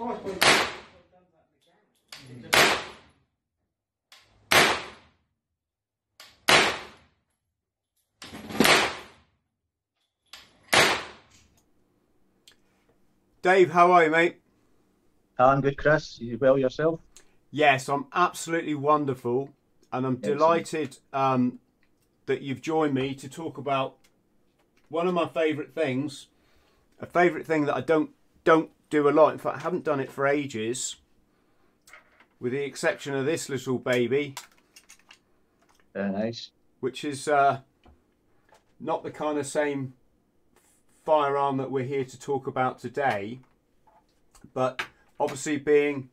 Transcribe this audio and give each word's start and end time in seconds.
Dave, 0.00 0.12
how 13.72 13.92
are 13.92 14.04
you, 14.04 14.10
mate? 14.10 14.36
I'm 15.38 15.60
good, 15.60 15.76
Chris. 15.76 16.18
You 16.18 16.38
well 16.38 16.56
yourself? 16.56 17.00
Yes, 17.50 17.86
I'm 17.90 18.06
absolutely 18.14 18.74
wonderful, 18.74 19.50
and 19.92 20.06
I'm 20.06 20.14
Excellent. 20.14 20.38
delighted 20.38 20.98
um, 21.12 21.58
that 22.24 22.40
you've 22.40 22.62
joined 22.62 22.94
me 22.94 23.14
to 23.16 23.28
talk 23.28 23.58
about 23.58 23.96
one 24.88 25.06
of 25.06 25.12
my 25.12 25.28
favourite 25.28 25.74
things, 25.74 26.28
a 27.00 27.06
favourite 27.06 27.46
thing 27.46 27.66
that 27.66 27.74
I 27.76 27.82
don't 27.82 28.10
don't 28.44 28.70
do 28.90 29.08
a 29.08 29.10
lot. 29.10 29.32
In 29.32 29.38
fact, 29.38 29.58
I 29.58 29.60
haven't 29.60 29.84
done 29.84 30.00
it 30.00 30.10
for 30.10 30.26
ages, 30.26 30.96
with 32.40 32.52
the 32.52 32.62
exception 32.64 33.14
of 33.14 33.24
this 33.24 33.48
little 33.48 33.78
baby, 33.78 34.34
Very 35.94 36.10
nice. 36.10 36.50
which 36.80 37.04
is 37.04 37.28
uh, 37.28 37.60
not 38.78 39.02
the 39.02 39.10
kind 39.10 39.38
of 39.38 39.46
same 39.46 39.94
firearm 41.04 41.56
that 41.58 41.70
we're 41.70 41.84
here 41.84 42.04
to 42.04 42.18
talk 42.18 42.46
about 42.46 42.78
today, 42.78 43.40
but 44.52 44.84
obviously 45.18 45.56
being 45.56 46.10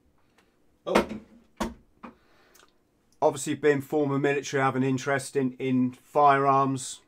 oh, 0.86 1.06
obviously 3.22 3.56
being 3.56 3.82
former 3.82 4.20
military, 4.20 4.62
I 4.62 4.66
have 4.66 4.76
an 4.76 4.84
interest 4.84 5.36
in 5.36 5.54
in 5.60 5.92
firearms. 6.04 7.02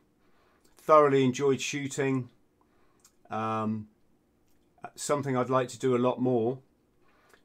Thoroughly 0.82 1.24
enjoyed 1.24 1.60
shooting. 1.60 2.30
Um, 3.30 3.86
something 4.94 5.36
I'd 5.36 5.50
like 5.50 5.68
to 5.68 5.78
do 5.78 5.96
a 5.96 5.98
lot 5.98 6.20
more. 6.20 6.58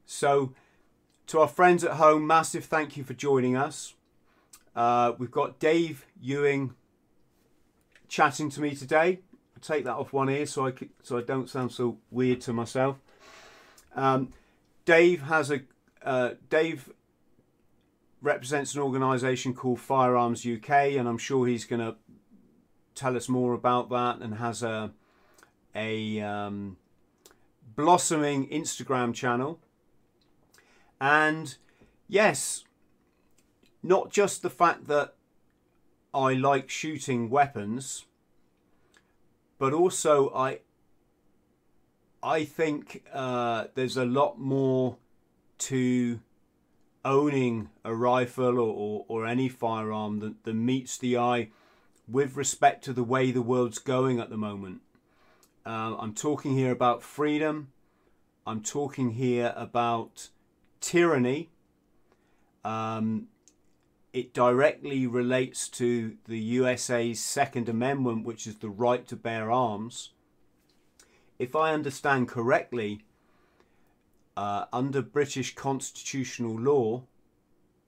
So, 0.06 0.54
to 1.28 1.40
our 1.40 1.48
friends 1.48 1.84
at 1.84 1.94
home, 1.94 2.28
massive 2.28 2.66
thank 2.66 2.98
you 2.98 3.04
for 3.04 3.14
joining 3.14 3.56
us. 3.56 3.96
Uh, 4.76 5.14
we've 5.18 5.32
got 5.32 5.60
Dave 5.60 6.06
Ewing 6.20 6.76
chatting 8.08 8.50
to 8.52 8.62
me 8.62 8.76
today. 8.76 9.20
I'll 9.56 9.62
take 9.62 9.86
that 9.86 9.96
off 9.96 10.14
one 10.14 10.30
ear 10.30 10.46
so 10.46 10.68
I 10.68 10.74
so 11.02 11.18
I 11.18 11.22
don't 11.22 11.50
sound 11.50 11.72
so 11.72 11.98
weird 12.12 12.42
to 12.42 12.54
myself. 12.54 12.98
Um, 13.96 14.34
Dave 14.84 15.24
has 15.24 15.50
a 15.50 15.62
uh, 16.04 16.32
Dave 16.50 16.92
represents 18.22 18.76
an 18.76 18.82
organisation 18.82 19.54
called 19.54 19.80
Firearms 19.80 20.46
UK, 20.46 20.70
and 20.98 21.08
I'm 21.08 21.18
sure 21.18 21.48
he's 21.48 21.66
going 21.66 21.80
to 21.80 21.96
tell 22.96 23.16
us 23.16 23.30
more 23.30 23.54
about 23.54 23.90
that. 23.90 24.20
And 24.20 24.36
has 24.36 24.62
a 24.62 24.92
a 25.74 26.22
um, 26.22 26.78
blossoming 27.76 28.48
Instagram 28.50 29.14
channel. 29.14 29.60
And 31.00 31.56
yes, 32.08 32.64
not 33.84 34.12
just 34.12 34.42
the 34.42 34.50
fact 34.50 34.88
that 34.88 35.16
I 36.14 36.34
like 36.34 36.70
shooting 36.70 37.30
weapons, 37.30 38.06
but 39.60 39.74
also 39.74 40.34
I 40.34 40.60
I 42.24 42.44
think 42.44 43.04
uh, 43.14 43.66
there's 43.76 43.98
a 43.98 44.06
lot 44.06 44.40
more 44.40 44.98
to 45.60 46.20
owning 47.04 47.70
a 47.84 47.94
rifle 47.94 48.58
or, 48.60 48.74
or, 48.74 49.06
or 49.08 49.28
any 49.28 49.48
firearm 49.48 50.36
that, 50.44 50.54
meets 50.56 50.98
the 50.98 51.18
eye 51.18 51.50
with 52.08 52.36
respect 52.36 52.84
to 52.86 52.94
the 52.94 53.04
way 53.04 53.30
the 53.30 53.44
world's 53.44 53.78
going 53.78 54.20
at 54.20 54.32
the 54.32 54.38
moment. 54.38 54.82
Uh, 55.66 55.96
I'm 56.00 56.16
talking 56.16 56.56
here 56.56 56.72
about 56.72 57.04
freedom. 57.04 57.72
I'm 58.48 58.62
talking 58.62 59.12
here 59.12 59.54
about 59.58 60.30
tyranny. 60.80 61.50
Um, 62.64 63.28
it 64.14 64.36
directly 64.36 65.08
relates 65.08 65.68
to 65.70 66.18
the 66.28 66.38
USA's 66.38 67.20
Second 67.20 67.68
Amendment, 67.68 68.24
which 68.24 68.46
is 68.46 68.58
the 68.58 68.70
right 68.70 69.08
to 69.08 69.16
bear 69.16 69.52
arms. 69.52 70.12
If 71.40 71.56
I 71.56 71.74
understand 71.74 72.28
correctly, 72.28 73.04
uh, 74.38 74.66
under 74.72 75.02
British 75.02 75.56
constitutional 75.56 76.56
law, 76.56 77.04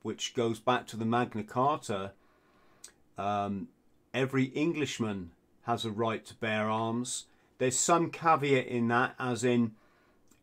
which 0.02 0.34
goes 0.34 0.60
back 0.60 0.88
to 0.88 0.98
the 0.98 1.06
Magna 1.06 1.44
Carta, 1.44 2.14
um, 3.16 3.68
every 4.12 4.46
Englishman 4.46 5.32
has 5.64 5.86
a 5.86 5.92
right 5.92 6.26
to 6.26 6.34
bear 6.36 6.68
arms. 6.68 7.26
There's 7.60 7.78
some 7.78 8.10
caveat 8.10 8.66
in 8.68 8.88
that, 8.88 9.14
as 9.20 9.44
in 9.44 9.74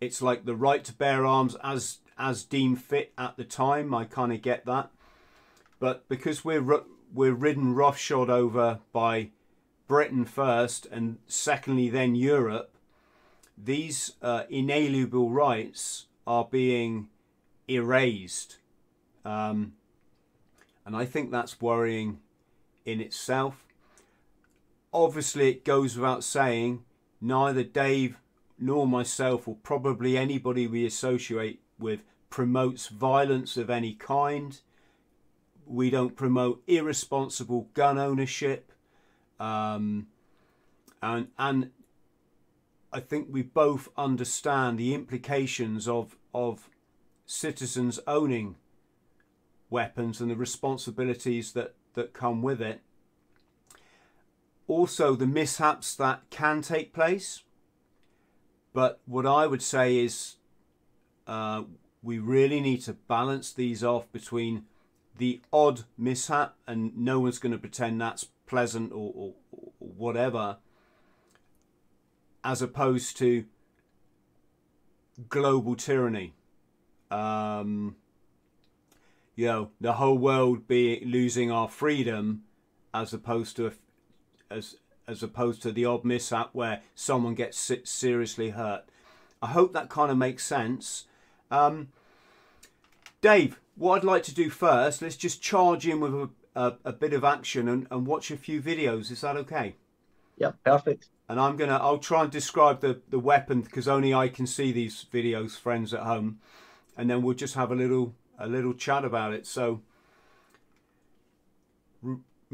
it's 0.05 0.23
like 0.23 0.45
the 0.45 0.55
right 0.55 0.85
to 0.85 0.93
bear 0.93 1.25
arms 1.27 1.57
as 1.63 1.99
as 2.17 2.45
deemed 2.45 2.81
fit 2.81 3.13
at 3.19 3.37
the 3.37 3.45
time. 3.45 3.95
I 3.95 4.05
kind 4.05 4.33
of 4.33 4.43
get 4.43 4.65
that, 4.67 4.91
but 5.81 6.09
because 6.09 6.45
we're 6.45 6.83
we're 7.13 7.33
ridden 7.33 7.75
roughshod 7.75 8.31
over 8.31 8.81
by 8.93 9.31
Britain 9.89 10.25
first, 10.25 10.87
and 10.87 11.19
secondly 11.27 11.89
then 11.89 12.15
Europe, 12.15 12.75
these 13.57 14.13
uh, 14.23 14.45
inalienable 14.49 15.31
rights 15.31 16.07
are 16.27 16.49
being 16.51 17.09
erased, 17.69 18.59
um, 19.25 19.75
and 20.87 20.97
I 20.97 21.05
think 21.05 21.31
that's 21.31 21.61
worrying 21.61 22.21
in 22.85 23.01
itself. 23.01 23.65
Obviously, 24.93 25.51
it 25.51 25.65
goes 25.65 25.97
without 25.97 26.23
saying, 26.23 26.85
neither 27.21 27.65
Dave 27.65 28.17
nor 28.59 28.87
myself, 28.87 29.49
or 29.49 29.57
probably 29.63 30.17
anybody 30.17 30.67
we 30.67 30.87
associate 30.87 31.61
with, 31.79 32.03
promotes 32.31 32.89
violence 32.89 33.57
of 33.57 33.71
any 33.71 33.95
kind. 33.95 34.61
We 35.67 35.91
don't 35.91 36.17
promote 36.17 36.63
irresponsible 36.67 37.69
gun 37.75 37.99
ownership. 37.99 38.73
Um, 39.41 40.09
and, 41.03 41.29
and 41.39 41.71
I 42.93 43.01
think 43.01 43.29
we 43.31 43.43
both 43.43 43.89
understand 43.97 44.79
the 44.79 44.95
implications 44.95 45.89
of, 45.89 46.17
of 46.33 46.69
citizens 47.27 47.99
owning 48.07 48.57
weapons 49.69 50.21
and 50.21 50.31
the 50.31 50.37
responsibilities 50.37 51.53
that, 51.53 51.75
that 51.95 52.13
come 52.13 52.43
with 52.43 52.61
it. 52.63 52.81
Also, 54.67 55.15
the 55.15 55.27
mishaps 55.27 55.95
that 55.97 56.23
can 56.31 56.63
take 56.63 56.93
place. 56.93 57.43
But 58.75 59.01
what 59.07 59.25
I 59.25 59.47
would 59.47 59.63
say 59.63 59.97
is 59.97 60.35
uh, 61.27 61.63
we 62.03 62.19
really 62.19 62.61
need 62.61 62.83
to 62.83 62.93
balance 62.93 63.53
these 63.53 63.83
off 63.83 64.11
between 64.13 64.67
the 65.17 65.41
odd 65.53 65.85
mishap, 65.97 66.57
and 66.67 66.95
no 66.97 67.21
one's 67.21 67.39
going 67.39 67.53
to 67.53 67.59
pretend 67.59 68.01
that's 68.01 68.27
pleasant 68.47 68.93
or, 68.93 69.13
or, 69.15 69.35
or 69.53 69.73
whatever, 69.79 70.57
as 72.43 72.61
opposed 72.61 73.17
to 73.19 73.45
global 75.29 75.77
tyranny. 75.77 76.35
Um, 77.13 77.95
you 79.37 79.47
know, 79.47 79.71
the 79.81 79.95
whole 79.95 80.19
world 80.19 80.67
be 80.67 81.01
losing 81.05 81.53
our 81.53 81.69
freedom, 81.69 82.43
as 82.93 83.15
opposed 83.15 83.55
to 83.57 83.69
a, 83.69 83.73
as 84.51 84.77
as 85.07 85.23
opposed 85.23 85.63
to 85.63 85.73
the 85.73 85.85
odd 85.85 86.05
mishap 86.05 86.51
where 86.53 86.81
someone 86.95 87.35
gets 87.35 87.73
seriously 87.85 88.51
hurt. 88.51 88.85
I 89.43 89.49
hope 89.49 89.73
that 89.73 89.89
kind 89.89 90.11
of 90.11 90.17
makes 90.17 90.45
sense. 90.45 91.07
Um, 91.51 91.89
Dave, 93.21 93.61
what 93.77 93.99
I'd 93.99 94.05
like 94.05 94.23
to 94.25 94.35
do 94.35 94.51
first, 94.51 95.03
let's 95.03 95.17
just 95.17 95.43
charge 95.43 95.87
in 95.87 96.01
with 96.01 96.15
a, 96.15 96.31
a, 96.55 96.75
a 96.87 96.93
bit 96.93 97.13
of 97.13 97.25
action 97.25 97.69
and, 97.69 97.87
and 97.91 98.07
watch 98.07 98.31
a 98.31 98.37
few 98.37 98.63
videos. 98.63 99.11
Is 99.11 99.21
that 99.21 99.37
okay? 99.37 99.77
Yeah, 100.37 100.53
perfect. 100.65 101.09
And 101.29 101.41
I'm 101.41 101.57
gonna, 101.57 101.77
I'll 101.77 101.99
try 101.99 102.23
and 102.23 102.31
describe 102.31 102.81
the, 102.81 103.01
the 103.09 103.19
weapon 103.19 103.63
because 103.63 103.89
only 103.89 104.13
I 104.13 104.29
can 104.29 104.47
see 104.47 104.73
these 104.73 105.07
videos, 105.13 105.59
friends 105.59 105.95
at 105.95 106.01
home, 106.01 106.39
and 106.97 107.09
then 107.09 107.23
we'll 107.23 107.35
just 107.35 107.55
have 107.55 107.71
a 107.71 107.75
little 107.75 108.15
a 108.39 108.49
little 108.49 108.75
chat 108.75 109.05
about 109.05 109.33
it. 109.33 109.47
So, 109.47 109.81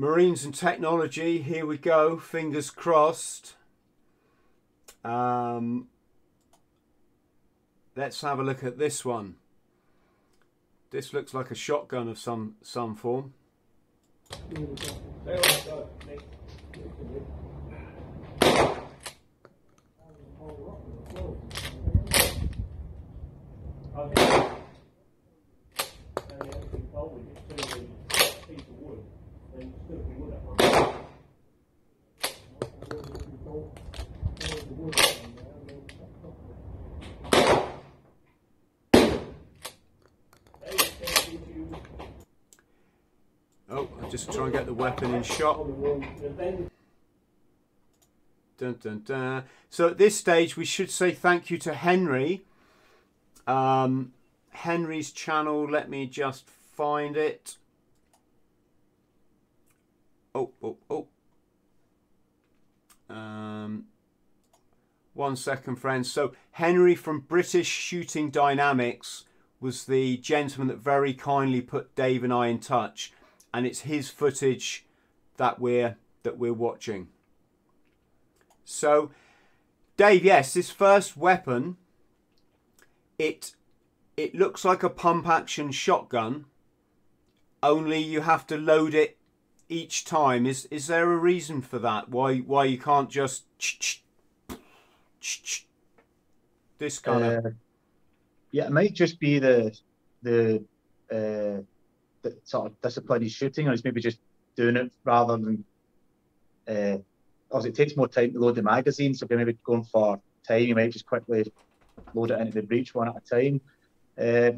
Marines 0.00 0.46
and 0.46 0.54
Technology, 0.54 1.42
here 1.42 1.66
we 1.66 1.76
go, 1.76 2.16
fingers 2.16 2.70
crossed. 2.70 3.56
Um, 5.04 5.88
let's 7.94 8.22
have 8.22 8.38
a 8.38 8.42
look 8.42 8.64
at 8.64 8.78
this 8.78 9.04
one. 9.04 9.34
This 10.90 11.12
looks 11.12 11.34
like 11.34 11.50
a 11.50 11.54
shotgun 11.54 12.08
of 12.08 12.18
some, 12.18 12.54
some 12.62 12.96
form. 12.96 13.34
Okay. 23.94 24.49
Just 44.10 44.32
try 44.32 44.44
and 44.44 44.52
get 44.52 44.66
the 44.66 44.74
weapon 44.74 45.14
in 45.14 45.22
shot. 45.22 45.64
Dun, 48.58 48.76
dun, 48.82 49.02
dun. 49.06 49.44
So 49.70 49.88
at 49.88 49.98
this 49.98 50.16
stage, 50.16 50.56
we 50.56 50.64
should 50.64 50.90
say 50.90 51.12
thank 51.12 51.48
you 51.48 51.58
to 51.58 51.74
Henry. 51.74 52.42
Um, 53.46 54.12
Henry's 54.50 55.12
channel. 55.12 55.64
Let 55.70 55.88
me 55.88 56.06
just 56.06 56.50
find 56.50 57.16
it. 57.16 57.56
Oh, 60.34 60.50
oh, 60.60 60.76
oh. 60.90 61.06
Um, 63.08 63.84
one 65.14 65.36
second, 65.36 65.76
friends. 65.76 66.10
So 66.10 66.32
Henry 66.52 66.96
from 66.96 67.20
British 67.20 67.68
Shooting 67.68 68.30
Dynamics 68.30 69.24
was 69.60 69.84
the 69.84 70.16
gentleman 70.16 70.68
that 70.68 70.78
very 70.78 71.14
kindly 71.14 71.60
put 71.60 71.94
Dave 71.94 72.24
and 72.24 72.32
I 72.32 72.48
in 72.48 72.58
touch, 72.58 73.12
and 73.52 73.66
it's 73.66 73.80
his 73.80 74.10
footage 74.10 74.86
that 75.36 75.58
we're 75.58 75.96
that 76.22 76.38
we're 76.38 76.52
watching. 76.52 77.08
So, 78.64 79.10
Dave, 79.96 80.24
yes, 80.24 80.54
this 80.54 80.70
first 80.70 81.16
weapon, 81.16 81.76
it 83.18 83.54
it 84.16 84.34
looks 84.34 84.64
like 84.64 84.82
a 84.82 84.90
pump 84.90 85.26
action 85.26 85.72
shotgun. 85.72 86.46
Only 87.62 87.98
you 87.98 88.22
have 88.22 88.46
to 88.48 88.56
load 88.56 88.94
it 88.94 89.18
each 89.68 90.04
time. 90.04 90.46
Is 90.46 90.66
is 90.66 90.86
there 90.86 91.10
a 91.10 91.16
reason 91.16 91.62
for 91.62 91.78
that? 91.78 92.08
Why 92.08 92.38
why 92.38 92.64
you 92.64 92.78
can't 92.78 93.10
just 93.10 93.44
this 96.78 96.98
kind 96.98 97.24
of 97.24 97.44
Uh, 97.44 97.50
yeah, 98.52 98.66
it 98.66 98.72
might 98.72 98.94
just 98.94 99.20
be 99.20 99.38
the 99.38 99.76
the 100.22 100.64
uh, 101.10 101.62
sort 102.44 102.66
of 102.66 102.80
discipline 102.80 103.22
he's 103.22 103.32
shooting, 103.32 103.68
or 103.68 103.72
he's 103.72 103.84
maybe 103.84 104.00
just 104.00 104.18
doing 104.56 104.76
it 104.76 104.92
rather 105.04 105.36
than. 105.36 105.64
Uh, 106.68 106.98
obviously, 107.50 107.70
it 107.70 107.74
takes 107.74 107.96
more 107.96 108.08
time 108.08 108.32
to 108.32 108.38
load 108.38 108.54
the 108.54 108.62
magazine, 108.62 109.14
so 109.14 109.24
if 109.24 109.30
you're 109.30 109.38
maybe 109.38 109.56
going 109.64 109.84
for 109.84 110.20
time, 110.46 110.62
you 110.62 110.74
might 110.74 110.92
just 110.92 111.06
quickly 111.06 111.50
load 112.14 112.30
it 112.30 112.40
into 112.40 112.60
the 112.60 112.66
breech 112.66 112.94
one 112.94 113.08
at 113.08 113.16
a 113.16 113.20
time. 113.20 113.60
Uh, 114.18 114.52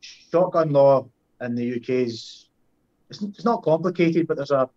shotgun 0.00 0.70
law 0.70 1.06
in 1.40 1.54
the 1.54 1.76
UK 1.76 1.88
is 1.90 2.48
it's, 3.10 3.22
it's 3.22 3.44
not 3.44 3.62
complicated, 3.62 4.26
but 4.26 4.36
there's 4.36 4.50
a 4.50 4.68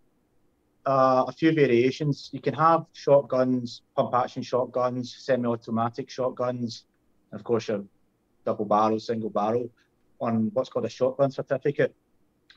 uh, 0.86 1.24
a 1.28 1.32
few 1.32 1.52
variations. 1.52 2.30
You 2.32 2.40
can 2.40 2.54
have 2.54 2.86
shotguns, 2.92 3.82
pump 3.94 4.14
action 4.14 4.42
shotguns, 4.42 5.14
semi-automatic 5.18 6.08
shotguns, 6.08 6.84
and 7.30 7.40
of 7.40 7.44
course 7.44 7.68
your 7.68 7.84
double 8.44 8.64
barrel, 8.64 8.98
single 8.98 9.30
barrel 9.30 9.68
on 10.20 10.50
what's 10.54 10.68
called 10.68 10.86
a 10.86 10.88
shotgun 10.88 11.30
certificate. 11.30 11.94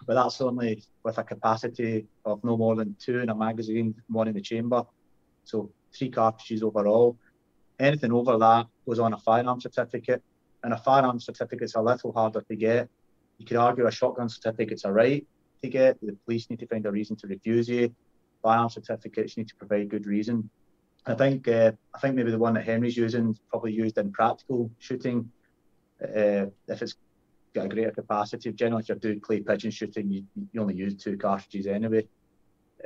But 0.05 0.15
that's 0.15 0.41
only 0.41 0.83
with 1.03 1.17
a 1.17 1.23
capacity 1.23 2.07
of 2.25 2.43
no 2.43 2.57
more 2.57 2.75
than 2.75 2.95
two 2.99 3.19
in 3.19 3.29
a 3.29 3.35
magazine, 3.35 3.95
one 4.07 4.27
in 4.27 4.33
the 4.33 4.41
chamber. 4.41 4.83
So 5.45 5.71
three 5.95 6.09
cartridges 6.09 6.63
overall. 6.63 7.17
Anything 7.79 8.11
over 8.11 8.37
that 8.37 8.67
goes 8.85 8.99
on 8.99 9.13
a 9.13 9.17
firearm 9.17 9.59
certificate, 9.61 10.21
and 10.63 10.73
a 10.73 10.77
firearm 10.77 11.19
certificate's 11.19 11.75
a 11.75 11.81
little 11.81 12.11
harder 12.11 12.41
to 12.41 12.55
get. 12.55 12.89
You 13.37 13.45
could 13.45 13.57
argue 13.57 13.87
a 13.87 13.91
shotgun 13.91 14.29
certificate's 14.29 14.85
a 14.85 14.91
right 14.91 15.25
to 15.61 15.69
get. 15.69 15.99
The 16.01 16.15
police 16.25 16.49
need 16.49 16.59
to 16.59 16.67
find 16.67 16.85
a 16.85 16.91
reason 16.91 17.15
to 17.17 17.27
refuse 17.27 17.67
you. 17.67 17.93
Firearm 18.41 18.69
certificates 18.69 19.37
need 19.37 19.47
to 19.49 19.55
provide 19.55 19.89
good 19.89 20.05
reason. 20.05 20.49
I 21.05 21.15
think 21.15 21.47
uh, 21.47 21.71
I 21.93 21.99
think 21.99 22.15
maybe 22.15 22.31
the 22.31 22.37
one 22.37 22.53
that 22.53 22.65
Henry's 22.65 22.95
using 22.95 23.31
is 23.31 23.39
probably 23.49 23.73
used 23.73 23.97
in 23.97 24.11
practical 24.11 24.71
shooting. 24.79 25.29
Uh, 26.01 26.47
if 26.67 26.81
it's 26.81 26.95
got 27.53 27.65
a 27.65 27.69
greater 27.69 27.91
capacity, 27.91 28.51
generally 28.51 28.81
if 28.81 28.89
you're 28.89 28.97
doing 28.97 29.19
clay 29.19 29.41
pigeon 29.41 29.71
shooting, 29.71 30.09
you, 30.09 30.23
you 30.51 30.61
only 30.61 30.75
use 30.75 30.95
two 30.95 31.17
cartridges 31.17 31.67
anyway. 31.67 32.07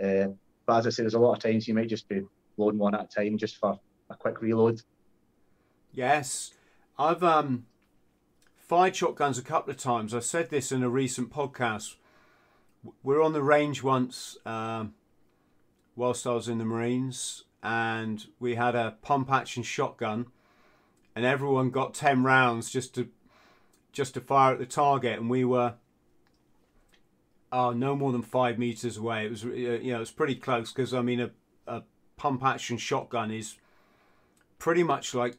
Uh, 0.02 0.28
but 0.66 0.80
as 0.80 0.88
I 0.88 0.90
say, 0.90 1.04
there's 1.04 1.14
a 1.14 1.20
lot 1.20 1.34
of 1.34 1.40
times 1.40 1.68
you 1.68 1.74
might 1.74 1.90
just 1.90 2.08
be 2.08 2.22
loading 2.58 2.80
one 2.80 2.96
at 2.96 3.06
a 3.06 3.08
time 3.08 3.38
just 3.38 3.58
for 3.58 3.80
a 4.10 4.16
quick 4.16 4.42
reload. 4.42 4.82
Yes, 5.94 6.54
I've 7.00 7.24
um 7.24 7.66
fired 8.58 8.96
shotguns 8.96 9.38
a 9.38 9.44
couple 9.44 9.72
of 9.72 9.78
times. 9.78 10.14
I 10.14 10.20
said 10.20 10.50
this 10.50 10.72
in 10.72 10.84
a 10.84 10.90
recent 10.90 11.32
podcast. 11.32 11.96
We're 13.02 13.22
on 13.22 13.34
the 13.34 13.42
range 13.42 13.82
once 13.82 14.38
um, 14.46 14.94
whilst 15.96 16.28
I 16.28 16.34
was 16.34 16.48
in 16.48 16.58
the 16.58 16.66
Marines, 16.66 17.46
and 17.64 18.26
we 18.40 18.56
had 18.56 18.76
a 18.76 18.98
pump 19.02 19.32
action 19.32 19.64
shotgun, 19.64 20.28
and 21.16 21.26
everyone 21.26 21.70
got 21.70 21.94
ten 21.94 22.24
rounds 22.24 22.70
just 22.70 22.94
to 22.96 23.10
just 23.98 24.14
to 24.14 24.22
fire 24.22 24.54
at 24.54 24.60
the 24.60 24.66
target, 24.66 25.20
and 25.20 25.28
we 25.28 25.44
were 25.44 25.74
oh 27.52 27.72
no 27.72 27.96
more 27.96 28.12
than 28.12 28.22
five 28.22 28.60
meters 28.60 28.96
away. 28.98 29.26
It 29.26 29.32
was 29.32 29.44
uh, 29.44 29.50
you 29.50 29.92
know 29.92 29.98
it 29.98 30.00
was 30.00 30.12
pretty 30.12 30.36
close 30.36 30.72
because 30.72 30.94
I 30.94 31.02
mean 31.02 31.20
a, 31.20 31.32
a 31.66 31.82
pump 32.16 32.44
action 32.44 32.78
shotgun 32.78 33.32
is 33.32 33.56
pretty 34.60 34.84
much 34.84 35.16
like 35.16 35.38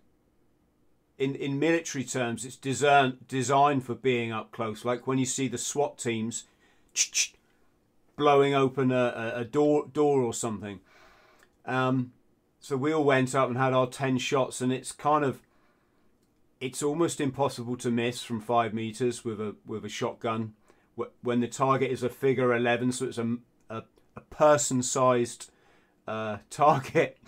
in 1.19 1.37
in 1.37 1.61
military 1.61 2.05
terms, 2.05 2.45
it's 2.45 2.57
design, 2.57 3.19
designed 3.29 3.85
for 3.85 3.95
being 3.95 4.33
up 4.33 4.51
close. 4.51 4.85
Like 4.85 5.07
when 5.07 5.19
you 5.19 5.27
see 5.27 5.47
the 5.47 5.59
SWAT 5.59 5.97
teams 5.97 6.45
blowing 8.17 8.55
open 8.55 8.91
a, 8.91 9.33
a 9.37 9.45
door 9.45 9.87
door 9.93 10.21
or 10.21 10.35
something. 10.35 10.81
Um, 11.65 12.13
so 12.59 12.77
we 12.77 12.93
all 12.93 13.05
went 13.05 13.37
up 13.37 13.49
and 13.49 13.57
had 13.57 13.73
our 13.73 13.87
ten 13.87 14.19
shots, 14.19 14.61
and 14.61 14.73
it's 14.73 14.91
kind 14.91 15.25
of 15.25 15.41
it's 16.61 16.83
almost 16.83 17.21
impossible 17.21 17.77
to 17.77 17.91
miss 17.91 18.23
from 18.23 18.41
five 18.41 18.75
meters 18.75 19.25
with 19.25 19.41
a 19.41 19.57
with 19.67 19.85
a 19.85 19.89
shotgun. 19.89 20.55
When 21.23 21.41
the 21.41 21.47
target 21.47 21.93
is 21.93 22.03
a 22.03 22.09
figure 22.09 22.55
eleven, 22.55 22.91
so 22.93 23.07
it's 23.07 23.19
a 23.19 23.37
a, 23.71 23.83
a 24.17 24.21
person 24.23 24.83
sized 24.83 25.51
uh, 26.07 26.39
target, 26.51 27.19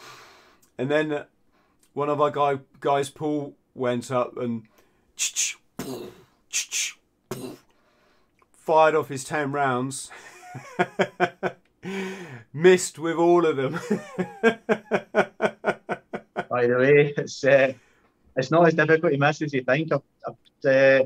and 0.76 0.90
then 0.90 1.12
uh, 1.12 1.24
one 1.92 2.08
of 2.08 2.20
our 2.20 2.30
guy 2.30 2.58
guys 2.80 3.10
Paul 3.10 3.54
went 3.74 4.10
up 4.10 4.36
and 4.36 4.64
fired 8.52 8.94
off 8.94 9.08
his 9.08 9.24
10 9.24 9.52
rounds. 9.52 10.10
Missed 12.52 12.98
with 12.98 13.16
all 13.16 13.46
of 13.46 13.56
them. 13.56 13.80
By 16.50 16.66
the 16.66 16.76
way, 16.78 17.14
it's 17.16 17.42
uh, 17.44 17.72
it's 18.36 18.50
not 18.50 18.66
as 18.66 18.74
difficult 18.74 19.12
to 19.12 19.18
miss 19.18 19.42
as 19.42 19.52
you 19.52 19.62
think. 19.62 19.92
I've, 19.92 20.02
I've, 20.26 20.70
uh, 20.70 21.04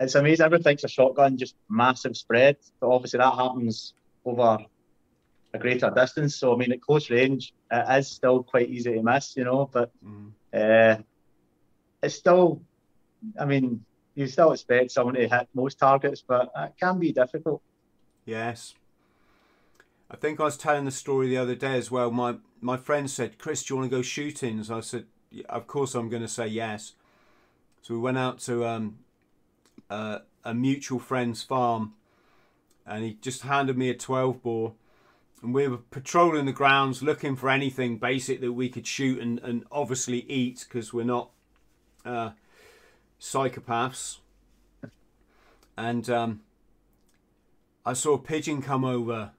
it's 0.00 0.14
amazing. 0.14 0.44
Everyone 0.44 0.62
thinks 0.62 0.84
a 0.84 0.88
shotgun 0.88 1.36
just 1.36 1.54
massive 1.68 2.16
spread, 2.16 2.56
but 2.80 2.88
obviously 2.88 3.18
that 3.18 3.34
happens 3.34 3.94
over 4.24 4.58
a 5.52 5.58
greater 5.58 5.90
distance. 5.90 6.36
So 6.36 6.52
I 6.54 6.56
mean, 6.56 6.72
at 6.72 6.80
close 6.80 7.10
range, 7.10 7.52
it 7.70 7.98
is 7.98 8.10
still 8.10 8.42
quite 8.42 8.68
easy 8.68 8.94
to 8.94 9.02
miss, 9.02 9.36
you 9.36 9.44
know. 9.44 9.68
But 9.72 9.90
Mm. 10.04 10.32
uh, 10.52 11.02
it's 12.02 12.16
still, 12.16 12.60
I 13.38 13.44
mean, 13.44 13.84
you 14.14 14.26
still 14.26 14.52
expect 14.52 14.90
someone 14.90 15.14
to 15.14 15.28
hit 15.28 15.48
most 15.54 15.78
targets, 15.78 16.22
but 16.26 16.50
it 16.56 16.74
can 16.78 16.98
be 16.98 17.12
difficult. 17.12 17.62
Yes. 18.26 18.74
I 20.10 20.16
think 20.16 20.38
I 20.40 20.44
was 20.44 20.56
telling 20.56 20.84
the 20.84 20.90
story 20.90 21.28
the 21.28 21.38
other 21.38 21.54
day 21.54 21.76
as 21.76 21.90
well. 21.90 22.10
My 22.10 22.36
my 22.60 22.76
friend 22.76 23.10
said, 23.10 23.38
"Chris, 23.38 23.64
do 23.64 23.74
you 23.74 23.78
want 23.78 23.90
to 23.90 23.96
go 23.96 24.02
shooting?" 24.02 24.62
So 24.62 24.76
I 24.76 24.80
said, 24.80 25.06
"Of 25.48 25.66
course, 25.66 25.94
I'm 25.94 26.08
going 26.08 26.22
to 26.22 26.28
say 26.28 26.46
yes." 26.46 26.92
So 27.82 27.94
we 27.94 28.00
went 28.00 28.18
out 28.18 28.38
to 28.40 28.64
um, 28.64 28.98
uh, 29.90 30.20
a 30.44 30.54
mutual 30.54 30.98
friend's 30.98 31.42
farm, 31.42 31.94
and 32.86 33.04
he 33.04 33.18
just 33.20 33.42
handed 33.42 33.76
me 33.76 33.90
a 33.90 33.94
12 33.94 34.42
bore, 34.42 34.74
and 35.42 35.52
we 35.52 35.68
were 35.68 35.78
patrolling 35.78 36.46
the 36.46 36.52
grounds 36.52 37.02
looking 37.02 37.36
for 37.36 37.50
anything 37.50 37.98
basic 37.98 38.40
that 38.40 38.52
we 38.52 38.68
could 38.68 38.86
shoot 38.86 39.20
and, 39.20 39.38
and 39.40 39.64
obviously 39.70 40.20
eat 40.30 40.64
because 40.66 40.92
we're 40.92 41.04
not 41.04 41.30
uh, 42.04 42.30
psychopaths. 43.20 44.18
And 45.76 46.08
um, 46.08 46.40
I 47.84 47.92
saw 47.92 48.14
a 48.14 48.18
pigeon 48.18 48.62
come 48.62 48.84
over, 48.84 49.32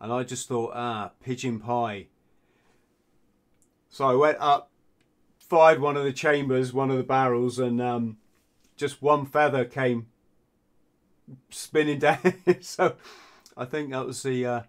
and 0.00 0.12
I 0.12 0.22
just 0.22 0.48
thought, 0.48 0.72
ah, 0.74 1.10
pigeon 1.22 1.58
pie. 1.58 2.06
So 3.88 4.06
I 4.06 4.14
went 4.14 4.38
up, 4.38 4.67
fired 5.48 5.80
one 5.80 5.96
of 5.96 6.04
the 6.04 6.12
chambers, 6.12 6.72
one 6.72 6.90
of 6.90 6.96
the 6.96 7.02
barrels, 7.02 7.58
and 7.58 7.80
um, 7.80 8.18
just 8.76 9.02
one 9.02 9.26
feather 9.26 9.64
came 9.64 10.06
spinning 11.50 11.98
down. 12.00 12.34
so 12.60 12.96
I 13.56 13.64
think 13.64 13.90
that 13.90 14.06
was 14.06 14.22
the 14.22 14.46
uh, 14.46 14.62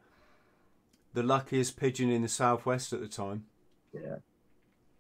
the 1.14 1.24
luckiest 1.24 1.78
pigeon 1.78 2.10
in 2.10 2.22
the 2.22 2.30
southwest 2.30 2.94
at 2.94 3.02
the 3.02 3.08
time. 3.08 3.46
Yeah. 3.94 4.18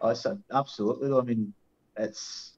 Oh, 0.02 0.10
a, 0.10 0.38
absolutely. 0.54 1.12
I 1.12 1.22
mean, 1.22 1.54
it's 1.98 2.54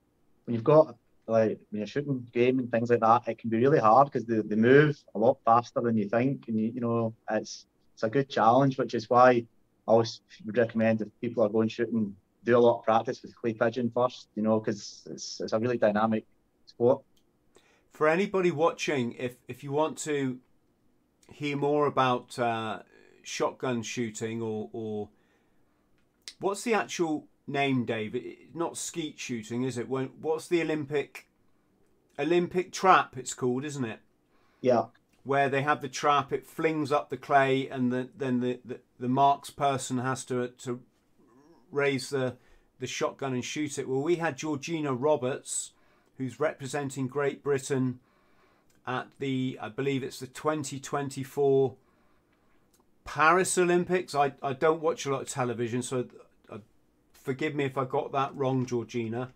when 0.46 0.56
you've 0.56 0.64
got 0.64 0.96
like 1.28 1.60
when 1.70 1.80
you're 1.80 1.88
shooting 1.88 2.28
game 2.34 2.60
and 2.60 2.72
things 2.72 2.90
like 2.90 3.00
that, 3.00 3.28
it 3.28 3.38
can 3.38 3.50
be 3.50 3.58
really 3.58 3.80
hard 3.80 4.12
because 4.12 4.26
they, 4.26 4.42
they 4.42 4.56
move 4.56 5.02
a 5.16 5.20
lot 5.20 5.38
faster 5.46 5.82
than 5.82 5.98
you 5.98 6.10
think, 6.10 6.46
and 6.48 6.60
you, 6.60 6.72
you 6.76 6.82
know 6.82 7.14
it's 7.30 7.66
it's 7.94 8.04
a 8.04 8.10
good 8.10 8.30
challenge, 8.30 8.78
which 8.78 8.94
is 8.94 9.10
why 9.10 9.30
I 9.32 9.46
always 9.88 10.22
would 10.46 10.58
recommend 10.58 11.02
if 11.02 11.08
people 11.20 11.44
are 11.44 11.50
going 11.50 11.70
shooting, 11.70 12.16
do 12.44 12.58
a 12.58 12.60
lot 12.60 12.80
of 12.80 12.86
practice 12.86 13.22
with 13.22 13.36
clay 13.36 13.54
pigeon 13.54 13.92
first, 13.94 14.28
you 14.36 14.44
know, 14.44 14.60
because 14.60 15.08
it's 15.12 15.40
it's 15.42 15.54
a 15.54 15.60
really 15.60 15.78
dynamic 15.78 16.26
sport. 16.66 17.02
For 17.92 18.08
anybody 18.08 18.52
watching, 18.52 19.14
if 19.14 19.36
if 19.48 19.64
you 19.64 19.72
want 19.72 19.98
to 20.00 20.40
hear 21.32 21.58
more 21.58 21.86
about 21.86 22.38
uh, 22.40 22.80
shotgun 23.24 23.84
shooting 23.84 24.42
or, 24.42 24.70
or 24.74 25.10
what's 26.40 26.64
the 26.64 26.74
actual 26.74 27.28
name, 27.48 27.86
Dave? 27.86 28.16
Not 28.54 28.78
skeet 28.78 29.20
shooting, 29.20 29.64
is 29.64 29.78
it? 29.78 29.90
When, 29.90 30.08
what's 30.22 30.48
the 30.48 30.62
Olympic 30.62 31.28
Olympic 32.20 32.72
trap? 32.72 33.18
It's 33.18 33.34
called, 33.34 33.66
isn't 33.66 33.86
it? 33.86 34.00
Yeah. 34.62 34.86
Where 35.24 35.50
they 35.50 35.62
have 35.62 35.82
the 35.82 35.90
trap, 35.90 36.34
it 36.34 36.48
flings 36.48 36.92
up 36.92 37.10
the 37.10 37.18
clay, 37.18 37.68
and 37.70 37.92
the, 37.92 38.10
then 38.16 38.40
the, 38.40 38.60
the, 38.66 38.80
the 39.00 39.08
marks 39.08 39.50
person 39.50 40.00
has 40.00 40.26
to 40.26 40.50
to 40.50 40.82
raise 41.72 42.10
the 42.10 42.36
the 42.82 42.88
shotgun 42.88 43.34
and 43.34 43.46
shoot 43.46 43.78
it. 43.78 43.88
Well, 43.88 44.02
we 44.02 44.16
had 44.18 44.36
Georgina 44.36 44.94
Roberts, 44.94 45.72
who's 46.18 46.40
representing 46.40 47.08
Great 47.08 47.44
Britain 47.44 48.00
at 48.88 49.08
the, 49.20 49.58
I 49.62 49.70
believe 49.70 50.04
it's 50.04 50.20
the 50.20 50.28
2024 50.28 51.76
Paris 53.06 53.58
Olympics. 53.58 54.16
I, 54.16 54.34
I 54.42 54.54
don't 54.54 54.82
watch 54.82 55.06
a 55.06 55.12
lot 55.12 55.22
of 55.22 55.30
television, 55.30 55.84
so 55.84 56.08
uh, 56.52 56.58
forgive 57.14 57.54
me 57.54 57.66
if 57.66 57.78
I 57.78 57.86
got 57.86 58.12
that 58.14 58.36
wrong, 58.36 58.66
Georgina. 58.66 59.32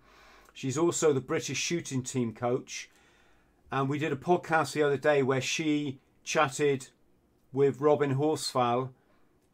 She's 0.52 0.78
also 0.78 1.14
the 1.14 1.22
British 1.22 1.60
shooting 1.60 2.02
team 2.02 2.34
coach. 2.34 2.90
And 3.72 3.88
we 3.88 4.00
did 4.00 4.12
a 4.12 4.18
podcast 4.18 4.74
the 4.74 4.82
other 4.82 4.98
day 4.98 5.22
where 5.22 5.42
she 5.42 6.00
chatted 6.24 6.88
with 7.54 7.80
Robin 7.80 8.16
Horsfall, 8.16 8.90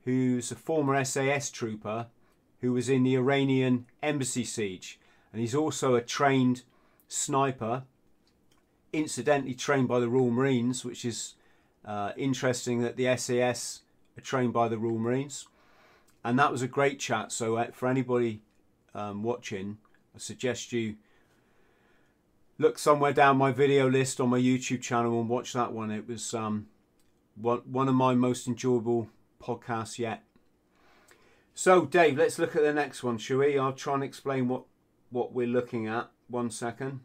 who's 0.05 0.49
a 0.49 0.55
former 0.55 1.03
SAS 1.03 1.51
trooper 1.51 2.07
who 2.61 2.73
was 2.73 2.89
in 2.89 3.03
the 3.03 3.15
Iranian 3.15 3.85
embassy 4.01 4.43
siege. 4.43 4.99
And 5.31 5.41
he's 5.41 5.55
also 5.55 5.95
a 5.95 6.01
trained 6.01 6.63
sniper, 7.07 7.83
incidentally 8.93 9.53
trained 9.53 9.87
by 9.87 9.99
the 9.99 10.09
Royal 10.09 10.31
Marines, 10.31 10.85
which 10.85 11.03
is 11.03 11.35
uh, 11.85 12.11
interesting 12.15 12.81
that 12.81 12.97
the 12.97 13.15
SAS 13.17 13.81
are 14.17 14.21
trained 14.21 14.53
by 14.53 14.67
the 14.67 14.77
Royal 14.77 14.99
Marines. 14.99 15.47
And 16.23 16.37
that 16.37 16.51
was 16.51 16.61
a 16.61 16.67
great 16.67 16.99
chat. 16.99 17.31
So, 17.31 17.55
uh, 17.55 17.71
for 17.71 17.87
anybody 17.87 18.41
um, 18.93 19.23
watching, 19.23 19.77
I 20.15 20.19
suggest 20.19 20.71
you 20.71 20.95
look 22.59 22.77
somewhere 22.77 23.13
down 23.13 23.37
my 23.37 23.51
video 23.51 23.89
list 23.89 24.21
on 24.21 24.29
my 24.29 24.39
YouTube 24.39 24.81
channel 24.81 25.19
and 25.19 25.27
watch 25.27 25.53
that 25.53 25.71
one. 25.71 25.89
It 25.89 26.07
was 26.07 26.33
um, 26.35 26.67
one, 27.35 27.59
one 27.59 27.87
of 27.87 27.95
my 27.95 28.13
most 28.13 28.47
enjoyable 28.47 29.09
podcasts 29.41 29.97
yet. 29.97 30.23
So, 31.53 31.85
Dave, 31.85 32.17
let's 32.17 32.39
look 32.39 32.55
at 32.55 32.63
the 32.63 32.73
next 32.73 33.03
one, 33.03 33.17
shall 33.17 33.37
we? 33.37 33.59
I'll 33.59 33.73
try 33.73 33.95
and 33.95 34.03
explain 34.03 34.47
what, 34.47 34.63
what 35.09 35.33
we're 35.33 35.47
looking 35.47 35.87
at. 35.87 36.09
One 36.27 36.49
second. 36.49 37.01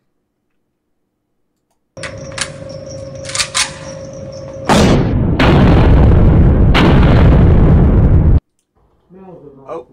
Oh. 9.69 9.89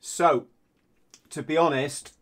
So, 0.00 0.46
to 1.30 1.42
be 1.42 1.56
honest, 1.56 2.12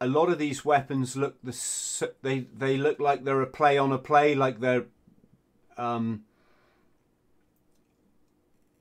a 0.00 0.06
lot 0.06 0.28
of 0.28 0.38
these 0.38 0.64
weapons 0.64 1.16
look 1.16 1.36
the 1.42 2.10
they 2.22 2.46
they 2.56 2.76
look 2.76 3.00
like 3.00 3.24
they're 3.24 3.42
a 3.42 3.46
play 3.46 3.76
on 3.76 3.90
a 3.90 3.98
play, 3.98 4.36
like 4.36 4.60
they're. 4.60 4.84
Um, 5.76 6.25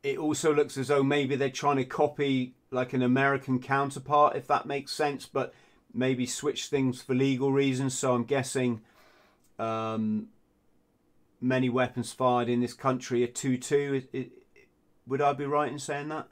it 0.06 0.20
also 0.20 0.54
looks 0.54 0.78
as 0.78 0.90
though 0.90 1.02
maybe 1.02 1.36
they're 1.36 1.50
trying 1.50 1.78
to 1.78 1.84
copy 1.84 2.54
like 2.70 2.94
an 2.94 3.02
American 3.02 3.60
counterpart, 3.60 4.36
if 4.36 4.46
that 4.46 4.68
makes 4.68 4.92
sense, 4.92 5.26
but 5.26 5.52
maybe 5.96 6.28
switch 6.28 6.68
things 6.68 7.02
for 7.02 7.16
legal 7.16 7.52
reasons. 7.52 7.98
So 7.98 8.14
I'm 8.14 8.24
guessing 8.24 8.82
um, 9.58 10.28
many 11.42 11.70
weapons 11.70 12.14
fired 12.14 12.50
in 12.50 12.62
this 12.62 12.76
country 12.76 13.24
are 13.24 13.28
two 13.28 13.58
two. 13.58 14.04
Would 15.08 15.22
I 15.22 15.34
be 15.34 15.46
right 15.46 15.72
in 15.72 15.80
saying 15.80 16.10
that? 16.10 16.28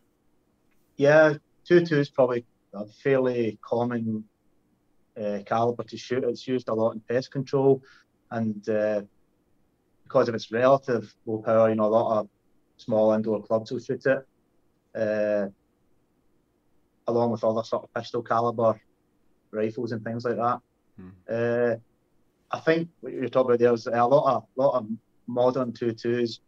Yeah, 0.98 1.34
two 1.66 1.84
two 1.84 2.00
is 2.00 2.10
probably 2.10 2.46
a 2.76 2.86
fairly 2.86 3.58
common 3.64 4.26
uh, 5.20 5.40
caliber 5.48 5.84
to 5.86 5.98
shoot. 5.98 6.24
It's 6.24 6.48
used 6.48 6.70
a 6.70 6.76
lot 6.76 6.92
in 6.92 7.00
pest 7.00 7.32
control, 7.32 7.82
and 8.30 8.70
uh, 8.70 9.02
because 10.04 10.30
of 10.30 10.36
its 10.36 10.52
relative 10.52 11.12
low 11.26 11.42
power, 11.42 11.70
you 11.70 11.76
know, 11.76 11.86
a 11.86 11.88
lot 11.88 12.20
of 12.20 12.30
small 12.84 13.14
indoor 13.14 13.42
clubs 13.42 13.72
will 13.72 13.80
shoot 13.80 14.06
it, 14.06 14.26
uh, 14.96 15.48
along 17.08 17.32
with 17.32 17.44
other 17.44 17.64
sort 17.64 17.84
of 17.84 17.94
pistol 17.94 18.22
caliber 18.22 18.80
rifles 19.52 19.92
and 19.92 20.04
things 20.04 20.26
like 20.26 20.36
that. 20.36 20.60
Hmm. 20.98 21.10
Uh, 21.30 21.76
I 22.52 22.60
think 22.60 22.90
what 23.02 23.14
you're 23.14 23.30
talking 23.30 23.52
about 23.52 23.60
there 23.60 23.74
is 23.74 23.88
a 23.88 24.06
lot 24.06 24.36
of 24.36 24.46
lot 24.56 24.76
of 24.76 24.88
modern 25.28 25.74
two 25.74 25.94
twos, 25.94 26.40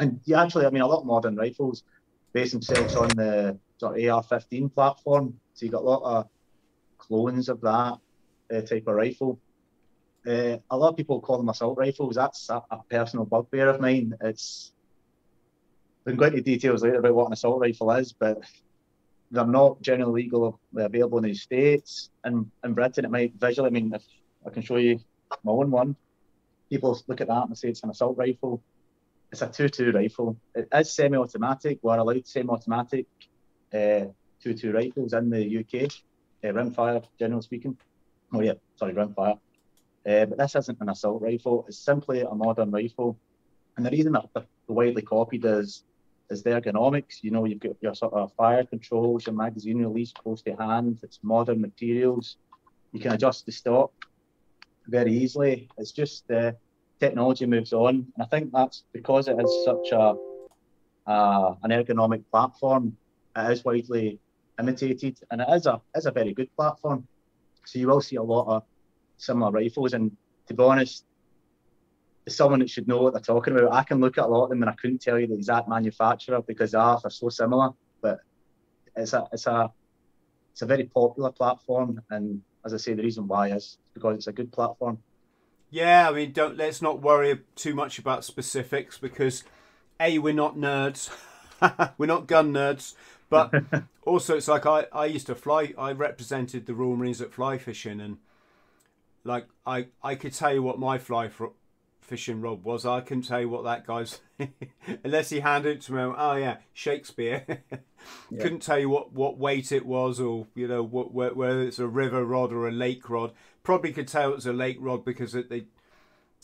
and 0.00 0.20
yeah, 0.24 0.42
actually, 0.42 0.66
I 0.66 0.70
mean, 0.70 0.82
a 0.82 0.86
lot 0.86 1.00
of 1.00 1.06
modern 1.06 1.36
rifles 1.36 1.84
base 2.32 2.52
themselves 2.52 2.96
on 2.96 3.08
the 3.16 3.58
sort 3.78 3.98
of 3.98 4.08
AR-15 4.08 4.74
platform. 4.74 5.38
So 5.54 5.64
you 5.64 5.72
got 5.72 5.82
a 5.82 5.86
lot 5.86 6.02
of 6.02 6.28
clones 6.98 7.48
of 7.48 7.60
that 7.62 7.98
uh, 8.54 8.60
type 8.62 8.84
of 8.86 8.94
rifle. 8.94 9.38
Uh, 10.26 10.58
a 10.70 10.76
lot 10.76 10.90
of 10.90 10.96
people 10.96 11.20
call 11.20 11.38
them 11.38 11.48
assault 11.48 11.78
rifles. 11.78 12.16
That's 12.16 12.50
a, 12.50 12.60
a 12.70 12.80
personal 12.90 13.24
bugbear 13.24 13.68
of 13.68 13.80
mine. 13.80 14.12
It's 14.20 14.72
can 16.12 16.18
go 16.18 16.26
into 16.26 16.40
details 16.40 16.82
later 16.82 16.98
about 16.98 17.14
what 17.14 17.26
an 17.26 17.32
assault 17.32 17.60
rifle 17.60 17.90
is, 17.92 18.12
but 18.12 18.38
they're 19.30 19.46
not 19.46 19.82
generally 19.82 20.22
legal 20.22 20.60
available 20.76 21.18
in 21.18 21.24
the 21.24 21.34
States. 21.34 22.10
And 22.24 22.50
in 22.64 22.74
Britain, 22.74 23.04
it 23.04 23.10
might 23.10 23.34
visually, 23.34 23.68
I 23.68 23.70
mean, 23.70 23.92
if 23.94 24.04
I 24.46 24.50
can 24.50 24.62
show 24.62 24.76
you 24.76 25.00
my 25.42 25.52
own 25.52 25.70
one, 25.70 25.96
people 26.70 27.00
look 27.08 27.20
at 27.20 27.28
that 27.28 27.46
and 27.48 27.58
say 27.58 27.68
it's 27.68 27.82
an 27.82 27.90
assault 27.90 28.16
rifle. 28.16 28.62
It's 29.32 29.42
a 29.42 29.48
2-2 29.48 29.94
rifle. 29.94 30.36
It 30.54 30.68
is 30.72 30.92
semi-automatic. 30.92 31.80
We're 31.82 31.98
allowed 31.98 32.26
semi-automatic 32.26 33.06
uh, 33.74 34.06
2-2 34.44 34.72
rifles 34.72 35.12
in 35.12 35.30
the 35.30 35.58
UK, 35.58 35.90
uh, 36.44 36.52
rimfire, 36.52 37.04
generally 37.18 37.42
speaking. 37.42 37.76
Oh 38.32 38.40
yeah, 38.40 38.54
sorry, 38.76 38.94
rimfire. 38.94 39.38
Uh, 40.06 40.26
but 40.26 40.38
this 40.38 40.54
isn't 40.54 40.80
an 40.80 40.88
assault 40.88 41.20
rifle. 41.20 41.64
It's 41.66 41.78
simply 41.78 42.20
a 42.20 42.32
modern 42.32 42.70
rifle. 42.70 43.18
And 43.76 43.84
the 43.84 43.90
reason 43.90 44.12
that 44.12 44.28
they're 44.32 44.44
widely 44.68 45.02
copied 45.02 45.44
is 45.44 45.82
is 46.30 46.42
the 46.42 46.50
ergonomics. 46.50 47.22
You 47.22 47.30
know, 47.30 47.44
you've 47.44 47.60
got 47.60 47.76
your 47.80 47.94
sort 47.94 48.14
of 48.14 48.32
fire 48.34 48.64
controls, 48.64 49.26
your 49.26 49.34
magazine 49.34 49.78
release 49.78 50.12
close 50.12 50.42
to 50.42 50.54
hand. 50.56 51.00
It's 51.02 51.20
modern 51.22 51.60
materials. 51.60 52.36
You 52.92 53.00
can 53.00 53.12
adjust 53.12 53.46
the 53.46 53.52
stock 53.52 53.92
very 54.88 55.12
easily. 55.12 55.68
It's 55.78 55.92
just 55.92 56.30
uh, 56.30 56.52
technology 57.00 57.46
moves 57.46 57.72
on, 57.72 57.94
and 57.94 58.20
I 58.20 58.26
think 58.26 58.52
that's 58.52 58.84
because 58.92 59.28
it 59.28 59.40
is 59.40 59.62
such 59.62 59.92
a 59.92 60.18
uh, 61.06 61.54
an 61.62 61.70
ergonomic 61.70 62.24
platform. 62.30 62.96
It 63.36 63.50
is 63.52 63.64
widely 63.64 64.20
imitated, 64.58 65.18
and 65.30 65.40
it 65.40 65.48
is 65.50 65.66
a 65.66 65.80
is 65.96 66.06
a 66.06 66.12
very 66.12 66.34
good 66.34 66.48
platform. 66.56 67.06
So 67.66 67.78
you 67.78 67.88
will 67.88 68.00
see 68.00 68.16
a 68.16 68.22
lot 68.22 68.46
of 68.48 68.62
similar 69.18 69.50
rifles, 69.50 69.92
and 69.92 70.12
to 70.48 70.54
be 70.54 70.62
honest, 70.62 71.04
someone 72.28 72.60
that 72.60 72.70
should 72.70 72.88
know 72.88 73.02
what 73.02 73.12
they're 73.12 73.22
talking 73.22 73.56
about, 73.56 73.72
I 73.72 73.82
can 73.84 74.00
look 74.00 74.18
at 74.18 74.24
a 74.24 74.26
lot 74.26 74.44
of 74.44 74.50
them 74.50 74.62
and 74.62 74.70
I 74.70 74.74
couldn't 74.74 75.00
tell 75.00 75.18
you 75.18 75.26
the 75.26 75.34
exact 75.34 75.68
manufacturer 75.68 76.42
because 76.42 76.72
they 76.72 76.78
are, 76.78 76.98
they're 77.02 77.10
so 77.10 77.28
similar. 77.28 77.70
But 78.00 78.20
it's 78.96 79.12
a 79.12 79.28
it's 79.32 79.46
a 79.46 79.70
it's 80.52 80.62
a 80.62 80.66
very 80.66 80.84
popular 80.84 81.30
platform, 81.30 82.00
and 82.10 82.40
as 82.64 82.72
I 82.72 82.78
say, 82.78 82.94
the 82.94 83.02
reason 83.02 83.28
why 83.28 83.50
is 83.50 83.78
because 83.94 84.16
it's 84.16 84.26
a 84.26 84.32
good 84.32 84.52
platform. 84.52 84.98
Yeah, 85.70 86.08
I 86.08 86.12
mean, 86.12 86.32
don't 86.32 86.56
let's 86.56 86.80
not 86.80 87.02
worry 87.02 87.40
too 87.54 87.74
much 87.74 87.98
about 87.98 88.24
specifics 88.24 88.98
because 88.98 89.44
a 90.00 90.18
we're 90.18 90.34
not 90.34 90.56
nerds, 90.56 91.10
we're 91.98 92.06
not 92.06 92.26
gun 92.26 92.52
nerds, 92.52 92.94
but 93.28 93.52
also 94.04 94.36
it's 94.36 94.48
like 94.48 94.66
I 94.66 94.86
I 94.92 95.06
used 95.06 95.26
to 95.26 95.34
fly. 95.34 95.74
I 95.76 95.92
represented 95.92 96.66
the 96.66 96.74
Royal 96.74 96.96
Marines 96.96 97.20
at 97.20 97.32
fly 97.32 97.58
fishing, 97.58 98.00
and 98.00 98.18
like 99.24 99.46
I 99.66 99.88
I 100.02 100.14
could 100.14 100.32
tell 100.32 100.54
you 100.54 100.62
what 100.62 100.78
my 100.78 100.98
fly 100.98 101.28
for, 101.28 101.52
fishing 102.06 102.40
rod 102.40 102.62
was. 102.62 102.86
I 102.86 103.00
couldn't 103.00 103.24
tell 103.24 103.40
you 103.40 103.48
what 103.48 103.64
that 103.64 103.86
guy's 103.86 104.20
unless 105.04 105.30
he 105.30 105.40
handed 105.40 105.78
it 105.78 105.80
to 105.82 105.92
me. 105.92 106.00
Oh 106.16 106.36
yeah, 106.36 106.58
Shakespeare. 106.72 107.44
yeah. 108.30 108.42
Couldn't 108.42 108.62
tell 108.62 108.78
you 108.78 108.88
what, 108.88 109.12
what 109.12 109.38
weight 109.38 109.72
it 109.72 109.84
was, 109.84 110.20
or 110.20 110.46
you 110.54 110.68
know 110.68 110.82
what, 110.82 111.12
whether 111.12 111.62
it's 111.62 111.78
a 111.78 111.86
river 111.86 112.24
rod 112.24 112.52
or 112.52 112.68
a 112.68 112.72
lake 112.72 113.10
rod. 113.10 113.32
Probably 113.62 113.92
could 113.92 114.08
tell 114.08 114.30
it 114.30 114.36
was 114.36 114.46
a 114.46 114.52
lake 114.52 114.78
rod 114.80 115.04
because 115.04 115.34
it, 115.34 115.50
they 115.50 115.66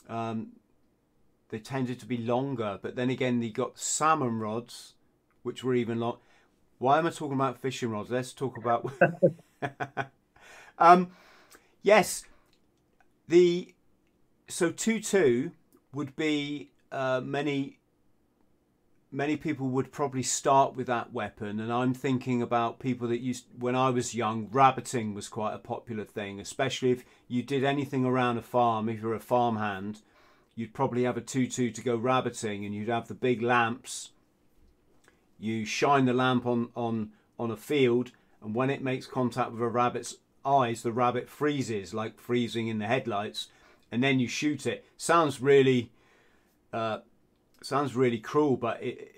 um, 0.09 0.49
they 1.51 1.59
tended 1.59 2.01
to 2.01 2.07
be 2.07 2.19
longer. 2.19 2.79
But 2.83 2.97
then 2.97 3.11
again, 3.11 3.41
they 3.41 3.51
got 3.51 3.79
salmon 3.79 4.41
rods, 4.41 4.95
which 5.43 5.63
were 5.63 5.75
even 5.75 6.01
long. 6.01 6.19
Why 6.79 6.99
am 6.99 7.07
I 7.07 7.11
talking 7.11 7.35
about 7.35 7.63
fishing 7.63 7.91
rods? 7.91 8.11
Let's 8.11 8.33
talk 8.33 8.57
about. 8.57 8.91
um, 10.79 11.13
yes, 11.83 12.25
the 13.29 13.73
so 14.49 14.71
two 14.71 15.01
two 15.01 15.53
would 15.93 16.17
be 16.17 16.71
uh, 16.91 17.21
many 17.23 17.79
many 19.11 19.37
people 19.37 19.69
would 19.69 19.93
probably 19.93 20.23
start 20.23 20.75
with 20.75 20.87
that 20.87 21.13
weapon. 21.13 21.61
And 21.61 21.73
i'm 21.73 21.95
thinking 21.95 22.43
about 22.43 22.81
people 22.81 23.09
that 23.09 23.21
used 23.21 23.47
when 23.59 23.77
i 23.77 23.91
was 23.91 24.15
young 24.15 24.49
rabbiting 24.51 25.15
was 25.15 25.29
quite 25.29 25.55
a 25.55 25.59
popular 25.59 26.05
thing 26.05 26.41
especially 26.41 26.91
if 26.91 27.05
you 27.29 27.43
did 27.43 27.65
anything 27.65 28.05
around 28.05 28.39
a 28.39 28.43
farm. 28.43 28.89
If 28.89 29.01
you're 29.01 29.15
a 29.15 29.21
farmhand 29.21 30.01
you'd 30.55 30.75
probably 30.75 31.05
have 31.05 31.17
a 31.17 31.21
two 31.21 31.47
two 31.47 31.71
to 31.71 31.83
go 31.83 31.97
rabbiting 31.97 32.65
and 32.65 32.75
you'd 32.75 32.89
have 32.89 33.09
the 33.09 33.15
big 33.15 33.43
lamps. 33.43 34.11
You 35.39 35.65
shine 35.65 36.07
the 36.07 36.15
lamp 36.15 36.47
on 36.47 36.71
on 36.75 37.13
on 37.39 37.51
a 37.51 37.57
field 37.57 38.13
and 38.43 38.55
when 38.55 38.71
it 38.71 38.83
makes 38.83 39.07
contact 39.07 39.53
with 39.53 39.61
a 39.61 39.69
rabbit's 39.69 40.17
eyes 40.45 40.83
the 40.83 40.93
rabbit 40.93 41.29
freezes 41.29 41.95
like 41.95 42.19
freezing 42.19 42.69
in 42.69 42.79
the 42.79 42.87
headlights 42.87 43.49
and 43.93 44.03
then 44.03 44.19
you 44.19 44.27
shoot 44.27 44.67
it 44.67 44.85
sounds 44.97 45.41
really 45.41 45.93
uh, 46.73 46.99
sounds 47.63 47.95
really 47.95 48.19
cruel, 48.19 48.57
but 48.57 48.83
it, 48.83 49.15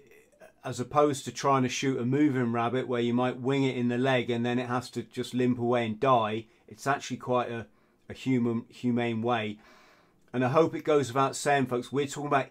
as 0.64 0.80
opposed 0.80 1.24
to 1.24 1.32
trying 1.32 1.62
to 1.62 1.68
shoot 1.68 2.00
a 2.00 2.04
moving 2.04 2.52
rabbit 2.52 2.88
where 2.88 3.00
you 3.00 3.14
might 3.14 3.40
wing 3.40 3.64
it 3.64 3.76
in 3.76 3.88
the 3.88 3.98
leg 3.98 4.30
and 4.30 4.44
then 4.44 4.58
it 4.58 4.66
has 4.66 4.90
to 4.90 5.02
just 5.02 5.34
limp 5.34 5.58
away 5.58 5.86
and 5.86 6.00
die, 6.00 6.46
it's 6.66 6.86
actually 6.86 7.18
quite 7.18 7.50
a, 7.50 7.66
a 8.08 8.14
human 8.14 8.64
humane 8.68 9.22
way. 9.22 9.58
And 10.32 10.44
I 10.44 10.48
hope 10.48 10.74
it 10.74 10.84
goes 10.84 11.08
without 11.08 11.36
saying, 11.36 11.66
folks, 11.66 11.92
we're 11.92 12.06
talking 12.06 12.26
about 12.26 12.48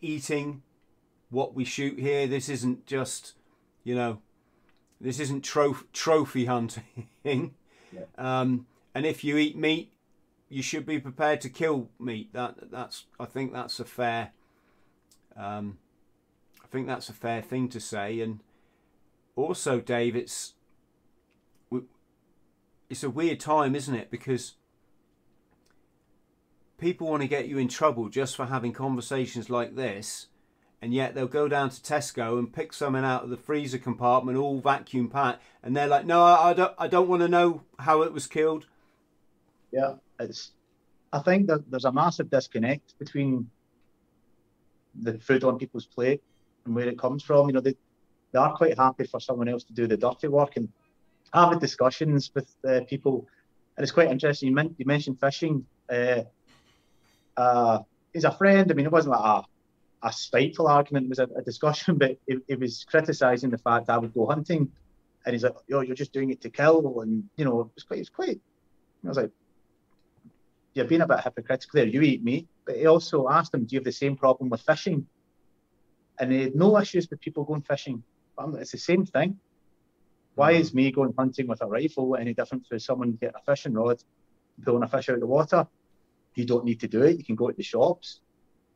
eating 0.00 0.62
what 1.30 1.54
we 1.54 1.64
shoot 1.64 1.98
here. 1.98 2.26
This 2.26 2.48
isn't 2.48 2.86
just, 2.86 3.34
you 3.84 3.94
know, 3.94 4.20
this 5.00 5.20
isn't 5.20 5.42
trophy 5.42 5.86
trophy 5.92 6.46
hunting. 6.46 6.84
yeah. 7.24 8.02
um, 8.18 8.66
and 8.94 9.06
if 9.06 9.22
you 9.22 9.36
eat 9.36 9.56
meat, 9.56 9.91
you 10.52 10.62
should 10.62 10.86
be 10.86 10.98
prepared 10.98 11.40
to 11.42 11.48
kill 11.48 11.88
meat. 11.98 12.32
That 12.32 12.70
that's 12.70 13.06
I 13.18 13.24
think 13.24 13.52
that's 13.52 13.80
a 13.80 13.84
fair 13.84 14.32
um, 15.36 15.78
I 16.62 16.66
think 16.68 16.86
that's 16.86 17.08
a 17.08 17.14
fair 17.14 17.42
thing 17.42 17.68
to 17.70 17.80
say. 17.80 18.20
And 18.20 18.40
also, 19.36 19.80
Dave, 19.80 20.16
it's 20.16 20.54
it's 22.88 23.02
a 23.02 23.10
weird 23.10 23.40
time, 23.40 23.74
isn't 23.74 23.94
it? 23.94 24.10
Because 24.10 24.54
people 26.76 27.06
want 27.06 27.22
to 27.22 27.28
get 27.28 27.48
you 27.48 27.56
in 27.56 27.68
trouble 27.68 28.10
just 28.10 28.36
for 28.36 28.46
having 28.46 28.72
conversations 28.72 29.48
like 29.48 29.76
this, 29.76 30.26
and 30.82 30.92
yet 30.92 31.14
they'll 31.14 31.26
go 31.26 31.48
down 31.48 31.70
to 31.70 31.80
Tesco 31.80 32.38
and 32.38 32.52
pick 32.52 32.72
something 32.72 33.04
out 33.04 33.24
of 33.24 33.30
the 33.30 33.36
freezer 33.36 33.78
compartment, 33.78 34.36
all 34.36 34.60
vacuum 34.60 35.08
packed, 35.08 35.42
and 35.62 35.74
they're 35.74 35.86
like, 35.86 36.04
"No, 36.04 36.22
I 36.22 36.52
don't, 36.52 36.74
I 36.78 36.88
don't 36.88 37.08
want 37.08 37.22
to 37.22 37.28
know 37.28 37.62
how 37.78 38.02
it 38.02 38.12
was 38.12 38.26
killed." 38.26 38.66
Yeah, 39.72 39.94
it's. 40.20 40.52
I 41.12 41.18
think 41.18 41.46
that 41.48 41.70
there's 41.70 41.84
a 41.84 41.92
massive 41.92 42.30
disconnect 42.30 42.98
between 42.98 43.50
the 44.94 45.18
food 45.18 45.44
on 45.44 45.58
people's 45.58 45.86
plate 45.86 46.22
and 46.64 46.74
where 46.74 46.88
it 46.88 46.98
comes 46.98 47.22
from. 47.22 47.48
You 47.48 47.54
know, 47.54 47.60
they, 47.60 47.76
they 48.32 48.38
are 48.38 48.54
quite 48.54 48.78
happy 48.78 49.04
for 49.04 49.20
someone 49.20 49.48
else 49.48 49.64
to 49.64 49.72
do 49.72 49.86
the 49.86 49.96
dirty 49.96 50.28
work 50.28 50.56
and 50.56 50.68
having 51.32 51.58
discussions 51.58 52.30
with 52.34 52.54
uh, 52.66 52.80
people. 52.88 53.26
And 53.76 53.84
it's 53.84 53.92
quite 53.92 54.10
interesting. 54.10 54.56
You, 54.56 54.74
you 54.78 54.86
mentioned 54.86 55.20
fishing. 55.20 55.66
Uh, 55.90 56.22
uh, 57.36 57.80
he's 58.12 58.24
a 58.24 58.30
friend. 58.30 58.70
I 58.70 58.74
mean, 58.74 58.86
it 58.86 58.92
wasn't 58.92 59.16
like 59.16 59.44
a, 60.02 60.06
a 60.08 60.12
spiteful 60.12 60.68
argument. 60.68 61.06
It 61.06 61.10
was 61.10 61.18
a, 61.18 61.28
a 61.36 61.42
discussion, 61.42 61.96
but 61.98 62.18
it, 62.26 62.42
it 62.48 62.60
was 62.60 62.84
criticising 62.84 63.50
the 63.50 63.58
fact 63.58 63.90
I 63.90 63.98
would 63.98 64.14
go 64.14 64.26
hunting. 64.26 64.70
And 65.24 65.34
he's 65.34 65.44
like, 65.44 65.54
"Yo, 65.68 65.80
you're 65.82 65.94
just 65.94 66.12
doing 66.12 66.30
it 66.30 66.40
to 66.40 66.50
kill," 66.50 67.00
and 67.00 67.22
you 67.36 67.44
know, 67.44 67.70
it's 67.76 67.84
quite, 67.84 68.00
it's 68.00 68.08
quite. 68.08 68.40
I 69.04 69.08
was 69.08 69.16
like, 69.16 69.30
"You're 70.74 70.86
being 70.86 71.00
a 71.02 71.06
bit 71.06 71.20
hypocritical 71.20 71.78
there. 71.78 71.86
You 71.86 72.02
eat 72.02 72.24
meat, 72.24 72.48
but 72.64 72.76
he 72.76 72.86
also 72.86 73.28
asked 73.28 73.54
him, 73.54 73.64
"Do 73.64 73.74
you 73.74 73.80
have 73.80 73.84
the 73.84 73.92
same 73.92 74.16
problem 74.16 74.50
with 74.50 74.62
fishing?" 74.62 75.06
And 76.18 76.32
he 76.32 76.42
had 76.42 76.54
no 76.54 76.78
issues 76.78 77.08
with 77.08 77.20
people 77.20 77.44
going 77.44 77.62
fishing. 77.62 78.02
It's 78.54 78.72
the 78.72 78.78
same 78.78 79.04
thing. 79.04 79.38
Why 80.34 80.52
is 80.52 80.70
mm. 80.70 80.74
me 80.74 80.92
going 80.92 81.14
hunting 81.18 81.46
with 81.46 81.62
a 81.62 81.66
rifle 81.66 82.16
any 82.16 82.34
different 82.34 82.66
to 82.68 82.78
someone 82.80 83.12
getting 83.12 83.36
a 83.36 83.44
fishing 83.44 83.74
rod, 83.74 84.02
pulling 84.64 84.82
a 84.82 84.88
fish 84.88 85.08
out 85.08 85.16
of 85.16 85.20
the 85.20 85.26
water? 85.26 85.66
You 86.34 86.46
don't 86.46 86.64
need 86.64 86.80
to 86.80 86.88
do 86.88 87.02
it. 87.02 87.18
You 87.18 87.24
can 87.24 87.36
go 87.36 87.48
to 87.48 87.56
the 87.56 87.62
shops. 87.62 88.20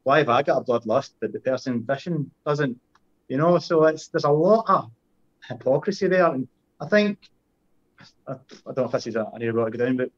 Why 0.03 0.19
have 0.19 0.29
I 0.29 0.43
got 0.43 0.61
a 0.61 0.65
bloodlust 0.65 1.13
that 1.21 1.33
the 1.33 1.41
person 1.41 1.85
fishing 1.85 2.31
doesn't? 2.47 2.79
You 3.29 3.39
know, 3.39 3.59
so 3.59 3.85
it's 3.85 4.09
there's 4.09 4.25
a 4.25 4.31
lot 4.31 4.65
of 4.69 4.91
hypocrisy 5.49 6.09
there, 6.09 6.33
and 6.33 6.47
I 6.81 6.87
think 6.87 7.19
I, 8.29 8.33
I 8.33 8.37
don't 8.67 8.77
know 8.77 8.85
if 8.85 8.93
this 8.93 9.07
is 9.07 9.17
an 9.17 9.27
area 9.41 9.53
to 9.53 9.71
go 9.71 9.85
down, 9.85 9.97
but 9.97 10.11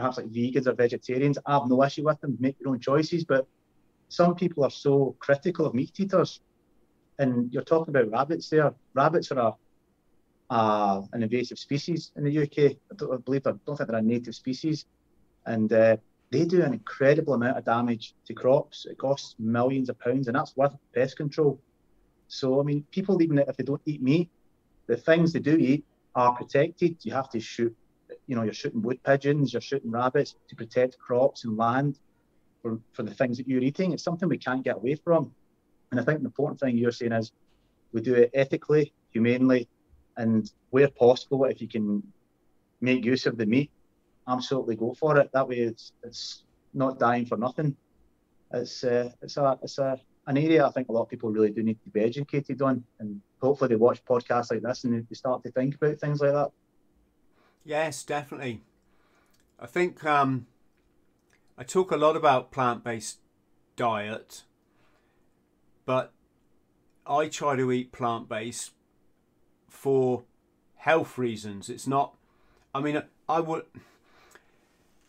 perhaps 0.00 0.16
like 0.16 0.32
vegans 0.32 0.66
or 0.66 0.72
vegetarians, 0.72 1.38
I 1.44 1.52
have 1.52 1.68
no 1.68 1.84
issue 1.84 2.04
with 2.04 2.20
them, 2.20 2.36
make 2.40 2.56
your 2.58 2.70
own 2.70 2.80
choices. 2.80 3.24
But 3.24 3.46
some 4.08 4.34
people 4.34 4.64
are 4.64 4.70
so 4.70 5.14
critical 5.18 5.66
of 5.66 5.74
meat 5.74 5.92
eaters. 5.98 6.40
And 7.18 7.52
you're 7.52 7.62
talking 7.62 7.94
about 7.94 8.10
rabbits 8.10 8.48
there. 8.48 8.72
Rabbits 8.94 9.30
are 9.30 9.54
a, 10.48 11.02
an 11.12 11.22
invasive 11.22 11.58
species 11.58 12.12
in 12.16 12.24
the 12.24 12.42
UK. 12.42 12.76
I, 12.90 12.94
don't, 12.96 13.12
I 13.12 13.16
believe 13.18 13.46
I 13.46 13.52
don't 13.66 13.76
think 13.76 13.90
they're 13.90 13.98
a 13.98 14.02
native 14.02 14.34
species. 14.34 14.86
And 15.44 15.70
uh, 15.70 15.98
they 16.30 16.46
do 16.46 16.62
an 16.62 16.72
incredible 16.72 17.34
amount 17.34 17.58
of 17.58 17.64
damage 17.66 18.14
to 18.26 18.32
crops. 18.32 18.86
It 18.86 18.96
costs 18.96 19.34
millions 19.38 19.90
of 19.90 19.98
pounds, 19.98 20.28
and 20.28 20.36
that's 20.36 20.56
with 20.56 20.72
pest 20.94 21.18
control. 21.18 21.60
So, 22.28 22.58
I 22.58 22.62
mean, 22.62 22.86
people, 22.90 23.20
even 23.20 23.38
if 23.38 23.56
they 23.56 23.64
don't 23.64 23.82
eat 23.84 24.02
meat, 24.02 24.30
the 24.86 24.96
things 24.96 25.32
they 25.32 25.40
do 25.40 25.56
eat 25.58 25.84
are 26.14 26.34
protected. 26.34 26.96
You 27.02 27.12
have 27.12 27.28
to 27.30 27.40
shoot 27.40 27.76
you 28.30 28.36
know, 28.36 28.44
you're 28.44 28.54
shooting 28.54 28.80
wood 28.80 29.02
pigeons, 29.02 29.52
you're 29.52 29.60
shooting 29.60 29.90
rabbits 29.90 30.36
to 30.48 30.54
protect 30.54 30.96
crops 30.96 31.44
and 31.44 31.56
land 31.56 31.98
for, 32.62 32.78
for 32.92 33.02
the 33.02 33.12
things 33.12 33.36
that 33.38 33.48
you're 33.48 33.60
eating. 33.60 33.92
It's 33.92 34.04
something 34.04 34.28
we 34.28 34.38
can't 34.38 34.62
get 34.62 34.76
away 34.76 34.94
from. 34.94 35.32
And 35.90 35.98
I 35.98 36.04
think 36.04 36.20
the 36.20 36.26
important 36.26 36.60
thing 36.60 36.78
you're 36.78 36.92
saying 36.92 37.10
is 37.10 37.32
we 37.92 38.00
do 38.00 38.14
it 38.14 38.30
ethically, 38.32 38.92
humanely, 39.10 39.68
and 40.16 40.48
where 40.70 40.86
possible, 40.86 41.44
if 41.46 41.60
you 41.60 41.66
can 41.66 42.04
make 42.80 43.04
use 43.04 43.26
of 43.26 43.36
the 43.36 43.46
meat, 43.46 43.72
absolutely 44.28 44.76
go 44.76 44.94
for 44.94 45.18
it. 45.18 45.28
That 45.32 45.48
way, 45.48 45.56
it's 45.56 45.92
it's 46.04 46.44
not 46.72 47.00
dying 47.00 47.26
for 47.26 47.36
nothing. 47.36 47.76
It's 48.52 48.84
uh, 48.84 49.10
it's 49.22 49.38
a 49.38 49.58
it's 49.60 49.78
a 49.78 49.98
an 50.28 50.38
area 50.38 50.64
I 50.64 50.70
think 50.70 50.88
a 50.88 50.92
lot 50.92 51.02
of 51.02 51.08
people 51.08 51.32
really 51.32 51.50
do 51.50 51.64
need 51.64 51.82
to 51.82 51.90
be 51.90 52.00
educated 52.02 52.62
on, 52.62 52.84
and 53.00 53.20
hopefully 53.42 53.70
they 53.70 53.76
watch 53.76 54.04
podcasts 54.04 54.52
like 54.52 54.62
this 54.62 54.84
and 54.84 55.04
they 55.08 55.14
start 55.14 55.42
to 55.42 55.50
think 55.50 55.74
about 55.74 55.98
things 55.98 56.20
like 56.20 56.32
that. 56.32 56.52
Yes, 57.70 58.02
definitely. 58.02 58.62
I 59.60 59.66
think 59.66 60.04
um, 60.04 60.48
I 61.56 61.62
talk 61.62 61.92
a 61.92 61.96
lot 61.96 62.16
about 62.16 62.50
plant 62.50 62.82
based 62.82 63.18
diet, 63.76 64.42
but 65.86 66.12
I 67.06 67.28
try 67.28 67.54
to 67.54 67.70
eat 67.70 67.92
plant 67.92 68.28
based 68.28 68.72
for 69.68 70.24
health 70.78 71.16
reasons. 71.16 71.70
It's 71.70 71.86
not, 71.86 72.16
I 72.74 72.80
mean, 72.80 73.04
I 73.28 73.38
would 73.38 73.66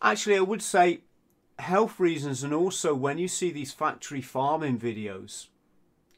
actually, 0.00 0.36
I 0.36 0.42
would 0.42 0.62
say 0.62 1.00
health 1.58 1.98
reasons, 1.98 2.44
and 2.44 2.54
also 2.54 2.94
when 2.94 3.18
you 3.18 3.26
see 3.26 3.50
these 3.50 3.72
factory 3.72 4.20
farming 4.22 4.78
videos, 4.78 5.48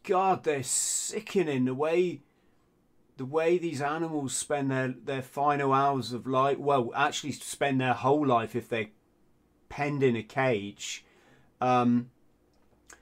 God, 0.02 0.44
they're 0.44 0.62
sickening 0.62 1.64
the 1.64 1.74
way 1.74 2.20
the 3.16 3.24
way 3.24 3.58
these 3.58 3.80
animals 3.80 4.34
spend 4.34 4.70
their, 4.70 4.88
their 4.88 5.22
final 5.22 5.72
hours 5.72 6.12
of 6.12 6.26
life, 6.26 6.58
well, 6.58 6.90
actually 6.94 7.32
spend 7.32 7.80
their 7.80 7.92
whole 7.92 8.26
life 8.26 8.56
if 8.56 8.68
they're 8.68 8.88
penned 9.68 10.02
in 10.02 10.16
a 10.16 10.22
cage. 10.22 11.04
Um, 11.60 12.10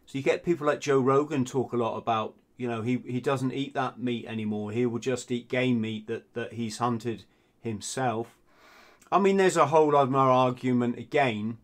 so 0.06 0.18
you 0.18 0.22
get 0.22 0.44
people 0.44 0.66
like 0.66 0.80
Joe 0.80 1.00
Rogan 1.00 1.44
talk 1.44 1.72
a 1.72 1.76
lot 1.76 1.96
about, 1.96 2.34
you 2.56 2.68
know, 2.68 2.82
he, 2.82 3.02
he 3.06 3.20
doesn't 3.20 3.52
eat 3.52 3.74
that 3.74 3.98
meat 3.98 4.26
anymore. 4.26 4.72
He 4.72 4.84
will 4.84 4.98
just 4.98 5.30
eat 5.30 5.48
game 5.48 5.80
meat 5.80 6.06
that, 6.08 6.34
that 6.34 6.54
he's 6.54 6.78
hunted 6.78 7.24
himself. 7.60 8.36
I 9.10 9.18
mean, 9.18 9.36
there's 9.36 9.56
a 9.56 9.66
whole 9.66 9.96
other 9.96 10.16
argument 10.16 10.98
again, 10.98 11.58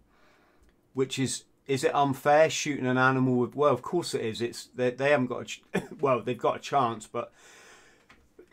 which 0.94 1.18
is 1.18 1.44
is 1.66 1.84
it 1.84 1.94
unfair 1.94 2.48
shooting 2.48 2.86
an 2.86 2.96
animal 2.96 3.36
with? 3.36 3.54
Well, 3.54 3.72
of 3.72 3.82
course 3.82 4.14
it 4.14 4.22
is. 4.22 4.40
It's 4.40 4.68
they, 4.74 4.90
they 4.90 5.10
haven't 5.10 5.26
got 5.26 5.58
a 5.74 5.82
well, 6.00 6.22
they've 6.22 6.36
got 6.36 6.56
a 6.56 6.60
chance, 6.60 7.06
but 7.06 7.32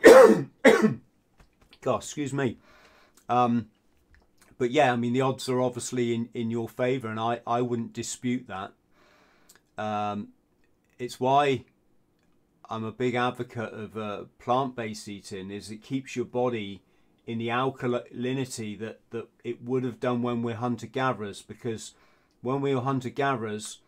God, 1.80 1.96
excuse 1.96 2.32
me. 2.32 2.58
Um, 3.28 3.68
but 4.58 4.70
yeah, 4.70 4.92
I 4.92 4.96
mean 4.96 5.12
the 5.12 5.20
odds 5.20 5.48
are 5.48 5.60
obviously 5.60 6.14
in, 6.14 6.28
in 6.34 6.50
your 6.50 6.68
favour, 6.68 7.08
and 7.08 7.20
I, 7.20 7.40
I 7.46 7.62
wouldn't 7.62 7.92
dispute 7.92 8.46
that. 8.48 8.72
Um, 9.76 10.28
it's 10.98 11.20
why 11.20 11.64
I'm 12.70 12.84
a 12.84 12.92
big 12.92 13.14
advocate 13.14 13.72
of 13.72 13.96
uh, 13.96 14.24
plant-based 14.38 15.08
eating. 15.08 15.50
Is 15.50 15.70
it 15.70 15.82
keeps 15.82 16.16
your 16.16 16.24
body 16.24 16.82
in 17.26 17.38
the 17.38 17.48
alkalinity 17.48 18.78
that, 18.78 19.00
that 19.10 19.28
it 19.44 19.62
would 19.62 19.84
have 19.84 20.00
done 20.00 20.22
when 20.22 20.42
we're 20.42 20.54
hunter-gatherers, 20.54 21.42
because 21.42 21.94
when 22.40 22.60
we 22.60 22.74
were 22.74 22.80
hunter-gatherers, 22.80 23.78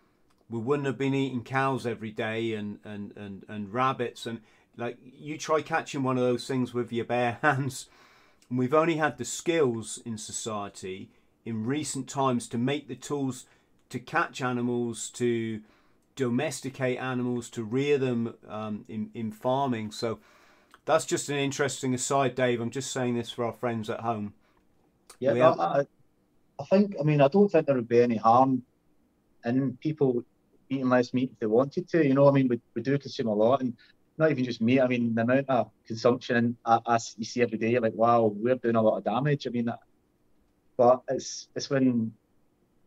we 0.51 0.59
wouldn't 0.59 0.87
have 0.87 0.99
been 0.99 1.15
eating 1.15 1.45
cows 1.45 1.87
every 1.87 2.11
day 2.11 2.53
and, 2.55 2.79
and, 2.85 3.17
and, 3.17 3.45
and 3.49 3.73
rabbits 3.73 4.27
and 4.27 4.41
like 4.79 4.97
you 5.03 5.37
try 5.37 5.61
catching 5.61 6.03
one 6.03 6.17
of 6.17 6.23
those 6.23 6.47
things 6.47 6.73
with 6.73 6.93
your 6.93 7.05
bare 7.05 7.39
hands. 7.43 7.87
And 8.49 8.59
we've 8.59 8.73
only 8.73 8.97
had 8.97 9.19
the 9.19 9.25
skills 9.27 10.01
in 10.07 10.17
society 10.17 11.11
in 11.45 11.67
recent 11.67 12.09
times 12.09 12.49
to 12.49 12.59
make 12.59 12.89
the 12.89 12.95
tools 12.95 13.45
to 13.91 13.99
catch 13.99 14.41
animals, 14.41 15.11
to 15.11 15.61
domesticate 16.15 16.99
animals, 16.99 17.51
to 17.51 17.63
rear 17.63 17.99
them 17.99 18.35
um, 18.49 18.85
in 18.89 19.11
in 19.15 19.33
farming. 19.33 19.91
So 19.91 20.21
that's 20.85 21.05
just 21.05 21.29
an 21.29 21.37
interesting 21.37 21.93
aside, 21.93 22.35
Dave. 22.35 22.61
I'm 22.61 22.71
just 22.71 22.93
saying 22.93 23.17
this 23.17 23.31
for 23.31 23.45
our 23.45 23.53
friends 23.53 23.91
at 23.91 24.01
home. 24.01 24.33
Yeah, 25.21 25.35
have- 25.35 25.61
I, 25.61 25.87
I 26.59 26.65
think. 26.65 26.95
I 27.01 27.03
mean, 27.03 27.21
I 27.21 27.29
don't 27.29 27.51
think 27.51 27.67
there 27.67 27.75
would 27.75 27.89
be 27.89 28.01
any 28.01 28.17
harm 28.17 28.63
in 29.45 29.77
people 29.83 30.25
eating 30.71 30.89
less 30.89 31.13
meat 31.15 31.31
if 31.33 31.39
they 31.39 31.47
wanted 31.47 31.89
to. 31.91 32.07
You 32.07 32.15
know, 32.15 32.29
I 32.29 32.33
mean, 32.33 32.49
we, 32.49 32.61
we 32.75 32.83
do 32.83 32.99
consume 32.99 33.29
a 33.29 33.35
lot, 33.35 33.61
and 33.61 33.75
not 34.19 34.31
even 34.31 34.45
just 34.45 34.61
meat. 34.61 34.81
I 34.81 34.87
mean, 34.89 35.15
the 35.15 35.23
amount 35.23 35.49
of 35.49 35.71
consumption 35.87 36.57
I, 36.65 36.81
I 36.87 36.95
s- 36.97 37.15
you 37.19 37.25
see 37.25 37.43
every 37.43 37.59
day, 37.59 37.79
like, 37.79 37.95
wow, 37.95 38.33
we're 38.35 38.57
doing 38.57 38.77
a 38.77 38.83
lot 38.83 38.99
of 38.99 39.05
damage. 39.05 39.47
I 39.47 39.51
mean, 39.51 39.69
but 40.77 41.01
it's 41.09 41.49
it's 41.55 41.71
when 41.71 42.13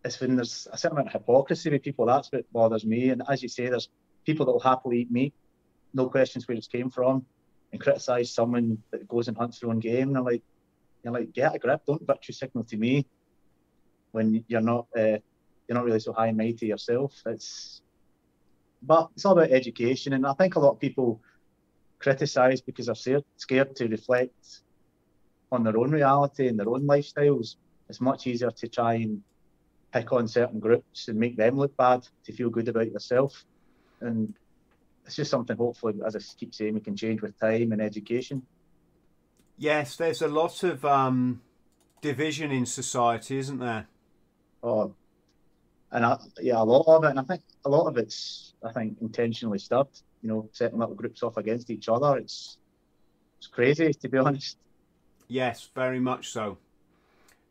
it's 0.03 0.19
when 0.19 0.35
there's 0.35 0.67
a 0.71 0.77
certain 0.77 0.97
amount 0.97 1.13
of 1.15 1.21
hypocrisy 1.21 1.69
with 1.69 1.83
people. 1.83 2.05
That's 2.05 2.31
what 2.31 2.51
bothers 2.51 2.85
me. 2.85 3.09
And 3.09 3.21
as 3.29 3.43
you 3.43 3.49
say, 3.49 3.67
there's 3.69 3.89
people 4.25 4.45
that 4.45 4.51
will 4.51 4.59
happily 4.59 5.01
eat 5.01 5.11
meat, 5.11 5.33
no 5.93 6.09
questions 6.09 6.47
where 6.47 6.57
it's 6.57 6.67
came 6.67 6.89
from, 6.89 7.25
and 7.71 7.81
criticise 7.81 8.33
someone 8.33 8.77
that 8.91 9.07
goes 9.07 9.27
and 9.27 9.37
hunts 9.37 9.59
their 9.59 9.69
own 9.69 9.79
game. 9.79 10.09
And 10.09 10.17
I'm 10.17 10.25
like, 10.25 10.43
you're 11.03 11.13
like, 11.13 11.33
get 11.33 11.55
a 11.55 11.59
grip. 11.59 11.81
Don't 11.85 12.05
virtue 12.05 12.33
signal 12.33 12.63
to 12.65 12.77
me 12.77 13.05
when 14.11 14.43
you're 14.47 14.61
not 14.61 14.87
uh, 14.97 15.17
you're 15.67 15.77
not 15.77 15.85
really 15.85 15.99
so 15.99 16.13
high 16.13 16.27
and 16.27 16.37
mighty 16.37 16.67
yourself. 16.67 17.13
It's 17.25 17.81
but 18.81 19.09
it's 19.15 19.25
all 19.25 19.33
about 19.33 19.51
education, 19.51 20.13
and 20.13 20.25
I 20.25 20.33
think 20.33 20.55
a 20.55 20.59
lot 20.59 20.71
of 20.71 20.79
people 20.79 21.21
criticise 21.99 22.61
because 22.61 22.87
they're 22.87 22.95
scared, 22.95 23.23
scared 23.37 23.75
to 23.75 23.87
reflect 23.87 24.61
on 25.51 25.63
their 25.63 25.77
own 25.77 25.91
reality 25.91 26.47
and 26.47 26.59
their 26.59 26.69
own 26.69 26.87
lifestyles. 26.87 27.55
It's 27.89 28.01
much 28.01 28.25
easier 28.25 28.51
to 28.51 28.67
try 28.67 28.95
and 28.95 29.21
pick 29.93 30.11
on 30.13 30.27
certain 30.27 30.59
groups 30.59 31.07
and 31.09 31.19
make 31.19 31.35
them 31.35 31.57
look 31.57 31.75
bad 31.77 32.07
to 32.25 32.33
feel 32.33 32.49
good 32.49 32.69
about 32.69 32.91
yourself. 32.91 33.45
And 33.99 34.33
it's 35.05 35.15
just 35.15 35.29
something 35.29 35.57
hopefully, 35.57 35.95
as 36.05 36.15
I 36.15 36.19
keep 36.37 36.55
saying, 36.55 36.73
we 36.73 36.79
can 36.79 36.95
change 36.95 37.21
with 37.21 37.37
time 37.39 37.71
and 37.71 37.81
education. 37.81 38.41
Yes, 39.57 39.95
there's 39.95 40.21
a 40.21 40.27
lot 40.27 40.63
of 40.63 40.83
um, 40.85 41.41
division 42.01 42.51
in 42.51 42.65
society, 42.65 43.37
isn't 43.37 43.59
there? 43.59 43.87
Oh, 44.63 44.95
and 45.91 46.05
I, 46.05 46.17
yeah, 46.39 46.61
a 46.61 46.63
lot 46.63 46.85
of 46.87 47.03
it, 47.03 47.09
and 47.09 47.19
I 47.19 47.23
think 47.23 47.41
a 47.65 47.69
lot 47.69 47.87
of 47.87 47.97
it's, 47.97 48.53
I 48.63 48.71
think, 48.71 48.97
intentionally 49.01 49.59
stirred. 49.59 49.87
You 50.21 50.29
know, 50.29 50.49
setting 50.53 50.77
little 50.77 50.95
groups 50.95 51.23
off 51.23 51.37
against 51.37 51.69
each 51.69 51.89
other. 51.89 52.17
It's 52.17 52.57
it's 53.37 53.47
crazy 53.47 53.93
to 53.93 54.09
be 54.09 54.17
honest. 54.19 54.57
Yes, 55.27 55.69
very 55.73 55.99
much 55.99 56.29
so. 56.29 56.57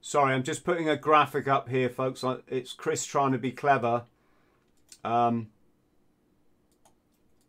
Sorry, 0.00 0.34
I'm 0.34 0.42
just 0.42 0.64
putting 0.64 0.88
a 0.88 0.96
graphic 0.96 1.48
up 1.48 1.68
here, 1.68 1.88
folks. 1.88 2.24
It's 2.48 2.72
Chris 2.72 3.04
trying 3.04 3.32
to 3.32 3.38
be 3.38 3.52
clever. 3.52 4.04
Um, 5.04 5.48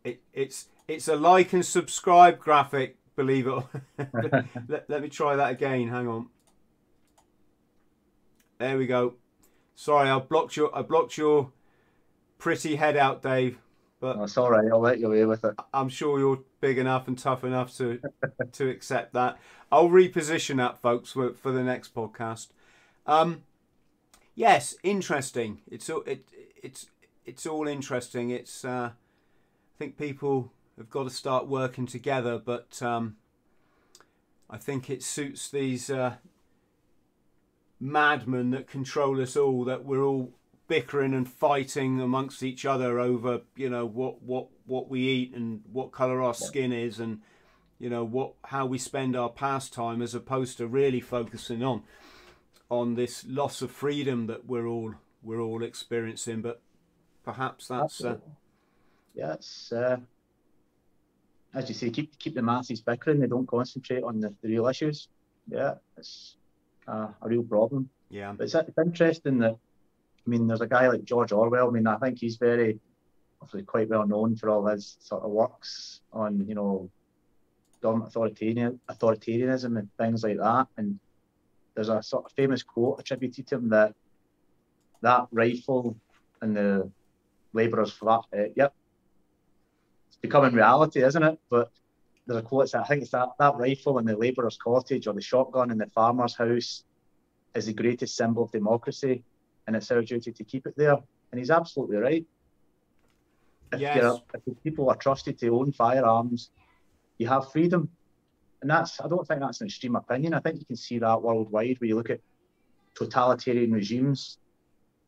it, 0.04 0.20
it's 0.32 0.68
it's 0.88 1.08
a 1.08 1.16
like 1.16 1.52
and 1.52 1.64
subscribe 1.64 2.38
graphic, 2.38 2.96
believe 3.16 3.46
it. 3.46 3.64
let, 4.68 4.90
let 4.90 5.02
me 5.02 5.08
try 5.08 5.36
that 5.36 5.52
again. 5.52 5.88
Hang 5.88 6.08
on. 6.08 6.28
There 8.58 8.76
we 8.76 8.86
go. 8.86 9.14
Sorry, 9.82 10.08
I 10.08 10.20
blocked 10.20 10.56
your 10.56 10.70
I 10.72 10.82
blocked 10.82 11.18
your 11.18 11.50
pretty 12.38 12.76
head 12.76 12.96
out, 12.96 13.20
Dave. 13.20 13.58
But 13.98 14.16
it's 14.18 14.36
all 14.36 14.48
right. 14.48 14.70
I'll 14.70 14.78
let 14.78 15.00
you 15.00 15.08
away 15.08 15.24
with 15.24 15.44
it. 15.44 15.56
I'm 15.74 15.88
sure 15.88 16.20
you're 16.20 16.38
big 16.60 16.78
enough 16.78 17.08
and 17.08 17.18
tough 17.18 17.42
enough 17.42 17.76
to 17.78 18.00
to 18.52 18.68
accept 18.68 19.12
that. 19.14 19.38
I'll 19.72 19.88
reposition 19.88 20.58
that, 20.58 20.80
folks, 20.80 21.10
for, 21.10 21.34
for 21.34 21.50
the 21.50 21.64
next 21.64 21.96
podcast. 21.96 22.50
Um, 23.08 23.42
yes, 24.36 24.76
interesting. 24.84 25.62
It's 25.68 25.90
all 25.90 26.04
it 26.06 26.28
it's 26.62 26.86
it's 27.26 27.44
all 27.44 27.66
interesting. 27.66 28.30
It's 28.30 28.64
uh, 28.64 28.90
I 28.92 29.74
think 29.80 29.98
people 29.98 30.52
have 30.78 30.90
got 30.90 31.04
to 31.04 31.10
start 31.10 31.48
working 31.48 31.86
together, 31.86 32.38
but 32.38 32.80
um, 32.82 33.16
I 34.48 34.58
think 34.58 34.88
it 34.88 35.02
suits 35.02 35.50
these 35.50 35.90
uh, 35.90 36.18
madmen 37.82 38.50
that 38.50 38.68
control 38.68 39.20
us 39.20 39.36
all 39.36 39.64
that 39.64 39.84
we're 39.84 40.04
all 40.04 40.32
bickering 40.68 41.12
and 41.12 41.28
fighting 41.28 42.00
amongst 42.00 42.42
each 42.42 42.64
other 42.64 43.00
over 43.00 43.40
you 43.56 43.68
know 43.68 43.84
what 43.84 44.22
what 44.22 44.46
what 44.66 44.88
we 44.88 45.00
eat 45.00 45.34
and 45.34 45.62
what 45.72 45.90
color 45.90 46.22
our 46.22 46.32
skin 46.32 46.72
is 46.72 47.00
and 47.00 47.20
you 47.78 47.90
know 47.90 48.04
what 48.04 48.34
how 48.44 48.64
we 48.64 48.78
spend 48.78 49.16
our 49.16 49.28
pastime 49.28 50.00
as 50.00 50.14
opposed 50.14 50.56
to 50.56 50.66
really 50.66 51.00
focusing 51.00 51.62
on 51.64 51.82
on 52.70 52.94
this 52.94 53.24
loss 53.26 53.60
of 53.60 53.70
freedom 53.70 54.28
that 54.28 54.46
we're 54.46 54.66
all 54.66 54.94
we're 55.22 55.40
all 55.40 55.62
experiencing 55.62 56.40
but 56.40 56.62
perhaps 57.24 57.66
that's 57.66 58.04
uh, 58.04 58.16
yeah, 59.14 59.34
it's 59.34 59.72
uh, 59.72 59.98
as 61.54 61.68
you 61.68 61.74
say, 61.74 61.90
keep 61.90 62.18
keep 62.18 62.34
the 62.34 62.42
masses 62.42 62.80
bickering. 62.80 63.20
They 63.20 63.26
don't 63.26 63.46
concentrate 63.46 64.02
on 64.02 64.20
the, 64.20 64.34
the 64.42 64.48
real 64.48 64.66
issues. 64.68 65.08
Yeah, 65.48 65.74
it's 65.96 66.36
uh, 66.88 67.08
a 67.20 67.28
real 67.28 67.42
problem. 67.42 67.88
yeah 68.10 68.32
But 68.32 68.44
it's, 68.44 68.54
it's 68.54 68.78
interesting 68.78 69.38
that, 69.38 69.52
I 69.54 70.30
mean, 70.30 70.46
there's 70.46 70.60
a 70.60 70.66
guy 70.66 70.88
like 70.88 71.04
George 71.04 71.32
Orwell. 71.32 71.68
I 71.68 71.70
mean, 71.70 71.86
I 71.86 71.96
think 71.98 72.18
he's 72.18 72.36
very, 72.36 72.78
obviously, 73.40 73.62
quite 73.64 73.88
well 73.88 74.06
known 74.06 74.36
for 74.36 74.48
all 74.50 74.66
his 74.66 74.96
sort 75.00 75.22
of 75.22 75.30
works 75.30 76.00
on, 76.12 76.46
you 76.46 76.54
know, 76.54 76.90
government 77.80 78.10
authoritarian, 78.10 78.78
authoritarianism 78.88 79.78
and 79.78 79.88
things 79.98 80.22
like 80.22 80.38
that. 80.38 80.68
And 80.76 80.98
there's 81.74 81.88
a 81.88 82.02
sort 82.02 82.24
of 82.26 82.32
famous 82.32 82.62
quote 82.62 83.00
attributed 83.00 83.46
to 83.48 83.56
him 83.56 83.68
that 83.70 83.94
that 85.00 85.26
rifle 85.32 85.96
and 86.40 86.56
the 86.56 86.90
labourers 87.52 87.92
for 87.92 88.24
that, 88.32 88.38
uh, 88.38 88.48
yep, 88.56 88.72
it's 90.08 90.16
becoming 90.16 90.54
reality, 90.54 91.02
isn't 91.02 91.22
it? 91.22 91.38
But 91.50 91.70
there's 92.32 92.44
a 92.44 92.46
quote 92.46 92.70
that 92.72 92.82
I 92.82 92.84
think 92.84 93.02
it's 93.02 93.10
that, 93.10 93.28
that 93.38 93.56
rifle 93.56 93.98
in 93.98 94.06
the 94.06 94.16
labourer's 94.16 94.56
cottage 94.56 95.06
or 95.06 95.14
the 95.14 95.20
shotgun 95.20 95.70
in 95.70 95.78
the 95.78 95.86
farmer's 95.86 96.34
house 96.34 96.84
is 97.54 97.66
the 97.66 97.72
greatest 97.72 98.16
symbol 98.16 98.44
of 98.44 98.52
democracy, 98.52 99.22
and 99.66 99.76
it's 99.76 99.90
our 99.90 100.02
duty 100.02 100.32
to 100.32 100.44
keep 100.44 100.66
it 100.66 100.74
there. 100.76 100.96
And 101.30 101.38
he's 101.38 101.50
absolutely 101.50 101.96
right. 101.98 102.26
If, 103.72 103.80
Yes. 103.80 104.20
if 104.46 104.62
people 104.62 104.90
are 104.90 104.96
trusted 104.96 105.38
to 105.40 105.48
own 105.48 105.72
firearms, 105.72 106.50
you 107.18 107.26
have 107.28 107.52
freedom. 107.52 107.88
And 108.60 108.70
that's, 108.70 109.00
I 109.00 109.08
don't 109.08 109.26
think 109.26 109.40
that's 109.40 109.60
an 109.60 109.66
extreme 109.66 109.96
opinion. 109.96 110.34
I 110.34 110.40
think 110.40 110.58
you 110.58 110.66
can 110.66 110.76
see 110.76 110.98
that 110.98 111.22
worldwide 111.22 111.80
where 111.80 111.88
you 111.88 111.96
look 111.96 112.10
at 112.10 112.20
totalitarian 112.94 113.72
regimes 113.72 114.38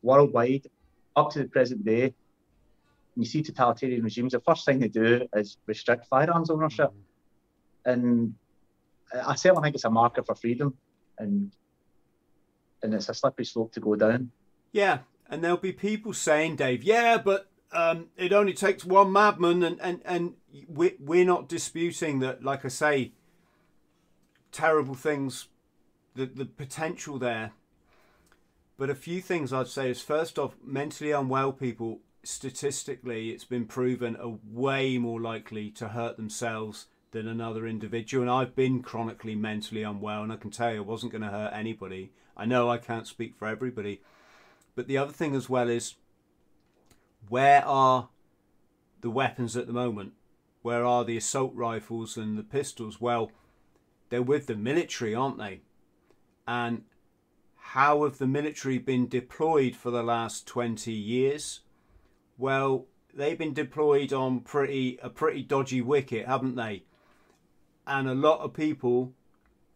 worldwide 0.01 0.67
up 1.15 1.31
to 1.31 1.39
the 1.39 1.45
present 1.47 1.85
day. 1.85 2.13
You 3.15 3.25
see 3.25 3.41
totalitarian 3.41 4.03
regimes, 4.03 4.33
the 4.33 4.41
first 4.41 4.65
thing 4.65 4.79
they 4.79 4.89
do 4.89 5.27
is 5.35 5.57
restrict 5.65 6.05
firearms 6.07 6.49
ownership. 6.49 6.89
Mm-hmm. 6.89 7.14
And 7.85 8.35
I 9.25 9.35
certainly 9.35 9.67
think 9.67 9.75
it's 9.75 9.85
a 9.85 9.89
marker 9.89 10.23
for 10.23 10.35
freedom. 10.35 10.75
And 11.17 11.51
and 12.81 12.93
it's 12.93 13.09
a 13.09 13.13
slippery 13.13 13.45
slope 13.45 13.73
to 13.73 13.79
go 13.79 13.95
down. 13.95 14.31
Yeah, 14.71 14.99
and 15.29 15.43
there'll 15.43 15.57
be 15.57 15.73
people 15.73 16.13
saying, 16.13 16.57
Dave, 16.57 16.83
yeah, 16.83 17.17
but 17.17 17.49
um, 17.71 18.07
it 18.15 18.31
only 18.31 18.53
takes 18.53 18.85
one 18.85 19.11
madman, 19.11 19.63
and 19.63 19.81
and 19.81 20.01
and 20.05 20.33
we 20.67 20.93
we're 20.99 21.25
not 21.25 21.49
disputing 21.49 22.19
that. 22.19 22.43
Like 22.43 22.63
I 22.63 22.69
say, 22.69 23.11
terrible 24.51 24.95
things, 24.95 25.47
the 26.15 26.25
the 26.25 26.45
potential 26.45 27.17
there. 27.19 27.51
But 28.77 28.89
a 28.89 28.95
few 28.95 29.21
things 29.21 29.53
I'd 29.53 29.67
say 29.67 29.89
is 29.89 30.01
first 30.01 30.37
off, 30.37 30.57
mentally 30.61 31.11
unwell 31.11 31.53
people, 31.53 32.01
statistically, 32.23 33.29
it's 33.29 33.45
been 33.45 33.65
proven 33.65 34.17
are 34.17 34.37
way 34.51 34.97
more 34.97 35.21
likely 35.21 35.69
to 35.71 35.89
hurt 35.89 36.17
themselves 36.17 36.87
than 37.15 37.29
another 37.29 37.65
individual. 37.65 38.23
And 38.23 38.29
I've 38.29 38.57
been 38.57 38.81
chronically 38.83 39.35
mentally 39.35 39.83
unwell, 39.83 40.21
and 40.21 40.33
I 40.33 40.35
can 40.35 40.51
tell 40.51 40.73
you, 40.73 40.79
I 40.79 40.85
wasn't 40.85 41.13
going 41.13 41.21
to 41.21 41.29
hurt 41.29 41.53
anybody. 41.53 42.11
I 42.35 42.45
know 42.45 42.69
I 42.69 42.77
can't 42.77 43.07
speak 43.07 43.37
for 43.37 43.47
everybody. 43.47 44.01
But 44.75 44.87
the 44.87 44.97
other 44.97 45.13
thing 45.13 45.33
as 45.33 45.49
well 45.49 45.69
is 45.69 45.95
where 47.29 47.65
are 47.65 48.09
the 48.99 49.09
weapons 49.09 49.55
at 49.55 49.65
the 49.65 49.71
moment? 49.71 50.11
Where 50.61 50.83
are 50.85 51.05
the 51.05 51.15
assault 51.15 51.53
rifles 51.55 52.17
and 52.17 52.37
the 52.37 52.43
pistols? 52.43 52.99
Well, 52.99 53.31
they're 54.09 54.21
with 54.21 54.47
the 54.47 54.55
military, 54.55 55.15
aren't 55.15 55.37
they? 55.37 55.61
And 56.45 56.83
how 57.55 58.03
have 58.03 58.17
the 58.17 58.27
military 58.27 58.77
been 58.77 59.07
deployed 59.07 59.77
for 59.77 59.89
the 59.89 60.03
last 60.03 60.47
20 60.47 60.91
years? 60.91 61.61
Well, 62.37 62.87
they've 63.13 63.37
been 63.37 63.53
deployed 63.53 64.11
on 64.11 64.41
pretty 64.41 64.99
a 65.01 65.09
pretty 65.09 65.43
dodgy 65.43 65.81
wicket, 65.81 66.27
haven't 66.27 66.55
they? 66.55 66.83
And 67.87 68.07
a 68.07 68.15
lot 68.15 68.39
of 68.39 68.53
people 68.53 69.13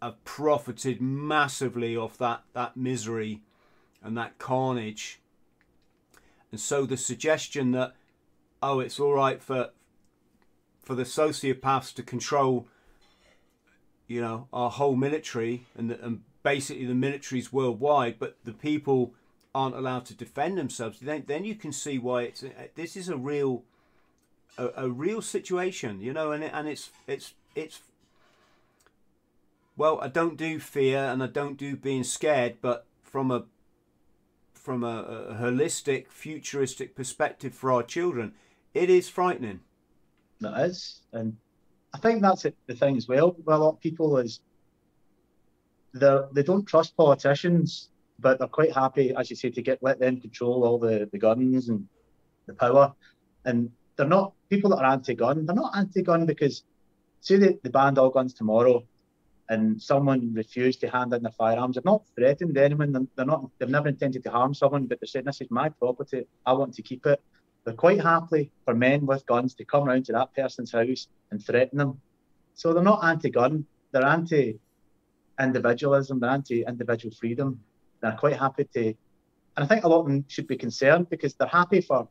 have 0.01 0.23
profited 0.23 1.01
massively 1.01 1.95
off 1.95 2.17
that, 2.17 2.43
that 2.53 2.77
misery 2.77 3.41
and 4.03 4.17
that 4.17 4.37
carnage. 4.37 5.19
And 6.51 6.59
so 6.59 6.85
the 6.85 6.97
suggestion 6.97 7.71
that 7.71 7.95
oh 8.61 8.79
it's 8.79 8.99
all 8.99 9.13
right 9.13 9.41
for 9.41 9.69
for 10.83 10.95
the 10.95 11.03
sociopaths 11.03 11.93
to 11.93 12.03
control 12.03 12.67
you 14.07 14.19
know 14.19 14.47
our 14.51 14.69
whole 14.69 14.95
military 14.97 15.65
and 15.77 15.91
the, 15.91 16.05
and 16.05 16.23
basically 16.43 16.85
the 16.85 16.93
militaries 16.93 17.53
worldwide 17.53 18.19
but 18.19 18.35
the 18.43 18.51
people 18.51 19.13
aren't 19.53 19.75
allowed 19.75 20.05
to 20.05 20.13
defend 20.13 20.57
themselves, 20.57 20.99
then 20.99 21.23
then 21.27 21.43
you 21.43 21.55
can 21.55 21.71
see 21.71 21.97
why 21.97 22.23
it's 22.23 22.43
uh, 22.43 22.49
this 22.75 22.95
is 22.95 23.09
a 23.09 23.17
real 23.17 23.63
a, 24.57 24.69
a 24.77 24.89
real 24.89 25.21
situation, 25.21 26.01
you 26.01 26.13
know, 26.13 26.31
and 26.31 26.43
it, 26.43 26.51
and 26.53 26.67
it's 26.67 26.91
it's 27.07 27.33
it's 27.55 27.81
well, 29.79 29.97
I 30.01 30.09
don't 30.09 30.35
do 30.35 30.59
fear 30.59 30.99
and 31.05 31.23
I 31.23 31.27
don't 31.27 31.57
do 31.57 31.77
being 31.77 32.03
scared, 32.03 32.57
but 32.61 32.85
from 33.01 33.31
a 33.31 33.45
from 34.53 34.83
a, 34.83 34.97
a 35.29 35.35
holistic, 35.35 36.09
futuristic 36.09 36.95
perspective 36.95 37.55
for 37.55 37.71
our 37.71 37.81
children, 37.81 38.33
it 38.73 38.89
is 38.89 39.07
frightening. 39.07 39.61
It 40.41 40.69
is, 40.69 40.99
and 41.13 41.37
I 41.93 41.97
think 41.97 42.21
that's 42.21 42.43
it, 42.43 42.57
the 42.67 42.75
thing 42.75 42.97
as 42.97 43.07
well. 43.07 43.31
With 43.31 43.47
a 43.47 43.57
lot 43.57 43.75
of 43.75 43.79
people 43.79 44.17
is 44.17 44.41
they 45.93 46.19
they 46.33 46.43
don't 46.43 46.65
trust 46.65 46.97
politicians, 46.97 47.87
but 48.19 48.37
they're 48.37 48.49
quite 48.49 48.73
happy, 48.73 49.15
as 49.15 49.29
you 49.29 49.37
say, 49.37 49.49
to 49.49 49.61
get 49.61 49.81
let 49.81 49.97
them 49.97 50.19
control 50.19 50.65
all 50.65 50.77
the, 50.77 51.07
the 51.13 51.17
guns 51.17 51.69
and 51.69 51.87
the 52.47 52.53
power. 52.53 52.93
And 53.45 53.71
they're 53.95 54.05
not 54.05 54.33
people 54.49 54.71
that 54.71 54.79
are 54.83 54.91
anti-gun. 54.91 55.45
They're 55.45 55.55
not 55.55 55.77
anti-gun 55.77 56.25
because 56.25 56.63
say 57.21 57.37
they, 57.37 57.57
they 57.63 57.69
banned 57.69 57.97
all 57.97 58.09
guns 58.09 58.33
tomorrow, 58.33 58.83
and 59.49 59.81
someone 59.81 60.31
refused 60.33 60.79
to 60.81 60.89
hand 60.89 61.13
in 61.13 61.23
their 61.23 61.31
firearms. 61.31 61.75
They've 61.75 61.85
not 61.85 62.03
threatened 62.15 62.57
anyone. 62.57 63.09
They're 63.15 63.25
not. 63.25 63.49
They've 63.57 63.67
never 63.67 63.87
intended 63.87 64.23
to 64.23 64.31
harm 64.31 64.53
someone, 64.53 64.85
but 64.85 64.99
they're 64.99 65.07
saying 65.07 65.25
this 65.25 65.41
is 65.41 65.49
my 65.49 65.69
property. 65.69 66.27
I 66.45 66.53
want 66.53 66.75
to 66.75 66.83
keep 66.83 67.05
it. 67.05 67.21
They're 67.65 67.73
quite 67.73 68.01
happy 68.01 68.51
for 68.63 68.73
men 68.73 69.05
with 69.05 69.25
guns 69.25 69.53
to 69.55 69.65
come 69.65 69.83
round 69.85 70.05
to 70.05 70.13
that 70.13 70.33
person's 70.35 70.71
house 70.71 71.07
and 71.31 71.43
threaten 71.43 71.77
them. 71.77 71.99
So 72.53 72.73
they're 72.73 72.83
not 72.83 73.03
anti-gun. 73.03 73.65
They're 73.91 74.05
anti-individualism. 74.05 76.19
They're 76.19 76.29
anti-individual 76.29 77.15
freedom. 77.15 77.59
They're 78.01 78.13
quite 78.13 78.37
happy 78.37 78.65
to, 78.75 78.85
and 78.85 78.95
I 79.57 79.65
think 79.65 79.83
a 79.83 79.89
lot 79.89 80.01
of 80.01 80.05
them 80.05 80.25
should 80.27 80.47
be 80.47 80.57
concerned 80.57 81.09
because 81.09 81.33
they're 81.33 81.47
happy 81.47 81.81
for 81.81 82.07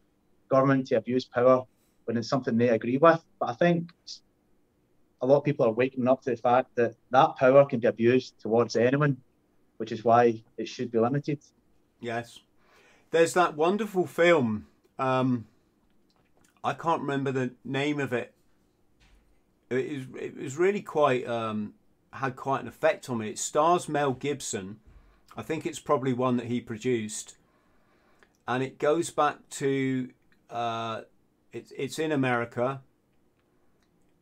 government 0.51 0.89
to 0.89 0.97
abuse 0.97 1.25
power 1.25 1.65
when 2.05 2.17
it's 2.17 2.29
something 2.29 2.59
they 2.59 2.71
agree 2.71 2.99
with. 2.99 3.25
But 3.39 3.51
I 3.51 3.55
think 3.55 3.93
a 5.21 5.27
lot 5.27 5.39
of 5.39 5.45
people 5.45 5.67
are 5.67 5.73
waking 5.73 6.07
up 6.07 6.23
to 6.23 6.31
the 6.31 6.37
fact 6.37 6.75
that 6.77 6.95
that 7.11 7.37
power 7.37 7.65
can 7.65 7.81
be 7.81 7.89
abused 7.89 8.39
towards 8.41 8.77
anyone, 8.77 9.17
which 9.79 9.93
is 9.93 10.05
why 10.05 10.43
it 10.57 10.69
should 10.69 10.91
be 10.91 10.99
limited. 10.99 11.41
Yes. 12.01 12.39
There's 13.11 13.35
that 13.35 13.57
wonderful 13.57 14.07
film. 14.07 14.67
Um, 14.99 15.47
I 16.63 16.75
can't 16.75 17.01
remember 17.01 17.33
the 17.33 17.53
name 17.65 17.99
of 17.99 18.13
it. 18.13 18.35
It 19.71 20.09
was, 20.13 20.23
it 20.23 20.37
was 20.37 20.57
really 20.57 20.81
quite 20.81 21.27
um, 21.27 21.75
had 22.13 22.37
quite 22.37 22.63
an 22.63 22.69
effect 22.69 23.09
on 23.11 23.19
me. 23.19 23.31
It 23.31 23.39
stars 23.39 23.89
Mel 23.89 24.13
Gibson. 24.13 24.79
I 25.37 25.43
think 25.43 25.67
it's 25.67 25.79
probably 25.79 26.13
one 26.13 26.37
that 26.39 26.47
he 26.47 26.61
produced, 26.61 27.37
and 28.47 28.63
it 28.63 28.79
goes 28.79 29.11
back 29.11 29.49
to 29.51 30.09
uh, 30.51 31.03
it's 31.53 31.73
it's 31.77 31.99
in 31.99 32.13
America 32.13 32.81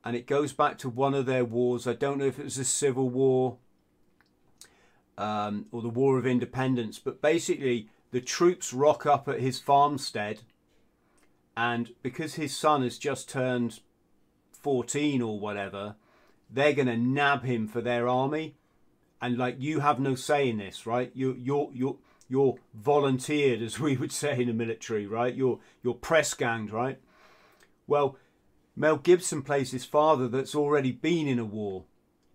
and 0.06 0.14
it 0.14 0.28
goes 0.28 0.52
back 0.52 0.78
to 0.78 0.88
one 0.88 1.14
of 1.14 1.26
their 1.26 1.44
wars. 1.44 1.88
I 1.88 1.92
don't 1.92 2.18
know 2.18 2.26
if 2.26 2.38
it 2.38 2.44
was 2.44 2.54
the 2.54 2.64
Civil 2.64 3.10
War 3.10 3.56
um, 5.18 5.66
or 5.72 5.82
the 5.82 5.88
War 5.88 6.16
of 6.16 6.24
Independence, 6.24 7.00
but 7.00 7.20
basically 7.20 7.88
the 8.12 8.20
troops 8.20 8.72
rock 8.72 9.04
up 9.04 9.26
at 9.26 9.40
his 9.40 9.58
farmstead, 9.58 10.42
and 11.56 11.90
because 12.04 12.34
his 12.34 12.56
son 12.56 12.84
has 12.84 12.98
just 12.98 13.28
turned 13.28 13.80
14 14.52 15.22
or 15.22 15.40
whatever, 15.40 15.96
they're 16.48 16.72
going 16.72 16.86
to 16.86 16.96
nab 16.96 17.42
him 17.42 17.66
for 17.66 17.80
their 17.80 18.06
army. 18.06 18.54
And 19.20 19.36
like 19.36 19.56
you 19.58 19.80
have 19.80 19.98
no 19.98 20.14
say 20.14 20.48
in 20.48 20.58
this, 20.58 20.86
right? 20.86 21.10
You 21.14 21.36
you're 21.36 21.70
you're 21.74 21.96
you're 22.28 22.58
volunteered, 22.74 23.60
as 23.60 23.80
we 23.80 23.96
would 23.96 24.12
say 24.12 24.40
in 24.40 24.46
the 24.46 24.52
military, 24.52 25.08
right? 25.08 25.34
You're 25.34 25.58
you're 25.82 25.94
press 25.94 26.32
ganged, 26.32 26.70
right? 26.70 27.00
Well, 27.88 28.16
Mel 28.76 28.98
Gibson 28.98 29.40
plays 29.40 29.70
his 29.70 29.86
father 29.86 30.28
that's 30.28 30.54
already 30.54 30.92
been 30.92 31.26
in 31.26 31.38
a 31.38 31.44
war 31.44 31.84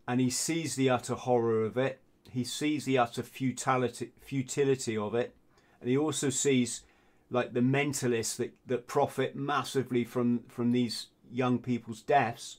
and 0.07 0.19
he 0.19 0.31
sees 0.31 0.75
the 0.75 0.89
utter 0.89 1.13
horror 1.13 1.63
of 1.63 1.77
it. 1.77 2.01
He 2.29 2.43
sees 2.43 2.85
the 2.85 2.97
utter 2.97 3.21
futility 3.21 4.11
futility 4.19 4.97
of 4.97 5.13
it. 5.13 5.35
And 5.79 5.89
he 5.89 5.97
also 5.97 6.29
sees 6.29 6.81
like 7.29 7.53
the 7.53 7.61
mentalists 7.61 8.35
that, 8.37 8.53
that 8.65 8.87
profit 8.87 9.35
massively 9.35 10.03
from 10.03 10.43
from 10.47 10.71
these 10.71 11.07
young 11.31 11.59
people's 11.59 12.01
deaths. 12.01 12.57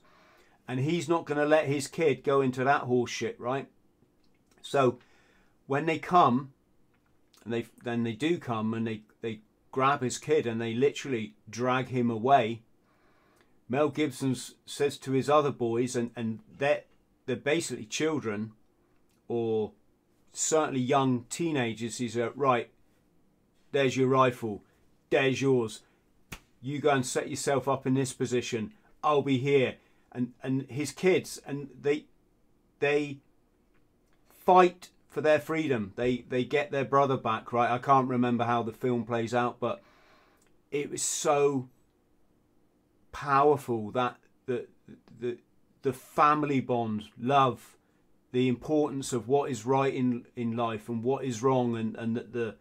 And 0.68 0.78
he's 0.80 1.08
not 1.08 1.26
going 1.26 1.38
to 1.38 1.46
let 1.46 1.66
his 1.66 1.88
kid 1.88 2.22
go 2.22 2.40
into 2.40 2.62
that 2.62 2.82
horse 2.82 3.10
shit, 3.10 3.38
right? 3.40 3.66
So 4.62 5.00
when 5.66 5.86
they 5.86 5.98
come, 5.98 6.52
and 7.44 7.52
they 7.52 7.66
then 7.82 8.04
they 8.04 8.12
do 8.12 8.38
come 8.38 8.72
and 8.74 8.86
they, 8.86 9.02
they 9.22 9.40
grab 9.72 10.02
his 10.02 10.18
kid 10.18 10.46
and 10.46 10.60
they 10.60 10.74
literally 10.74 11.34
drag 11.50 11.88
him 11.88 12.10
away 12.10 12.62
Mel 13.72 13.88
Gibson 13.88 14.36
says 14.66 14.98
to 14.98 15.12
his 15.12 15.30
other 15.30 15.50
boys, 15.50 15.96
and, 15.96 16.10
and 16.14 16.40
they're, 16.58 16.82
they're 17.24 17.36
basically 17.36 17.86
children 17.86 18.52
or 19.28 19.72
certainly 20.30 20.78
young 20.78 21.24
teenagers, 21.30 21.96
he's 21.96 22.14
like, 22.14 22.34
right, 22.36 22.68
there's 23.70 23.96
your 23.96 24.08
rifle, 24.08 24.62
there's 25.08 25.40
yours. 25.40 25.80
You 26.60 26.80
go 26.80 26.90
and 26.90 27.06
set 27.06 27.30
yourself 27.30 27.66
up 27.66 27.86
in 27.86 27.94
this 27.94 28.12
position. 28.12 28.74
I'll 29.02 29.22
be 29.22 29.38
here. 29.38 29.76
And 30.12 30.34
and 30.42 30.66
his 30.68 30.92
kids 30.92 31.40
and 31.46 31.70
they 31.80 32.04
they 32.80 33.20
fight 34.28 34.90
for 35.08 35.22
their 35.22 35.40
freedom. 35.40 35.94
They 35.96 36.26
they 36.28 36.44
get 36.44 36.72
their 36.72 36.84
brother 36.84 37.16
back, 37.16 37.54
right? 37.54 37.70
I 37.70 37.78
can't 37.78 38.06
remember 38.06 38.44
how 38.44 38.62
the 38.62 38.72
film 38.72 39.04
plays 39.04 39.32
out, 39.34 39.58
but 39.58 39.82
it 40.70 40.90
was 40.90 41.00
so 41.00 41.68
powerful 43.12 43.90
that 43.92 44.16
the 44.46 44.66
the 45.20 45.38
the 45.82 45.92
family 45.92 46.60
bond, 46.60 47.04
love, 47.18 47.76
the 48.32 48.48
importance 48.48 49.12
of 49.12 49.28
what 49.28 49.50
is 49.50 49.66
right 49.66 49.92
in 49.92 50.26
in 50.34 50.56
life 50.56 50.88
and 50.88 51.02
what 51.02 51.24
is 51.24 51.42
wrong, 51.42 51.76
and 51.76 51.96
and 51.96 52.16
that 52.16 52.32
the 52.32 52.56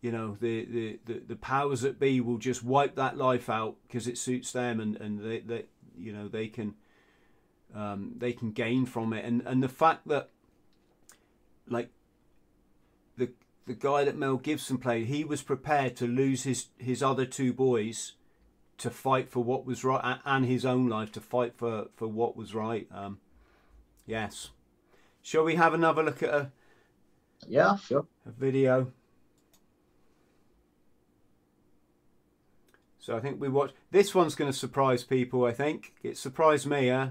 you 0.00 0.12
know 0.12 0.36
the, 0.40 0.64
the, 0.66 0.98
the, 1.06 1.22
the 1.28 1.36
powers 1.36 1.80
that 1.80 1.98
be 1.98 2.20
will 2.20 2.38
just 2.38 2.62
wipe 2.62 2.94
that 2.94 3.16
life 3.16 3.50
out 3.50 3.76
because 3.86 4.06
it 4.06 4.16
suits 4.18 4.52
them, 4.52 4.80
and 4.80 4.96
and 4.96 5.20
they, 5.20 5.40
they 5.40 5.64
you 5.98 6.12
know 6.12 6.28
they 6.28 6.48
can 6.48 6.74
um, 7.74 8.12
they 8.16 8.32
can 8.32 8.52
gain 8.52 8.86
from 8.86 9.12
it, 9.12 9.24
and 9.24 9.42
and 9.42 9.62
the 9.62 9.68
fact 9.68 10.06
that 10.08 10.30
like 11.68 11.90
the 13.16 13.30
the 13.66 13.74
guy 13.74 14.04
that 14.04 14.16
Mel 14.16 14.36
Gibson 14.36 14.78
played, 14.78 15.06
he 15.06 15.24
was 15.24 15.42
prepared 15.42 15.96
to 15.96 16.06
lose 16.06 16.44
his 16.44 16.68
his 16.78 17.02
other 17.02 17.26
two 17.26 17.52
boys 17.52 18.12
to 18.78 18.90
fight 18.90 19.28
for 19.30 19.42
what 19.42 19.64
was 19.64 19.84
right 19.84 20.18
and 20.24 20.46
his 20.46 20.64
own 20.64 20.88
life 20.88 21.12
to 21.12 21.20
fight 21.20 21.54
for, 21.56 21.88
for 21.96 22.06
what 22.06 22.36
was 22.36 22.54
right. 22.54 22.86
Um, 22.92 23.18
yes. 24.06 24.50
Shall 25.22 25.44
we 25.44 25.56
have 25.56 25.74
another 25.74 26.02
look 26.02 26.22
at 26.22 26.30
a 26.30 26.52
yeah 27.48 27.76
sure 27.76 28.06
a 28.26 28.30
video? 28.30 28.92
So 32.98 33.16
I 33.16 33.20
think 33.20 33.40
we 33.40 33.48
watch. 33.48 33.72
This 33.90 34.14
one's 34.14 34.34
going 34.34 34.50
to 34.50 34.56
surprise 34.56 35.04
people. 35.04 35.44
I 35.44 35.52
think 35.52 35.94
it 36.02 36.18
surprised 36.18 36.66
me. 36.66 36.88
Yeah. 36.88 37.10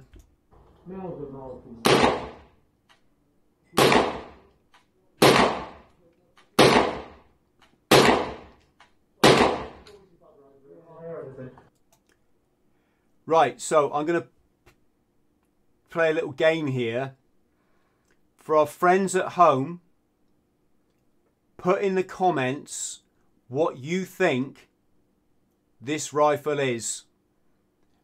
Right, 13.25 13.59
so 13.59 13.91
I'm 13.91 14.05
going 14.05 14.21
to 14.21 14.27
play 15.89 16.11
a 16.11 16.13
little 16.13 16.31
game 16.31 16.67
here. 16.67 17.15
For 18.37 18.55
our 18.55 18.67
friends 18.67 19.15
at 19.15 19.29
home, 19.29 19.81
put 21.57 21.81
in 21.81 21.95
the 21.95 22.03
comments 22.03 22.99
what 23.47 23.77
you 23.77 24.05
think 24.05 24.69
this 25.81 26.13
rifle 26.13 26.59
is. 26.59 27.03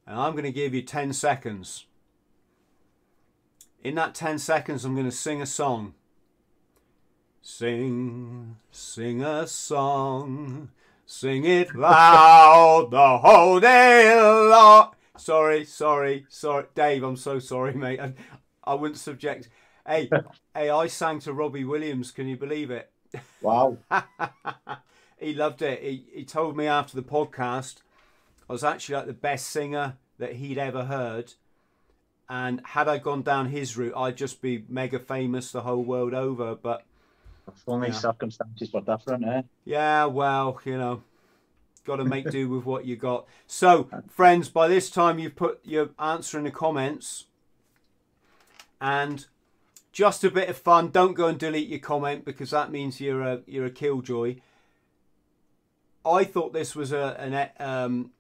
And 0.08 0.20
I'm 0.20 0.32
going 0.32 0.46
to 0.46 0.52
give 0.52 0.74
you 0.74 0.82
10 0.82 1.14
seconds. 1.14 1.86
In 3.84 3.96
that 3.96 4.16
10 4.16 4.40
seconds, 4.40 4.84
I'm 4.84 4.96
going 4.96 5.06
to 5.06 5.12
sing 5.12 5.42
a 5.42 5.46
song. 5.46 5.94
Sing, 7.44 8.58
sing 8.72 9.24
a 9.24 9.48
song, 9.48 10.70
sing 11.06 11.46
it 11.46 11.76
loud 11.76 12.90
the 12.92 13.18
whole 13.18 13.60
day 13.60 14.16
long. 14.20 14.94
Sorry, 15.22 15.66
sorry, 15.66 16.26
sorry, 16.30 16.66
Dave. 16.74 17.04
I'm 17.04 17.16
so 17.16 17.38
sorry, 17.38 17.76
mate. 17.76 18.00
I, 18.00 18.14
I 18.64 18.74
wouldn't 18.74 18.98
subject. 18.98 19.50
Hey, 19.86 20.10
hey, 20.56 20.72
I 20.72 20.88
sang 20.88 21.20
to 21.20 21.32
Robbie 21.34 21.64
Williams. 21.64 22.10
Can 22.10 22.28
you 22.28 22.36
believe 22.36 22.72
it? 22.72 22.92
Wow. 23.40 23.78
he 25.20 25.36
loved 25.36 25.62
it. 25.62 25.84
He 25.84 26.06
he 26.12 26.26
told 26.26 26.58
me 26.58 26.66
after 26.66 26.96
the 26.96 27.04
podcast, 27.04 27.76
I 28.50 28.54
was 28.54 28.64
actually 28.64 28.96
like 28.96 29.06
the 29.06 29.14
best 29.14 29.50
singer 29.50 29.98
that 30.18 30.34
he'd 30.34 30.58
ever 30.58 30.86
heard. 30.86 31.34
And 32.28 32.62
had 32.66 32.88
I 32.88 32.98
gone 32.98 33.22
down 33.22 33.50
his 33.50 33.78
route, 33.78 33.94
I'd 33.96 34.18
just 34.18 34.42
be 34.42 34.64
mega 34.70 34.98
famous 34.98 35.52
the 35.52 35.62
whole 35.62 35.84
world 35.84 36.16
over. 36.16 36.56
But 36.56 36.84
only 37.68 37.90
Yeah. 37.90 38.00
circumstances 38.00 38.74
were 38.74 38.82
different, 38.82 39.26
eh? 39.26 39.42
Yeah, 39.66 40.06
well, 40.06 40.60
you 40.66 40.78
know, 40.80 41.04
got 41.86 41.98
to 41.98 42.06
make 42.06 42.30
do 42.30 42.50
with 42.56 42.66
what 42.66 42.86
you 42.86 42.96
got. 42.96 43.26
So, 43.48 43.90
friends, 44.10 44.50
by 44.50 44.68
this 44.68 44.90
time 44.90 45.20
you've 45.20 45.36
put 45.36 45.60
your 45.64 45.90
answer 46.00 46.38
in 46.38 46.44
the 46.44 46.52
comments, 46.52 47.26
and 48.80 49.26
just 49.92 50.24
a 50.24 50.32
bit 50.32 50.50
of 50.50 50.58
fun. 50.58 50.90
Don't 50.90 51.14
go 51.14 51.28
and 51.28 51.38
delete 51.38 51.68
your 51.68 51.80
comment 51.80 52.26
because 52.26 52.52
that 52.52 52.72
means 52.72 53.02
you're 53.02 53.22
a 53.22 53.42
you're 53.46 53.66
a 53.66 53.72
killjoy. 53.72 54.38
I 56.06 56.24
thought 56.24 56.54
this 56.54 56.76
was 56.76 56.92
a 56.92 57.16
an 57.20 57.50
um, 57.60 58.12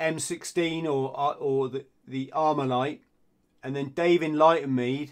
M16 0.00 0.84
or 0.84 1.36
or 1.38 1.68
the 1.68 1.84
the 2.06 2.32
Armalite, 2.34 3.00
and 3.62 3.74
then 3.74 3.90
Dave 3.90 4.22
enlightened 4.22 4.74
me 4.74 5.10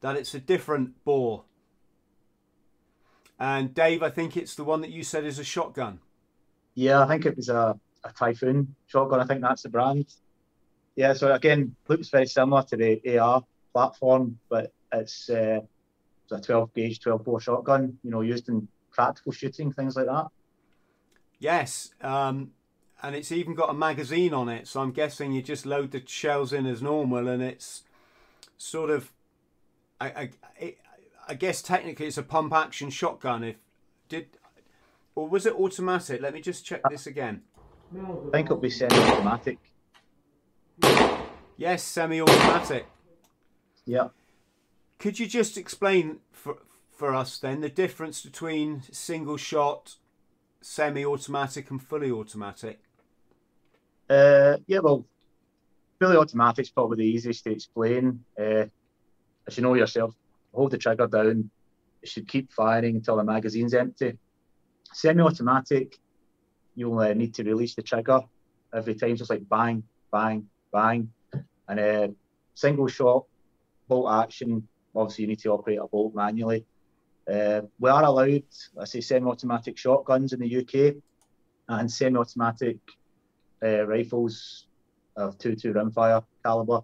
that 0.00 0.16
it's 0.16 0.34
a 0.34 0.40
different 0.40 1.04
bore. 1.04 1.44
And 3.38 3.74
Dave, 3.74 4.02
I 4.02 4.08
think 4.08 4.36
it's 4.36 4.54
the 4.54 4.64
one 4.64 4.80
that 4.80 4.90
you 4.90 5.02
said 5.02 5.24
is 5.24 5.38
a 5.38 5.44
shotgun. 5.44 5.98
Yeah, 6.76 7.02
I 7.02 7.08
think 7.08 7.24
it 7.24 7.36
was 7.36 7.48
a, 7.48 7.76
a 8.04 8.12
Typhoon 8.12 8.76
shotgun. 8.86 9.18
I 9.18 9.24
think 9.24 9.40
that's 9.40 9.62
the 9.62 9.70
brand. 9.70 10.06
Yeah, 10.94 11.14
so 11.14 11.32
again, 11.32 11.74
looks 11.88 12.10
very 12.10 12.26
similar 12.26 12.62
to 12.64 12.76
the 12.76 13.18
AR 13.18 13.42
platform, 13.72 14.38
but 14.48 14.72
it's, 14.92 15.28
uh, 15.28 15.60
it's 16.24 16.32
a 16.32 16.40
12 16.40 16.74
gauge, 16.74 17.00
12 17.00 17.24
bore 17.24 17.40
shotgun, 17.40 17.98
you 18.04 18.10
know, 18.10 18.20
used 18.20 18.48
in 18.48 18.68
practical 18.92 19.32
shooting, 19.32 19.72
things 19.72 19.96
like 19.96 20.06
that. 20.06 20.26
Yes, 21.38 21.94
um, 22.02 22.52
and 23.02 23.16
it's 23.16 23.32
even 23.32 23.54
got 23.54 23.70
a 23.70 23.74
magazine 23.74 24.34
on 24.34 24.48
it. 24.48 24.68
So 24.68 24.80
I'm 24.80 24.92
guessing 24.92 25.32
you 25.32 25.42
just 25.42 25.64
load 25.66 25.92
the 25.92 26.02
shells 26.06 26.52
in 26.52 26.66
as 26.66 26.82
normal, 26.82 27.26
and 27.26 27.42
it's 27.42 27.84
sort 28.58 28.90
of, 28.90 29.12
I, 29.98 30.30
I, 30.60 30.74
I 31.26 31.34
guess 31.34 31.62
technically 31.62 32.06
it's 32.06 32.18
a 32.18 32.22
pump 32.22 32.52
action 32.52 32.90
shotgun. 32.90 33.44
If 33.44 33.56
did, 34.08 34.28
or 35.16 35.26
was 35.28 35.46
it 35.46 35.54
automatic? 35.54 36.20
Let 36.20 36.34
me 36.34 36.40
just 36.40 36.64
check 36.64 36.82
this 36.88 37.06
again. 37.06 37.42
I 37.92 38.30
think 38.30 38.46
it'll 38.46 38.58
be 38.58 38.70
semi-automatic. 38.70 39.58
Yes, 41.56 41.82
semi-automatic. 41.82 42.86
Yeah. 43.86 44.08
Could 44.98 45.18
you 45.18 45.26
just 45.26 45.56
explain 45.56 46.18
for 46.30 46.58
for 46.90 47.14
us 47.14 47.38
then 47.38 47.60
the 47.60 47.68
difference 47.68 48.22
between 48.22 48.82
single 48.90 49.36
shot, 49.36 49.96
semi-automatic, 50.60 51.70
and 51.70 51.82
fully 51.82 52.10
automatic? 52.10 52.80
Uh, 54.08 54.56
yeah, 54.66 54.78
well, 54.78 55.04
fully 55.98 56.16
automatic's 56.16 56.70
probably 56.70 56.98
the 56.98 57.10
easiest 57.10 57.44
to 57.44 57.50
explain. 57.50 58.24
Uh, 58.38 58.64
as 59.46 59.56
you 59.56 59.62
know 59.62 59.74
yourself, 59.74 60.14
hold 60.52 60.70
the 60.70 60.78
trigger 60.78 61.06
down. 61.06 61.50
It 62.02 62.08
should 62.08 62.28
keep 62.28 62.52
firing 62.52 62.96
until 62.96 63.16
the 63.16 63.24
magazine's 63.24 63.74
empty. 63.74 64.18
Semi-automatic, 64.96 65.98
you'll 66.74 66.98
uh, 66.98 67.12
need 67.12 67.34
to 67.34 67.44
release 67.44 67.74
the 67.74 67.82
trigger 67.82 68.22
every 68.74 68.94
time, 68.94 69.14
just 69.14 69.28
like 69.28 69.46
bang, 69.46 69.82
bang, 70.10 70.48
bang. 70.72 71.12
And 71.68 71.78
uh, 71.78 72.08
single 72.54 72.88
shot, 72.88 73.26
bolt 73.88 74.10
action, 74.10 74.66
obviously 74.94 75.24
you 75.24 75.28
need 75.28 75.40
to 75.40 75.50
operate 75.50 75.80
a 75.80 75.86
bolt 75.86 76.14
manually. 76.14 76.64
Uh, 77.30 77.60
we 77.78 77.90
are 77.90 78.04
allowed, 78.04 78.44
I 78.80 78.84
say, 78.86 79.02
semi-automatic 79.02 79.76
shotguns 79.76 80.32
in 80.32 80.40
the 80.40 80.56
UK 80.60 80.94
and 81.68 81.92
semi-automatic 81.92 82.78
uh, 83.62 83.86
rifles 83.86 84.66
of 85.14 85.36
2-2 85.36 85.74
rimfire 85.74 86.24
caliber. 86.42 86.80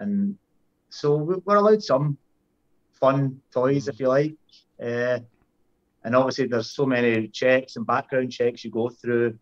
And 0.00 0.36
so 0.88 1.14
we- 1.14 1.42
we're 1.44 1.56
allowed 1.62 1.84
some 1.84 2.18
fun 2.90 3.40
toys, 3.52 3.86
if 3.86 4.00
you 4.00 4.08
like. 4.08 4.34
Uh, 4.82 5.20
and 6.06 6.14
obviously, 6.14 6.46
there's 6.46 6.70
so 6.70 6.86
many 6.86 7.26
checks 7.26 7.74
and 7.74 7.84
background 7.84 8.30
checks 8.30 8.64
you 8.64 8.70
go 8.70 8.88
through, 8.88 9.36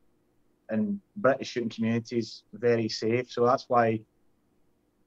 and 0.70 0.98
British 1.14 1.48
shooting 1.48 1.68
community 1.68 2.16
is 2.16 2.42
very 2.54 2.88
safe. 2.88 3.30
So 3.30 3.44
that's 3.44 3.66
why, 3.68 4.00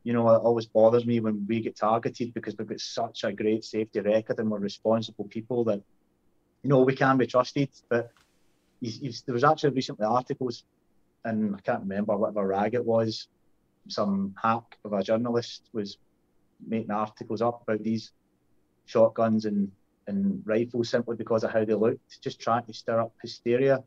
you 0.03 0.13
know, 0.13 0.29
it 0.29 0.37
always 0.37 0.67
bothers 0.67 1.07
me 1.07 1.19
when 1.19 1.47
we 1.47 1.59
get 1.61 1.75
targeted 1.75 2.35
because 2.35 2.55
we've 2.55 2.67
got 2.67 2.79
such 2.79 3.23
a 3.23 3.33
great 3.33 3.63
safety 3.63 4.01
record 4.01 4.37
and 4.37 4.51
we're 4.51 4.59
responsible 4.59 5.25
people 5.25 5.63
that, 5.63 5.81
you 6.61 6.69
know, 6.69 6.81
we 6.81 6.95
can 6.95 7.17
be 7.17 7.25
trusted. 7.25 7.69
But 7.89 8.11
you, 8.79 8.91
you, 9.01 9.13
there 9.25 9.33
was 9.33 9.43
actually 9.43 9.71
recently 9.73 10.05
articles, 10.05 10.63
and 11.25 11.55
I 11.55 11.59
can't 11.61 11.81
remember 11.81 12.15
whatever 12.15 12.45
rag 12.45 12.75
it 12.75 12.85
was. 12.85 13.29
Some 13.87 14.35
hack 14.39 14.77
of 14.85 14.93
a 14.93 15.01
journalist 15.01 15.69
was 15.73 15.97
making 16.67 16.91
articles 16.91 17.41
up 17.41 17.63
about 17.63 17.81
these 17.81 18.11
shotguns 18.85 19.45
and, 19.45 19.71
and 20.07 20.41
rifles 20.45 20.89
simply 20.89 21.15
because 21.15 21.43
of 21.43 21.51
how 21.51 21.65
they 21.65 21.73
looked, 21.73 22.21
just 22.23 22.39
trying 22.39 22.65
to 22.65 22.73
stir 22.73 23.01
up 23.01 23.13
hysteria. 23.21 23.83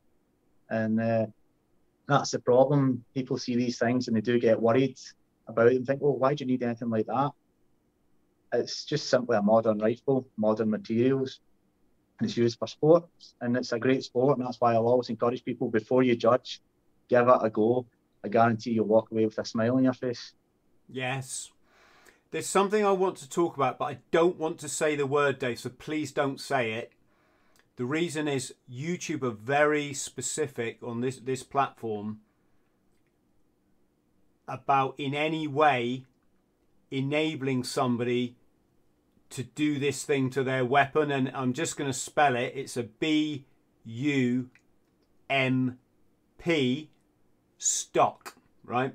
And 0.68 1.00
uh, 1.00 1.26
that's 2.06 2.30
the 2.30 2.38
problem. 2.38 3.04
People 3.14 3.38
see 3.38 3.56
these 3.56 3.78
things 3.78 4.06
and 4.06 4.16
they 4.16 4.20
do 4.20 4.38
get 4.38 4.60
worried 4.60 4.96
about 5.48 5.68
it 5.68 5.76
and 5.76 5.86
think, 5.86 6.02
well, 6.02 6.16
why 6.16 6.34
do 6.34 6.44
you 6.44 6.50
need 6.50 6.62
anything 6.62 6.90
like 6.90 7.06
that? 7.06 7.30
It's 8.52 8.84
just 8.84 9.08
simply 9.08 9.36
a 9.36 9.42
modern 9.42 9.78
rifle, 9.78 10.26
modern 10.36 10.70
materials, 10.70 11.40
and 12.18 12.28
it's 12.28 12.36
used 12.36 12.58
for 12.58 12.66
sports. 12.66 13.34
And 13.40 13.56
it's 13.56 13.72
a 13.72 13.78
great 13.78 14.02
sport, 14.04 14.38
and 14.38 14.46
that's 14.46 14.60
why 14.60 14.74
I'll 14.74 14.88
always 14.88 15.08
encourage 15.08 15.44
people 15.44 15.70
before 15.70 16.02
you 16.02 16.16
judge, 16.16 16.60
give 17.08 17.28
it 17.28 17.38
a 17.40 17.50
go. 17.50 17.86
I 18.24 18.28
guarantee 18.28 18.72
you'll 18.72 18.86
walk 18.86 19.10
away 19.10 19.24
with 19.24 19.38
a 19.38 19.44
smile 19.44 19.76
on 19.76 19.84
your 19.84 19.94
face. 19.94 20.34
Yes. 20.88 21.50
There's 22.30 22.46
something 22.46 22.84
I 22.84 22.92
want 22.92 23.16
to 23.18 23.28
talk 23.28 23.56
about, 23.56 23.78
but 23.78 23.86
I 23.86 23.98
don't 24.12 24.38
want 24.38 24.58
to 24.60 24.68
say 24.68 24.94
the 24.94 25.06
word, 25.06 25.38
Dave, 25.38 25.58
so 25.58 25.68
please 25.68 26.12
don't 26.12 26.40
say 26.40 26.72
it. 26.72 26.92
The 27.76 27.84
reason 27.84 28.28
is 28.28 28.54
YouTube 28.70 29.22
are 29.22 29.30
very 29.30 29.92
specific 29.92 30.78
on 30.82 31.00
this, 31.00 31.16
this 31.16 31.42
platform 31.42 32.20
about 34.46 34.94
in 34.98 35.14
any 35.14 35.48
way 35.48 36.04
enabling 36.90 37.64
somebody 37.64 38.36
to 39.30 39.42
do 39.42 39.78
this 39.78 40.04
thing 40.04 40.28
to 40.30 40.42
their 40.42 40.64
weapon. 40.64 41.10
And 41.10 41.30
I'm 41.34 41.52
just 41.52 41.76
going 41.76 41.90
to 41.90 41.98
spell 41.98 42.36
it. 42.36 42.52
It's 42.54 42.76
a 42.76 42.82
B 42.82 43.46
U 43.84 44.50
M 45.28 45.78
P 46.38 46.90
stock, 47.58 48.34
right? 48.64 48.94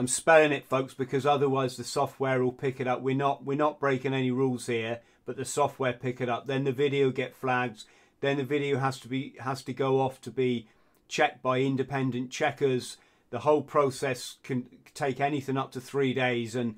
I'm 0.00 0.08
spelling 0.08 0.50
it, 0.50 0.66
folks, 0.66 0.94
because 0.94 1.26
otherwise 1.26 1.76
the 1.76 1.84
software 1.84 2.42
will 2.42 2.52
pick 2.52 2.80
it 2.80 2.86
up. 2.86 3.02
We're 3.02 3.14
not 3.14 3.44
we're 3.44 3.58
not 3.58 3.78
breaking 3.78 4.14
any 4.14 4.30
rules 4.30 4.64
here, 4.64 5.00
but 5.26 5.36
the 5.36 5.44
software 5.44 5.92
pick 5.92 6.22
it 6.22 6.28
up. 6.30 6.46
Then 6.46 6.64
the 6.64 6.72
video 6.72 7.10
get 7.10 7.36
flagged. 7.36 7.84
Then 8.22 8.38
the 8.38 8.44
video 8.44 8.78
has 8.78 8.98
to 9.00 9.08
be 9.08 9.34
has 9.40 9.62
to 9.64 9.74
go 9.74 10.00
off 10.00 10.18
to 10.22 10.30
be 10.30 10.68
checked 11.06 11.42
by 11.42 11.60
independent 11.60 12.30
checkers. 12.30 12.96
The 13.28 13.40
whole 13.40 13.60
process 13.60 14.38
can 14.42 14.64
take 14.94 15.20
anything 15.20 15.58
up 15.58 15.70
to 15.72 15.82
three 15.82 16.14
days, 16.14 16.54
and 16.54 16.76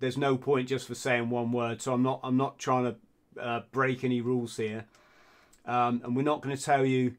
there's 0.00 0.18
no 0.18 0.36
point 0.36 0.66
just 0.66 0.88
for 0.88 0.96
saying 0.96 1.30
one 1.30 1.52
word. 1.52 1.80
So 1.80 1.92
I'm 1.92 2.02
not 2.02 2.18
I'm 2.24 2.36
not 2.36 2.58
trying 2.58 2.92
to 2.92 3.40
uh, 3.40 3.60
break 3.70 4.02
any 4.02 4.20
rules 4.20 4.56
here, 4.56 4.84
um, 5.64 6.00
and 6.02 6.16
we're 6.16 6.22
not 6.22 6.42
going 6.42 6.56
to 6.56 6.60
tell 6.60 6.84
you 6.84 7.14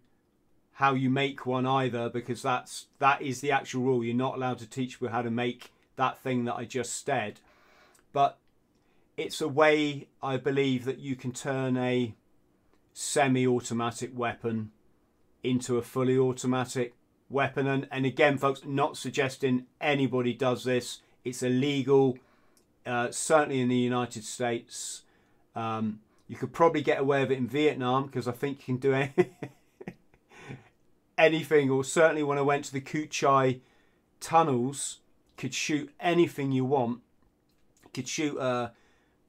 how 0.80 0.94
you 0.94 1.10
make 1.10 1.46
one 1.46 1.66
either 1.66 2.08
because 2.08 2.42
that's 2.42 2.86
that 3.00 3.22
is 3.22 3.42
the 3.42 3.52
actual 3.52 3.84
rule. 3.84 4.02
You're 4.02 4.16
not 4.16 4.36
allowed 4.36 4.60
to 4.60 4.66
teach 4.66 4.94
people 4.94 5.10
how 5.10 5.22
to 5.22 5.30
make 5.30 5.74
that 5.98 6.22
thing 6.22 6.46
that 6.46 6.56
i 6.56 6.64
just 6.64 7.06
said. 7.06 7.42
But 8.14 8.38
it's 9.18 9.42
a 9.42 9.50
way 9.50 10.08
i 10.24 10.38
believe 10.38 10.86
that 10.86 11.00
you 11.00 11.18
can 11.18 11.34
turn 11.34 11.76
a 11.76 12.16
semi-automatic 12.94 14.18
weapon 14.18 14.72
into 15.44 15.78
a 15.78 15.82
fully 15.82 16.18
automatic 16.18 16.96
weapon. 17.30 17.68
And, 17.68 17.86
and 17.92 18.06
again 18.06 18.38
folks 18.38 18.62
not 18.66 18.96
suggesting 18.96 19.66
anybody 19.82 20.34
does 20.34 20.64
this. 20.64 21.02
It's 21.26 21.44
illegal 21.44 22.18
uh, 22.86 23.12
certainly 23.12 23.60
in 23.60 23.68
the 23.68 23.76
united 23.76 24.24
states. 24.24 25.02
Um, 25.58 26.00
you 26.30 26.38
could 26.38 26.54
probably 26.54 26.82
get 26.82 27.02
away 27.02 27.20
with 27.20 27.32
it 27.32 27.38
in 27.38 27.48
vietnam 27.48 28.06
because 28.06 28.28
i 28.28 28.32
think 28.32 28.60
you 28.60 28.66
can 28.66 28.78
do 28.78 28.94
it 28.94 29.34
anything, 31.20 31.70
or 31.70 31.84
certainly 31.84 32.24
when 32.24 32.38
I 32.38 32.42
went 32.42 32.66
to 32.66 32.74
the 32.74 32.82
Cu 32.82 33.06
Chi 33.08 33.60
tunnels, 34.20 35.00
could 35.38 35.54
shoot 35.54 35.92
anything 36.00 36.52
you 36.52 36.66
want. 36.66 37.02
Could 37.94 38.08
shoot 38.08 38.38
a 38.38 38.72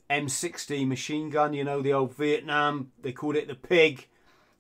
M60 0.09 0.87
machine 0.87 1.31
gun, 1.31 1.53
you 1.53 1.65
know, 1.65 1.83
the 1.83 1.93
old 1.93 2.15
Vietnam, 2.17 2.93
they 3.01 3.13
called 3.13 3.37
it 3.37 3.47
the 3.49 3.55
pig. 3.55 4.07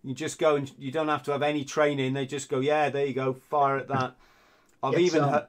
You 0.02 0.14
just 0.14 0.38
go 0.38 0.56
and 0.56 0.70
you 0.78 0.90
don't 0.90 1.08
have 1.08 1.22
to 1.24 1.32
have 1.32 1.42
any 1.42 1.64
training. 1.64 2.14
They 2.14 2.24
just 2.26 2.48
go, 2.48 2.60
yeah, 2.60 2.88
there 2.88 3.04
you 3.06 3.14
go, 3.14 3.32
fire 3.34 3.76
at 3.78 3.88
that. 3.88 4.16
I've 4.82 4.94
It's, 4.94 5.14
even 5.14 5.24
um, 5.24 5.30
heard, 5.30 5.46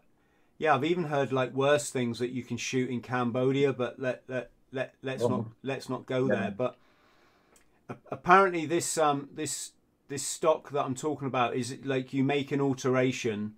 yeah, 0.57 0.75
I've 0.75 0.83
even 0.83 1.05
heard 1.05 1.31
like 1.31 1.53
worse 1.53 1.89
things 1.89 2.19
that 2.19 2.31
you 2.31 2.43
can 2.43 2.57
shoot 2.57 2.89
in 2.89 3.01
Cambodia, 3.01 3.71
but 3.73 3.99
let 3.99 4.23
let 4.27 4.51
let 4.73 4.93
let's 5.01 5.23
Oh. 5.23 5.29
not 5.29 5.45
let's 5.63 5.87
not 5.89 6.05
go 6.05 6.27
Yeah. 6.27 6.35
there. 6.35 6.53
But 6.57 6.77
apparently, 8.11 8.65
this 8.65 8.97
um 8.97 9.29
this 9.33 9.71
this 10.11 10.27
stock 10.27 10.71
that 10.71 10.83
I'm 10.83 10.93
talking 10.93 11.25
about 11.25 11.55
is 11.55 11.73
like 11.85 12.13
you 12.13 12.21
make 12.21 12.51
an 12.51 12.59
alteration, 12.59 13.53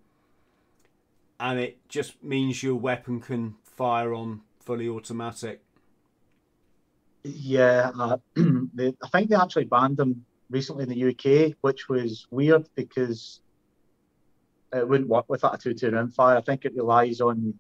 and 1.39 1.60
it 1.60 1.80
just 1.89 2.24
means 2.24 2.62
your 2.62 2.76
weapon 2.76 3.20
can 3.20 3.56
fire 3.64 4.14
on 4.14 4.41
fully 4.60 4.88
automatic. 4.88 5.64
Yeah, 7.24 7.89
uh, 7.99 8.18
they, 8.36 8.93
I 9.04 9.08
think 9.12 9.32
they 9.32 9.36
actually 9.36 9.66
banned 9.66 9.97
them 9.97 10.26
recently 10.51 10.84
in 10.84 10.89
the 10.89 11.10
UK, 11.10 11.56
which 11.62 11.89
was 11.89 12.28
weird 12.30 12.70
because 12.76 13.41
it 14.72 14.88
wouldn't 14.88 15.10
work 15.10 15.26
with 15.30 15.41
that 15.41 15.56
a 15.56 15.58
two-two 15.58 16.08
fire. 16.16 16.38
I 16.38 16.41
think 16.41 16.66
it 16.66 16.76
relies 16.76 17.20
on 17.20 17.56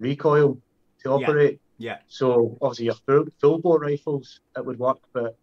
recoil 0.00 0.58
to 1.02 1.10
operate. 1.10 1.60
Yeah. 1.76 1.98
So 2.08 2.56
obviously 2.62 2.86
your 2.86 2.94
full, 2.94 3.26
full 3.42 3.58
bore 3.58 3.78
rifles 3.78 4.40
it 4.56 4.64
would 4.64 4.78
work, 4.78 5.00
but 5.12 5.36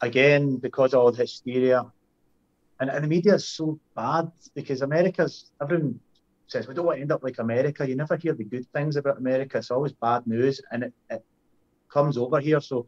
again 0.00 0.56
because 0.56 0.94
of 0.94 1.00
all 1.00 1.12
the 1.12 1.18
hysteria, 1.18 1.86
and, 2.80 2.90
and 2.90 3.04
the 3.04 3.08
media 3.08 3.34
is 3.34 3.46
so 3.46 3.78
bad 3.94 4.30
because 4.54 4.82
America's 4.82 5.50
everyone 5.60 6.00
says 6.46 6.68
we 6.68 6.74
don't 6.74 6.86
want 6.86 6.98
to 6.98 7.02
end 7.02 7.12
up 7.12 7.22
like 7.22 7.38
America. 7.38 7.88
You 7.88 7.96
never 7.96 8.16
hear 8.16 8.34
the 8.34 8.44
good 8.44 8.66
things 8.72 8.96
about 8.96 9.18
America. 9.18 9.58
It's 9.58 9.70
always 9.70 9.92
bad 9.92 10.26
news, 10.26 10.60
and 10.72 10.84
it, 10.84 10.92
it 11.10 11.24
comes 11.90 12.16
over 12.18 12.40
here. 12.40 12.60
So 12.60 12.86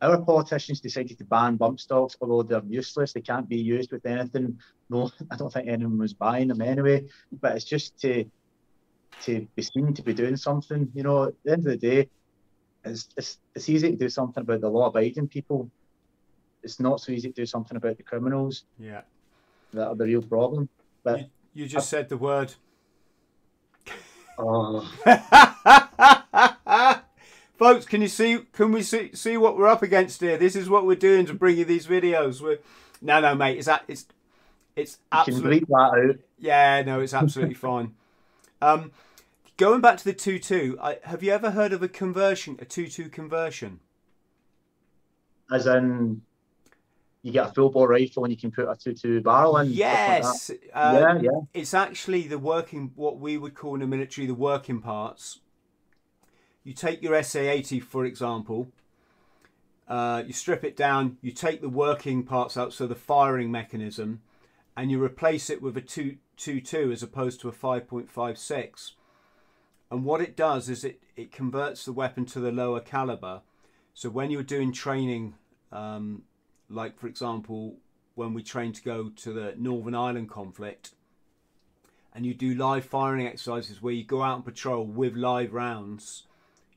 our 0.00 0.20
politicians 0.20 0.80
decided 0.80 1.18
to 1.18 1.24
ban 1.24 1.56
bump 1.56 1.80
stocks, 1.80 2.16
although 2.20 2.42
they're 2.42 2.62
useless. 2.68 3.12
They 3.12 3.20
can't 3.20 3.48
be 3.48 3.56
used 3.56 3.92
with 3.92 4.06
anything. 4.06 4.58
No, 4.90 5.10
I 5.30 5.36
don't 5.36 5.52
think 5.52 5.68
anyone 5.68 5.98
was 5.98 6.14
buying 6.14 6.48
them 6.48 6.62
anyway. 6.62 7.06
But 7.40 7.56
it's 7.56 7.64
just 7.64 7.98
to 8.00 8.24
to 9.22 9.46
be 9.56 9.62
seen 9.62 9.94
to 9.94 10.02
be 10.02 10.14
doing 10.14 10.36
something. 10.36 10.90
You 10.94 11.02
know, 11.02 11.24
at 11.24 11.34
the 11.44 11.52
end 11.52 11.66
of 11.66 11.72
the 11.72 11.76
day, 11.76 12.08
it's 12.84 13.08
it's, 13.16 13.38
it's 13.54 13.68
easy 13.68 13.90
to 13.90 13.96
do 13.96 14.08
something 14.08 14.42
about 14.42 14.60
the 14.60 14.68
law-abiding 14.68 15.28
people. 15.28 15.70
It's 16.62 16.80
not 16.80 17.00
so 17.00 17.12
easy 17.12 17.28
to 17.28 17.34
do 17.42 17.46
something 17.46 17.76
about 17.76 17.96
the 17.96 18.02
criminals. 18.02 18.64
Yeah. 18.78 19.02
That 19.72 19.88
are 19.88 19.94
the 19.94 20.04
real 20.04 20.22
problem. 20.22 20.68
But 21.02 21.20
You, 21.20 21.26
you 21.54 21.66
just 21.66 21.88
said 21.88 22.08
the 22.08 22.16
word. 22.16 22.54
oh, 24.38 24.90
Folks, 27.58 27.86
can 27.86 28.00
you 28.00 28.08
see? 28.08 28.38
Can 28.52 28.70
we 28.70 28.82
see 28.82 29.10
see 29.14 29.36
what 29.36 29.56
we're 29.56 29.66
up 29.66 29.82
against 29.82 30.20
here? 30.20 30.38
This 30.38 30.54
is 30.54 30.70
what 30.70 30.86
we're 30.86 30.94
doing 30.96 31.26
to 31.26 31.34
bring 31.34 31.58
you 31.58 31.64
these 31.64 31.86
videos. 31.88 32.40
We're 32.40 32.60
no, 33.02 33.20
no, 33.20 33.34
mate. 33.34 33.58
It's 33.58 33.66
that 33.66 33.82
it's 33.88 34.06
it's 34.76 34.98
you 35.12 35.24
can 35.24 35.34
absolutely 35.34 35.60
bleep 35.60 35.66
that 35.68 36.08
out. 36.10 36.16
yeah, 36.38 36.82
no, 36.82 37.00
it's 37.00 37.14
absolutely 37.14 37.54
fine. 37.68 37.94
Um, 38.62 38.92
going 39.56 39.80
back 39.80 39.98
to 39.98 40.04
the 40.04 40.12
two 40.12 40.38
two, 40.38 40.78
have 41.02 41.22
you 41.22 41.32
ever 41.32 41.50
heard 41.50 41.72
of 41.72 41.82
a 41.82 41.88
conversion, 41.88 42.56
a 42.60 42.64
two 42.64 42.86
two 42.86 43.08
conversion? 43.08 43.80
As 45.50 45.66
in, 45.66 46.22
you 47.22 47.32
get 47.32 47.48
a 47.48 47.52
full 47.52 47.70
bore 47.70 47.88
rifle 47.88 48.24
and 48.24 48.32
you 48.32 48.38
can 48.38 48.50
put 48.50 48.68
a 48.68 48.76
two-two 48.76 49.20
barrel 49.20 49.56
in. 49.58 49.66
stuff 49.66 49.78
like. 49.78 49.78
Yes, 49.78 50.50
yeah, 50.68 50.80
um, 50.80 51.24
yeah. 51.24 51.30
it's 51.52 51.74
actually 51.74 52.22
the 52.22 52.38
working 52.38 52.92
what 52.94 53.18
we 53.18 53.36
would 53.36 53.54
call 53.54 53.74
in 53.74 53.80
the 53.80 53.86
military 53.86 54.26
the 54.26 54.34
working 54.34 54.80
parts. 54.80 55.40
You 56.64 56.74
take 56.74 57.02
your 57.02 57.14
SA80 57.14 57.82
for 57.82 58.04
example, 58.04 58.68
uh, 59.88 60.22
you 60.26 60.32
strip 60.32 60.64
it 60.64 60.76
down, 60.76 61.16
you 61.22 61.32
take 61.32 61.60
the 61.60 61.68
working 61.68 62.22
parts 62.22 62.56
out, 62.56 62.72
so 62.72 62.86
the 62.86 62.94
firing 62.94 63.50
mechanism, 63.50 64.20
and 64.76 64.90
you 64.90 65.02
replace 65.02 65.48
it 65.48 65.62
with 65.62 65.76
a 65.76 65.80
222 65.80 66.92
as 66.92 67.02
opposed 67.02 67.40
to 67.40 67.48
a 67.48 67.52
5.56. 67.52 68.92
And 69.90 70.04
what 70.04 70.20
it 70.20 70.36
does 70.36 70.68
is 70.68 70.84
it, 70.84 71.00
it 71.16 71.32
converts 71.32 71.84
the 71.84 71.92
weapon 71.92 72.26
to 72.26 72.40
the 72.40 72.52
lower 72.52 72.80
caliber. 72.80 73.40
So 73.94 74.10
when 74.10 74.30
you're 74.30 74.42
doing 74.42 74.72
training, 74.72 75.34
um, 75.72 76.22
like 76.68 76.98
for 76.98 77.06
example, 77.06 77.76
when 78.14 78.34
we 78.34 78.42
train 78.42 78.72
to 78.72 78.82
go 78.82 79.10
to 79.10 79.32
the 79.32 79.54
Northern 79.56 79.94
Ireland 79.94 80.28
conflict, 80.28 80.90
and 82.14 82.26
you 82.26 82.34
do 82.34 82.54
live 82.54 82.84
firing 82.84 83.26
exercises 83.26 83.80
where 83.80 83.92
you 83.92 84.04
go 84.04 84.22
out 84.22 84.36
and 84.36 84.44
patrol 84.44 84.84
with 84.84 85.14
live 85.14 85.52
rounds, 85.52 86.24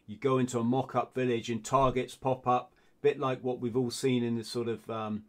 you 0.05 0.15
go 0.15 0.37
into 0.37 0.59
a 0.59 0.63
mock-up 0.63 1.15
village 1.15 1.49
and 1.49 1.63
targets 1.63 2.15
pop 2.15 2.47
up, 2.47 2.73
a 2.99 3.01
bit 3.01 3.19
like 3.19 3.43
what 3.43 3.59
we've 3.59 3.77
all 3.77 3.89
seen 3.89 4.23
in 4.23 4.37
the 4.37 4.43
sort 4.43 4.67
of 4.67 4.87
um, 4.89 5.23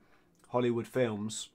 Hollywood 0.48 0.86
films. 0.86 1.48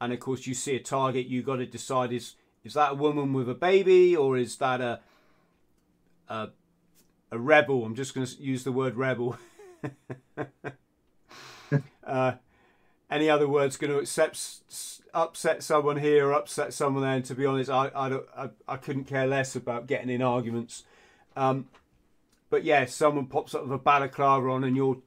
And 0.00 0.12
of 0.12 0.20
course, 0.20 0.46
you 0.46 0.54
see 0.54 0.74
a 0.74 0.80
target, 0.80 1.26
you 1.26 1.42
got 1.42 1.56
to 1.56 1.66
decide 1.66 2.12
is 2.12 2.34
is 2.64 2.74
that 2.74 2.92
a 2.92 2.94
woman 2.94 3.32
with 3.32 3.48
a 3.48 3.54
baby 3.54 4.16
or 4.16 4.36
is 4.36 4.56
that 4.56 4.80
a 4.80 5.00
a, 6.28 6.48
a 7.30 7.38
rebel? 7.38 7.84
I'm 7.84 7.94
just 7.94 8.14
going 8.14 8.26
to 8.26 8.42
use 8.42 8.64
the 8.64 8.72
word 8.72 8.96
rebel. 8.96 9.36
uh, 12.10 12.34
any 13.10 13.28
other 13.28 13.48
words 13.48 13.76
going 13.76 13.92
to 13.92 13.98
accept, 13.98 14.60
upset 15.14 15.62
someone 15.62 15.96
here 15.96 16.28
or 16.28 16.32
upset 16.32 16.72
someone 16.72 17.02
there? 17.02 17.14
And 17.14 17.24
to 17.26 17.34
be 17.34 17.46
honest, 17.46 17.70
I 17.70 17.88
I, 17.88 18.18
I, 18.36 18.50
I 18.68 18.76
couldn't 18.76 19.04
care 19.04 19.26
less 19.26 19.56
about 19.56 19.86
getting 19.86 20.10
in 20.10 20.22
arguments. 20.22 20.84
Um, 21.36 21.68
but 22.50 22.64
yeah, 22.64 22.84
someone 22.86 23.26
pops 23.26 23.54
up 23.54 23.62
with 23.62 23.72
a 23.72 23.78
balaclava 23.78 24.48
on 24.50 24.64
and 24.64 24.76
you're. 24.76 24.98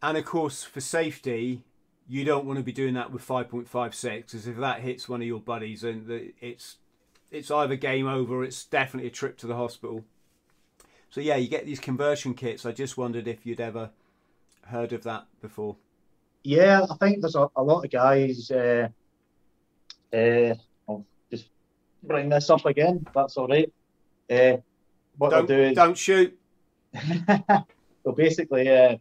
And 0.00 0.16
of 0.16 0.24
course, 0.24 0.62
for 0.62 0.80
safety, 0.80 1.62
you 2.08 2.24
don't 2.24 2.46
want 2.46 2.58
to 2.58 2.62
be 2.62 2.72
doing 2.72 2.94
that 2.94 3.12
with 3.12 3.26
5.56 3.26 4.02
because 4.02 4.46
if 4.46 4.56
that 4.56 4.80
hits 4.80 5.08
one 5.08 5.20
of 5.20 5.26
your 5.26 5.40
buddies, 5.40 5.82
the, 5.82 6.32
it's 6.40 6.76
it's 7.30 7.50
either 7.50 7.76
game 7.76 8.06
over 8.06 8.36
or 8.36 8.44
it's 8.44 8.64
definitely 8.64 9.08
a 9.08 9.12
trip 9.12 9.36
to 9.38 9.46
the 9.46 9.56
hospital. 9.56 10.04
So 11.10 11.20
yeah, 11.20 11.36
you 11.36 11.48
get 11.48 11.66
these 11.66 11.80
conversion 11.80 12.34
kits. 12.34 12.64
I 12.64 12.72
just 12.72 12.96
wondered 12.96 13.28
if 13.28 13.44
you'd 13.44 13.60
ever 13.60 13.90
heard 14.68 14.92
of 14.92 15.02
that 15.04 15.26
before. 15.40 15.76
Yeah, 16.44 16.86
I 16.88 16.94
think 16.96 17.20
there's 17.20 17.34
a, 17.34 17.48
a 17.56 17.62
lot 17.62 17.84
of 17.84 17.90
guys. 17.90 18.50
Uh, 18.50 18.88
uh, 20.12 20.54
I'll 20.88 21.04
just 21.30 21.48
bring 22.02 22.28
this 22.28 22.48
up 22.50 22.64
again. 22.64 23.06
That's 23.14 23.36
all 23.36 23.48
right. 23.48 23.72
Uh, 24.30 24.58
what 25.16 25.30
Don't 25.30 25.48
they'll 25.48 25.58
do 25.58 25.62
is 25.64 25.76
don't 25.76 25.98
shoot. 25.98 26.38
well, 28.04 28.14
basically, 28.16 28.68
uh, 28.68 28.96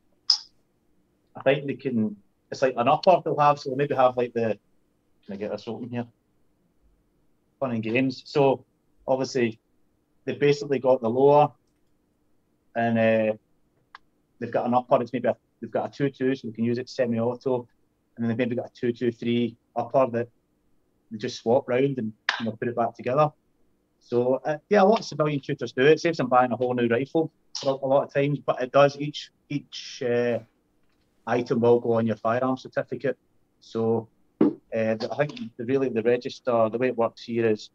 I 1.35 1.41
think 1.43 1.67
they 1.67 1.75
can. 1.75 2.15
It's 2.51 2.61
like 2.61 2.75
an 2.77 2.87
upper 2.87 3.21
they'll 3.23 3.37
have, 3.37 3.59
so 3.59 3.69
they'll 3.69 3.77
maybe 3.77 3.95
have 3.95 4.17
like 4.17 4.33
the. 4.33 4.57
Can 5.25 5.33
I 5.33 5.35
get 5.35 5.51
this 5.51 5.67
open 5.67 5.89
here? 5.89 6.05
Fun 7.59 7.71
and 7.71 7.83
games. 7.83 8.23
So 8.25 8.63
obviously, 9.07 9.59
they've 10.25 10.39
basically 10.39 10.79
got 10.79 11.01
the 11.01 11.09
lower, 11.09 11.51
and 12.75 12.97
uh, 12.97 13.33
they've 14.39 14.51
got 14.51 14.65
an 14.65 14.73
upper. 14.73 15.01
It's 15.01 15.13
maybe 15.13 15.27
a, 15.27 15.35
they've 15.61 15.71
got 15.71 15.89
a 15.89 15.97
two-two, 15.97 16.35
so 16.35 16.47
we 16.47 16.53
can 16.53 16.63
use 16.63 16.77
it 16.77 16.89
semi-auto, 16.89 17.67
and 18.15 18.23
then 18.23 18.29
they've 18.29 18.37
maybe 18.37 18.55
got 18.55 18.67
a 18.67 18.73
two-two-three 18.73 19.57
upper 19.75 20.07
that 20.11 20.27
they 21.11 21.17
just 21.17 21.41
swap 21.41 21.67
round 21.67 21.97
and 21.97 22.13
you 22.39 22.45
know 22.45 22.51
put 22.51 22.67
it 22.67 22.75
back 22.75 22.95
together. 22.95 23.31
So 23.99 24.41
uh, 24.45 24.57
yeah, 24.69 24.83
a 24.83 24.85
lot 24.85 24.99
of 24.99 25.05
civilian 25.05 25.41
shooters 25.41 25.71
do 25.73 25.83
it. 25.83 25.99
Saves 25.99 26.17
them 26.17 26.27
buying 26.27 26.51
a 26.51 26.55
whole 26.55 26.73
new 26.73 26.87
rifle 26.87 27.31
a, 27.65 27.69
a 27.69 27.87
lot 27.87 28.03
of 28.03 28.13
times, 28.13 28.39
but 28.39 28.61
it 28.61 28.71
does 28.71 28.97
each 28.99 29.31
each 29.49 30.03
uh, 30.03 30.39
item 31.25 31.59
will 31.59 31.79
go 31.79 31.93
on 31.93 32.07
your 32.07 32.15
firearm 32.17 32.57
certificate. 32.57 33.17
So 33.59 34.07
uh, 34.41 34.47
I 34.73 35.15
think 35.17 35.51
the, 35.57 35.65
really 35.65 35.89
the 35.89 36.03
register, 36.03 36.69
the 36.69 36.77
way 36.77 36.87
it 36.87 36.97
works 36.97 37.23
here 37.23 37.45
is, 37.45 37.69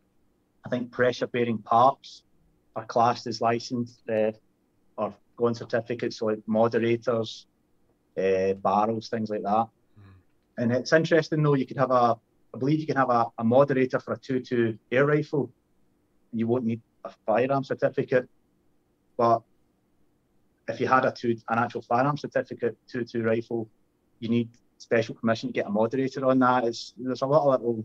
I 0.65 0.69
think 0.69 0.91
pressure 0.91 1.27
bearing 1.27 1.59
parts 1.59 2.23
are 2.77 2.85
classed 2.85 3.27
as 3.27 3.41
licensed 3.41 4.03
uh, 4.09 4.33
or 4.97 5.15
going 5.37 5.55
certificates, 5.55 6.19
so 6.19 6.27
like 6.27 6.39
moderators, 6.47 7.47
uh, 8.19 8.55
barrels, 8.55 9.09
things 9.09 9.31
like 9.31 9.43
that. 9.43 9.67
And 10.59 10.73
it's 10.73 10.93
interesting 10.93 11.43
though, 11.43 11.55
you 11.55 11.67
could 11.67 11.79
have 11.79 11.91
a, 11.91 12.17
I 12.55 12.59
believe 12.59 12.81
you 12.81 12.87
can 12.87 12.97
have 12.97 13.11
a, 13.11 13.27
a 13.39 13.45
moderator 13.45 13.99
for 13.99 14.13
a 14.13 14.19
2-2 14.19 14.79
air 14.91 15.07
rifle. 15.07 15.51
You 16.33 16.47
won't 16.47 16.65
need 16.65 16.83
a 17.05 17.11
firearm 17.27 17.65
certificate, 17.65 18.29
but 19.17 19.43
if 20.69 20.81
you 20.81 20.87
had 20.87 21.05
a 21.05 21.13
two, 21.13 21.37
an 21.49 21.59
actual 21.59 21.83
firearm 21.83 22.17
certificate, 22.17 22.77
2-2 22.95 23.25
rifle, 23.25 23.69
you 24.21 24.29
need 24.29 24.51
special 24.79 25.15
permission 25.15 25.49
to 25.49 25.53
get 25.53 25.67
a 25.67 25.71
moderator 25.71 26.25
on 26.27 26.39
that. 26.41 26.65
It's, 26.65 26.95
there's 26.97 27.23
a 27.23 27.27
lot 27.27 27.43
of 27.55 27.61
little, 27.61 27.85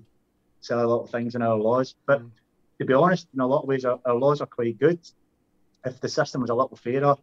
silly 0.62 0.82
little 0.82 1.08
things 1.08 1.36
in 1.36 1.42
our 1.42 1.56
laws, 1.56 1.96
but 2.06 2.22
Mm. 2.22 2.32
to 2.80 2.86
be 2.86 2.94
honest, 2.94 3.28
in 3.34 3.40
a 3.40 3.48
lot 3.48 3.64
of 3.64 3.68
ways, 3.68 3.86
our, 3.86 4.00
our 4.06 4.16
laws 4.16 4.42
are 4.42 4.48
quite 4.48 4.78
good. 4.78 5.00
If 5.86 6.00
the 6.02 6.10
system 6.10 6.42
was 6.42 6.50
a 6.50 6.56
little 6.56 6.76
fairer, 6.78 7.16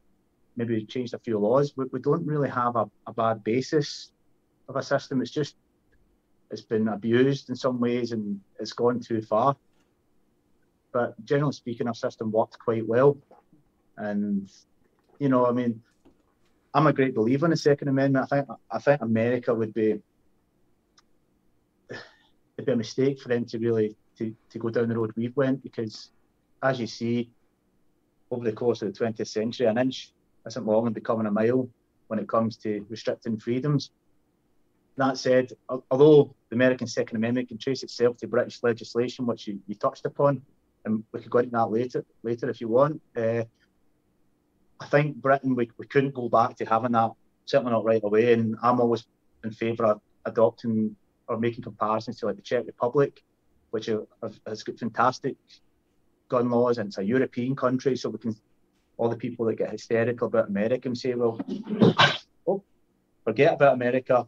maybe 0.56 0.84
changed 0.84 1.14
a 1.14 1.18
few 1.18 1.38
laws. 1.38 1.72
We, 1.76 1.86
we 1.92 2.00
don't 2.00 2.26
really 2.26 2.48
have 2.48 2.76
a, 2.76 2.88
a 3.06 3.12
bad 3.12 3.44
basis 3.44 4.12
of 4.68 4.76
a 4.76 4.82
system. 4.82 5.20
It's 5.20 5.30
just 5.30 5.56
it's 6.50 6.62
been 6.62 6.88
abused 6.88 7.50
in 7.50 7.56
some 7.56 7.80
ways 7.80 8.12
and 8.12 8.40
it's 8.60 8.72
gone 8.72 9.00
too 9.00 9.22
far. 9.22 9.56
But 10.92 11.22
generally 11.24 11.52
speaking, 11.52 11.88
our 11.88 11.94
system 11.94 12.30
worked 12.30 12.58
quite 12.58 12.86
well. 12.86 13.16
And 13.96 14.50
you 15.18 15.28
know, 15.28 15.46
I 15.46 15.52
mean, 15.52 15.82
I'm 16.72 16.86
a 16.86 16.92
great 16.92 17.14
believer 17.14 17.46
in 17.46 17.50
the 17.50 17.56
Second 17.56 17.88
Amendment. 17.88 18.28
I 18.30 18.36
think 18.36 18.48
I 18.70 18.78
think 18.78 19.00
America 19.02 19.54
would 19.54 19.74
be 19.74 20.00
it'd 22.56 22.66
be 22.66 22.72
a 22.72 22.76
mistake 22.76 23.20
for 23.20 23.28
them 23.28 23.44
to 23.46 23.58
really 23.58 23.96
to, 24.18 24.34
to 24.50 24.58
go 24.58 24.70
down 24.70 24.88
the 24.88 24.96
road 24.96 25.12
we've 25.16 25.36
went 25.36 25.62
because 25.62 26.10
as 26.62 26.78
you 26.78 26.86
see 26.86 27.30
over 28.30 28.44
the 28.44 28.52
course 28.52 28.82
of 28.82 28.92
the 28.92 28.98
20th 28.98 29.26
century 29.26 29.66
an 29.66 29.78
inch 29.78 30.12
isn't 30.46 30.66
long 30.66 30.86
in 30.86 30.92
becoming 30.92 31.26
a 31.26 31.30
mile 31.30 31.68
when 32.08 32.18
it 32.18 32.28
comes 32.28 32.56
to 32.56 32.84
restricting 32.88 33.38
freedoms 33.38 33.90
that 34.96 35.18
said 35.18 35.52
although 35.90 36.34
the 36.50 36.56
american 36.56 36.86
second 36.86 37.16
amendment 37.16 37.48
can 37.48 37.58
trace 37.58 37.82
itself 37.82 38.16
to 38.16 38.26
british 38.26 38.62
legislation 38.62 39.26
which 39.26 39.46
you, 39.46 39.58
you 39.66 39.74
touched 39.74 40.04
upon 40.06 40.40
and 40.84 41.02
we 41.12 41.20
could 41.20 41.30
go 41.30 41.38
into 41.38 41.50
that 41.50 41.70
later 41.70 42.04
later 42.22 42.48
if 42.48 42.60
you 42.60 42.68
want 42.68 43.00
uh, 43.16 43.42
I 44.80 44.86
think 44.86 45.16
Britain 45.16 45.54
we, 45.54 45.70
we 45.78 45.86
couldn't 45.86 46.14
go 46.14 46.28
back 46.28 46.56
to 46.56 46.64
having 46.64 46.92
that. 46.92 47.12
Certainly 47.46 47.72
not 47.72 47.84
right 47.84 48.02
away. 48.04 48.32
And 48.32 48.56
I'm 48.62 48.80
always 48.80 49.06
in 49.44 49.50
favour 49.50 49.84
of 49.86 50.00
adopting 50.24 50.96
or 51.28 51.38
making 51.38 51.64
comparisons 51.64 52.18
to 52.18 52.26
like 52.26 52.36
the 52.36 52.42
Czech 52.42 52.66
Republic, 52.66 53.22
which 53.70 53.86
has 53.86 54.62
got 54.62 54.78
fantastic 54.78 55.36
gun 56.28 56.50
laws 56.50 56.78
and 56.78 56.88
it's 56.88 56.98
a 56.98 57.04
European 57.04 57.54
country, 57.54 57.96
so 57.96 58.08
we 58.08 58.18
can 58.18 58.36
all 58.96 59.08
the 59.08 59.16
people 59.16 59.46
that 59.46 59.56
get 59.56 59.70
hysterical 59.70 60.28
about 60.28 60.48
America 60.48 60.88
and 60.88 60.96
say, 60.96 61.14
well, 61.14 61.40
oh, 62.46 62.62
forget 63.24 63.54
about 63.54 63.74
America, 63.74 64.26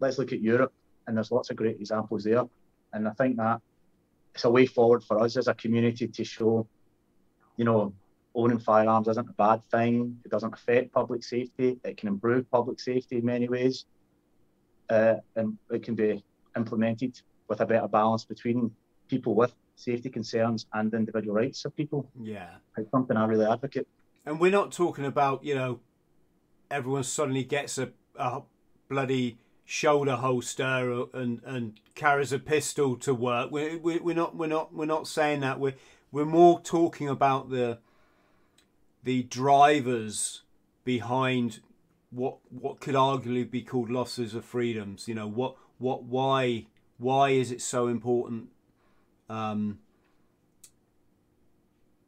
let's 0.00 0.18
look 0.18 0.32
at 0.32 0.40
Europe, 0.40 0.72
and 1.06 1.16
there's 1.16 1.32
lots 1.32 1.50
of 1.50 1.56
great 1.56 1.80
examples 1.80 2.24
there. 2.24 2.44
And 2.92 3.08
I 3.08 3.12
think 3.12 3.36
that 3.36 3.60
it's 4.34 4.44
a 4.44 4.50
way 4.50 4.66
forward 4.66 5.02
for 5.02 5.20
us 5.20 5.36
as 5.36 5.48
a 5.48 5.54
community 5.54 6.08
to 6.08 6.24
show, 6.24 6.66
you 7.56 7.64
know, 7.64 7.92
owning 8.34 8.58
firearms 8.58 9.08
isn't 9.08 9.28
a 9.28 9.32
bad 9.32 9.62
thing. 9.64 10.18
It 10.24 10.30
doesn't 10.30 10.54
affect 10.54 10.92
public 10.92 11.22
safety. 11.22 11.78
It 11.84 11.96
can 11.96 12.08
improve 12.08 12.50
public 12.50 12.80
safety 12.80 13.18
in 13.18 13.24
many 13.24 13.48
ways, 13.48 13.84
uh, 14.88 15.16
and 15.36 15.58
it 15.70 15.82
can 15.82 15.94
be 15.94 16.22
implemented 16.56 17.20
with 17.48 17.60
a 17.60 17.66
better 17.66 17.88
balance 17.88 18.24
between 18.24 18.70
people 19.08 19.34
with 19.34 19.54
safety 19.76 20.08
concerns 20.08 20.66
and 20.72 20.92
individual 20.94 21.34
rights 21.34 21.64
of 21.64 21.76
people. 21.76 22.08
Yeah, 22.22 22.48
it's 22.76 22.90
something 22.90 23.16
I 23.16 23.26
really 23.26 23.46
advocate. 23.46 23.86
And 24.24 24.38
we're 24.40 24.50
not 24.50 24.72
talking 24.72 25.04
about 25.04 25.44
you 25.44 25.54
know, 25.54 25.80
everyone 26.70 27.04
suddenly 27.04 27.44
gets 27.44 27.78
a, 27.78 27.90
a 28.16 28.42
bloody 28.88 29.38
shoulder 29.64 30.16
holster 30.16 31.06
and 31.14 31.40
and 31.44 31.80
carries 31.94 32.32
a 32.32 32.38
pistol 32.38 32.96
to 32.96 33.14
work. 33.14 33.50
We, 33.50 33.76
we 33.76 33.98
we're 33.98 34.14
not 34.14 34.36
we're 34.36 34.46
not 34.46 34.74
we're 34.74 34.86
not 34.86 35.08
saying 35.08 35.40
that. 35.40 35.58
We're 35.58 35.74
we're 36.10 36.24
more 36.24 36.60
talking 36.60 37.08
about 37.08 37.50
the 37.50 37.78
the 39.04 39.22
drivers 39.24 40.42
behind 40.84 41.60
what 42.10 42.38
what 42.50 42.80
could 42.80 42.94
arguably 42.94 43.50
be 43.50 43.62
called 43.62 43.90
losses 43.90 44.34
of 44.34 44.44
freedoms. 44.44 45.08
You 45.08 45.14
know 45.14 45.28
what 45.28 45.56
what 45.78 46.04
why 46.04 46.66
why 46.98 47.30
is 47.30 47.50
it 47.50 47.60
so 47.60 47.88
important 47.88 48.48
um, 49.28 49.78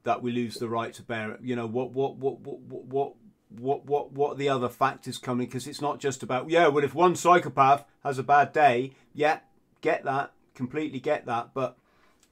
that 0.05 0.23
we 0.23 0.33
lose 0.33 0.55
the 0.57 0.69
right 0.69 0.93
to 0.95 1.03
bear 1.03 1.33
it? 1.33 1.41
You 1.43 1.57
know 1.57 1.67
what 1.67 1.91
what 1.91 2.17
what 2.17 2.41
what 2.41 2.61
what 2.61 3.15
what 3.51 3.85
what 3.87 4.13
what 4.13 4.39
the 4.39 4.49
other 4.49 4.69
factors 4.69 5.19
coming? 5.19 5.47
Because 5.47 5.67
it's 5.67 5.81
not 5.81 6.01
just 6.01 6.23
about 6.23 6.49
yeah. 6.49 6.69
Well, 6.69 6.85
if 6.85 6.95
one 6.95 7.17
psychopath 7.17 7.85
has 8.03 8.19
a 8.19 8.23
bad 8.23 8.53
day, 8.53 8.93
yeah, 9.13 9.41
get 9.81 10.05
that 10.05 10.33
completely 10.55 11.01
get 11.01 11.27
that, 11.27 11.51
but 11.53 11.77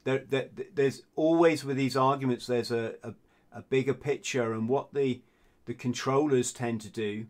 there, 0.03 0.23
there 0.29 0.49
there's 0.73 1.03
always 1.15 1.63
with 1.63 1.77
these 1.77 1.95
arguments 1.95 2.47
there's 2.47 2.71
a, 2.71 2.95
a 3.03 3.13
a 3.51 3.61
bigger 3.61 3.93
picture 3.93 4.53
and 4.53 4.67
what 4.67 4.93
the 4.93 5.21
the 5.65 5.73
controllers 5.73 6.51
tend 6.51 6.81
to 6.81 6.89
do 6.89 7.27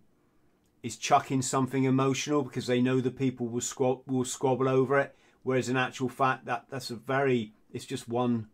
is 0.82 0.98
chuck 0.98 1.32
in 1.32 1.42
something 1.42 1.84
emotional 1.84 2.42
because 2.42 2.66
they 2.66 2.82
know 2.82 3.00
the 3.00 3.12
people 3.12 3.48
will 3.48 3.62
squab- 3.62 4.02
will 4.08 4.26
squabble 4.26 4.70
over 4.70 4.98
it 4.98 5.16
whereas 5.44 5.70
in 5.70 5.78
actual 5.78 6.10
fact 6.10 6.46
that 6.46 6.66
that's 6.70 6.90
a 6.90 6.96
very 6.96 7.54
it's 7.72 7.86
just 7.86 8.08
one 8.08 8.48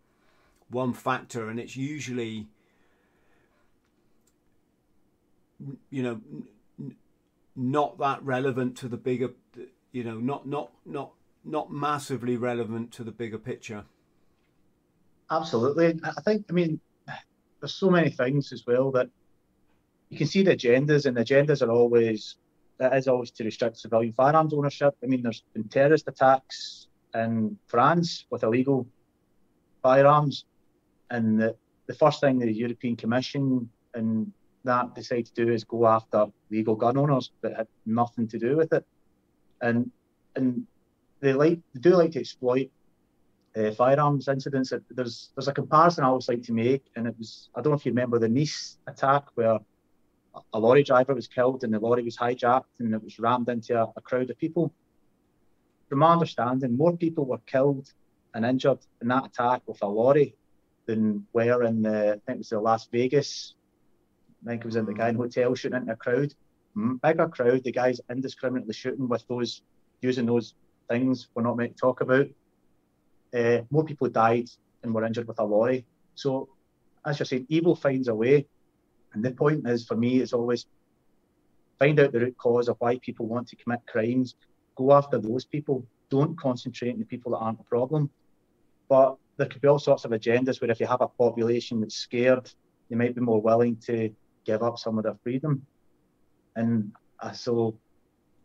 one 0.70 0.94
factor 0.94 1.50
and 1.50 1.60
it's 1.60 1.76
usually 1.76 2.48
you 5.90 6.04
know 6.04 6.22
not 7.56 7.98
that 7.98 8.24
relevant 8.24 8.78
to 8.78 8.88
the 8.88 8.98
bigger 8.98 9.32
you 9.92 10.04
know 10.04 10.18
not 10.20 10.48
not 10.48 10.72
not 10.86 11.12
not 11.44 11.72
massively 11.72 12.38
relevant 12.38 12.92
to 12.92 13.04
the 13.04 13.12
bigger 13.12 13.38
picture. 13.38 13.84
Absolutely. 15.32 16.00
I 16.04 16.22
think 16.22 16.46
i 16.50 16.54
mean 16.54 16.80
there's 17.60 17.74
so 17.74 17.90
many 17.90 18.10
things 18.10 18.52
as 18.52 18.66
well 18.66 18.92
that 18.92 19.10
you 20.10 20.18
can 20.18 20.28
see 20.28 20.44
the 20.44 20.56
agendas, 20.56 21.06
and 21.06 21.16
the 21.16 21.24
agendas 21.24 21.62
are 21.66 21.72
always 21.72 22.36
it 22.80 22.94
is 22.94 23.08
always 23.08 23.32
to 23.32 23.44
restrict 23.44 23.78
civilian 23.78 24.14
firearms 24.14 24.54
ownership. 24.54 24.96
I 25.04 25.08
mean, 25.08 25.22
there's 25.22 25.44
been 25.54 25.66
terrorist 25.66 26.08
attacks 26.08 26.88
in 27.14 27.58
France 27.68 28.26
with 28.30 28.44
illegal 28.44 28.88
firearms, 29.84 30.46
and 31.12 31.40
the, 31.40 31.56
the 31.88 31.94
first 31.94 32.22
thing 32.22 32.40
the 32.40 32.52
European 32.52 32.96
Commission 32.96 33.70
and 33.94 34.32
that 34.64 34.94
decide 34.94 35.26
to 35.26 35.34
do 35.34 35.52
is 35.52 35.64
go 35.64 35.88
after 35.88 36.26
legal 36.50 36.76
gun 36.76 36.98
owners 36.98 37.32
that 37.42 37.56
had 37.56 37.68
nothing 37.86 38.28
to 38.28 38.38
do 38.38 38.58
with 38.58 38.74
it, 38.74 38.86
and 39.62 39.92
and 40.36 40.66
they 41.22 41.34
like 41.34 41.60
they 41.74 41.80
do 41.80 41.96
like 41.96 42.12
to 42.12 42.20
exploit 42.20 42.70
uh, 43.56 43.72
firearms 43.72 44.28
incidents. 44.28 44.74
There's 44.92 45.32
there's 45.36 45.48
a 45.48 45.54
comparison 45.54 46.04
I 46.04 46.08
always 46.08 46.30
like 46.30 46.44
to 46.44 46.54
make, 46.54 46.86
and 46.96 47.08
it 47.08 47.16
was 47.18 47.50
I 47.56 47.62
don't 47.62 47.72
know 47.72 47.78
if 47.78 47.86
you 47.86 47.92
remember 47.92 48.20
the 48.20 48.30
Nice 48.30 48.78
attack 48.88 49.26
where 49.36 49.60
a 50.54 50.60
lorry 50.60 50.84
driver 50.84 51.16
was 51.16 51.28
killed 51.28 51.64
and 51.64 51.74
the 51.74 51.80
lorry 51.80 52.04
was 52.04 52.18
hijacked 52.18 52.80
and 52.80 52.94
it 52.94 53.04
was 53.04 53.20
rammed 53.20 53.50
into 53.50 53.80
a, 53.82 53.92
a 53.98 54.02
crowd 54.02 54.30
of 54.30 54.38
people. 54.38 54.72
From 55.90 56.00
my 56.00 56.14
understanding, 56.14 56.78
more 56.78 56.96
people 56.96 57.26
were 57.26 57.40
killed 57.48 57.92
and 58.34 58.46
injured 58.46 58.80
in 59.02 59.08
that 59.08 59.26
attack 59.26 59.64
with 59.66 59.82
a 59.82 59.88
lorry 59.88 60.36
than 60.96 61.26
were 61.34 61.64
in 61.64 61.82
the 61.82 62.14
I 62.14 62.20
think 62.26 62.36
it 62.36 62.38
was 62.38 62.50
the 62.50 62.60
Las 62.60 62.88
Vegas. 62.92 63.56
I 64.44 64.50
think 64.50 64.62
it 64.62 64.66
was 64.66 64.76
in 64.76 64.86
the 64.86 64.94
guy 64.94 65.10
in 65.10 65.16
hotel 65.16 65.54
shooting 65.56 65.78
into 65.78 65.94
a 65.94 65.96
crowd. 65.96 66.34
Bigger 67.04 67.28
crowd, 67.28 67.64
the 67.64 67.72
guys 67.72 68.00
indiscriminately 68.10 68.74
shooting 68.74 69.08
with 69.08 69.28
those 69.28 69.62
using 70.02 70.26
those 70.26 70.56
things 70.90 71.28
we're 71.34 71.44
not 71.44 71.58
meant 71.58 71.76
to 71.76 71.82
talk 71.82 72.02
about 72.02 72.28
uh, 73.34 73.62
more 73.70 73.84
people 73.84 74.10
died 74.10 74.50
and 74.84 74.94
were 74.94 75.06
injured 75.06 75.28
with 75.28 75.40
a 75.40 75.44
lorry. 75.44 75.86
So, 76.16 76.50
as 77.06 77.20
you're 77.20 77.26
saying, 77.26 77.46
evil 77.50 77.76
finds 77.76 78.08
a 78.08 78.16
way. 78.16 78.46
And 79.14 79.24
the 79.24 79.32
point 79.32 79.68
is, 79.68 79.86
for 79.86 79.96
me, 79.96 80.20
it's 80.20 80.34
always 80.34 80.66
find 81.78 82.00
out 82.00 82.12
the 82.12 82.20
root 82.20 82.38
cause 82.38 82.68
of 82.68 82.78
why 82.80 83.00
people 83.00 83.26
want 83.26 83.48
to 83.50 83.56
commit 83.56 83.80
crimes. 83.88 84.36
Go 84.76 84.94
after 84.94 85.18
those 85.18 85.46
people. 85.46 85.86
Don't 86.10 86.38
concentrate 86.40 86.94
on 86.94 87.00
the 87.00 87.06
people 87.06 87.32
that 87.32 87.38
aren't 87.38 87.60
a 87.60 87.64
problem. 87.64 88.10
But 88.88 89.18
there 89.40 89.48
could 89.48 89.62
be 89.62 89.68
all 89.68 89.80
sorts 89.80 90.06
of 90.06 90.12
agendas 90.12 90.62
where 90.62 90.70
if 90.70 90.80
you 90.80 90.86
have 90.86 91.02
a 91.02 91.08
population 91.08 91.82
that's 91.82 91.96
scared, 91.96 92.52
they 92.90 92.96
might 92.96 93.16
be 93.16 93.22
more 93.22 93.42
willing 93.42 93.76
to 93.88 94.14
give 94.46 94.62
up 94.62 94.78
some 94.78 94.98
of 94.98 95.04
their 95.04 95.18
freedom. 95.24 95.66
And 96.56 96.92
uh, 97.20 97.32
so, 97.32 97.76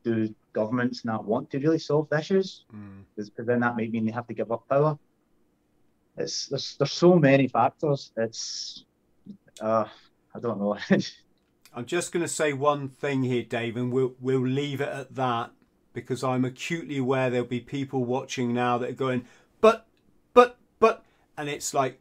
do 0.05 0.34
governments 0.53 1.05
not 1.05 1.24
want 1.24 1.51
to 1.51 1.59
really 1.59 1.78
solve 1.78 2.09
the 2.11 2.18
issues 2.18 2.64
because 3.16 3.30
mm. 3.30 3.47
then 3.47 3.61
that 3.61 3.76
might 3.76 3.90
mean 3.90 4.07
they 4.07 4.12
have 4.12 4.26
to 4.28 4.34
give 4.34 4.53
up 4.53 4.68
power. 4.68 4.99
It's 6.16 6.47
there's 6.47 6.76
there's 6.76 6.92
so 6.92 7.16
many 7.18 7.49
factors. 7.49 8.12
It's 8.16 8.84
uh, 9.61 9.86
I 10.34 10.38
don't 10.40 10.61
know. 10.61 10.78
I'm 11.76 11.86
just 11.86 12.12
going 12.12 12.24
to 12.24 12.28
say 12.28 12.53
one 12.53 12.88
thing 12.88 13.24
here, 13.24 13.42
Dave, 13.42 13.76
and 13.76 13.92
we'll 13.92 14.14
we'll 14.20 14.47
leave 14.47 14.80
it 14.80 14.88
at 14.88 15.14
that 15.16 15.51
because 15.95 16.22
I'm 16.22 16.45
acutely 16.45 16.99
aware 16.99 17.30
there'll 17.30 17.47
be 17.47 17.61
people 17.61 18.05
watching 18.05 18.53
now 18.53 18.76
that 18.78 18.90
are 18.90 18.95
going, 18.95 19.24
but, 19.61 19.86
and 21.37 21.49
it's 21.49 21.74
like, 21.74 22.01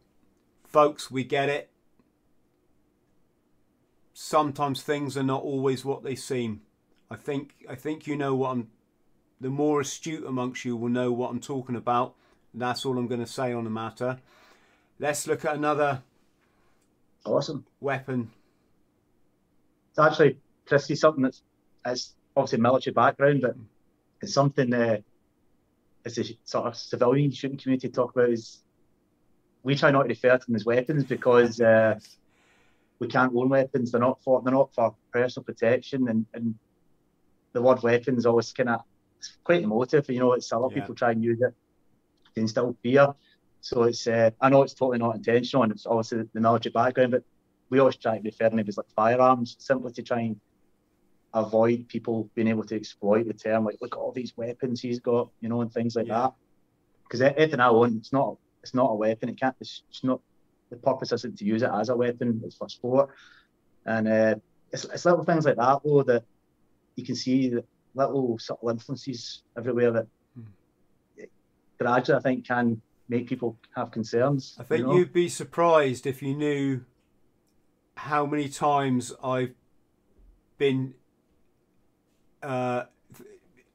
folks, 0.65 1.09
we 1.09 1.23
get 1.23 1.49
it. 1.49 1.69
Sometimes 4.13 4.81
things 4.81 5.17
are 5.17 5.23
not 5.23 5.43
always 5.43 5.83
what 5.83 6.03
they 6.03 6.15
seem. 6.15 6.61
I 7.09 7.15
think 7.15 7.53
I 7.69 7.75
think 7.75 8.07
you 8.07 8.15
know 8.15 8.35
what 8.35 8.51
I'm. 8.51 8.69
The 9.41 9.49
more 9.49 9.81
astute 9.81 10.25
amongst 10.25 10.63
you 10.63 10.77
will 10.77 10.89
know 10.89 11.11
what 11.11 11.31
I'm 11.31 11.39
talking 11.39 11.75
about. 11.75 12.15
That's 12.53 12.85
all 12.85 12.97
I'm 12.97 13.07
going 13.07 13.19
to 13.19 13.27
say 13.27 13.51
on 13.51 13.63
the 13.63 13.69
matter. 13.69 14.19
Let's 14.99 15.27
look 15.27 15.43
at 15.45 15.55
another. 15.55 16.01
Awesome 17.25 17.65
weapon. 17.79 18.31
It's 19.89 19.99
actually 19.99 20.37
Christy 20.65 20.95
something 20.95 21.23
that's 21.23 21.41
it's 21.85 22.13
obviously 22.35 22.59
military 22.59 22.93
background, 22.93 23.41
but 23.41 23.55
it's 24.21 24.33
something 24.33 24.73
uh, 24.73 24.97
as 26.05 26.17
a 26.17 26.23
sort 26.43 26.67
of 26.67 26.75
civilian 26.75 27.31
shooting 27.31 27.57
community 27.57 27.89
talk 27.89 28.15
about 28.15 28.29
is 28.29 28.62
we 29.63 29.75
try 29.75 29.91
not 29.91 30.03
to 30.03 30.09
refer 30.09 30.37
to 30.37 30.45
them 30.45 30.55
as 30.55 30.65
weapons 30.65 31.05
because 31.05 31.59
uh, 31.61 31.97
we 32.99 33.07
can't 33.07 33.33
own 33.35 33.49
weapons. 33.49 33.91
They're 33.91 34.01
not 34.01 34.21
for 34.23 34.41
they're 34.41 34.53
not 34.53 34.73
for 34.73 34.95
personal 35.11 35.45
protection, 35.45 36.07
and, 36.09 36.25
and 36.33 36.55
the 37.53 37.61
word 37.61 37.81
weapons 37.81 38.25
always 38.25 38.51
kind 38.51 38.69
of 38.69 38.81
it's 39.17 39.37
quite 39.43 39.63
emotive. 39.63 40.09
You 40.09 40.19
know, 40.19 40.33
it's 40.33 40.51
a 40.51 40.57
lot 40.57 40.67
of 40.67 40.71
yeah. 40.73 40.81
people 40.81 40.95
try 40.95 41.11
and 41.11 41.23
use 41.23 41.41
it 41.41 41.53
to 42.35 42.41
instill 42.41 42.75
fear. 42.83 43.13
So 43.61 43.83
it's 43.83 44.05
uh, 44.07 44.31
I 44.41 44.49
know 44.49 44.63
it's 44.63 44.73
totally 44.73 44.99
not 44.99 45.15
intentional, 45.15 45.63
and 45.63 45.71
it's 45.71 45.85
obviously 45.85 46.23
the 46.33 46.41
military 46.41 46.71
background, 46.71 47.11
but 47.11 47.23
we 47.69 47.79
always 47.79 47.95
try 47.95 48.17
to 48.17 48.23
refer 48.23 48.49
to 48.49 48.55
them 48.55 48.67
as 48.67 48.77
like 48.77 48.89
firearms, 48.95 49.55
simply 49.59 49.93
to 49.93 50.03
try 50.03 50.19
and 50.21 50.39
avoid 51.33 51.87
people 51.87 52.29
being 52.35 52.47
able 52.49 52.63
to 52.65 52.75
exploit 52.75 53.27
the 53.27 53.33
term. 53.33 53.65
Like, 53.65 53.77
look 53.81 53.95
at 53.95 53.99
all 53.99 54.11
these 54.11 54.35
weapons 54.37 54.81
he's 54.81 54.99
got, 54.99 55.29
you 55.39 55.49
know, 55.49 55.61
and 55.61 55.71
things 55.73 55.95
like 55.95 56.07
yeah. 56.07 56.19
that. 56.19 56.33
Because 57.03 57.21
anything 57.21 57.59
I 57.59 57.69
own, 57.69 57.97
it's 57.97 58.13
not 58.13 58.37
it's 58.63 58.73
not 58.73 58.91
a 58.91 58.95
weapon. 58.95 59.29
It 59.29 59.39
can't. 59.39 59.55
It's, 59.59 59.83
it's 59.89 60.03
not. 60.03 60.21
The 60.69 60.77
purpose 60.77 61.11
isn't 61.11 61.37
to 61.37 61.45
use 61.45 61.61
it 61.61 61.69
as 61.71 61.89
a 61.89 61.95
weapon. 61.95 62.41
It's 62.43 62.55
for 62.55 62.67
sport, 62.67 63.09
and 63.85 64.07
uh, 64.07 64.35
it's, 64.71 64.85
it's 64.85 65.05
little 65.05 65.23
things 65.23 65.45
like 65.45 65.57
that 65.57 65.81
though 65.83 66.01
that 66.03 66.23
you 66.95 67.05
can 67.05 67.15
see 67.15 67.49
the 67.49 67.63
little 67.93 68.39
subtle 68.39 68.69
influences 68.69 69.43
everywhere 69.57 69.91
that 69.91 70.07
mm. 70.39 71.27
gradually 71.77 72.17
I 72.17 72.21
think 72.21 72.47
can 72.47 72.81
make 73.07 73.27
people 73.27 73.57
have 73.75 73.91
concerns. 73.91 74.55
I 74.59 74.63
think 74.63 74.79
you 74.79 74.87
know? 74.87 74.95
you'd 74.95 75.13
be 75.13 75.29
surprised 75.29 76.07
if 76.07 76.23
you 76.23 76.35
knew 76.35 76.81
how 77.95 78.25
many 78.25 78.49
times 78.49 79.13
I've 79.23 79.53
been. 80.57 80.95
Uh, 82.41 82.85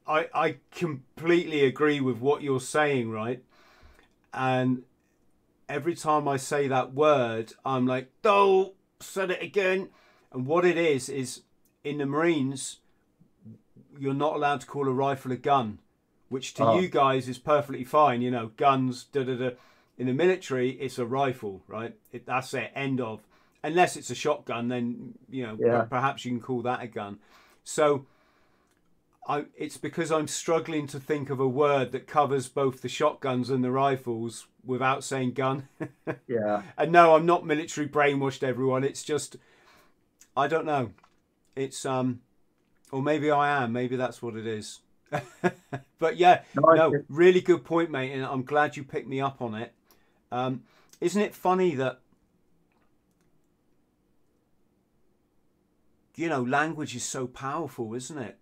I 0.07 0.27
I 0.33 0.55
completely 0.71 1.65
agree 1.65 2.01
with 2.01 2.17
what 2.17 2.41
you're 2.41 2.59
saying, 2.59 3.11
right? 3.11 3.43
And 4.33 4.83
every 5.67 5.95
time 5.95 6.27
I 6.27 6.37
say 6.37 6.67
that 6.67 6.93
word, 6.93 7.53
I'm 7.65 7.85
like, 7.85 8.11
"Oh, 8.23 8.73
said 8.99 9.31
it 9.31 9.41
again." 9.41 9.89
And 10.31 10.45
what 10.45 10.65
it 10.65 10.77
is 10.77 11.09
is 11.09 11.41
in 11.83 11.97
the 11.97 12.05
Marines, 12.05 12.79
you're 13.97 14.13
not 14.13 14.35
allowed 14.35 14.61
to 14.61 14.67
call 14.67 14.87
a 14.87 14.91
rifle 14.93 15.31
a 15.31 15.35
gun, 15.37 15.79
which 16.29 16.53
to 16.55 16.65
Oh. 16.65 16.79
you 16.79 16.87
guys 16.87 17.27
is 17.27 17.37
perfectly 17.39 17.83
fine. 17.83 18.21
You 18.21 18.31
know, 18.31 18.47
guns, 18.57 19.05
da 19.05 19.23
da 19.23 19.35
da. 19.35 19.49
In 19.97 20.07
the 20.07 20.13
military, 20.13 20.69
it's 20.71 20.97
a 20.97 21.05
rifle, 21.05 21.61
right? 21.67 21.93
It, 22.11 22.25
that's 22.25 22.53
it. 22.53 22.71
End 22.75 23.01
of. 23.01 23.21
Unless 23.63 23.97
it's 23.97 24.09
a 24.09 24.15
shotgun, 24.15 24.69
then 24.69 25.15
you 25.29 25.45
know 25.45 25.57
Yeah. 25.59 25.81
perhaps 25.81 26.23
you 26.23 26.31
can 26.31 26.39
call 26.39 26.61
that 26.61 26.81
a 26.81 26.87
gun. 26.87 27.19
So, 27.63 28.05
I 29.29 29.45
it's 29.55 29.77
because 29.77 30.11
I'm 30.11 30.27
struggling 30.27 30.87
to 30.87 30.99
think 30.99 31.29
of 31.29 31.39
a 31.39 31.47
word 31.47 31.91
that 31.91 32.07
covers 32.07 32.49
both 32.49 32.81
the 32.81 32.89
shotguns 32.89 33.51
and 33.51 33.63
the 33.63 33.71
rifles 33.71 34.47
without 34.65 35.03
saying 35.03 35.33
gun. 35.33 35.69
Yeah. 36.27 36.63
And 36.77 36.91
no, 36.91 37.15
I'm 37.15 37.25
not 37.25 37.45
military 37.45 37.87
brainwashed, 37.87 38.43
everyone. 38.43 38.83
It's 38.83 39.03
just, 39.03 39.35
I 40.35 40.47
don't 40.47 40.65
know. 40.65 40.91
It's 41.55 41.85
um, 41.85 42.21
or 42.91 43.01
maybe 43.01 43.29
I 43.29 43.63
am. 43.63 43.73
Maybe 43.73 43.95
that's 43.95 44.21
what 44.21 44.35
it 44.35 44.47
is. 44.47 44.79
but 45.99 46.17
yeah, 46.17 46.43
No, 46.55 46.73
no, 46.73 47.03
really 47.09 47.41
good 47.41 47.63
point, 47.63 47.91
mate, 47.91 48.11
and 48.11 48.25
I'm 48.25 48.43
glad 48.43 48.77
you 48.77 48.83
picked 48.83 49.07
me 49.07 49.21
up 49.21 49.41
on 49.41 49.55
it. 49.55 49.73
Um, 50.31 50.63
isn't 51.01 51.21
it 51.21 51.35
funny 51.35 51.75
that 51.75 51.99
you 56.15 56.29
know 56.29 56.41
language 56.41 56.95
is 56.95 57.03
so 57.03 57.27
powerful, 57.27 57.93
isn't 57.93 58.17
it? 58.17 58.37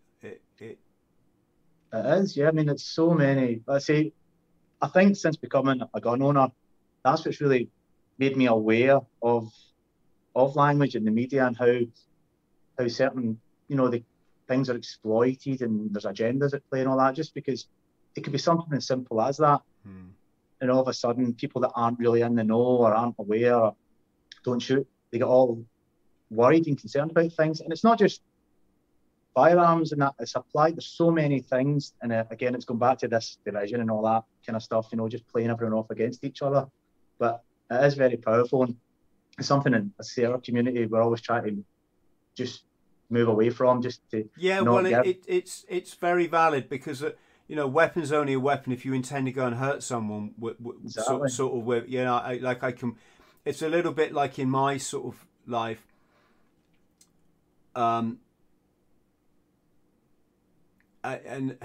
It 1.94 2.06
is, 2.20 2.36
yeah. 2.36 2.50
I 2.50 2.52
mean, 2.52 2.70
it's 2.70 2.84
so 2.84 3.12
many. 3.14 3.62
Let's 3.66 3.86
say, 3.86 4.12
I 4.82 4.88
think 4.88 5.16
since 5.16 5.38
becoming 5.38 5.82
a 5.94 6.02
gun 6.02 6.22
owner, 6.22 6.50
that's 7.04 7.26
what's 7.26 7.42
really 7.42 7.70
made 8.18 8.36
me 8.36 8.48
aware 8.48 9.00
of 9.22 9.52
of 10.36 10.56
language 10.56 10.96
in 10.96 11.04
the 11.04 11.12
media 11.12 11.48
and 11.48 11.58
how 11.58 11.80
how 12.78 12.88
certain 12.88 13.40
you 13.68 13.76
know 13.76 13.88
the 13.88 14.04
things 14.48 14.70
are 14.70 14.76
exploited 14.76 15.62
and 15.62 15.94
there's 15.94 16.06
agendas 16.06 16.54
at 16.54 16.70
play 16.70 16.82
and 16.82 16.90
all 16.90 16.98
that. 16.98 17.16
Just 17.16 17.34
because 17.34 17.68
it 18.16 18.22
could 18.24 18.34
be 18.34 18.40
something 18.40 18.74
as 18.74 18.88
simple 18.88 19.22
as 19.22 19.38
that, 19.38 19.62
hmm. 19.84 20.08
and 20.62 20.72
all 20.72 20.82
of 20.82 20.88
a 20.88 20.94
sudden 20.94 21.34
people 21.34 21.62
that 21.62 21.72
aren't 21.76 22.00
really 22.00 22.22
in 22.22 22.36
the 22.36 22.44
know 22.44 22.60
or 22.60 22.94
aren't 22.94 23.16
aware 23.20 23.56
or 23.56 23.76
don't 24.44 24.60
shoot, 24.60 24.88
they 25.12 25.20
get 25.20 25.28
all 25.28 25.64
worried 26.30 26.68
and 26.68 26.80
concerned 26.80 27.12
about 27.12 27.32
things. 27.32 27.62
And 27.62 27.72
it's 27.72 27.84
not 27.84 28.00
just 28.00 28.22
firearms 29.38 29.92
and 29.94 30.02
that 30.02 30.14
it's 30.20 30.36
applied 30.42 30.76
there's 30.76 30.94
so 31.04 31.08
many 31.12 31.40
things 31.54 31.94
and 32.02 32.12
uh, 32.12 32.24
again 32.36 32.56
it's 32.56 32.68
going 32.70 32.84
back 32.88 32.98
to 32.98 33.08
this 33.08 33.38
division 33.46 33.82
and 33.82 33.90
all 33.92 34.04
that 34.12 34.24
kind 34.46 34.56
of 34.56 34.64
stuff 34.64 34.88
you 34.92 34.98
know 34.98 35.08
just 35.08 35.28
playing 35.28 35.50
everyone 35.50 35.78
off 35.80 35.90
against 35.92 36.24
each 36.24 36.42
other 36.42 36.66
but 37.20 37.44
it 37.70 37.84
is 37.88 37.94
very 37.94 38.18
powerful 38.18 38.64
and 38.64 38.76
it's 39.38 39.48
something 39.48 39.74
in 39.74 39.94
a 40.00 40.04
sailor 40.04 40.40
community 40.40 40.86
we're 40.86 41.06
always 41.08 41.22
trying 41.22 41.44
to 41.44 41.64
just 42.36 42.64
move 43.10 43.28
away 43.28 43.50
from 43.50 43.82
just 43.82 44.02
to 44.12 44.30
Yeah, 44.38 44.62
well, 44.62 44.86
it, 44.86 45.06
it, 45.06 45.24
it's 45.28 45.66
it's 45.70 45.94
very 45.94 46.28
valid 46.28 46.70
because 46.70 47.04
uh, 47.04 47.12
you 47.48 47.56
know, 47.56 47.68
weapon's 47.68 48.12
only 48.12 48.34
a 48.34 48.40
weapon 48.40 48.74
if 48.74 48.86
you 48.86 48.94
intend 48.94 49.26
to 49.28 49.32
go 49.32 49.46
and 49.46 49.56
hurt 49.56 49.82
someone. 49.82 50.34
With, 50.38 50.60
with, 50.60 50.76
Exactly. 50.84 51.18
sort, 51.18 51.32
sort 51.32 51.58
of 51.58 51.64
with 51.64 51.90
you 51.90 52.04
know, 52.04 52.16
I, 52.16 52.40
like 52.42 52.64
I 52.64 52.72
can. 52.72 52.96
It's 53.46 53.62
a 53.62 53.70
little 53.70 53.94
bit 53.94 54.14
like 54.14 54.38
in 54.40 54.50
my 54.50 54.78
sort 54.78 55.14
of 55.14 55.26
life. 55.46 55.86
Um. 57.76 58.20
And 61.16 61.58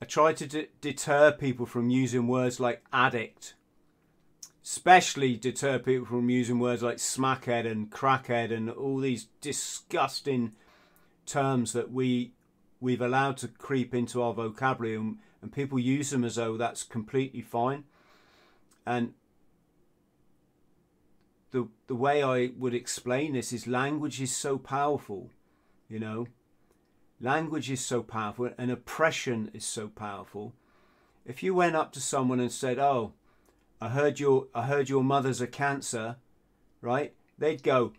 I 0.00 0.04
try 0.04 0.32
to 0.32 0.46
d- 0.46 0.68
deter 0.80 1.32
people 1.32 1.66
from 1.66 1.90
using 1.90 2.26
words 2.26 2.58
like 2.58 2.82
addict. 2.92 3.54
Especially 4.64 5.36
deter 5.36 5.78
people 5.78 6.06
from 6.06 6.30
using 6.30 6.58
words 6.58 6.82
like 6.82 6.96
smackhead 6.96 7.70
and 7.70 7.90
crackhead 7.90 8.52
and 8.52 8.70
all 8.70 8.98
these 8.98 9.28
disgusting 9.40 10.52
terms 11.26 11.72
that 11.72 11.92
we 11.92 12.32
we've 12.80 13.00
allowed 13.00 13.36
to 13.36 13.48
creep 13.48 13.94
into 13.94 14.20
our 14.20 14.34
vocabulary 14.34 14.96
and, 14.96 15.18
and 15.40 15.52
people 15.52 15.78
use 15.78 16.10
them 16.10 16.24
as 16.24 16.34
though 16.34 16.56
that's 16.56 16.82
completely 16.82 17.40
fine 17.40 17.84
and 18.84 19.14
the 21.52 21.68
the 21.86 21.94
way 21.94 22.22
I 22.22 22.50
would 22.58 22.74
explain 22.74 23.32
this 23.34 23.52
is 23.52 23.66
language 23.66 24.20
is 24.20 24.34
so 24.34 24.58
powerful 24.58 25.30
you 25.88 26.00
know 26.00 26.26
language 27.22 27.70
is 27.70 27.84
so 27.84 28.02
powerful 28.02 28.50
and 28.58 28.70
oppression 28.70 29.50
is 29.54 29.64
so 29.64 29.88
powerful 29.88 30.52
if 31.24 31.42
you 31.42 31.54
went 31.54 31.76
up 31.76 31.92
to 31.92 32.00
someone 32.00 32.40
and 32.40 32.52
said 32.52 32.78
oh 32.78 33.12
I 33.80 33.88
heard 33.88 34.20
your 34.20 34.48
I 34.54 34.66
heard 34.66 34.88
your 34.88 35.04
mother's 35.04 35.40
a 35.40 35.46
cancer 35.46 36.16
right 36.80 37.14
they'd 37.38 37.62
go 37.62 37.92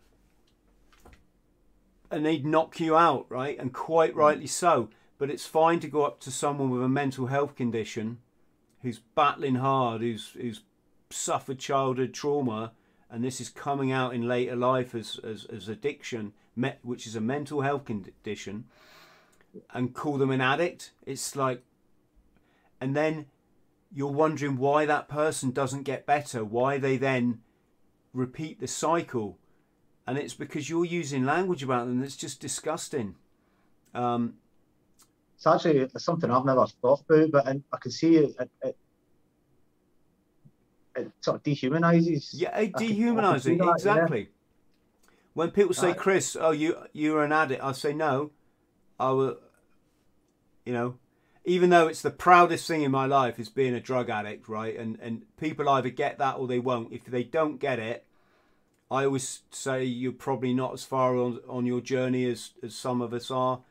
and 2.14 2.24
they'd 2.24 2.46
knock 2.46 2.80
you 2.80 2.96
out, 2.96 3.26
right? 3.30 3.58
And 3.58 3.74
quite 3.74 4.14
mm. 4.14 4.18
rightly 4.18 4.48
so. 4.48 4.90
But 5.18 5.30
it's 5.30 5.46
fine 5.46 5.80
to 5.80 5.88
go 5.88 6.04
up 6.04 6.20
to 6.22 6.32
someone 6.32 6.70
with 6.70 6.84
a 6.84 6.90
mental 6.90 7.28
health 7.28 7.56
condition 7.56 8.20
who's 8.82 9.00
battling 9.16 9.56
hard, 9.56 10.02
who's 10.02 10.32
who's 10.40 10.62
suffered 11.10 11.60
childhood 11.60 12.14
trauma, 12.14 12.74
and 13.10 13.24
this 13.24 13.40
is 13.42 13.50
coming 13.50 13.92
out 13.92 14.14
in 14.14 14.28
later 14.28 14.56
life 14.56 14.94
as 14.94 15.20
as, 15.24 15.46
as 15.46 15.70
addiction, 15.70 16.34
which 16.84 17.08
is 17.08 17.16
a 17.16 17.22
mental 17.22 17.62
health 17.62 17.86
condition, 17.86 18.66
and 19.74 19.94
call 19.94 20.18
them 20.18 20.32
an 20.32 20.42
addict. 20.42 20.92
It's 21.06 21.36
like, 21.36 21.64
and 22.82 22.96
then 22.96 23.28
you're 23.94 24.12
wondering 24.12 24.58
why 24.58 24.86
that 24.86 25.08
person 25.08 25.52
doesn't 25.52 25.84
get 25.84 26.06
better, 26.06 26.44
why 26.44 26.78
they 26.78 26.98
then 26.98 27.40
repeat 28.14 28.60
the 28.60 28.68
cycle 28.68 29.38
and 30.06 30.18
it's 30.18 30.34
because 30.34 30.70
you're 30.70 30.86
using 30.86 31.26
language 31.26 31.64
about 31.64 31.88
them 31.88 32.00
that's 32.00 32.16
just 32.16 32.40
disgusting. 32.40 33.16
Um, 33.94 34.36
it's 35.36 35.48
actually 35.48 35.80
it's 35.80 36.04
something 36.04 36.30
I've 36.30 36.46
never 36.46 36.66
thought 36.82 37.02
about 37.10 37.32
but 37.32 37.48
I, 37.48 37.78
can 37.78 37.92
see 37.92 38.18
it 38.18 38.36
it, 38.40 38.50
it 38.64 38.78
it 40.96 41.12
sort 41.22 41.38
of 41.38 41.44
dehumanizes 41.44 42.30
yeah, 42.34 42.50
it 42.50 42.54
I 42.54 42.66
can- 42.66 42.66
I 42.66 42.70
can 42.70 42.80
see 42.80 42.88
dehumanizing. 42.88 43.58
that, 43.60 43.66
yeah. 43.66 43.74
exactly. 43.74 44.30
When 45.34 45.50
people 45.50 45.74
say, 45.74 45.96
"Chris, 45.96 46.38
oh, 46.40 46.52
you 46.52 46.78
you're 46.94 47.24
an 47.24 47.32
addict," 47.32 47.64
I 47.64 47.72
say, 47.72 47.92
"No, 47.92 48.30
I 49.04 49.12
will." 49.12 49.38
You 50.66 50.74
know, 50.74 50.98
even 51.46 51.70
though 51.70 51.88
it's 51.88 52.02
the 52.02 52.12
proudest 52.12 52.68
thing 52.68 52.84
in 52.84 52.92
my 52.92 53.06
life 53.06 53.40
is 53.40 53.50
being 53.50 53.74
a 53.74 53.82
drug 53.82 54.10
addict, 54.10 54.48
right? 54.48 54.78
And 54.78 54.98
and 55.02 55.24
people 55.38 55.68
either 55.70 55.90
get 55.90 56.18
that 56.20 56.38
or 56.38 56.48
they 56.48 56.60
won't. 56.60 56.94
If 56.94 57.06
they 57.06 57.24
don't 57.24 57.60
get 57.60 57.80
it, 57.80 58.06
I 58.90 59.06
always 59.06 59.42
say 59.52 59.84
you're 59.84 60.12
probably 60.14 60.54
not 60.54 60.74
as 60.74 60.84
far 60.84 61.18
on 61.18 61.40
on 61.48 61.66
your 61.66 61.82
journey 61.82 62.26
as 62.26 62.52
as 62.64 62.76
some 62.76 63.02
of 63.02 63.14
us 63.14 63.30
are. 63.30 63.62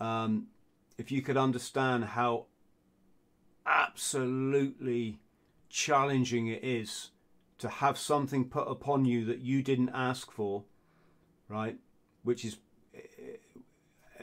Um, 0.00 0.48
if 0.98 1.12
you 1.12 1.22
could 1.22 1.36
understand 1.36 2.04
how 2.04 2.46
absolutely 3.66 5.18
challenging 5.68 6.46
it 6.46 6.62
is 6.64 7.10
to 7.58 7.68
have 7.68 7.96
something 7.96 8.44
put 8.44 8.68
upon 8.68 9.04
you 9.04 9.24
that 9.24 9.40
you 9.40 9.62
didn't 9.62 9.90
ask 9.90 10.30
for, 10.30 10.64
right? 11.48 11.76
Which 12.22 12.44
is 12.44 12.56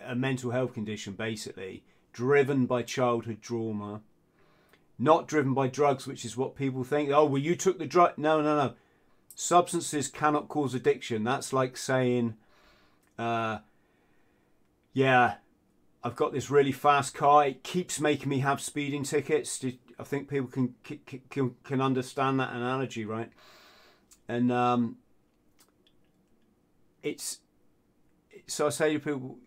a 0.09 0.15
mental 0.15 0.51
health 0.51 0.73
condition, 0.73 1.13
basically, 1.13 1.83
driven 2.11 2.65
by 2.65 2.81
childhood 2.81 3.41
trauma, 3.41 4.01
not 4.97 5.27
driven 5.27 5.53
by 5.53 5.67
drugs, 5.67 6.07
which 6.07 6.25
is 6.25 6.35
what 6.35 6.55
people 6.55 6.83
think. 6.83 7.11
Oh, 7.11 7.25
well, 7.25 7.41
you 7.41 7.55
took 7.55 7.77
the 7.77 7.85
drug. 7.85 8.17
No, 8.17 8.41
no, 8.41 8.57
no. 8.57 8.73
Substances 9.35 10.07
cannot 10.09 10.49
cause 10.49 10.73
addiction. 10.73 11.23
That's 11.23 11.53
like 11.53 11.77
saying, 11.77 12.35
uh, 13.19 13.59
yeah, 14.93 15.35
I've 16.03 16.15
got 16.15 16.33
this 16.33 16.49
really 16.49 16.71
fast 16.71 17.13
car. 17.13 17.45
It 17.45 17.63
keeps 17.63 17.99
making 17.99 18.29
me 18.29 18.39
have 18.39 18.59
speeding 18.59 19.03
tickets. 19.03 19.63
I 19.99 20.03
think 20.03 20.27
people 20.27 20.49
can 20.49 20.73
can 21.29 21.55
can 21.63 21.81
understand 21.81 22.39
that 22.39 22.51
analogy, 22.51 23.05
right? 23.05 23.31
And 24.27 24.51
um, 24.51 24.97
it's 27.03 27.39
so 28.47 28.67
I 28.67 28.69
say 28.69 28.93
to 28.93 28.99
people, 28.99 29.37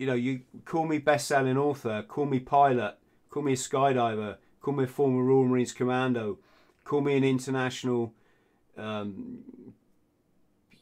you 0.00 0.06
know, 0.06 0.14
you 0.14 0.40
call 0.64 0.86
me 0.86 0.96
best-selling 0.96 1.58
author, 1.58 2.02
call 2.08 2.24
me 2.24 2.40
pilot, 2.40 2.96
call 3.28 3.42
me 3.42 3.52
a 3.52 3.56
skydiver, 3.56 4.38
call 4.62 4.72
me 4.72 4.84
a 4.84 4.86
former 4.86 5.22
Royal 5.22 5.44
Marines 5.44 5.74
commando, 5.74 6.38
call 6.84 7.02
me 7.02 7.18
an 7.18 7.24
international, 7.24 8.14
um, 8.78 9.40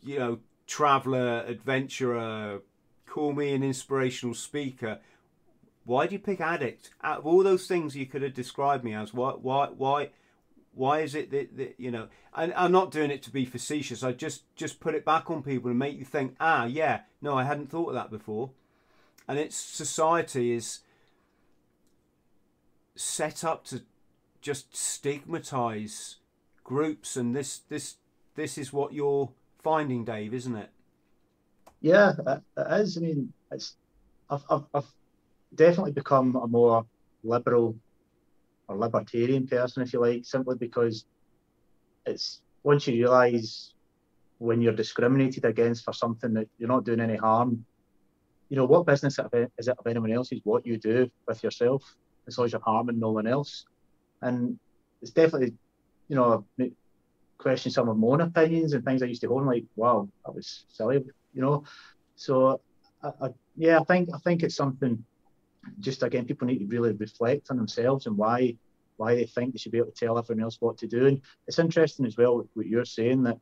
you 0.05 0.21
know, 0.21 0.39
traveler, 0.69 1.45
adventurer, 1.49 2.62
call 3.07 3.33
me 3.33 3.53
an 3.53 3.64
inspirational 3.64 4.37
speaker. 4.37 5.01
Why 5.85 6.07
do 6.07 6.12
you 6.12 6.21
pick 6.21 6.41
addict? 6.41 6.91
Out 7.03 7.19
of 7.19 7.27
all 7.27 7.43
those 7.43 7.66
things 7.66 7.97
you 7.97 8.07
could 8.07 8.23
have 8.23 8.35
described 8.35 8.85
me 8.85 8.95
as, 8.95 9.12
why, 9.12 9.33
why, 9.33 9.66
why, 9.77 10.11
Why 10.75 11.01
is 11.01 11.16
it 11.16 11.33
that, 11.33 11.57
that 11.57 11.75
you 11.77 11.91
know? 11.91 12.07
And 12.37 12.53
I'm 12.55 12.71
not 12.71 12.93
doing 12.93 13.11
it 13.11 13.25
to 13.25 13.33
be 13.33 13.45
facetious. 13.45 14.05
I 14.05 14.12
just 14.12 14.45
just 14.55 14.79
put 14.79 14.95
it 14.95 15.05
back 15.05 15.29
on 15.29 15.43
people 15.43 15.71
and 15.71 15.79
make 15.79 15.99
you 15.99 16.05
think. 16.05 16.37
Ah, 16.39 16.66
yeah, 16.66 17.01
no, 17.21 17.37
I 17.37 17.43
hadn't 17.43 17.69
thought 17.69 17.89
of 17.89 17.95
that 17.95 18.11
before. 18.12 18.51
And 19.29 19.39
it's 19.39 19.57
society 19.57 20.53
is 20.53 20.81
set 22.97 23.45
up 23.45 23.64
to 23.66 23.83
just 24.41 24.74
stigmatize 24.74 26.16
groups, 26.64 27.16
and 27.16 27.37
this 27.37 27.59
this 27.68 27.97
this 28.35 28.57
is 28.57 28.72
what 28.72 28.93
you're 28.93 29.31
finding, 29.62 30.05
Dave, 30.05 30.33
isn't 30.33 30.57
it? 30.57 30.70
Yeah, 31.81 32.12
uh, 32.26 32.39
it 32.57 32.81
is. 32.81 32.97
I 32.97 33.01
mean, 33.01 33.33
it's 33.53 33.76
I've, 34.31 34.45
I've, 34.51 34.64
I've 34.74 34.93
definitely 35.55 35.93
become 35.93 36.37
a 36.37 36.47
more 36.47 36.87
liberal 37.22 37.76
or 38.68 38.76
libertarian 38.76 39.47
person, 39.47 39.83
if 39.83 39.93
you 39.93 40.01
like, 40.01 40.24
simply 40.24 40.57
because 40.57 41.05
it's 42.07 42.41
once 42.62 42.87
you 42.87 42.95
realise 42.95 43.72
when 44.39 44.61
you're 44.61 44.72
discriminated 44.72 45.45
against 45.45 45.85
for 45.85 45.93
something 45.93 46.33
that 46.35 46.49
you're 46.59 46.68
not 46.68 46.85
doing 46.85 47.01
any 47.01 47.16
harm, 47.16 47.64
you 48.49 48.57
know, 48.57 48.64
what 48.64 48.86
business 48.86 49.18
is 49.59 49.68
it 49.68 49.78
of 49.78 49.86
anyone 49.86 50.12
else's 50.12 50.40
what 50.44 50.66
you 50.66 50.78
do 50.78 51.11
with 51.26 51.42
yourself, 51.42 51.96
as 52.26 52.38
long 52.38 52.46
as 52.46 52.53
you're 52.53 52.61
harming 52.61 52.99
no 52.99 53.11
one 53.11 53.26
else. 53.26 53.66
And 54.22 54.59
it's 55.03 55.11
definitely, 55.11 55.55
you 56.09 56.16
know, 56.16 56.44
question 57.36 57.70
some 57.70 57.88
of 57.88 57.96
my 57.96 58.09
own 58.09 58.20
opinions 58.22 58.72
and 58.72 58.84
things 58.84 59.03
I 59.03 59.07
used 59.07 59.20
to 59.22 59.28
hold, 59.28 59.46
like, 59.46 59.64
wow, 59.76 60.09
that 60.24 60.34
was 60.34 60.64
silly, 60.68 61.05
you 61.34 61.42
know. 61.42 61.64
So, 62.16 62.61
I, 63.03 63.12
I, 63.20 63.28
yeah, 63.57 63.78
I 63.78 63.84
think 63.84 64.09
I 64.14 64.18
think 64.18 64.42
it's 64.42 64.57
something. 64.57 65.05
Just 65.80 66.03
again, 66.03 66.24
people 66.24 66.46
need 66.46 66.61
to 66.61 66.66
really 66.66 66.92
reflect 66.92 67.51
on 67.51 67.57
themselves 67.59 68.07
and 68.07 68.16
why 68.16 68.57
why 68.96 69.14
they 69.14 69.26
think 69.26 69.53
they 69.53 69.59
should 69.59 69.72
be 69.72 69.78
able 69.78 69.92
to 69.92 70.07
tell 70.07 70.18
everyone 70.18 70.42
else 70.42 70.57
what 70.61 70.78
to 70.78 70.86
do. 70.86 71.07
And 71.07 71.20
it's 71.46 71.59
interesting 71.59 72.07
as 72.07 72.16
well 72.16 72.49
what 72.55 72.66
you're 72.66 72.84
saying 72.84 73.22
that 73.24 73.38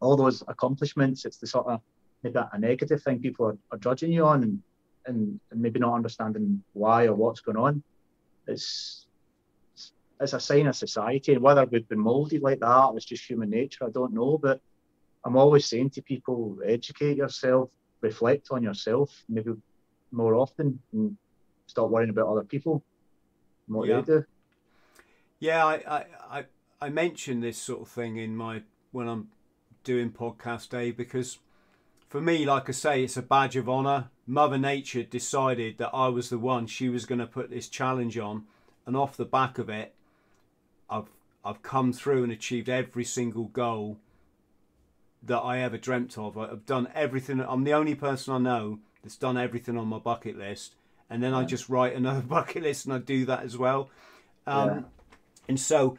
all 0.00 0.16
those 0.16 0.42
accomplishments, 0.48 1.24
it's 1.24 1.36
the 1.36 1.46
sort 1.46 1.66
of 1.66 1.80
maybe 2.22 2.38
a 2.52 2.58
negative 2.58 3.02
thing 3.02 3.20
people 3.20 3.46
are, 3.46 3.58
are 3.70 3.78
judging 3.78 4.12
you 4.12 4.24
on 4.24 4.42
and, 4.42 4.62
and, 5.06 5.40
and 5.50 5.60
maybe 5.60 5.80
not 5.80 5.94
understanding 5.94 6.62
why 6.72 7.06
or 7.06 7.14
what's 7.14 7.40
going 7.40 7.56
on. 7.56 7.82
It's 8.46 9.06
it's 10.20 10.32
a 10.34 10.40
sign 10.40 10.68
of 10.68 10.76
society, 10.76 11.32
and 11.32 11.42
whether 11.42 11.64
we've 11.64 11.88
been 11.88 11.98
moulded 11.98 12.42
like 12.42 12.60
that 12.60 12.84
or 12.84 12.96
it's 12.96 13.04
just 13.04 13.28
human 13.28 13.50
nature, 13.50 13.84
I 13.84 13.90
don't 13.90 14.12
know. 14.12 14.38
But 14.38 14.60
I'm 15.24 15.36
always 15.36 15.66
saying 15.66 15.90
to 15.90 16.02
people, 16.02 16.58
educate 16.64 17.16
yourself, 17.16 17.70
reflect 18.00 18.48
on 18.52 18.62
yourself, 18.62 19.24
maybe 19.28 19.52
more 20.12 20.34
often, 20.34 20.78
and 20.92 21.16
stop 21.66 21.90
worrying 21.90 22.10
about 22.10 22.28
other 22.28 22.44
people 22.44 22.84
and 23.66 23.76
what 23.76 23.88
yeah. 23.88 24.00
they 24.00 24.06
do. 24.06 24.24
Yeah, 25.40 25.66
I, 25.66 26.04
I, 26.30 26.44
I 26.80 26.88
mention 26.88 27.40
this 27.40 27.58
sort 27.58 27.82
of 27.82 27.88
thing 27.88 28.16
in 28.16 28.36
my 28.36 28.62
when 28.92 29.08
I'm 29.08 29.28
doing 29.82 30.10
podcast 30.10 30.68
day 30.68 30.92
because 30.92 31.38
for 32.12 32.20
me, 32.20 32.44
like 32.44 32.68
I 32.68 32.72
say, 32.72 33.02
it's 33.02 33.16
a 33.16 33.22
badge 33.22 33.56
of 33.56 33.70
honour. 33.70 34.10
Mother 34.26 34.58
Nature 34.58 35.02
decided 35.02 35.78
that 35.78 35.94
I 35.94 36.08
was 36.08 36.28
the 36.28 36.38
one 36.38 36.66
she 36.66 36.90
was 36.90 37.06
going 37.06 37.20
to 37.20 37.26
put 37.26 37.48
this 37.48 37.68
challenge 37.68 38.18
on, 38.18 38.44
and 38.84 38.94
off 38.94 39.16
the 39.16 39.24
back 39.24 39.56
of 39.56 39.70
it, 39.70 39.94
I've 40.90 41.08
I've 41.42 41.62
come 41.62 41.90
through 41.94 42.22
and 42.22 42.30
achieved 42.30 42.68
every 42.68 43.04
single 43.04 43.44
goal 43.44 43.96
that 45.22 45.38
I 45.38 45.60
ever 45.60 45.78
dreamt 45.78 46.18
of. 46.18 46.36
I've 46.36 46.66
done 46.66 46.86
everything. 46.94 47.40
I'm 47.40 47.64
the 47.64 47.72
only 47.72 47.94
person 47.94 48.34
I 48.34 48.38
know 48.38 48.80
that's 49.02 49.16
done 49.16 49.38
everything 49.38 49.78
on 49.78 49.88
my 49.88 49.98
bucket 49.98 50.36
list, 50.36 50.74
and 51.08 51.22
then 51.22 51.32
I 51.32 51.44
just 51.44 51.70
write 51.70 51.96
another 51.96 52.20
bucket 52.36 52.62
list 52.62 52.84
and 52.84 52.94
I 52.94 52.98
do 52.98 53.24
that 53.24 53.42
as 53.42 53.56
well. 53.56 53.88
Um, 54.46 54.68
Yeah. 54.68 54.80
And 55.48 55.58
so 55.58 55.96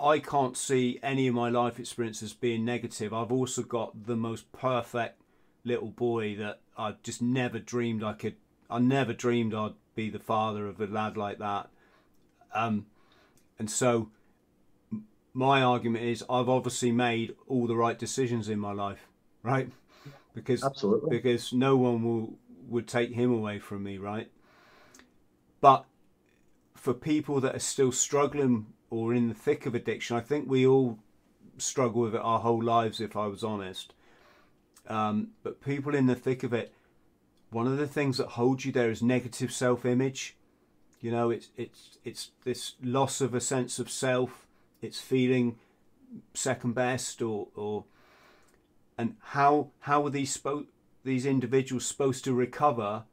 I 0.00 0.18
can't 0.18 0.56
see 0.56 0.98
any 1.02 1.26
of 1.28 1.34
my 1.34 1.48
life 1.50 1.78
experiences 1.78 2.32
being 2.32 2.64
negative. 2.64 3.12
I've 3.12 3.32
also 3.32 3.62
got 3.62 4.06
the 4.06 4.16
most 4.16 4.50
perfect 4.52 5.20
little 5.64 5.90
boy 5.90 6.36
that 6.36 6.60
I 6.76 6.94
just 7.02 7.20
never 7.20 7.58
dreamed 7.58 8.02
I 8.02 8.14
could. 8.14 8.36
I 8.68 8.78
never 8.78 9.12
dreamed 9.12 9.54
I'd 9.54 9.74
be 9.94 10.10
the 10.10 10.18
father 10.18 10.66
of 10.66 10.80
a 10.80 10.86
lad 10.86 11.16
like 11.16 11.38
that. 11.38 11.68
Um, 12.54 12.86
and 13.58 13.70
so 13.70 14.10
my 15.34 15.62
argument 15.62 16.04
is 16.04 16.24
I've 16.28 16.48
obviously 16.48 16.92
made 16.92 17.34
all 17.46 17.66
the 17.66 17.76
right 17.76 17.98
decisions 17.98 18.48
in 18.48 18.58
my 18.58 18.72
life, 18.72 19.06
right? 19.42 19.70
Because 20.34 20.64
Absolutely. 20.64 21.10
because 21.10 21.52
no 21.52 21.76
one 21.76 22.02
will 22.02 22.38
would 22.68 22.86
take 22.86 23.12
him 23.12 23.32
away 23.32 23.58
from 23.58 23.82
me, 23.82 23.98
right? 23.98 24.30
But 25.60 25.84
for 26.74 26.94
people 26.94 27.40
that 27.40 27.54
are 27.54 27.60
still 27.60 27.92
struggling 27.92 28.66
or 28.90 29.14
in 29.14 29.28
the 29.28 29.34
thick 29.34 29.66
of 29.66 29.74
addiction, 29.74 30.16
I 30.16 30.20
think 30.20 30.48
we 30.48 30.66
all 30.66 30.98
struggle 31.58 32.02
with 32.02 32.14
it 32.14 32.20
our 32.20 32.40
whole 32.40 32.62
lives, 32.62 33.00
if 33.00 33.16
I 33.16 33.26
was 33.28 33.44
honest. 33.44 33.94
Um, 34.88 35.28
but 35.42 35.62
people 35.64 35.94
in 35.94 36.06
the 36.06 36.16
thick 36.16 36.42
of 36.42 36.52
it, 36.52 36.72
one 37.50 37.66
of 37.66 37.78
the 37.78 37.86
things 37.86 38.18
that 38.18 38.28
holds 38.28 38.64
you 38.64 38.72
there 38.72 38.90
is 38.90 39.02
negative 39.02 39.52
self-image. 39.52 40.36
You 41.00 41.10
know, 41.10 41.30
it's 41.30 41.48
it's 41.56 41.98
it's 42.04 42.30
this 42.44 42.74
loss 42.82 43.20
of 43.20 43.34
a 43.34 43.40
sense 43.40 43.78
of 43.78 43.90
self. 43.90 44.46
It's 44.82 45.00
feeling 45.00 45.56
second 46.34 46.74
best, 46.74 47.22
or 47.22 47.48
or 47.54 47.84
and 48.98 49.16
how 49.20 49.70
how 49.80 50.04
are 50.04 50.10
these 50.10 50.38
these 51.04 51.24
individuals 51.24 51.86
supposed 51.86 52.24
to 52.24 52.34
recover 52.34 53.04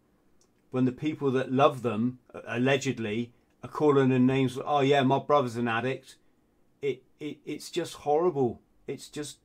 when 0.71 0.85
the 0.85 0.91
people 0.91 1.31
that 1.31 1.51
love 1.51 1.81
them 1.81 2.19
allegedly 2.45 3.31
are 3.63 3.69
calling 3.69 4.09
them 4.09 4.25
names? 4.25 4.57
Oh 4.63 4.81
yeah, 4.81 5.03
my 5.03 5.19
brother's 5.19 5.55
an 5.55 5.67
addict. 5.67 6.15
It 6.81 7.03
it 7.19 7.37
it's 7.45 7.69
just 7.69 7.95
horrible. 7.95 8.61
It's 8.87 9.07
just 9.07 9.37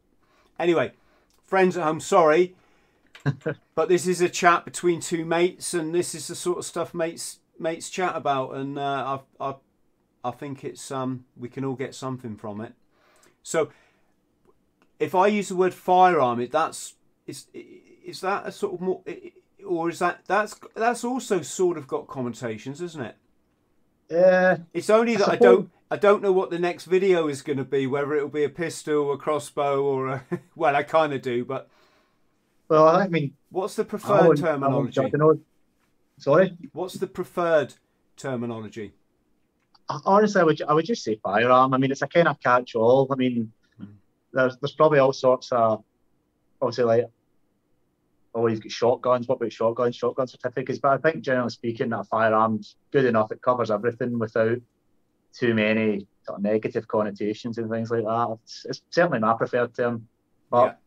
anyway. 0.59 0.93
Friends 1.45 1.77
at 1.77 1.85
home, 1.85 2.01
sorry, 2.01 2.55
but 3.75 3.89
this 3.89 4.07
is 4.07 4.23
a 4.23 4.29
chat 4.29 4.65
between 4.65 5.01
two 5.01 5.25
mates, 5.25 5.75
and 5.75 5.95
this 5.95 6.15
is 6.15 6.29
the 6.29 6.35
sort 6.35 6.59
of 6.59 6.65
stuff 6.65 6.95
mates 6.95 7.41
mates 7.59 7.91
chat 7.91 8.17
about, 8.17 8.55
and 8.55 8.79
uh, 8.79 9.21
I 9.41 9.49
I 9.51 9.55
I 10.25 10.31
think 10.31 10.65
it's 10.65 10.91
um 10.91 11.27
we 11.37 11.49
can 11.49 11.65
all 11.65 11.75
get 11.75 11.95
something 11.95 12.37
from 12.37 12.61
it. 12.61 12.73
So 13.43 13.71
if 14.99 15.15
I 15.15 15.27
use 15.27 15.49
the 15.49 15.57
word 15.57 15.75
firearm, 15.75 16.41
it 16.41 16.53
that's 16.53 16.95
is 17.27 17.47
is 17.53 18.21
that 18.21 18.47
a 18.47 18.53
sort 18.53 18.75
of 18.75 18.81
more, 18.81 19.03
or 19.67 19.89
is 19.89 19.99
that 19.99 20.21
that's 20.27 20.59
that's 20.75 21.05
also 21.05 21.43
sort 21.43 21.77
of 21.77 21.87
got 21.87 22.07
connotations, 22.07 22.81
isn't 22.81 23.03
it? 23.03 23.17
Yeah, 24.13 24.59
It's 24.75 24.91
only 24.91 25.17
that 25.17 25.29
I 25.29 25.33
suppose- 25.35 25.41
don't 25.41 25.71
I 25.91 25.97
don't 25.97 26.23
know 26.23 26.33
what 26.33 26.49
the 26.51 26.59
next 26.59 26.87
video 26.87 27.29
is 27.29 27.43
going 27.43 27.59
to 27.59 27.65
be, 27.65 27.87
whether 27.87 28.15
it'll 28.15 28.29
be 28.31 28.45
a 28.45 28.49
pistol, 28.49 29.13
a 29.13 29.19
crossbow, 29.19 29.83
or 29.85 30.09
a 30.09 30.25
well, 30.57 30.75
I 30.77 30.83
kind 30.85 31.13
of 31.13 31.21
do, 31.23 31.45
but 31.45 31.69
well, 32.69 32.89
I 32.89 33.09
mean, 33.09 33.35
what's 33.51 33.75
the 33.77 33.85
preferred 33.85 34.39
I 34.39 34.41
terminology? 34.41 34.93
judge, 34.93 35.13
you 35.13 35.19
know. 35.19 35.39
Sorry. 36.19 36.57
What's 36.73 36.95
the 36.95 37.07
preferred 37.07 37.75
terminology? 38.17 38.93
honestly, 40.07 40.41
I 40.41 40.45
would 40.45 40.63
I 40.63 40.73
would 40.73 40.87
just 40.87 41.05
say 41.05 41.17
firearm. 41.23 41.75
I 41.75 41.79
mean, 41.79 41.91
it's 41.91 42.01
a 42.03 42.07
kind 42.07 42.29
of 42.29 42.41
catch-all. 42.41 43.09
I 43.11 43.15
mean, 43.17 43.53
Hmm. 43.79 43.85
there's 44.33 44.57
there's 44.59 44.73
probably 44.73 44.99
all 44.99 45.13
sorts 45.13 45.53
of 45.53 45.85
obviously 46.63 46.85
like 46.85 47.11
oh 48.35 48.47
you've 48.47 48.62
got 48.62 48.72
shotguns. 48.72 49.28
What 49.28 49.37
about 49.37 49.53
shotguns? 49.53 49.97
Shotgun 49.97 50.26
certificates. 50.26 50.78
But 50.78 50.93
I 50.93 51.11
think 51.11 51.22
generally 51.24 51.51
speaking, 51.51 51.91
that 51.91 52.01
a 52.01 52.05
firearm's 52.05 52.76
good 52.93 53.05
enough. 53.05 53.33
It 53.33 53.43
covers 53.43 53.70
everything 53.70 54.18
without 54.18 54.59
too 55.33 55.55
many 55.55 56.07
sort 56.24 56.39
of 56.39 56.43
negative 56.43 56.87
connotations 56.89 57.59
and 57.59 57.70
things 57.70 57.91
like 57.91 58.05
that. 58.05 58.39
It's, 58.45 58.66
it's 58.68 58.83
certainly 58.91 59.18
my 59.18 59.35
preferred 59.35 59.74
term. 59.74 60.07
But 60.51 60.78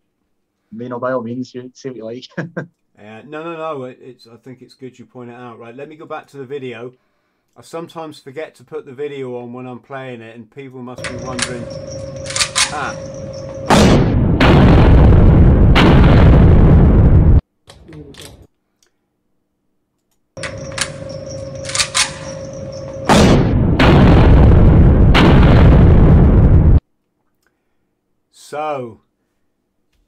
Yeah. 0.72 0.84
you 0.84 0.90
know, 0.90 1.00
by 1.00 1.12
all 1.14 1.22
means, 1.24 1.54
you 1.54 1.72
say 1.74 1.90
what 1.90 1.98
you 1.98 2.06
like. 2.06 2.28
Uh, 2.98 3.22
no, 3.26 3.44
no, 3.44 3.58
no. 3.58 3.84
It's. 3.84 4.26
I 4.26 4.38
think 4.38 4.62
it's 4.62 4.74
good 4.74 4.98
you 4.98 5.06
point 5.06 5.30
it 5.30 5.34
out. 5.34 5.60
Right. 5.60 5.76
Let 5.76 5.90
me 5.90 5.98
go 5.98 6.06
back 6.06 6.28
to 6.28 6.38
the 6.38 6.46
video. 6.46 6.94
I 7.58 7.62
sometimes 7.62 8.20
forget 8.20 8.56
to 8.56 8.64
put 8.64 8.86
the 8.86 8.94
video 8.94 9.36
on 9.38 9.52
when 9.52 9.66
I'm 9.68 9.80
playing 9.82 10.22
it, 10.22 10.34
and 10.34 10.50
people 10.50 10.82
must 10.82 11.04
be 11.04 11.18
wondering. 11.18 11.66
Ah, 12.72 12.96
so 28.46 29.02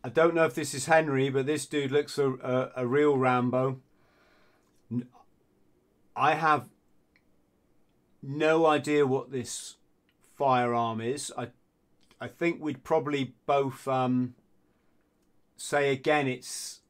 I 0.03 0.09
don't 0.09 0.35
know 0.35 0.45
if 0.45 0.53
this 0.53 0.75
is 0.75 0.85
Henry, 0.85 1.31
but 1.31 1.47
this 1.47 1.65
dude 1.65 1.91
looks 1.91 2.19
a 2.19 2.33
a, 2.33 2.71
a 2.83 2.87
real 2.87 3.17
Rambo. 3.17 3.79
I 6.15 6.35
have 6.35 6.69
no 8.21 8.67
idea 8.67 9.07
what 9.07 9.31
this 9.31 9.77
firearm 10.37 11.01
is. 11.01 11.33
I 11.35 11.47
I 12.21 12.27
think 12.27 12.61
we'd 12.61 12.83
probably 12.83 13.33
both 13.47 13.87
um, 13.87 14.35
say 15.55 15.91
again 15.91 16.27
it's 16.27 16.81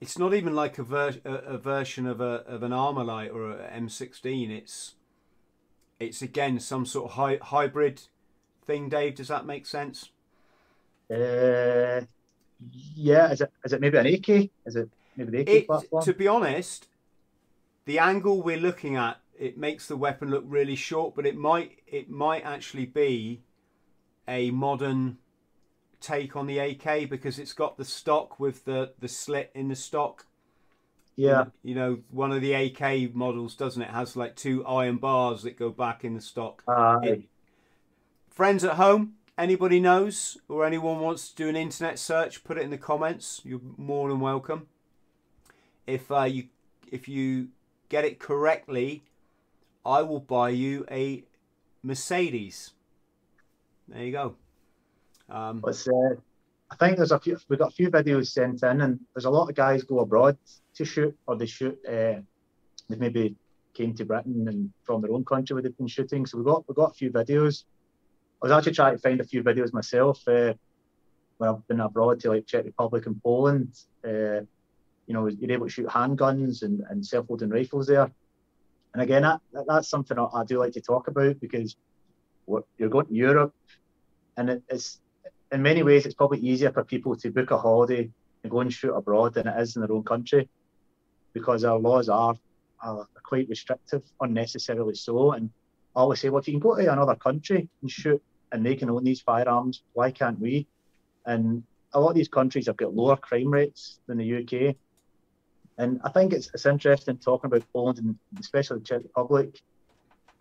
it's 0.00 0.16
not 0.16 0.32
even 0.32 0.54
like 0.54 0.78
a, 0.78 0.84
ver- 0.84 1.20
a, 1.24 1.32
a 1.32 1.58
version 1.58 2.06
of 2.06 2.20
a 2.20 2.44
of 2.46 2.62
an 2.62 2.70
Armalite 2.70 3.34
or 3.34 3.50
a 3.50 3.68
M16. 3.68 4.56
It's 4.56 4.94
it's 5.98 6.22
again 6.22 6.60
some 6.60 6.86
sort 6.86 7.10
of 7.10 7.16
hy- 7.16 7.40
hybrid 7.42 8.02
thing. 8.64 8.88
Dave, 8.88 9.16
does 9.16 9.26
that 9.26 9.44
make 9.44 9.66
sense? 9.66 10.10
Uh, 11.10 12.00
yeah, 12.94 13.30
is 13.32 13.40
it 13.40 13.50
is 13.64 13.72
it 13.72 13.80
maybe 13.80 13.98
an 13.98 14.06
AK? 14.06 14.50
Is 14.66 14.76
it 14.76 14.88
maybe 15.16 15.30
the 15.30 15.40
AK 15.42 15.48
It, 15.48 15.66
platform? 15.66 16.04
to 16.04 16.12
be 16.12 16.26
honest, 16.28 16.88
the 17.86 17.98
angle 17.98 18.42
we're 18.42 18.56
looking 18.58 18.96
at 18.96 19.20
it 19.38 19.56
makes 19.56 19.86
the 19.86 19.96
weapon 19.96 20.30
look 20.30 20.44
really 20.46 20.74
short, 20.76 21.14
but 21.14 21.24
it 21.26 21.36
might 21.36 21.78
it 21.86 22.10
might 22.10 22.44
actually 22.44 22.86
be 22.86 23.42
a 24.26 24.50
modern 24.50 25.18
take 26.00 26.36
on 26.36 26.46
the 26.46 26.58
AK 26.58 27.08
because 27.08 27.38
it's 27.38 27.52
got 27.52 27.76
the 27.78 27.84
stock 27.84 28.38
with 28.38 28.64
the 28.64 28.92
the 28.98 29.08
slit 29.08 29.50
in 29.54 29.68
the 29.68 29.76
stock. 29.76 30.26
yeah, 31.16 31.46
You 31.62 31.74
know, 31.74 31.98
one 32.10 32.32
of 32.32 32.40
the 32.42 32.52
AK 32.52 33.14
models 33.14 33.54
doesn't 33.56 33.82
it 33.82 33.90
has 33.90 34.16
like 34.16 34.36
two 34.36 34.64
iron 34.66 34.98
bars 34.98 35.42
that 35.42 35.56
go 35.58 35.70
back 35.70 36.04
in 36.04 36.14
the 36.14 36.20
stock. 36.20 36.62
uh, 36.68 36.98
It- 37.02 37.28
friends 38.30 38.62
at 38.64 38.74
home, 38.74 39.14
anybody 39.38 39.78
knows 39.80 40.36
or 40.48 40.66
anyone 40.66 40.98
wants 41.00 41.30
to 41.30 41.36
do 41.36 41.48
an 41.48 41.56
internet 41.56 41.98
search, 41.98 42.44
put 42.44 42.58
it 42.58 42.62
in 42.62 42.70
the 42.70 42.78
comments. 42.78 43.40
You're 43.44 43.60
more 43.76 44.08
than 44.08 44.20
welcome. 44.20 44.66
If 45.86 46.10
uh, 46.10 46.24
you 46.24 46.48
if 46.90 47.08
you 47.08 47.48
get 47.88 48.04
it 48.04 48.18
correctly, 48.18 49.04
I 49.86 50.02
will 50.02 50.20
buy 50.20 50.50
you 50.50 50.84
a 50.90 51.24
Mercedes. 51.82 52.72
There 53.86 54.04
you 54.04 54.12
go. 54.12 54.34
Um, 55.30 55.62
uh, 55.64 55.72
I 56.70 56.76
think 56.76 56.96
there's 56.96 57.12
a 57.12 57.18
few. 57.18 57.38
We've 57.48 57.58
got 57.58 57.68
a 57.68 57.74
few 57.74 57.90
videos 57.90 58.28
sent 58.28 58.62
in, 58.62 58.80
and 58.82 59.00
there's 59.14 59.24
a 59.24 59.30
lot 59.30 59.48
of 59.48 59.54
guys 59.54 59.82
go 59.82 60.00
abroad 60.00 60.36
to 60.74 60.84
shoot, 60.84 61.16
or 61.26 61.36
they 61.36 61.46
shoot. 61.46 61.78
Uh, 61.86 62.20
they 62.88 62.96
maybe 62.96 63.36
came 63.72 63.94
to 63.94 64.04
Britain 64.04 64.48
and 64.48 64.70
from 64.82 65.00
their 65.00 65.12
own 65.12 65.24
country 65.24 65.54
where 65.54 65.62
they've 65.62 65.76
been 65.76 65.86
shooting. 65.86 66.26
So 66.26 66.38
we 66.38 66.44
got 66.44 66.68
we 66.68 66.74
got 66.74 66.90
a 66.90 66.94
few 66.94 67.10
videos. 67.10 67.64
I 68.42 68.46
was 68.46 68.52
actually 68.52 68.74
trying 68.74 68.94
to 68.96 69.02
find 69.02 69.20
a 69.20 69.24
few 69.24 69.42
videos 69.42 69.72
myself 69.72 70.22
uh, 70.28 70.54
when 71.38 71.50
I've 71.50 71.66
been 71.66 71.80
abroad 71.80 72.20
to 72.20 72.30
like 72.30 72.46
Czech 72.46 72.64
Republic 72.64 73.06
and 73.06 73.20
Poland. 73.22 73.74
Uh, 74.04 74.42
you 75.06 75.14
know, 75.14 75.26
you're 75.26 75.52
able 75.52 75.66
to 75.66 75.72
shoot 75.72 75.86
handguns 75.88 76.62
and, 76.62 76.82
and 76.90 77.04
self-loading 77.04 77.48
rifles 77.48 77.86
there. 77.86 78.10
And 78.92 79.02
again, 79.02 79.22
that, 79.22 79.40
that- 79.52 79.66
that's 79.66 79.88
something 79.88 80.18
I, 80.18 80.26
I 80.34 80.44
do 80.44 80.58
like 80.58 80.72
to 80.74 80.80
talk 80.80 81.08
about 81.08 81.40
because 81.40 81.76
what, 82.44 82.64
you're 82.78 82.88
going 82.88 83.06
to 83.06 83.14
Europe, 83.14 83.54
and 84.36 84.50
it, 84.50 84.62
it's 84.68 85.00
in 85.50 85.62
many 85.62 85.82
ways, 85.82 86.06
it's 86.06 86.14
probably 86.14 86.38
easier 86.38 86.70
for 86.70 86.84
people 86.84 87.16
to 87.16 87.30
book 87.30 87.50
a 87.50 87.58
holiday 87.58 88.08
and 88.42 88.50
go 88.50 88.60
and 88.60 88.72
shoot 88.72 88.94
abroad 88.94 89.34
than 89.34 89.48
it 89.48 89.60
is 89.60 89.76
in 89.76 89.82
their 89.82 89.92
own 89.92 90.04
country 90.04 90.48
because 91.32 91.64
our 91.64 91.78
laws 91.78 92.08
are, 92.08 92.36
are 92.82 93.06
quite 93.24 93.48
restrictive, 93.48 94.02
unnecessarily 94.20 94.94
so. 94.94 95.32
And 95.32 95.50
I 95.96 96.00
always 96.00 96.20
say, 96.20 96.28
well, 96.28 96.40
if 96.40 96.48
you 96.48 96.54
can 96.54 96.60
go 96.60 96.76
to 96.76 96.92
another 96.92 97.16
country 97.16 97.68
and 97.82 97.90
shoot 97.90 98.22
and 98.52 98.64
they 98.64 98.76
can 98.76 98.90
own 98.90 99.04
these 99.04 99.20
firearms, 99.20 99.82
why 99.92 100.10
can't 100.10 100.40
we? 100.40 100.66
And 101.26 101.62
a 101.92 102.00
lot 102.00 102.10
of 102.10 102.14
these 102.14 102.28
countries 102.28 102.66
have 102.66 102.76
got 102.76 102.94
lower 102.94 103.16
crime 103.16 103.50
rates 103.50 104.00
than 104.06 104.18
the 104.18 104.36
UK. 104.42 104.76
And 105.78 106.00
I 106.04 106.10
think 106.10 106.32
it's, 106.32 106.50
it's 106.52 106.66
interesting 106.66 107.18
talking 107.18 107.48
about 107.48 107.64
Poland 107.72 107.98
and 107.98 108.18
especially 108.40 108.80
the 108.80 108.84
Czech 108.84 109.02
Republic, 109.02 109.60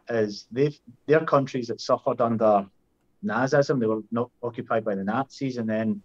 is 0.09 0.47
they've 0.51 0.79
they're 1.05 1.25
countries 1.25 1.67
that 1.67 1.81
suffered 1.81 2.21
under 2.21 2.65
Nazism. 3.23 3.79
They 3.79 3.87
were 3.87 4.03
not 4.11 4.31
occupied 4.41 4.85
by 4.85 4.95
the 4.95 5.03
Nazis, 5.03 5.57
and 5.57 5.69
then 5.69 6.01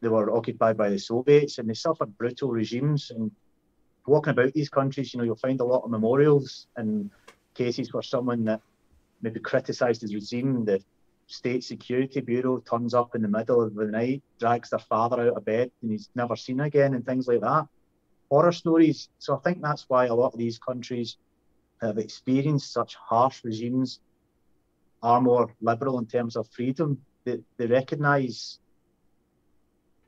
they 0.00 0.08
were 0.08 0.34
occupied 0.34 0.76
by 0.76 0.88
the 0.88 0.98
Soviets, 0.98 1.58
and 1.58 1.68
they 1.68 1.74
suffered 1.74 2.16
brutal 2.16 2.50
regimes. 2.50 3.10
And 3.10 3.30
walking 4.06 4.30
about 4.30 4.52
these 4.54 4.68
countries, 4.68 5.12
you 5.12 5.18
know, 5.18 5.24
you'll 5.24 5.36
find 5.36 5.60
a 5.60 5.64
lot 5.64 5.84
of 5.84 5.90
memorials 5.90 6.66
and 6.76 7.10
cases 7.54 7.92
where 7.92 8.02
someone 8.02 8.44
that 8.44 8.62
maybe 9.22 9.40
criticised 9.40 10.06
the 10.06 10.14
regime, 10.14 10.64
the 10.64 10.82
State 11.30 11.62
Security 11.62 12.20
Bureau 12.20 12.58
turns 12.58 12.92
up 12.92 13.14
in 13.14 13.22
the 13.22 13.28
middle 13.28 13.62
of 13.62 13.74
the 13.74 13.84
night, 13.84 14.20
drags 14.40 14.70
their 14.70 14.80
father 14.80 15.28
out 15.28 15.36
of 15.36 15.44
bed, 15.44 15.70
and 15.80 15.92
he's 15.92 16.10
never 16.16 16.34
seen 16.34 16.58
again, 16.60 16.94
and 16.94 17.06
things 17.06 17.28
like 17.28 17.40
that. 17.40 17.68
Horror 18.28 18.52
stories. 18.52 19.08
So 19.18 19.36
I 19.36 19.38
think 19.40 19.62
that's 19.62 19.84
why 19.88 20.06
a 20.06 20.14
lot 20.14 20.32
of 20.32 20.38
these 20.38 20.58
countries 20.58 21.16
that 21.80 21.86
have 21.86 21.98
experienced 21.98 22.72
such 22.72 22.96
harsh 22.96 23.44
regimes 23.44 24.00
are 25.04 25.20
more 25.20 25.54
liberal 25.60 26.00
in 26.00 26.06
terms 26.06 26.34
of 26.34 26.48
freedom. 26.48 26.98
They, 27.24 27.38
they 27.56 27.66
recognise 27.66 28.58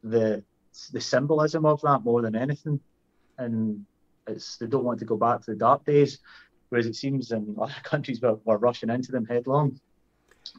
the 0.02 0.42
the 0.92 1.00
symbolism 1.00 1.66
of 1.66 1.80
that 1.82 2.02
more 2.02 2.22
than 2.22 2.34
anything, 2.34 2.80
and 3.38 3.86
it's 4.26 4.56
they 4.56 4.66
don't 4.66 4.84
want 4.84 4.98
to 4.98 5.04
go 5.04 5.16
back 5.16 5.42
to 5.42 5.52
the 5.52 5.56
dark 5.56 5.84
days, 5.84 6.18
whereas 6.68 6.86
it 6.86 6.96
seems 6.96 7.30
in 7.30 7.56
other 7.60 7.74
countries 7.84 8.20
we're, 8.20 8.38
we're 8.44 8.56
rushing 8.56 8.90
into 8.90 9.12
them 9.12 9.26
headlong. 9.26 9.78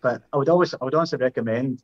But 0.02 0.24
I 0.32 0.38
would 0.38 0.50
always 0.50 0.74
I 0.74 0.84
would 0.84 0.96
honestly 0.96 1.18
recommend 1.18 1.82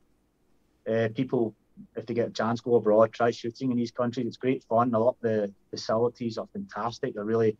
uh, 0.90 1.08
people 1.14 1.54
if 1.96 2.04
they 2.06 2.14
get 2.14 2.28
a 2.28 2.32
chance 2.32 2.60
go 2.60 2.74
abroad 2.76 3.12
try 3.12 3.30
shooting 3.30 3.70
in 3.70 3.76
these 3.76 3.90
countries. 3.90 4.26
It's 4.26 4.36
great 4.36 4.64
fun. 4.64 4.94
A 4.94 4.98
lot 4.98 5.16
of 5.16 5.20
the 5.22 5.52
facilities 5.70 6.38
are 6.38 6.48
fantastic. 6.52 7.14
They're 7.14 7.24
really 7.24 7.56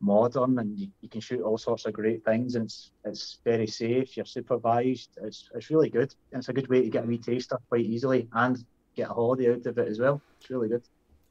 modern 0.00 0.58
and 0.58 0.78
you, 0.78 0.88
you 1.00 1.08
can 1.08 1.22
shoot 1.22 1.40
all 1.40 1.56
sorts 1.56 1.86
of 1.86 1.94
great 1.94 2.22
things 2.22 2.54
and 2.54 2.66
it's 2.66 2.90
it's 3.06 3.38
very 3.44 3.66
safe 3.66 4.14
you're 4.14 4.26
supervised 4.26 5.08
it's 5.22 5.48
it's 5.54 5.70
really 5.70 5.88
good 5.88 6.14
and 6.32 6.40
it's 6.40 6.50
a 6.50 6.52
good 6.52 6.68
way 6.68 6.82
to 6.82 6.90
get 6.90 7.04
a 7.04 7.06
wee 7.06 7.16
taster 7.16 7.56
quite 7.70 7.86
easily 7.86 8.28
and 8.34 8.62
get 8.94 9.08
a 9.08 9.14
holiday 9.14 9.54
out 9.54 9.64
of 9.64 9.78
it 9.78 9.88
as 9.88 9.98
well 9.98 10.20
it's 10.38 10.50
really 10.50 10.68
good 10.68 10.82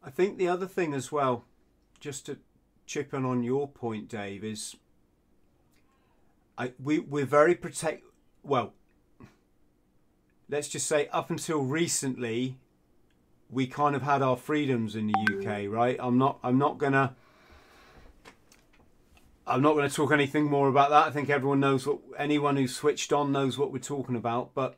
I 0.05 0.11
think 0.11 0.37
the 0.37 0.47
other 0.47 0.67
thing 0.67 0.93
as 0.93 1.11
well, 1.11 1.45
just 1.99 2.27
to 2.27 2.37
chip 2.85 3.11
in 3.11 3.25
on 3.25 3.41
your 3.41 3.67
point, 3.67 4.07
Dave, 4.07 4.43
is 4.43 4.75
I 6.57 6.73
we 6.81 6.99
we're 6.99 7.25
very 7.25 7.55
protect. 7.55 8.03
Well, 8.45 8.73
let's 10.49 10.67
just 10.67 10.85
say 10.85 11.07
up 11.07 11.31
until 11.31 11.63
recently, 11.63 12.57
we 13.49 13.65
kind 13.65 13.95
of 13.95 14.03
had 14.03 14.21
our 14.21 14.37
freedoms 14.37 14.95
in 14.95 15.07
the 15.07 15.13
mm. 15.13 15.39
UK, 15.39 15.73
right? 15.73 15.97
I'm 15.99 16.19
not 16.19 16.37
I'm 16.43 16.59
not 16.59 16.77
gonna. 16.77 17.15
I'm 19.47 19.61
not 19.61 19.73
going 19.73 19.87
to 19.87 19.95
talk 19.95 20.11
anything 20.11 20.45
more 20.45 20.67
about 20.67 20.89
that. 20.89 21.05
I 21.05 21.11
think 21.11 21.29
everyone 21.29 21.59
knows 21.59 21.85
what 21.85 21.99
anyone 22.17 22.55
who's 22.55 22.75
switched 22.75 23.13
on 23.13 23.31
knows 23.31 23.59
what 23.59 23.71
we're 23.71 23.77
talking 23.77 24.15
about. 24.15 24.55
But 24.55 24.75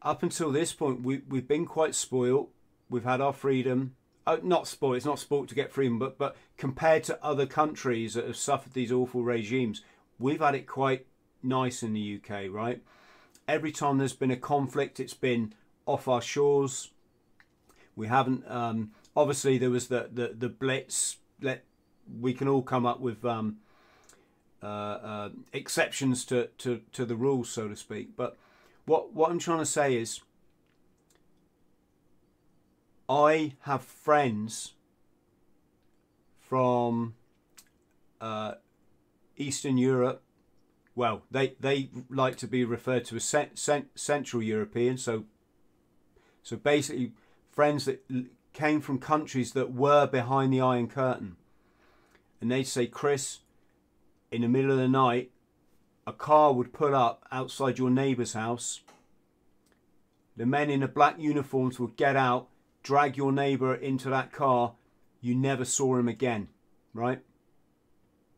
up 0.00 0.22
until 0.22 0.52
this 0.52 0.72
point, 0.72 1.02
we 1.02 1.22
we've 1.28 1.48
been 1.48 1.66
quite 1.66 1.94
spoiled. 1.94 2.48
We've 2.88 3.04
had 3.04 3.20
our 3.20 3.32
freedom. 3.32 3.94
Oh, 4.26 4.40
not 4.42 4.66
spoiled. 4.66 4.96
It's 4.96 5.06
not 5.06 5.18
sport 5.20 5.48
to 5.48 5.54
get 5.54 5.72
freedom, 5.72 6.00
but 6.00 6.18
but 6.18 6.36
compared 6.56 7.04
to 7.04 7.24
other 7.24 7.46
countries 7.46 8.14
that 8.14 8.26
have 8.26 8.36
suffered 8.36 8.72
these 8.72 8.90
awful 8.90 9.22
regimes, 9.22 9.82
we've 10.18 10.40
had 10.40 10.56
it 10.56 10.66
quite 10.66 11.06
nice 11.42 11.82
in 11.82 11.92
the 11.92 12.20
UK, 12.22 12.50
right? 12.50 12.82
Every 13.48 13.72
time 13.72 13.98
there's 13.98 14.12
been 14.12 14.30
a 14.30 14.36
conflict, 14.36 15.00
it's 15.00 15.14
been 15.14 15.54
off 15.86 16.08
our 16.08 16.22
shores. 16.22 16.90
We 17.96 18.06
haven't. 18.06 18.48
Um, 18.50 18.92
obviously, 19.16 19.58
there 19.58 19.70
was 19.70 19.88
the 19.88 20.08
the 20.12 20.34
the 20.36 20.48
Blitz. 20.48 21.16
Let 21.40 21.64
we 22.20 22.32
can 22.32 22.48
all 22.48 22.62
come 22.62 22.86
up 22.86 23.00
with 23.00 23.24
um, 23.24 23.58
uh, 24.62 24.66
uh, 24.66 25.28
exceptions 25.52 26.24
to, 26.26 26.48
to 26.58 26.80
to 26.92 27.04
the 27.04 27.16
rules, 27.16 27.50
so 27.50 27.68
to 27.68 27.76
speak. 27.76 28.16
But 28.16 28.36
what 28.84 29.12
what 29.12 29.30
I'm 29.30 29.38
trying 29.38 29.58
to 29.58 29.66
say 29.66 29.96
is, 29.96 30.20
I 33.08 33.54
have 33.60 33.82
friends 33.82 34.74
from 36.38 37.14
uh, 38.20 38.54
Eastern 39.36 39.78
Europe. 39.78 40.22
Well, 40.94 41.22
they 41.30 41.54
they 41.60 41.90
like 42.08 42.36
to 42.38 42.46
be 42.46 42.64
referred 42.64 43.04
to 43.06 43.16
as 43.16 43.24
cent, 43.24 43.58
cent, 43.58 43.88
Central 43.94 44.42
European. 44.42 44.96
So 44.96 45.24
so 46.42 46.56
basically, 46.56 47.12
friends 47.52 47.84
that 47.84 48.04
came 48.52 48.80
from 48.80 48.98
countries 48.98 49.52
that 49.52 49.72
were 49.72 50.06
behind 50.06 50.52
the 50.52 50.60
Iron 50.60 50.88
Curtain, 50.88 51.36
and 52.40 52.50
they'd 52.50 52.64
say, 52.64 52.86
Chris, 52.86 53.40
in 54.30 54.42
the 54.42 54.48
middle 54.48 54.72
of 54.72 54.78
the 54.78 54.88
night, 54.88 55.30
a 56.06 56.12
car 56.12 56.52
would 56.52 56.72
pull 56.72 56.94
up 56.94 57.26
outside 57.30 57.78
your 57.78 57.90
neighbour's 57.90 58.32
house. 58.32 58.80
The 60.36 60.46
men 60.46 60.70
in 60.70 60.80
the 60.80 60.88
black 60.88 61.18
uniforms 61.18 61.78
would 61.78 61.96
get 61.96 62.16
out, 62.16 62.48
drag 62.82 63.16
your 63.16 63.32
neighbour 63.32 63.74
into 63.74 64.08
that 64.10 64.32
car. 64.32 64.72
You 65.20 65.34
never 65.34 65.64
saw 65.64 65.96
him 65.96 66.08
again, 66.08 66.48
right? 66.94 67.20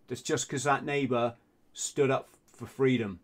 That's 0.09 0.23
just 0.23 0.49
because 0.49 0.65
that 0.65 0.85
neighbour 0.85 1.35
stood 1.73 2.11
up 2.11 2.32
for 2.63 2.69
freedom, 2.69 3.19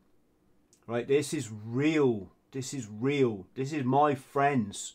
right? 0.88 1.06
This 1.06 1.32
is 1.32 1.48
real. 1.48 2.32
This 2.50 2.74
is 2.74 2.88
real. 2.90 3.46
This 3.54 3.72
is 3.72 3.84
my 3.84 4.16
friends, 4.16 4.94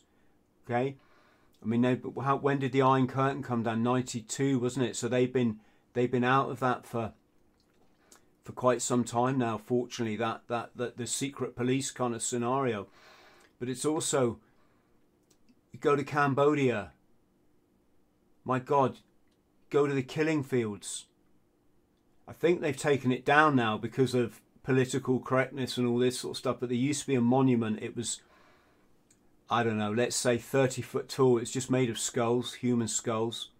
okay? 0.64 0.96
I 1.62 1.66
mean, 1.66 1.80
they, 1.80 1.98
how, 2.22 2.36
when 2.36 2.58
did 2.58 2.72
the 2.72 2.82
Iron 2.82 3.06
Curtain 3.06 3.42
come 3.42 3.62
down? 3.62 3.82
Ninety-two, 3.82 4.58
wasn't 4.58 4.84
it? 4.84 4.96
So 4.96 5.08
they've 5.08 5.32
been 5.32 5.60
they've 5.94 6.10
been 6.10 6.24
out 6.24 6.50
of 6.50 6.60
that 6.60 6.84
for 6.84 7.14
for 8.44 8.52
quite 8.52 8.82
some 8.82 9.02
time 9.02 9.38
now. 9.38 9.56
Fortunately, 9.56 10.16
that 10.16 10.42
that 10.48 10.72
that 10.76 10.98
the 10.98 11.06
secret 11.06 11.56
police 11.56 11.90
kind 11.90 12.14
of 12.14 12.22
scenario, 12.22 12.86
but 13.58 13.70
it's 13.70 13.86
also 13.86 14.40
you 15.72 15.78
go 15.78 15.96
to 15.96 16.04
Cambodia. 16.04 16.92
My 18.44 18.58
God, 18.58 18.98
go 19.70 19.86
to 19.86 19.94
the 19.94 20.02
killing 20.02 20.42
fields. 20.42 21.06
I 22.26 22.32
think 22.32 22.60
they've 22.60 22.76
taken 22.76 23.12
it 23.12 23.24
down 23.24 23.56
now 23.56 23.76
because 23.76 24.14
of 24.14 24.40
political 24.62 25.20
correctness 25.20 25.76
and 25.76 25.86
all 25.86 25.98
this 25.98 26.18
sort 26.18 26.32
of 26.32 26.38
stuff, 26.38 26.56
but 26.60 26.68
there 26.68 26.78
used 26.78 27.02
to 27.02 27.06
be 27.06 27.14
a 27.14 27.20
monument. 27.20 27.82
It 27.82 27.96
was, 27.96 28.20
I 29.50 29.62
don't 29.62 29.78
know, 29.78 29.92
let's 29.92 30.16
say 30.16 30.38
30 30.38 30.82
foot 30.82 31.08
tall. 31.08 31.38
It's 31.38 31.52
just 31.52 31.70
made 31.70 31.90
of 31.90 31.98
skulls, 31.98 32.54
human 32.54 32.88
skulls. 32.88 33.50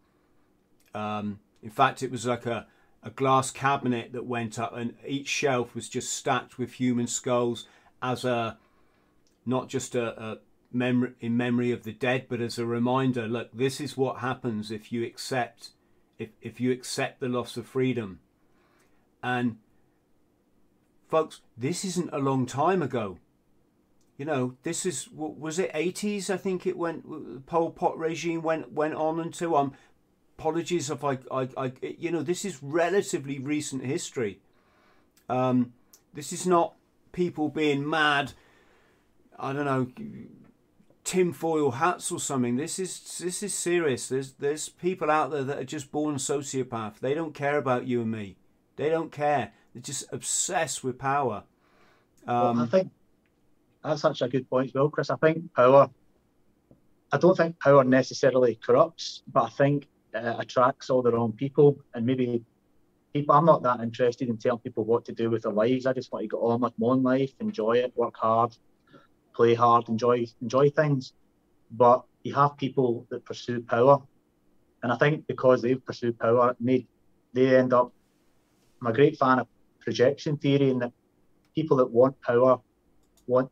Um, 0.95 1.41
in 1.62 1.71
fact, 1.71 2.03
it 2.03 2.11
was 2.11 2.27
like 2.27 2.47
a, 2.47 2.67
a 3.03 3.11
glass 3.11 3.51
cabinet 3.51 4.12
that 4.12 4.25
went 4.25 4.59
up, 4.59 4.75
and 4.75 4.95
each 5.07 5.29
shelf 5.29 5.75
was 5.75 5.89
just 5.89 6.12
stacked 6.12 6.59
with 6.59 6.75
human 6.75 7.07
skulls 7.07 7.67
as 8.03 8.25
a 8.25 8.59
not 9.47 9.69
just 9.69 9.95
a, 9.95 10.23
a 10.23 10.39
memory 10.73 11.12
in 11.21 11.37
memory 11.37 11.71
of 11.71 11.85
the 11.85 11.93
dead, 11.93 12.27
but 12.29 12.41
as 12.41 12.59
a 12.59 12.67
reminder. 12.67 13.29
Look, 13.29 13.51
this 13.53 13.81
is 13.81 13.97
what 13.97 14.19
happens 14.19 14.71
if 14.71 14.91
you 14.91 15.05
accept 15.05 15.71
if 16.19 16.31
if 16.41 16.61
you 16.61 16.73
accept 16.73 17.21
the 17.21 17.29
loss 17.29 17.57
of 17.57 17.67
freedom. 17.67 18.21
And 19.25 19.57
folks, 21.09 21.41
this 21.57 21.83
isn't 21.83 22.11
a 22.12 22.18
long 22.18 22.45
time 22.45 22.83
ago. 22.83 23.16
You 24.18 24.27
know, 24.27 24.57
this 24.62 24.85
is 24.85 25.09
was 25.11 25.59
it 25.59 25.72
80s? 25.72 26.29
I 26.29 26.37
think 26.37 26.66
it 26.66 26.77
went. 26.77 27.47
Pol 27.47 27.70
Pot 27.70 27.99
regime 27.99 28.43
went 28.43 28.72
went 28.72 28.95
on 28.95 29.18
until 29.18 29.57
um. 29.57 29.72
Apologies 30.37 30.91
if 30.91 31.05
I, 31.05 31.18
I, 31.31 31.49
I 31.57 31.72
you 31.81 32.11
know, 32.11 32.22
this 32.22 32.45
is 32.45 32.61
relatively 32.61 33.39
recent 33.39 33.85
history. 33.85 34.41
Um, 35.29 35.75
this 36.12 36.33
is 36.33 36.45
not 36.45 36.75
people 37.12 37.49
being 37.49 37.89
mad. 37.89 38.33
I 39.39 39.53
don't 39.53 39.64
know, 39.64 39.87
tinfoil 41.05 41.70
hats 41.70 42.11
or 42.11 42.18
something. 42.18 42.57
This 42.57 42.81
is 42.81 43.18
this 43.18 43.45
is 43.45 43.55
serious. 43.55 44.09
There's 44.09 44.33
there's 44.33 44.68
people 44.68 45.09
out 45.09 45.31
there 45.31 45.45
that 45.45 45.59
are 45.59 45.64
just 45.64 45.93
born 45.93 46.16
sociopath. 46.16 46.99
They 46.99 47.14
don't 47.14 47.33
care 47.33 47.57
about 47.57 47.87
you 47.87 48.03
and 48.03 48.11
me. 48.11 48.37
They 48.77 48.89
don't 48.89 49.12
care. 49.12 49.53
They're 49.72 49.83
just 49.83 50.05
obsessed 50.12 50.83
with 50.85 50.99
power. 50.99 51.45
Um, 52.27 52.57
well, 52.57 52.61
I 52.61 52.66
think 52.66 52.91
that's 53.83 54.01
such 54.01 54.22
a 54.22 54.29
good 54.29 54.49
point 54.49 54.68
as 54.68 54.75
well, 54.75 54.89
Chris. 54.89 55.11
I 55.11 55.16
think 55.16 55.53
power. 55.55 55.91
I 57.12 57.18
don't 57.18 57.37
think 57.37 57.61
power 57.61 57.85
necessarily 57.85 58.57
corrupts, 58.57 59.22
but 59.33 59.45
I 59.45 59.49
think 59.51 59.89
uh, 60.14 60.37
attracts 60.39 60.91
all 60.91 61.03
the 61.03 61.12
wrong 61.12 61.33
people, 61.33 61.79
and 61.95 62.07
maybe 62.07 62.43
people. 63.12 63.35
I'm 63.35 63.45
not 63.45 63.62
that 63.62 63.81
interested 63.81 64.29
in 64.29 64.39
telling 64.39 64.61
people 64.61 64.85
what 64.85 65.05
to 65.07 65.12
do 65.12 65.31
with 65.31 65.43
their 65.43 65.53
lives. 65.53 65.87
I 65.87 65.93
just 65.93 66.11
want 66.12 66.22
to 66.25 66.29
get 66.29 66.37
on 66.37 66.61
with 66.61 66.72
my 66.79 66.87
own 66.89 67.03
life, 67.03 67.33
enjoy 67.41 67.79
it, 67.79 67.93
work 67.97 68.16
hard, 68.16 68.57
play 69.35 69.55
hard, 69.55 69.89
enjoy 69.89 70.27
enjoy 70.41 70.70
things. 70.70 71.12
But 71.70 72.05
you 72.22 72.35
have 72.35 72.57
people 72.57 73.07
that 73.11 73.25
pursue 73.25 73.61
power, 73.61 74.01
and 74.83 74.93
I 74.93 74.97
think 74.97 75.27
because 75.27 75.62
they've 75.62 75.85
pursued 75.85 76.18
power, 76.18 76.57
they 76.61 76.87
they 77.33 77.57
end 77.57 77.72
up. 77.72 77.93
I'm 78.85 78.93
a 78.93 78.95
great 78.95 79.16
fan 79.16 79.39
of 79.39 79.49
projection 79.80 80.37
theory, 80.37 80.68
and 80.68 80.82
that 80.82 80.93
people 81.55 81.78
that 81.78 81.91
want 81.91 82.20
power 82.20 82.61
want 83.26 83.51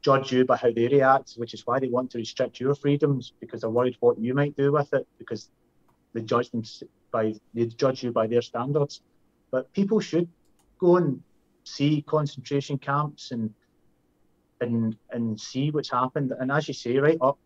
judge 0.00 0.32
you 0.32 0.46
by 0.46 0.56
how 0.56 0.70
they 0.70 0.88
react, 0.88 1.34
which 1.36 1.52
is 1.52 1.66
why 1.66 1.78
they 1.78 1.88
want 1.88 2.10
to 2.12 2.18
restrict 2.18 2.58
your 2.58 2.74
freedoms 2.74 3.34
because 3.38 3.60
they're 3.60 3.68
worried 3.68 3.96
what 4.00 4.18
you 4.18 4.32
might 4.32 4.56
do 4.56 4.72
with 4.72 4.90
it 4.94 5.06
because 5.18 5.50
they 6.14 6.22
judge 6.22 6.50
them 6.52 6.62
by 7.10 7.34
they 7.52 7.66
judge 7.66 8.02
you 8.02 8.12
by 8.12 8.26
their 8.26 8.40
standards. 8.40 9.02
But 9.50 9.70
people 9.74 10.00
should 10.00 10.26
go 10.78 10.96
and 10.96 11.20
see 11.64 12.00
concentration 12.00 12.78
camps 12.78 13.32
and 13.32 13.52
and 14.62 14.96
and 15.10 15.38
see 15.38 15.70
what's 15.70 15.90
happened. 15.90 16.32
And 16.40 16.50
as 16.50 16.66
you 16.66 16.72
say, 16.72 16.96
right 16.96 17.18
up 17.20 17.38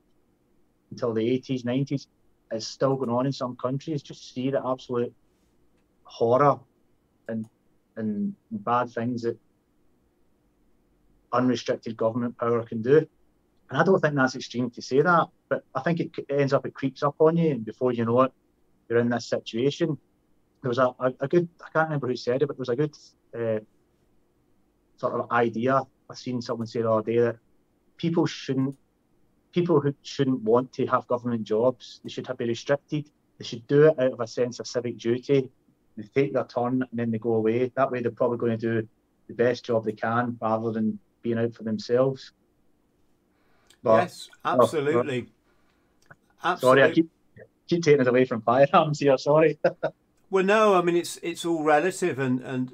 until 0.92 1.12
the 1.12 1.22
80s, 1.22 1.64
90s, 1.64 2.06
it's 2.52 2.68
still 2.68 2.94
going 2.94 3.10
on 3.10 3.26
in 3.26 3.32
some 3.32 3.56
countries. 3.56 4.00
Just 4.00 4.32
see 4.32 4.50
the 4.50 4.64
absolute 4.64 5.12
horror 6.04 6.60
and 7.30 7.46
and 7.96 8.34
bad 8.50 8.90
things 8.90 9.22
that 9.22 9.38
unrestricted 11.32 11.96
government 11.96 12.36
power 12.38 12.62
can 12.62 12.82
do. 12.82 13.06
And 13.68 13.78
I 13.78 13.84
don't 13.84 14.00
think 14.00 14.14
that's 14.14 14.34
extreme 14.34 14.70
to 14.70 14.82
say 14.82 15.00
that, 15.00 15.28
but 15.48 15.64
I 15.74 15.80
think 15.80 16.00
it 16.00 16.10
ends 16.28 16.52
up, 16.52 16.66
it 16.66 16.74
creeps 16.74 17.02
up 17.02 17.16
on 17.20 17.36
you, 17.36 17.50
and 17.52 17.64
before 17.64 17.92
you 17.92 18.04
know 18.04 18.22
it, 18.22 18.32
you're 18.88 18.98
in 18.98 19.08
this 19.08 19.28
situation. 19.28 19.96
There 20.62 20.68
was 20.68 20.78
a, 20.78 20.88
a, 20.98 21.12
a 21.20 21.28
good, 21.28 21.48
I 21.64 21.68
can't 21.72 21.88
remember 21.88 22.08
who 22.08 22.16
said 22.16 22.42
it, 22.42 22.46
but 22.46 22.56
there 22.56 22.66
was 22.66 22.68
a 22.68 22.76
good 22.76 22.94
uh, 23.34 23.60
sort 24.96 25.14
of 25.20 25.30
idea. 25.30 25.82
I've 26.10 26.18
seen 26.18 26.42
someone 26.42 26.66
say 26.66 26.82
the 26.82 26.90
other 26.90 27.12
day 27.12 27.18
that 27.20 27.36
people 27.96 28.26
shouldn't, 28.26 28.76
people 29.52 29.80
who 29.80 29.94
shouldn't 30.02 30.42
want 30.42 30.72
to 30.74 30.86
have 30.86 31.06
government 31.06 31.44
jobs, 31.44 32.00
they 32.02 32.10
should 32.10 32.26
have 32.26 32.38
be 32.38 32.46
restricted. 32.46 33.08
They 33.38 33.44
should 33.44 33.66
do 33.68 33.86
it 33.86 33.98
out 33.98 34.12
of 34.12 34.20
a 34.20 34.26
sense 34.26 34.58
of 34.60 34.66
civic 34.66 34.98
duty. 34.98 35.48
They 35.96 36.04
take 36.14 36.32
their 36.32 36.44
turn 36.44 36.82
and 36.82 36.88
then 36.92 37.10
they 37.10 37.18
go 37.18 37.34
away. 37.34 37.70
That 37.74 37.90
way, 37.90 38.00
they're 38.00 38.10
probably 38.10 38.38
going 38.38 38.58
to 38.58 38.80
do 38.80 38.88
the 39.28 39.34
best 39.34 39.64
job 39.64 39.84
they 39.84 39.92
can 39.92 40.38
rather 40.40 40.72
than 40.72 40.98
being 41.22 41.38
out 41.38 41.54
for 41.54 41.62
themselves. 41.62 42.32
But, 43.82 44.02
yes, 44.02 44.28
absolutely. 44.44 45.28
Oh, 46.42 46.50
absolutely. 46.50 46.82
Sorry, 46.82 46.90
I 46.90 46.94
keep 46.94 47.10
keep 47.68 47.82
taking 47.82 48.00
us 48.00 48.06
away 48.06 48.24
from 48.24 48.42
firearms 48.42 49.00
here. 49.00 49.16
Sorry. 49.16 49.58
well, 50.30 50.44
no, 50.44 50.74
I 50.74 50.82
mean 50.82 50.96
it's 50.96 51.18
it's 51.22 51.44
all 51.44 51.62
relative, 51.62 52.18
and 52.18 52.40
and 52.40 52.72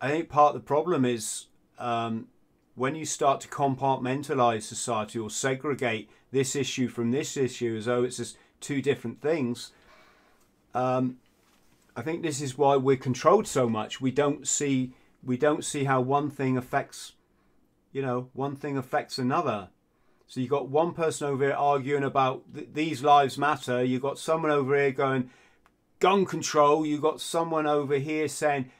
I 0.00 0.08
think 0.08 0.28
part 0.28 0.54
of 0.54 0.60
the 0.60 0.66
problem 0.66 1.04
is 1.04 1.46
um, 1.78 2.28
when 2.74 2.94
you 2.94 3.04
start 3.04 3.40
to 3.42 3.48
compartmentalize 3.48 4.62
society 4.62 5.18
or 5.18 5.30
segregate 5.30 6.10
this 6.32 6.56
issue 6.56 6.88
from 6.88 7.10
this 7.10 7.36
issue 7.36 7.76
as 7.76 7.84
though 7.84 8.02
it's 8.02 8.16
just 8.16 8.36
two 8.60 8.80
different 8.80 9.20
things. 9.20 9.72
Um, 10.74 11.18
I 11.94 12.02
think 12.02 12.22
this 12.22 12.40
is 12.40 12.56
why 12.56 12.76
we're 12.76 12.96
controlled 12.96 13.46
so 13.46 13.68
much. 13.68 14.00
We 14.00 14.10
don't 14.10 14.46
see 14.46 14.94
we 15.22 15.36
don't 15.36 15.64
see 15.64 15.84
how 15.84 16.00
one 16.00 16.30
thing 16.30 16.56
affects, 16.56 17.12
you 17.92 18.02
know, 18.02 18.28
one 18.32 18.56
thing 18.56 18.76
affects 18.76 19.18
another. 19.18 19.68
So 20.26 20.40
you've 20.40 20.50
got 20.50 20.68
one 20.68 20.94
person 20.94 21.28
over 21.28 21.44
here 21.44 21.54
arguing 21.54 22.02
about 22.02 22.42
th- 22.54 22.68
these 22.72 23.04
lives 23.04 23.38
matter. 23.38 23.84
You've 23.84 24.02
got 24.02 24.18
someone 24.18 24.50
over 24.50 24.76
here 24.76 24.90
going 24.90 25.30
gun 26.00 26.24
control. 26.24 26.84
You've 26.84 27.02
got 27.02 27.20
someone 27.20 27.66
over 27.66 27.96
here 27.96 28.26
saying, 28.26 28.70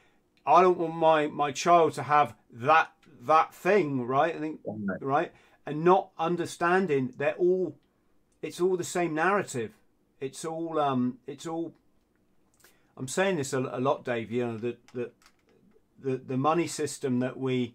I 0.45 0.63
don't 0.63 0.79
want 0.79 0.95
my, 0.95 1.27
my 1.29 1.53
child 1.53 1.93
to 1.95 2.03
have 2.03 2.35
that 2.53 2.91
that 3.23 3.55
thing, 3.55 4.05
right? 4.05 4.35
I 4.35 4.39
think 4.39 4.61
right, 5.01 5.33
and 5.65 5.85
not 5.85 6.11
understanding 6.19 7.13
they're 7.17 7.35
all 7.35 7.77
it's 8.43 8.61
all 8.61 8.77
the 8.77 8.85
same 8.85 9.15
narrative. 9.15 9.73
It's 10.21 10.45
all 10.45 10.79
um 10.79 11.19
it's 11.27 11.47
all 11.47 11.75
I'm 12.97 13.09
saying 13.09 13.37
this 13.37 13.53
a, 13.53 13.59
a 13.59 13.81
lot, 13.81 14.05
Dave, 14.05 14.31
you 14.31 14.47
know, 14.47 14.59
that 14.59 14.87
that 14.95 15.15
the, 16.01 16.17
the 16.17 16.37
money 16.37 16.67
system 16.67 17.21
that 17.21 17.39
we 17.39 17.75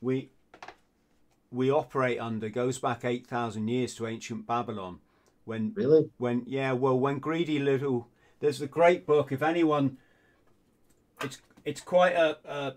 we 0.00 0.30
we 1.50 1.70
operate 1.70 2.20
under 2.20 2.48
goes 2.48 2.78
back 2.78 3.04
8,000 3.04 3.68
years 3.68 3.94
to 3.94 4.06
ancient 4.06 4.46
Babylon. 4.46 4.98
When, 5.44 5.72
really? 5.74 6.10
When, 6.18 6.42
yeah, 6.46 6.72
well, 6.72 6.98
when 6.98 7.20
greedy 7.20 7.58
little, 7.58 8.08
there's 8.40 8.60
a 8.60 8.66
great 8.66 9.06
book. 9.06 9.32
If 9.32 9.42
anyone, 9.42 9.96
it's 11.22 11.38
it's 11.64 11.80
quite 11.80 12.14
a, 12.14 12.36
a 12.44 12.74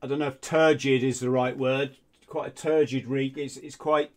I 0.00 0.06
don't 0.06 0.20
know 0.20 0.28
if 0.28 0.40
turgid 0.40 1.02
is 1.02 1.20
the 1.20 1.30
right 1.30 1.56
word. 1.56 1.96
Quite 2.26 2.48
a 2.48 2.50
turgid 2.50 3.06
read. 3.06 3.36
It's 3.36 3.56
it's 3.56 3.76
quite 3.76 4.12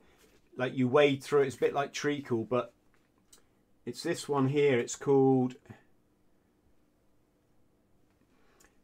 like 0.55 0.77
you 0.77 0.87
wade 0.87 1.23
through 1.23 1.41
it. 1.41 1.47
It's 1.47 1.55
a 1.55 1.59
bit 1.59 1.73
like 1.73 1.93
treacle, 1.93 2.43
but 2.43 2.73
it's 3.85 4.03
this 4.03 4.29
one 4.29 4.49
here. 4.49 4.79
It's 4.79 4.95
called. 4.95 5.55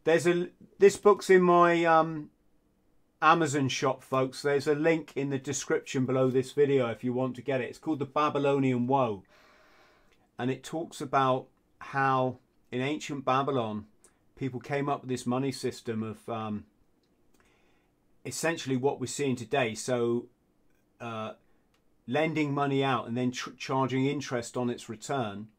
There's 0.07 0.25
a 0.25 0.47
this 0.79 0.95
book's 0.95 1.29
in 1.29 1.41
my 1.41 1.83
um 1.83 2.29
Amazon 3.21 3.67
shop, 3.67 4.01
folks. 4.01 4.41
There's 4.41 4.65
a 4.65 4.73
link 4.73 5.11
in 5.17 5.31
the 5.31 5.37
description 5.37 6.05
below 6.05 6.29
this 6.29 6.53
video 6.53 6.87
if 6.87 7.03
you 7.03 7.11
want 7.11 7.35
to 7.35 7.41
get 7.41 7.59
it. 7.59 7.65
It's 7.65 7.77
called 7.77 7.99
The 7.99 8.05
Babylonian 8.05 8.87
Woe. 8.87 9.23
And 10.39 10.49
it 10.49 10.63
talks 10.63 11.01
about 11.01 11.47
how 11.79 12.37
in 12.71 12.79
ancient 12.79 13.25
Babylon, 13.25 13.87
people 14.37 14.61
came 14.61 14.87
up 14.87 15.01
with 15.01 15.09
this 15.09 15.25
money 15.25 15.51
system 15.51 16.03
of 16.03 16.29
um, 16.29 16.63
essentially 18.25 18.77
what 18.77 19.01
we're 19.01 19.07
seeing 19.07 19.35
today. 19.35 19.75
So, 19.75 20.27
uh, 21.01 21.33
lending 22.07 22.53
money 22.53 22.81
out 22.81 23.09
and 23.09 23.17
then 23.17 23.33
charging 23.33 24.05
interest 24.05 24.55
on 24.55 24.69
its 24.69 24.87
return. 24.87 25.49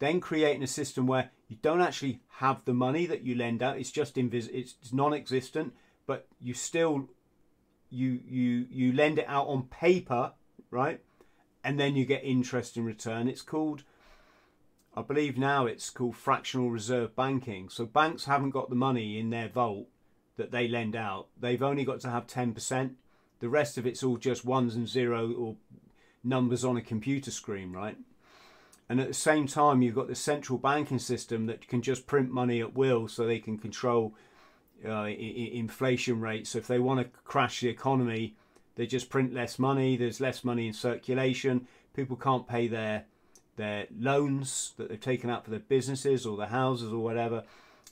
Then 0.00 0.20
creating 0.20 0.62
a 0.62 0.66
system 0.66 1.06
where 1.06 1.30
you 1.50 1.58
don't 1.60 1.82
actually 1.82 2.20
have 2.38 2.64
the 2.64 2.72
money 2.72 3.04
that 3.04 3.22
you 3.22 3.34
lend 3.34 3.62
out. 3.62 3.78
It's 3.78 3.90
just 3.90 4.14
invis- 4.14 4.48
it's 4.50 4.92
non-existent 4.92 5.74
but 6.10 6.26
you 6.40 6.52
still 6.52 7.08
you 7.88 8.18
you 8.26 8.66
you 8.68 8.92
lend 8.92 9.20
it 9.20 9.26
out 9.28 9.46
on 9.46 9.62
paper, 9.62 10.32
right? 10.68 11.00
And 11.62 11.78
then 11.78 11.94
you 11.94 12.04
get 12.04 12.24
interest 12.24 12.76
in 12.76 12.84
return. 12.84 13.28
It's 13.28 13.42
called 13.42 13.84
I 14.96 15.02
believe 15.02 15.38
now 15.38 15.66
it's 15.66 15.88
called 15.88 16.16
fractional 16.16 16.72
reserve 16.72 17.14
banking. 17.14 17.68
So 17.68 17.86
banks 17.86 18.24
haven't 18.24 18.50
got 18.50 18.70
the 18.70 18.74
money 18.74 19.20
in 19.20 19.30
their 19.30 19.48
vault 19.48 19.86
that 20.36 20.50
they 20.50 20.66
lend 20.66 20.96
out. 20.96 21.28
They've 21.38 21.62
only 21.62 21.84
got 21.84 22.00
to 22.00 22.10
have 22.10 22.26
10%. 22.26 22.94
The 23.38 23.48
rest 23.48 23.78
of 23.78 23.86
it's 23.86 24.02
all 24.02 24.16
just 24.16 24.44
ones 24.44 24.74
and 24.74 24.88
zero 24.88 25.32
or 25.32 25.54
numbers 26.24 26.64
on 26.64 26.76
a 26.76 26.82
computer 26.82 27.30
screen, 27.30 27.72
right? 27.72 27.96
And 28.90 29.00
at 29.00 29.06
the 29.06 29.14
same 29.14 29.46
time, 29.46 29.82
you've 29.82 29.94
got 29.94 30.08
the 30.08 30.16
central 30.16 30.58
banking 30.58 30.98
system 30.98 31.46
that 31.46 31.68
can 31.68 31.80
just 31.80 32.08
print 32.08 32.32
money 32.32 32.60
at 32.60 32.74
will 32.74 33.06
so 33.06 33.24
they 33.24 33.38
can 33.38 33.56
control 33.56 34.16
uh, 34.84 35.04
inflation 35.04 36.20
rates. 36.20 36.50
So 36.50 36.58
if 36.58 36.66
they 36.66 36.80
want 36.80 36.98
to 36.98 37.20
crash 37.22 37.60
the 37.60 37.68
economy, 37.68 38.34
they 38.74 38.88
just 38.88 39.08
print 39.08 39.32
less 39.32 39.60
money. 39.60 39.96
There's 39.96 40.20
less 40.20 40.42
money 40.42 40.66
in 40.66 40.72
circulation. 40.72 41.68
People 41.94 42.16
can't 42.16 42.48
pay 42.48 42.66
their 42.66 43.04
their 43.54 43.86
loans 43.96 44.72
that 44.76 44.88
they've 44.88 45.00
taken 45.00 45.30
out 45.30 45.44
for 45.44 45.50
their 45.50 45.60
businesses 45.60 46.26
or 46.26 46.36
their 46.36 46.48
houses 46.48 46.92
or 46.92 46.98
whatever. 46.98 47.44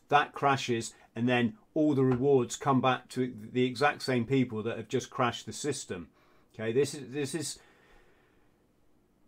That 0.09 0.32
crashes, 0.32 0.94
and 1.14 1.28
then 1.28 1.59
all 1.74 1.94
the 1.94 2.05
rewards 2.05 2.57
come 2.57 2.80
back 2.80 3.09
to 3.11 3.32
the 3.53 3.64
exact 3.64 4.03
same 4.03 4.24
people 4.24 4.64
that 4.64 4.76
have 4.76 4.88
just 4.88 5.11
crashed 5.11 5.46
the 5.46 5.53
system. 5.53 6.09
Okay, 6.55 6.72
this 6.72 6.92
is 6.92 7.12
this 7.12 7.36
is 7.36 7.61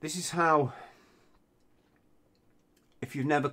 this 0.01 0.17
is 0.17 0.31
how 0.31 0.73
if 3.03 3.17
you've 3.17 3.27
never 3.27 3.51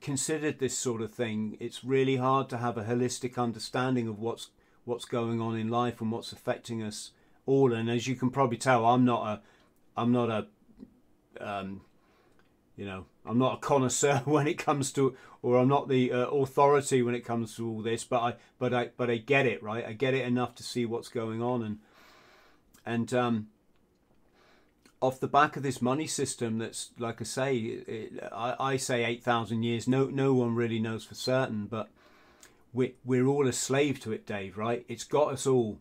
considered 0.00 0.58
this 0.58 0.76
sort 0.76 1.00
of 1.00 1.12
thing, 1.12 1.56
it's 1.60 1.82
really 1.82 2.16
hard 2.16 2.48
to 2.50 2.58
have 2.58 2.76
a 2.76 2.84
holistic 2.84 3.38
understanding 3.38 4.06
of 4.06 4.18
what's 4.18 4.50
what's 4.84 5.04
going 5.04 5.40
on 5.40 5.56
in 5.56 5.68
life 5.68 6.00
and 6.00 6.10
what's 6.10 6.32
affecting 6.32 6.82
us 6.82 7.12
all. 7.46 7.72
And 7.72 7.88
as 7.88 8.06
you 8.06 8.16
can 8.16 8.30
probably 8.30 8.58
tell, 8.58 8.84
I'm 8.84 9.04
not 9.04 9.26
a 9.26 9.40
I'm 9.96 10.12
not 10.12 10.28
a 10.28 10.46
um, 11.40 11.80
you 12.76 12.84
know 12.84 13.06
I'm 13.24 13.38
not 13.38 13.54
a 13.54 13.58
connoisseur 13.58 14.18
when 14.24 14.46
it 14.46 14.58
comes 14.58 14.92
to, 14.92 15.16
or 15.40 15.58
I'm 15.58 15.68
not 15.68 15.88
the 15.88 16.12
uh, 16.12 16.26
authority 16.26 17.00
when 17.02 17.14
it 17.14 17.24
comes 17.24 17.56
to 17.56 17.68
all 17.68 17.80
this. 17.80 18.04
But 18.04 18.20
I 18.20 18.34
but 18.58 18.74
I 18.74 18.90
but 18.96 19.08
I 19.10 19.16
get 19.16 19.46
it 19.46 19.62
right. 19.62 19.86
I 19.86 19.94
get 19.94 20.12
it 20.12 20.26
enough 20.26 20.54
to 20.56 20.62
see 20.62 20.84
what's 20.84 21.08
going 21.08 21.40
on 21.40 21.62
and 21.62 21.78
and 22.84 23.14
um, 23.14 23.48
off 25.02 25.18
the 25.18 25.28
back 25.28 25.56
of 25.56 25.64
this 25.64 25.82
money 25.82 26.06
system 26.06 26.58
that's 26.58 26.90
like 26.96 27.20
I 27.20 27.24
say 27.24 27.56
it, 27.56 28.22
I, 28.32 28.54
I 28.58 28.76
say 28.76 29.04
8000 29.04 29.64
years 29.64 29.88
no 29.88 30.06
no 30.06 30.32
one 30.32 30.54
really 30.54 30.78
knows 30.78 31.04
for 31.04 31.16
certain 31.16 31.66
but 31.66 31.90
we, 32.72 32.94
we're 33.04 33.26
all 33.26 33.48
a 33.48 33.52
slave 33.52 34.00
to 34.00 34.12
it 34.12 34.24
Dave 34.24 34.56
right? 34.56 34.86
It's 34.88 35.04
got 35.04 35.32
us 35.32 35.46
all. 35.46 35.78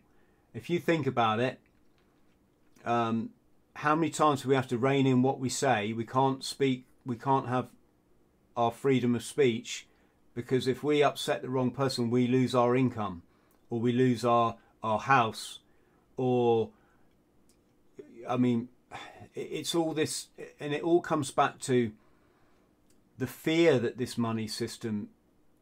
If 0.55 0.69
you 0.69 0.79
think 0.79 1.05
about 1.05 1.39
it 1.39 1.59
um, 2.83 3.29
how 3.75 3.95
many 3.95 4.09
times 4.09 4.41
do 4.41 4.49
we 4.49 4.55
have 4.55 4.67
to 4.69 4.77
rein 4.77 5.05
in 5.05 5.21
what 5.21 5.39
we 5.39 5.49
say? 5.49 5.93
We 5.93 6.03
can't 6.03 6.43
speak 6.43 6.85
we 7.05 7.15
can't 7.15 7.47
have 7.47 7.67
our 8.57 8.71
freedom 8.71 9.13
of 9.13 9.23
speech 9.23 9.85
because 10.33 10.67
if 10.67 10.83
we 10.83 11.03
upset 11.03 11.43
the 11.43 11.49
wrong 11.49 11.69
person 11.69 12.09
we 12.09 12.27
lose 12.27 12.55
our 12.55 12.75
income 12.75 13.21
or 13.69 13.79
we 13.79 13.91
lose 13.91 14.25
our 14.25 14.55
our 14.83 14.99
house 14.99 15.59
or 16.17 16.71
I 18.27 18.37
mean 18.37 18.69
it's 19.35 19.75
all 19.75 19.93
this, 19.93 20.27
and 20.59 20.73
it 20.73 20.83
all 20.83 21.01
comes 21.01 21.31
back 21.31 21.59
to 21.61 21.91
the 23.17 23.27
fear 23.27 23.79
that 23.79 23.97
this 23.97 24.17
money 24.17 24.47
system 24.47 25.09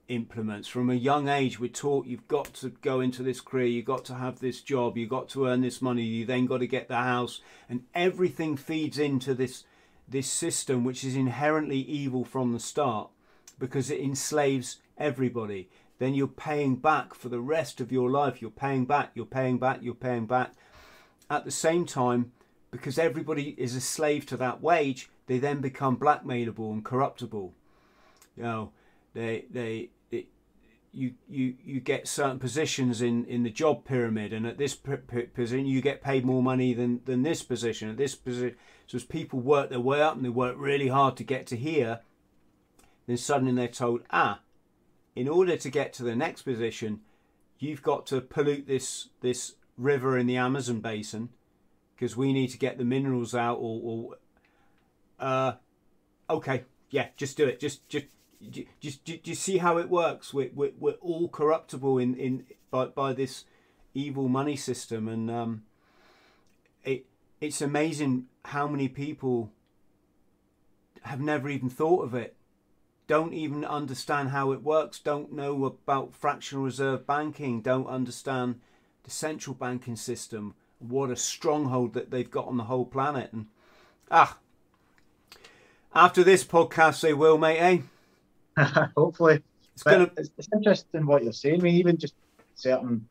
implements. 0.08 0.68
From 0.68 0.90
a 0.90 0.96
young 0.96 1.30
age, 1.30 1.60
we're 1.60 1.68
taught 1.68 2.08
you've 2.08 2.28
got 2.28 2.54
to 2.56 2.70
go 2.70 3.00
into 3.00 3.22
this 3.22 3.42
career, 3.42 3.68
you've 3.68 3.86
got 3.86 4.06
to 4.06 4.16
have 4.16 4.40
this 4.40 4.62
job, 4.62 4.98
you've 4.98 5.10
got 5.10 5.30
to 5.30 5.46
earn 5.46 5.62
this 5.62 5.82
money, 5.82 6.04
you 6.04 6.26
then 6.26 6.46
got 6.46 6.60
to 6.60 6.68
get 6.68 6.88
the 6.88 6.96
house, 6.96 7.42
and 7.68 7.84
everything 7.94 8.58
feeds 8.58 8.98
into 8.98 9.34
this 9.34 9.66
this 10.08 10.28
system, 10.28 10.84
which 10.84 11.04
is 11.04 11.16
inherently 11.16 11.78
evil 11.78 12.26
from 12.26 12.52
the 12.52 12.60
start, 12.60 13.10
because 13.60 13.92
it 13.92 14.00
enslaves 14.00 14.78
everybody. 14.98 15.70
Then 16.00 16.16
you're 16.16 16.28
paying 16.28 16.78
back 16.78 17.14
for 17.14 17.30
the 17.30 17.40
rest 17.40 17.80
of 17.80 17.92
your 17.92 18.10
life. 18.10 18.42
You're 18.42 18.50
paying 18.50 18.86
back, 18.86 19.12
you're 19.14 19.26
paying 19.26 19.60
back, 19.60 19.80
you're 19.84 19.94
paying 19.94 20.26
back. 20.26 20.54
At 21.30 21.46
the 21.46 21.52
same 21.52 21.86
time, 21.86 22.32
because 22.72 23.00
everybody 23.00 23.56
is 23.58 23.76
a 23.76 23.82
slave 23.82 24.26
to 24.28 24.38
that 24.38 24.62
wage, 24.62 25.10
they 25.28 25.40
then 25.40 25.62
become 25.62 25.98
blackmailable 25.98 26.72
and 26.72 26.84
corruptible. 26.86 27.54
You 28.36 28.44
know, 28.44 28.72
they 29.14 29.46
they 29.52 29.90
you 30.92 31.14
you 31.30 31.56
you 31.64 31.80
get 31.80 32.08
certain 32.08 32.40
positions 32.40 33.02
in 33.02 33.26
in 33.26 33.44
the 33.44 33.50
job 33.50 33.86
pyramid, 33.86 34.34
and 34.34 34.46
at 34.46 34.58
this 34.58 34.76
position 34.76 35.66
you 35.66 35.82
get 35.82 36.02
paid 36.02 36.26
more 36.26 36.42
money 36.42 36.74
than 36.74 37.02
than 37.06 37.24
this 37.24 37.44
position. 37.44 37.90
At 37.90 37.98
this 37.98 38.16
position, 38.16 38.56
so 38.88 38.98
as 38.98 39.04
people 39.04 39.40
work 39.40 39.70
their 39.70 39.80
way 39.80 40.02
up 40.02 40.16
and 40.16 40.26
they 40.26 40.30
work 40.30 40.56
really 40.58 40.88
hard 40.88 41.18
to 41.18 41.24
get 41.24 41.46
to 41.48 41.56
here, 41.56 42.00
then 43.08 43.18
suddenly 43.18 43.54
they're 43.54 43.68
told, 43.68 44.02
ah, 44.12 44.42
in 45.16 45.28
order 45.28 45.58
to 45.58 45.70
get 45.70 45.94
to 45.94 46.04
the 46.04 46.16
next 46.16 46.44
position, 46.44 47.02
you've 47.60 47.84
got 47.84 48.06
to 48.08 48.22
pollute 48.22 48.68
this 48.68 49.10
this 49.22 49.56
river 49.78 50.18
in 50.18 50.28
the 50.28 50.38
Amazon 50.38 50.80
basin 50.82 51.30
because 52.00 52.16
we 52.16 52.32
need 52.32 52.48
to 52.48 52.58
get 52.58 52.78
the 52.78 52.86
minerals 52.86 53.36
out 53.36 53.58
or, 53.58 53.82
or 53.84 54.16
uh, 55.20 55.52
okay 56.30 56.64
yeah 56.92 57.08
just 57.18 57.36
do 57.36 57.46
it. 57.46 57.60
Just 57.60 57.88
just 57.90 58.06
just 58.80 59.04
do 59.04 59.20
you 59.22 59.36
see 59.36 59.58
how 59.58 59.78
it 59.78 59.90
works. 59.90 60.34
We're, 60.34 60.52
we're, 60.56 60.72
we're 60.80 60.94
all 60.94 61.28
corruptible 61.28 61.98
in 61.98 62.16
in 62.16 62.46
by, 62.72 62.86
by 62.86 63.12
this 63.14 63.44
evil 63.94 64.30
money 64.30 64.56
system 64.56 65.10
and 65.10 65.30
um, 65.30 65.64
it 66.86 67.06
it's 67.42 67.62
amazing 67.62 68.28
how 68.46 68.68
many 68.68 68.88
people 68.88 69.52
have 71.02 71.20
never 71.20 71.50
even 71.50 71.70
thought 71.70 72.04
of 72.06 72.16
it. 72.16 72.36
Don't 73.08 73.34
even 73.34 73.66
understand 73.66 74.30
how 74.30 74.52
it 74.52 74.64
works. 74.64 75.00
Don't 75.00 75.34
know 75.34 75.66
about 75.66 76.14
fractional 76.14 76.64
reserve 76.64 77.08
banking. 77.08 77.62
Don't 77.62 77.88
understand 77.88 78.62
the 79.04 79.12
central 79.12 79.56
banking 79.56 79.96
system 79.96 80.54
what 80.80 81.12
a 81.12 81.16
stronghold 81.16 81.94
that 81.94 82.10
they've 82.10 82.30
got 82.30 82.48
on 82.48 82.58
the 82.58 82.64
whole 82.64 82.86
planet. 82.86 83.32
And 83.34 83.48
ah, 84.10 84.38
after 85.94 86.24
this 86.24 86.44
podcast, 86.44 87.02
they 87.02 87.14
will, 87.14 87.38
mate. 87.38 87.84
Eh? 88.58 88.58
Hopefully, 88.98 89.44
it's 89.74 89.84
gonna. 89.84 90.10
It's, 90.18 90.30
it's, 90.38 90.50
interesting 90.54 91.06
what 91.06 91.24
you're 91.24 91.34
saying. 91.34 91.62
I 91.62 91.64
mean, 91.64 91.76
even 91.76 91.98
just 91.98 92.16
certain 92.56 93.08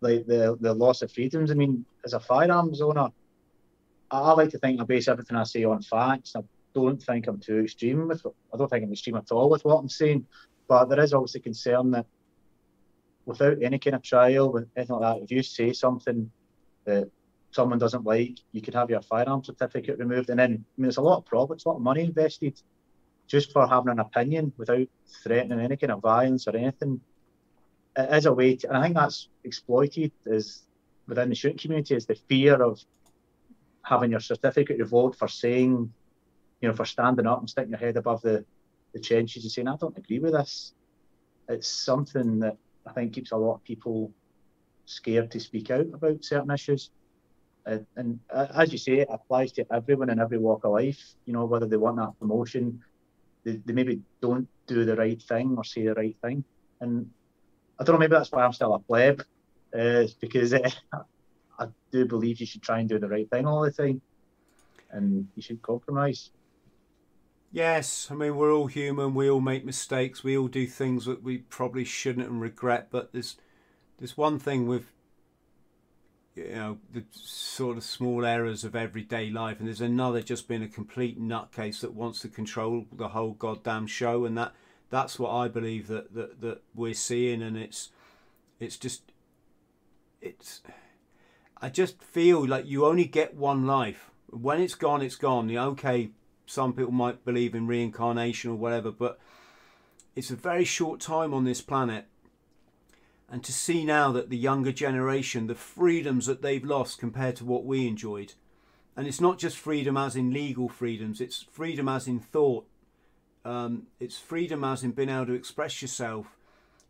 like 0.00 0.26
the 0.26 0.56
the 0.60 0.74
loss 0.74 1.02
of 1.02 1.12
freedoms. 1.12 1.50
I 1.50 1.54
mean, 1.54 1.84
as 2.04 2.12
a 2.12 2.20
firearms 2.20 2.80
owner, 2.80 3.08
I 4.10 4.32
like 4.32 4.50
to 4.50 4.58
think 4.58 4.80
I 4.80 4.84
base 4.84 5.08
everything 5.08 5.36
I 5.36 5.44
say 5.44 5.64
on 5.64 5.82
facts. 5.82 6.34
I 6.36 6.42
don't 6.74 7.02
think 7.02 7.26
I'm 7.26 7.38
too 7.38 7.60
extreme 7.60 8.08
with. 8.08 8.24
I 8.26 8.56
don't 8.56 8.68
think 8.68 8.84
I'm 8.84 8.92
extreme 8.92 9.16
at 9.16 9.30
all 9.32 9.50
with 9.50 9.64
what 9.64 9.76
I'm 9.76 9.88
saying. 9.88 10.26
But 10.68 10.86
there 10.86 11.00
is 11.00 11.12
obviously 11.12 11.40
concern 11.40 11.90
that 11.92 12.06
without 13.24 13.62
any 13.62 13.78
kind 13.78 13.96
of 13.96 14.02
trial, 14.02 14.52
with 14.52 14.68
anything 14.76 14.96
like 14.96 15.16
that, 15.16 15.24
if 15.24 15.30
you 15.30 15.42
say 15.42 15.72
something 15.72 16.30
that 16.84 17.10
someone 17.52 17.78
doesn't 17.78 18.04
like, 18.04 18.38
you 18.52 18.60
could 18.60 18.74
have 18.74 18.90
your 18.90 19.02
firearm 19.02 19.44
certificate 19.44 19.98
removed. 19.98 20.30
And 20.30 20.38
then, 20.38 20.50
I 20.50 20.54
mean, 20.54 20.64
there's 20.78 20.96
a 20.96 21.02
lot 21.02 21.18
of 21.18 21.26
profits, 21.26 21.64
a 21.64 21.68
lot 21.68 21.76
of 21.76 21.82
money 21.82 22.04
invested 22.04 22.60
just 23.28 23.52
for 23.52 23.66
having 23.66 23.92
an 23.92 24.00
opinion 24.00 24.52
without 24.56 24.86
threatening 25.22 25.60
any 25.60 25.76
kind 25.76 25.92
of 25.92 26.02
violence 26.02 26.48
or 26.48 26.56
anything. 26.56 27.00
It 27.96 28.12
is 28.12 28.26
a 28.26 28.32
way 28.32 28.56
to, 28.56 28.68
and 28.68 28.76
I 28.76 28.82
think 28.82 28.94
that's 28.96 29.28
exploited 29.44 30.12
is 30.26 30.62
within 31.06 31.28
the 31.28 31.34
shooting 31.34 31.58
community 31.58 31.94
is 31.94 32.06
the 32.06 32.14
fear 32.14 32.62
of 32.62 32.80
having 33.82 34.10
your 34.10 34.20
certificate 34.20 34.78
revoked 34.78 35.18
for 35.18 35.28
saying, 35.28 35.92
you 36.60 36.68
know, 36.68 36.74
for 36.74 36.84
standing 36.84 37.26
up 37.26 37.40
and 37.40 37.50
sticking 37.50 37.70
your 37.70 37.78
head 37.78 37.96
above 37.96 38.22
the, 38.22 38.44
the 38.94 39.00
trenches 39.00 39.44
and 39.44 39.52
saying, 39.52 39.68
I 39.68 39.76
don't 39.76 39.96
agree 39.98 40.20
with 40.20 40.32
this. 40.32 40.74
It's 41.48 41.68
something 41.68 42.38
that 42.40 42.56
I 42.86 42.92
think 42.92 43.12
keeps 43.12 43.32
a 43.32 43.36
lot 43.36 43.56
of 43.56 43.64
people 43.64 44.12
scared 44.86 45.30
to 45.30 45.40
speak 45.40 45.70
out 45.70 45.86
about 45.92 46.24
certain 46.24 46.50
issues. 46.50 46.90
And 47.64 48.18
as 48.32 48.72
you 48.72 48.78
say, 48.78 49.00
it 49.00 49.08
applies 49.10 49.52
to 49.52 49.66
everyone 49.72 50.10
in 50.10 50.18
every 50.18 50.38
walk 50.38 50.64
of 50.64 50.72
life. 50.72 51.00
You 51.26 51.32
know, 51.32 51.44
whether 51.44 51.66
they 51.66 51.76
want 51.76 51.96
that 51.96 52.18
promotion, 52.18 52.80
they, 53.44 53.60
they 53.64 53.72
maybe 53.72 54.00
don't 54.20 54.48
do 54.66 54.84
the 54.84 54.96
right 54.96 55.20
thing 55.22 55.54
or 55.56 55.64
say 55.64 55.84
the 55.84 55.94
right 55.94 56.16
thing. 56.22 56.44
And 56.80 57.08
I 57.78 57.84
don't 57.84 57.94
know, 57.94 58.00
maybe 58.00 58.14
that's 58.14 58.32
why 58.32 58.44
I'm 58.44 58.52
still 58.52 58.74
a 58.74 58.80
pleb, 58.80 59.22
uh, 59.78 60.04
because 60.20 60.52
uh, 60.54 60.68
I 61.58 61.66
do 61.92 62.04
believe 62.04 62.40
you 62.40 62.46
should 62.46 62.62
try 62.62 62.80
and 62.80 62.88
do 62.88 62.98
the 62.98 63.08
right 63.08 63.28
thing 63.30 63.46
all 63.46 63.62
the 63.62 63.70
time, 63.70 64.02
and 64.90 65.28
you 65.36 65.42
should 65.42 65.62
compromise. 65.62 66.30
Yes, 67.52 68.08
I 68.10 68.14
mean 68.14 68.36
we're 68.36 68.52
all 68.52 68.66
human. 68.66 69.14
We 69.14 69.28
all 69.28 69.40
make 69.40 69.64
mistakes. 69.64 70.24
We 70.24 70.36
all 70.38 70.48
do 70.48 70.66
things 70.66 71.04
that 71.04 71.22
we 71.22 71.38
probably 71.38 71.84
shouldn't 71.84 72.26
and 72.26 72.40
regret. 72.40 72.88
But 72.90 73.12
there's 73.12 73.36
there's 73.98 74.16
one 74.16 74.38
thing 74.38 74.66
with 74.66 74.86
you 76.34 76.48
know 76.54 76.78
the 76.90 77.04
sort 77.12 77.76
of 77.76 77.84
small 77.84 78.24
errors 78.24 78.64
of 78.64 78.74
everyday 78.74 79.28
life, 79.28 79.58
and 79.58 79.68
there's 79.68 79.82
another 79.82 80.22
just 80.22 80.48
being 80.48 80.62
a 80.62 80.68
complete 80.68 81.20
nutcase 81.20 81.80
that 81.82 81.92
wants 81.92 82.20
to 82.20 82.28
control 82.28 82.86
the 82.90 83.08
whole 83.08 83.32
goddamn 83.32 83.86
show, 83.86 84.24
and 84.24 84.36
that 84.38 84.54
that's 84.88 85.18
what 85.18 85.30
I 85.30 85.48
believe 85.48 85.88
that 85.88 86.14
that, 86.14 86.40
that 86.40 86.62
we're 86.74 86.94
seeing, 86.94 87.42
and 87.42 87.58
it's 87.58 87.90
it's 88.60 88.78
just 88.78 89.12
it's 90.22 90.62
I 91.60 91.68
just 91.68 92.02
feel 92.02 92.46
like 92.46 92.66
you 92.66 92.86
only 92.86 93.04
get 93.04 93.36
one 93.36 93.66
life. 93.66 94.10
When 94.30 94.58
it's 94.58 94.74
gone, 94.74 95.02
it's 95.02 95.16
gone. 95.16 95.48
The 95.48 95.58
okay 95.58 96.12
some 96.46 96.72
people 96.72 96.92
might 96.92 97.24
believe 97.24 97.54
in 97.54 97.66
reincarnation 97.66 98.50
or 98.50 98.54
whatever, 98.54 98.90
but 98.90 99.18
it's 100.14 100.30
a 100.30 100.36
very 100.36 100.64
short 100.64 101.00
time 101.00 101.32
on 101.32 101.44
this 101.44 101.60
planet. 101.60 102.06
And 103.30 103.42
to 103.44 103.52
see 103.52 103.84
now 103.84 104.12
that 104.12 104.28
the 104.28 104.36
younger 104.36 104.72
generation, 104.72 105.46
the 105.46 105.54
freedoms 105.54 106.26
that 106.26 106.42
they've 106.42 106.64
lost 106.64 106.98
compared 106.98 107.36
to 107.36 107.44
what 107.44 107.64
we 107.64 107.86
enjoyed, 107.86 108.34
and 108.94 109.06
it's 109.06 109.20
not 109.20 109.38
just 109.38 109.56
freedom 109.56 109.96
as 109.96 110.16
in 110.16 110.32
legal 110.32 110.68
freedoms, 110.68 111.20
it's 111.20 111.46
freedom 111.50 111.88
as 111.88 112.06
in 112.06 112.20
thought, 112.20 112.66
um, 113.44 113.86
it's 113.98 114.18
freedom 114.18 114.64
as 114.64 114.84
in 114.84 114.92
being 114.92 115.08
able 115.08 115.26
to 115.26 115.32
express 115.32 115.80
yourself, 115.80 116.36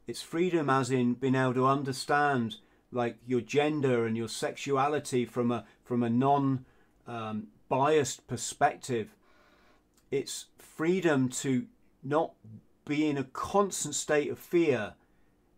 It's 0.07 0.20
freedom 0.20 0.69
as 0.69 0.91
in 0.91 1.15
being 1.15 1.37
able 1.37 1.55
to 1.55 1.66
understand 1.66 2.57
like 2.91 3.16
your 3.27 3.41
gender 3.41 4.05
and 4.05 4.16
your 4.16 4.29
sexuality 4.29 5.24
from 5.24 5.51
a 5.51 5.65
from 5.85 6.03
a 6.03 6.11
non 6.11 6.65
um, 7.07 7.49
biased 7.69 8.27
perspective. 8.27 9.15
It's 10.12 10.44
freedom 10.59 11.30
to 11.30 11.64
not 12.02 12.34
be 12.84 13.09
in 13.09 13.16
a 13.16 13.24
constant 13.24 13.94
state 13.94 14.30
of 14.30 14.39
fear, 14.39 14.93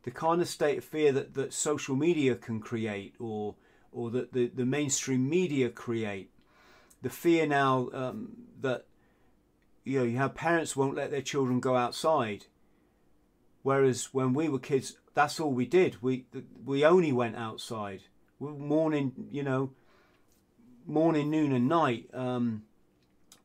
the 0.05 0.13
kind 0.13 0.41
of 0.41 0.49
state 0.49 0.79
of 0.79 0.85
fear 0.85 1.11
that, 1.11 1.35
that 1.35 1.53
social 1.53 1.97
media 1.97 2.37
can 2.37 2.61
create 2.61 3.17
or 3.19 3.57
or 3.91 4.11
that 4.11 4.33
the, 4.33 4.47
the 4.47 4.65
mainstream 4.65 5.29
media 5.29 5.71
create. 5.71 6.31
The 7.03 7.11
fear 7.11 7.47
now 7.47 7.89
um, 7.93 8.29
that 8.61 8.87
you 9.83 9.99
know 9.99 10.05
you 10.05 10.19
have 10.19 10.37
parents 10.37 10.77
won't 10.77 10.95
let 10.95 11.11
their 11.11 11.21
children 11.21 11.59
go 11.59 11.75
outside, 11.75 12.47
whereas 13.65 14.15
when 14.15 14.35
we 14.35 14.49
were 14.49 14.61
kids, 14.61 14.97
that's 15.15 15.41
all 15.41 15.53
we 15.53 15.67
did. 15.67 16.01
We 16.01 16.27
we 16.65 16.85
only 16.85 17.11
went 17.11 17.35
outside. 17.35 18.03
Morning, 18.39 19.13
you 19.33 19.43
know, 19.43 19.73
morning, 20.87 21.29
noon, 21.29 21.53
and 21.53 21.69
night. 21.69 22.09
Um, 22.15 22.63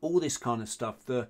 all 0.01 0.19
this 0.19 0.37
kind 0.37 0.61
of 0.61 0.69
stuff. 0.69 1.05
The 1.05 1.27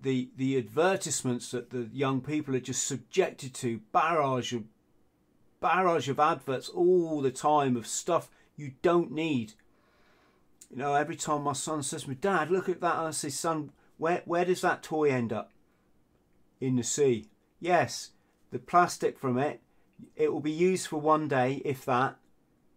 the 0.00 0.28
the 0.36 0.58
advertisements 0.58 1.50
that 1.50 1.70
the 1.70 1.88
young 1.92 2.20
people 2.20 2.54
are 2.54 2.60
just 2.60 2.86
subjected 2.86 3.54
to 3.54 3.80
barrage 3.92 4.52
of 4.52 4.64
barrage 5.60 6.08
of 6.08 6.20
adverts 6.20 6.68
all 6.68 7.20
the 7.20 7.30
time 7.30 7.76
of 7.76 7.86
stuff 7.86 8.30
you 8.56 8.72
don't 8.82 9.10
need. 9.10 9.54
You 10.70 10.78
know, 10.78 10.94
every 10.94 11.16
time 11.16 11.42
my 11.42 11.52
son 11.52 11.82
says 11.82 12.02
to 12.02 12.10
me, 12.10 12.16
Dad, 12.16 12.50
look 12.50 12.68
at 12.68 12.80
that, 12.80 12.96
I 12.96 13.10
say, 13.12 13.28
son, 13.28 13.70
where 13.98 14.22
where 14.24 14.44
does 14.44 14.60
that 14.62 14.82
toy 14.82 15.10
end 15.10 15.32
up? 15.32 15.52
In 16.60 16.76
the 16.76 16.82
sea. 16.82 17.26
Yes, 17.60 18.10
the 18.50 18.58
plastic 18.58 19.18
from 19.18 19.38
it, 19.38 19.60
it 20.14 20.32
will 20.32 20.40
be 20.40 20.50
used 20.50 20.88
for 20.88 21.00
one 21.00 21.28
day, 21.28 21.62
if 21.64 21.84
that. 21.84 22.16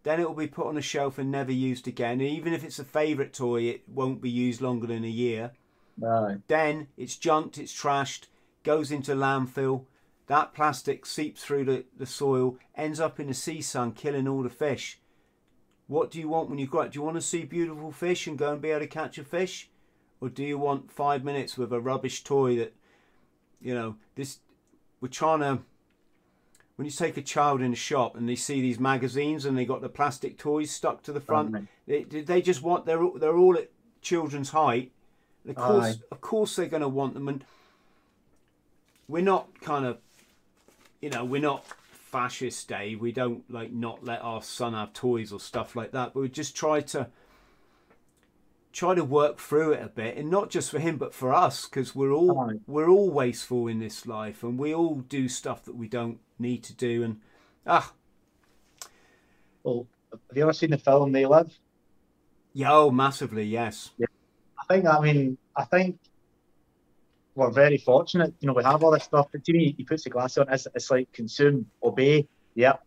Then 0.02 0.20
it 0.20 0.26
will 0.26 0.34
be 0.34 0.46
put 0.46 0.66
on 0.66 0.78
a 0.78 0.82
shelf 0.82 1.18
and 1.18 1.30
never 1.30 1.52
used 1.52 1.86
again. 1.86 2.20
And 2.20 2.22
even 2.22 2.52
if 2.52 2.64
it's 2.64 2.78
a 2.78 2.84
favourite 2.84 3.32
toy, 3.32 3.62
it 3.62 3.82
won't 3.86 4.22
be 4.22 4.30
used 4.30 4.60
longer 4.60 4.86
than 4.86 5.04
a 5.04 5.08
year. 5.08 5.52
Right. 5.98 6.38
Then 6.48 6.88
it's 6.96 7.16
junked, 7.16 7.58
it's 7.58 7.78
trashed, 7.78 8.26
goes 8.64 8.90
into 8.90 9.14
landfill. 9.14 9.84
That 10.26 10.54
plastic 10.54 11.04
seeps 11.04 11.44
through 11.44 11.64
the, 11.64 11.84
the 11.96 12.06
soil, 12.06 12.56
ends 12.74 13.00
up 13.00 13.20
in 13.20 13.26
the 13.26 13.34
sea 13.34 13.60
sun, 13.60 13.92
killing 13.92 14.28
all 14.28 14.42
the 14.42 14.48
fish. 14.48 15.00
What 15.86 16.10
do 16.10 16.20
you 16.20 16.28
want 16.28 16.48
when 16.48 16.58
you 16.58 16.68
grow 16.68 16.82
up? 16.82 16.92
Do 16.92 16.98
you 16.98 17.04
want 17.04 17.16
to 17.16 17.20
see 17.20 17.44
beautiful 17.44 17.90
fish 17.90 18.26
and 18.26 18.38
go 18.38 18.52
and 18.52 18.62
be 18.62 18.70
able 18.70 18.80
to 18.80 18.86
catch 18.86 19.18
a 19.18 19.24
fish? 19.24 19.68
Or 20.20 20.28
do 20.28 20.44
you 20.44 20.56
want 20.56 20.92
five 20.92 21.24
minutes 21.24 21.58
with 21.58 21.72
a 21.72 21.80
rubbish 21.80 22.22
toy 22.22 22.56
that, 22.56 22.74
you 23.60 23.74
know, 23.74 23.96
this, 24.14 24.38
we're 25.00 25.08
trying 25.08 25.40
to, 25.40 25.58
when 26.80 26.86
you 26.86 26.90
take 26.90 27.18
a 27.18 27.22
child 27.22 27.60
in 27.60 27.74
a 27.74 27.76
shop 27.76 28.16
and 28.16 28.26
they 28.26 28.34
see 28.34 28.62
these 28.62 28.80
magazines 28.80 29.44
and 29.44 29.58
they 29.58 29.66
got 29.66 29.82
the 29.82 29.88
plastic 29.90 30.38
toys 30.38 30.70
stuck 30.70 31.02
to 31.02 31.12
the 31.12 31.20
front, 31.20 31.68
they, 31.86 32.04
they 32.04 32.40
just 32.40 32.62
want, 32.62 32.86
they're, 32.86 33.02
all- 33.02 33.18
they're 33.18 33.36
all 33.36 33.54
at 33.58 33.68
children's 34.00 34.48
height. 34.48 34.90
Of 35.46 35.56
course, 35.56 35.84
Aye. 35.84 36.00
of 36.10 36.22
course 36.22 36.56
they're 36.56 36.68
going 36.68 36.80
to 36.80 36.88
want 36.88 37.12
them. 37.12 37.28
And 37.28 37.44
we're 39.08 39.22
not 39.22 39.60
kind 39.60 39.84
of, 39.84 39.98
you 41.02 41.10
know, 41.10 41.22
we're 41.22 41.42
not 41.42 41.66
fascist, 41.90 42.66
Dave. 42.66 42.98
We 42.98 43.12
don't 43.12 43.44
like 43.52 43.72
not 43.72 44.02
let 44.02 44.22
our 44.22 44.40
son 44.40 44.72
have 44.72 44.94
toys 44.94 45.34
or 45.34 45.38
stuff 45.38 45.76
like 45.76 45.92
that. 45.92 46.14
But 46.14 46.20
we 46.20 46.28
just 46.30 46.56
try 46.56 46.80
to 46.80 47.08
try 48.72 48.94
to 48.94 49.04
work 49.04 49.38
through 49.38 49.72
it 49.72 49.82
a 49.82 49.88
bit, 49.88 50.16
and 50.16 50.30
not 50.30 50.48
just 50.48 50.70
for 50.70 50.78
him, 50.78 50.96
but 50.96 51.12
for 51.12 51.34
us, 51.34 51.66
because 51.66 51.94
we're 51.94 52.12
all 52.12 52.54
we're 52.66 52.88
all 52.88 53.10
wasteful 53.10 53.68
in 53.68 53.80
this 53.80 54.06
life, 54.06 54.42
and 54.42 54.58
we 54.58 54.74
all 54.74 54.94
do 54.94 55.28
stuff 55.28 55.62
that 55.66 55.76
we 55.76 55.86
don't 55.86 56.20
need 56.40 56.62
to 56.64 56.74
do. 56.74 57.02
And 57.02 57.20
ah, 57.66 57.92
Well, 59.62 59.86
have 60.12 60.36
you 60.36 60.42
ever 60.42 60.52
seen 60.52 60.70
the 60.70 60.78
film 60.78 61.12
They 61.12 61.26
Live? 61.26 61.56
yeah, 62.52 62.72
oh, 62.72 62.90
massively, 62.90 63.44
yes. 63.44 63.90
I 64.00 64.64
think, 64.74 64.86
I 64.86 65.00
mean, 65.00 65.38
I 65.56 65.64
think 65.64 65.98
we're 67.36 67.50
very 67.50 67.78
fortunate. 67.78 68.34
You 68.40 68.48
know, 68.48 68.54
we 68.54 68.64
have 68.64 68.82
all 68.82 68.90
this 68.90 69.04
stuff. 69.04 69.28
But 69.30 69.44
to 69.44 69.52
me, 69.52 69.74
he 69.76 69.84
puts 69.84 70.04
the 70.04 70.10
glass 70.10 70.36
on. 70.36 70.52
It's, 70.52 70.66
it's 70.74 70.90
like 70.90 71.12
consume, 71.12 71.66
obey. 71.82 72.26
Yep, 72.56 72.82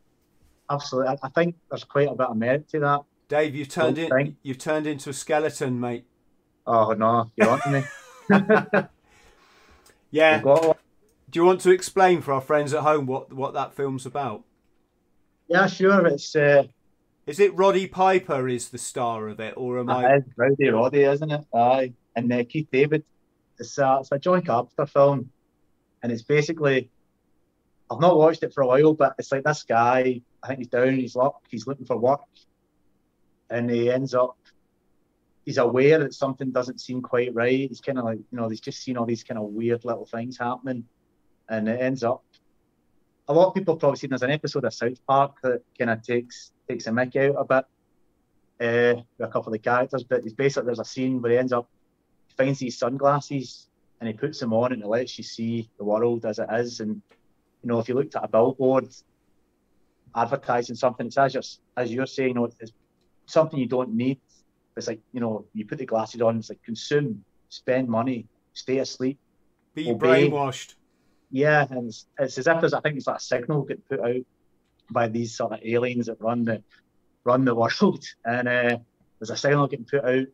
absolutely. 0.69 1.09
I, 1.23 1.27
I 1.27 1.29
think 1.29 1.55
there's 1.69 1.85
quite 1.85 2.09
a 2.09 2.15
bit 2.15 2.27
of 2.27 2.35
merit 2.35 2.67
to 2.69 2.79
that. 2.81 3.01
Dave, 3.29 3.55
you've 3.55 3.69
turned 3.69 3.97
in, 3.97 4.09
think. 4.09 4.35
you've 4.43 4.57
turned 4.57 4.85
into 4.85 5.09
a 5.09 5.13
skeleton, 5.13 5.79
mate. 5.79 6.05
Oh 6.67 6.91
no, 6.91 7.31
you're 7.37 7.49
on 7.49 7.59
to 7.61 7.69
me. 7.71 7.83
Yeah. 10.11 10.41
We've 11.33 11.41
got 11.41 11.47
one. 11.47 11.57
Do 11.61 11.61
you 11.61 11.61
want 11.61 11.61
to 11.61 11.71
explain 11.71 12.21
for 12.21 12.33
our 12.33 12.41
friends 12.41 12.73
at 12.73 12.81
home 12.81 13.05
what 13.05 13.33
what 13.33 13.53
that 13.53 13.73
film's 13.73 14.05
about? 14.05 14.43
Yeah, 15.47 15.67
sure. 15.67 16.07
It's 16.07 16.35
uh, 16.35 16.63
Is 17.25 17.39
it 17.39 17.55
Roddy 17.55 17.87
Piper 17.87 18.47
is 18.47 18.69
the 18.69 18.77
star 18.77 19.27
of 19.27 19.39
it, 19.39 19.53
or 19.57 19.79
am 19.79 19.89
I? 19.89 20.15
is 20.17 20.23
Rowdy 20.35 20.69
Roddy, 20.69 21.03
isn't 21.03 21.31
it? 21.31 21.45
Aye, 21.53 21.93
and 22.15 22.31
uh, 22.31 22.43
Keith 22.47 22.67
David. 22.71 23.03
It's 23.59 23.77
a 23.77 23.97
it's 23.99 24.11
a 24.11 24.19
John 24.19 24.41
Carpenter 24.41 24.85
film, 24.85 25.29
and 26.01 26.11
it's 26.11 26.23
basically. 26.23 26.89
I've 27.91 27.99
not 27.99 28.17
watched 28.17 28.43
it 28.43 28.53
for 28.53 28.63
a 28.63 28.67
while, 28.67 28.93
but 28.93 29.13
it's 29.19 29.31
like 29.31 29.43
this 29.43 29.63
guy. 29.63 30.21
I 30.41 30.47
think 30.47 30.59
he's 30.59 30.67
down. 30.67 30.95
He's 30.95 31.15
luck. 31.15 31.41
He's 31.49 31.67
looking 31.67 31.85
for 31.85 31.97
work, 31.97 32.21
and 33.49 33.69
he 33.69 33.91
ends 33.91 34.13
up. 34.13 34.37
He's 35.45 35.57
aware 35.57 35.99
that 35.99 36.13
something 36.13 36.51
doesn't 36.51 36.79
seem 36.79 37.01
quite 37.01 37.35
right. 37.35 37.69
He's 37.69 37.81
kind 37.81 37.99
of 37.99 38.05
like 38.05 38.17
you 38.17 38.37
know 38.37 38.49
he's 38.49 38.61
just 38.61 38.81
seen 38.81 38.97
all 38.97 39.05
these 39.05 39.23
kind 39.23 39.37
of 39.37 39.45
weird 39.45 39.85
little 39.85 40.05
things 40.05 40.37
happening, 40.37 40.85
and 41.49 41.67
it 41.67 41.81
ends 41.81 42.03
up. 42.03 42.23
A 43.27 43.33
lot 43.33 43.47
of 43.47 43.53
people 43.53 43.75
have 43.75 43.79
probably 43.79 43.97
seen 43.97 44.09
there's 44.09 44.21
an 44.21 44.31
episode 44.31 44.65
of 44.65 44.73
South 44.73 45.05
Park 45.07 45.37
that 45.43 45.61
kind 45.77 45.91
of 45.91 46.01
takes 46.01 46.51
takes 46.67 46.87
a 46.87 46.91
mick 46.91 47.15
out 47.15 47.35
a 47.37 47.45
bit 47.45 47.65
uh, 48.59 49.01
with 49.17 49.29
a 49.29 49.31
couple 49.31 49.47
of 49.47 49.53
the 49.53 49.59
characters, 49.59 50.03
but 50.03 50.23
it's 50.23 50.33
basically 50.33 50.67
there's 50.67 50.79
a 50.79 50.85
scene 50.85 51.21
where 51.21 51.31
he 51.31 51.37
ends 51.37 51.53
up 51.53 51.67
he 52.27 52.35
finds 52.35 52.59
these 52.59 52.77
sunglasses 52.77 53.69
and 53.99 54.07
he 54.07 54.13
puts 54.13 54.39
them 54.39 54.53
on 54.53 54.73
and 54.73 54.81
it 54.81 54.87
lets 54.87 55.17
you 55.17 55.23
see 55.23 55.69
the 55.77 55.83
world 55.83 56.25
as 56.25 56.39
it 56.39 56.49
is. 56.51 56.79
And 56.79 57.01
you 57.61 57.69
know, 57.69 57.79
if 57.79 57.87
you 57.87 57.95
looked 57.95 58.15
at 58.15 58.23
a 58.23 58.27
billboard 58.27 58.89
advertising 60.15 60.75
something, 60.75 61.07
it's 61.07 61.17
as 61.17 61.33
you're, 61.33 61.43
as 61.77 61.91
you're 61.91 62.05
saying, 62.05 62.29
you 62.29 62.35
know, 62.35 62.49
it's 62.59 62.73
something 63.25 63.59
you 63.59 63.67
don't 63.67 63.93
need. 63.93 64.19
It's 64.75 64.87
like 64.87 64.99
you 65.11 65.19
know, 65.19 65.45
you 65.53 65.65
put 65.65 65.77
the 65.77 65.85
glasses 65.85 66.21
on. 66.21 66.37
It's 66.37 66.49
like 66.49 66.63
consume, 66.63 67.23
spend 67.49 67.87
money, 67.87 68.27
stay 68.53 68.79
asleep. 68.79 69.19
Be 69.75 69.91
obey. 69.91 70.29
brainwashed. 70.29 70.75
Yeah, 71.33 71.65
and 71.71 71.87
it's, 71.87 72.05
it's 72.19 72.37
as 72.37 72.45
if 72.45 72.59
there's 72.59 72.75
I 72.75 72.79
think 72.81 72.95
it's 72.95 73.07
like 73.07 73.17
a 73.17 73.19
signal 73.19 73.63
get 73.63 73.89
put 73.89 73.99
out 73.99 74.21
by 74.91 75.07
these 75.07 75.35
sort 75.35 75.53
of 75.53 75.59
aliens 75.63 76.05
that 76.05 76.21
run 76.21 76.45
the 76.45 76.61
run 77.23 77.43
the 77.43 77.55
world, 77.81 78.05
and 78.23 78.47
uh, 78.47 78.77
there's 79.19 79.31
a 79.31 79.35
signal 79.35 79.67
getting 79.67 79.85
put 79.85 80.05
out, 80.05 80.27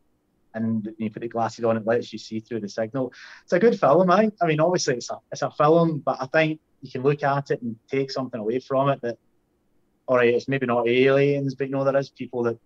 and 0.54 0.90
you 0.98 1.10
put 1.10 1.22
the 1.22 1.30
glasses 1.30 1.64
on, 1.64 1.78
it 1.78 1.88
lets 1.88 2.12
you 2.12 2.20
see 2.20 2.42
through 2.42 2.60
the 2.60 2.68
signal. 2.68 3.14
It's 3.44 3.54
a 3.54 3.60
good 3.60 3.80
film, 3.80 4.12
I. 4.12 4.30
I 4.42 4.46
mean, 4.46 4.60
obviously 4.60 4.96
it's 4.96 5.10
a 5.10 5.20
it's 5.32 5.42
a 5.42 5.50
film, 5.52 6.00
but 6.00 6.18
I 6.20 6.26
think 6.26 6.60
you 6.82 6.92
can 6.92 7.02
look 7.02 7.24
at 7.24 7.50
it 7.50 7.62
and 7.62 7.78
take 7.90 8.12
something 8.12 8.42
away 8.42 8.60
from 8.60 8.90
it 8.90 9.00
that, 9.02 9.18
all 10.06 10.18
right, 10.18 10.34
it's 10.34 10.50
maybe 10.50 10.66
not 10.66 10.86
aliens, 10.86 11.56
but 11.56 11.70
you 11.70 11.76
know 11.76 11.86
there 11.86 11.96
is 11.96 12.10
people 12.10 12.44
that 12.44 12.60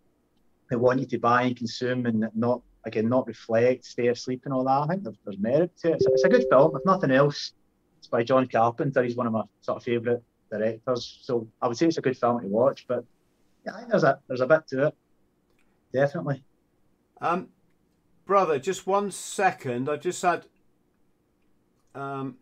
they 0.72 0.76
want 0.76 1.02
you 1.02 1.06
to 1.06 1.20
buy 1.20 1.44
and 1.44 1.56
consume 1.56 2.08
and 2.08 2.28
not 2.34 2.64
again 2.84 3.10
not 3.10 3.28
reflect, 3.28 3.86
stay 3.86 4.08
asleep 4.08 4.42
and 4.46 4.56
all 4.56 4.64
that. 4.64 4.72
I 4.72 4.88
think 4.88 5.04
there's, 5.04 5.18
there's 5.24 5.38
merit 5.38 5.78
to 5.82 5.92
it. 5.92 5.96
It's, 5.98 6.08
it's 6.08 6.24
a 6.24 6.30
good 6.30 6.46
film, 6.50 6.76
if 6.76 6.84
nothing 6.84 7.12
else. 7.12 7.54
It's 8.04 8.10
by 8.10 8.22
John 8.22 8.46
Carpenter. 8.48 9.02
He's 9.02 9.16
one 9.16 9.28
of 9.28 9.32
my 9.32 9.44
sort 9.62 9.78
of 9.78 9.84
favourite 9.84 10.20
directors. 10.52 11.20
So 11.22 11.48
I 11.62 11.70
would 11.70 11.78
say 11.78 11.88
it's 11.88 11.98
a 11.98 12.02
good 12.02 12.18
film 12.18 12.42
to 12.42 12.48
watch. 12.48 12.86
But 12.86 13.06
yeah, 13.66 13.76
I 13.76 13.78
think 13.78 13.92
there's 13.92 14.04
a 14.04 14.20
there's 14.28 14.42
a 14.42 14.46
bit 14.46 14.68
to 14.68 14.88
it. 14.88 14.96
Definitely. 15.94 16.44
Um, 17.22 17.48
brother, 18.26 18.60
just 18.60 18.86
one 18.86 19.10
second. 19.10 19.88
I 19.88 19.96
just 19.96 20.22
had. 20.22 20.48
Um, 21.96 22.36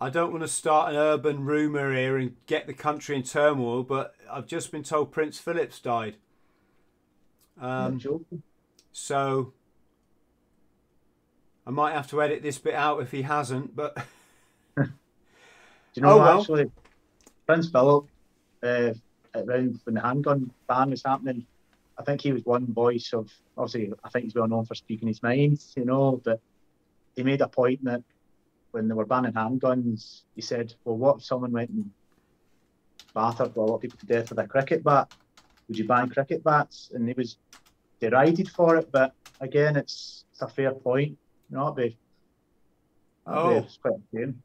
I 0.00 0.08
don't 0.08 0.30
want 0.30 0.42
to 0.44 0.48
start 0.48 0.92
an 0.92 0.96
urban 0.96 1.44
rumour 1.44 1.92
here 1.92 2.16
and 2.16 2.36
get 2.46 2.68
the 2.68 2.74
country 2.74 3.16
in 3.16 3.24
turmoil, 3.24 3.82
but 3.82 4.14
I've 4.30 4.46
just 4.46 4.70
been 4.70 4.84
told 4.84 5.10
Prince 5.10 5.40
Philip's 5.40 5.80
died. 5.80 6.14
Um, 7.60 8.00
so 8.92 9.52
I 11.68 11.70
might 11.70 11.92
have 11.92 12.08
to 12.08 12.22
edit 12.22 12.42
this 12.42 12.58
bit 12.58 12.72
out 12.72 13.02
if 13.02 13.10
he 13.10 13.20
hasn't, 13.20 13.76
but 13.76 13.94
Do 14.76 14.84
you 15.94 16.02
know 16.02 16.12
oh, 16.12 16.16
what, 16.16 16.24
well. 16.24 16.40
actually? 16.40 16.70
Prince 17.46 17.68
Philip, 17.68 18.06
uh, 18.62 18.94
around 19.34 19.80
when 19.84 19.94
the 19.94 20.00
handgun 20.00 20.50
ban 20.66 20.90
was 20.90 21.02
happening, 21.04 21.46
I 21.98 22.04
think 22.04 22.22
he 22.22 22.32
was 22.32 22.44
one 22.46 22.72
voice 22.72 23.12
of, 23.12 23.30
obviously, 23.56 23.92
I 24.02 24.08
think 24.08 24.24
he's 24.24 24.34
well 24.34 24.48
known 24.48 24.64
for 24.64 24.74
speaking 24.74 25.08
his 25.08 25.22
mind, 25.22 25.62
you 25.76 25.84
know, 25.84 26.22
but 26.24 26.40
he 27.16 27.22
made 27.22 27.42
a 27.42 27.48
point 27.48 27.84
that 27.84 28.02
when 28.70 28.88
they 28.88 28.94
were 28.94 29.04
banning 29.04 29.32
handguns, 29.32 30.22
he 30.36 30.40
said, 30.40 30.72
well, 30.84 30.96
what 30.96 31.16
if 31.18 31.24
someone 31.24 31.52
went 31.52 31.70
and 31.70 31.90
battered 33.12 33.54
a 33.56 33.60
lot 33.60 33.74
of 33.74 33.80
people 33.82 33.98
to 33.98 34.06
death 34.06 34.30
with 34.30 34.38
a 34.38 34.46
cricket 34.46 34.82
bat? 34.82 35.12
Would 35.68 35.76
you 35.76 35.86
ban 35.86 36.08
cricket 36.08 36.42
bats? 36.42 36.90
And 36.94 37.06
he 37.06 37.14
was 37.14 37.36
derided 38.00 38.48
for 38.48 38.76
it, 38.76 38.90
but 38.90 39.12
again, 39.40 39.76
it's, 39.76 40.24
it's 40.32 40.40
a 40.40 40.48
fair 40.48 40.72
point. 40.72 41.18
You 41.50 41.56
know, 41.56 41.64
it'd 41.64 41.76
be 41.76 41.98
Oh, 43.26 43.66
Oh. 43.84 43.90
a 43.90 44.16
shame. 44.16 44.42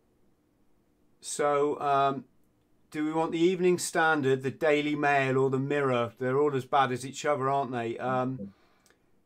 So, 1.21 1.79
um, 1.79 2.25
do 2.91 3.05
we 3.05 3.13
want 3.13 3.31
the 3.31 3.39
Evening 3.39 3.77
Standard, 3.77 4.43
the 4.43 4.51
Daily 4.51 4.95
Mail, 4.95 5.37
or 5.37 5.49
the 5.49 5.59
Mirror? 5.59 6.13
They're 6.19 6.37
all 6.37 6.53
as 6.55 6.65
bad 6.65 6.91
as 6.91 7.05
each 7.05 7.25
other, 7.25 7.49
aren't 7.49 7.71
they? 7.71 7.97
Um, 7.97 8.53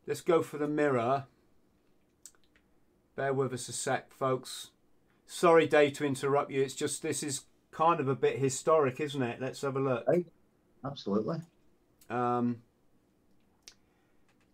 let's 0.06 0.22
go 0.22 0.44
for 0.44 0.58
the 0.60 0.68
Mirror. 0.68 1.26
Bear 3.16 3.34
with 3.34 3.52
us 3.54 3.68
a 3.68 3.74
sec, 3.74 4.12
folks. 4.14 4.70
Sorry, 5.26 5.66
Dave, 5.68 5.94
to 5.94 6.06
interrupt 6.06 6.52
you. 6.52 6.62
It's 6.62 6.76
just 6.76 7.02
this 7.02 7.24
is 7.24 7.46
kind 7.72 8.00
of 8.00 8.08
a 8.08 8.16
bit 8.16 8.38
historic, 8.38 9.00
isn't 9.00 9.22
it? 9.22 9.42
Let's 9.42 9.62
have 9.62 9.76
a 9.76 9.80
look. 9.80 10.06
Absolutely. 10.86 11.38
Um, 12.12 12.62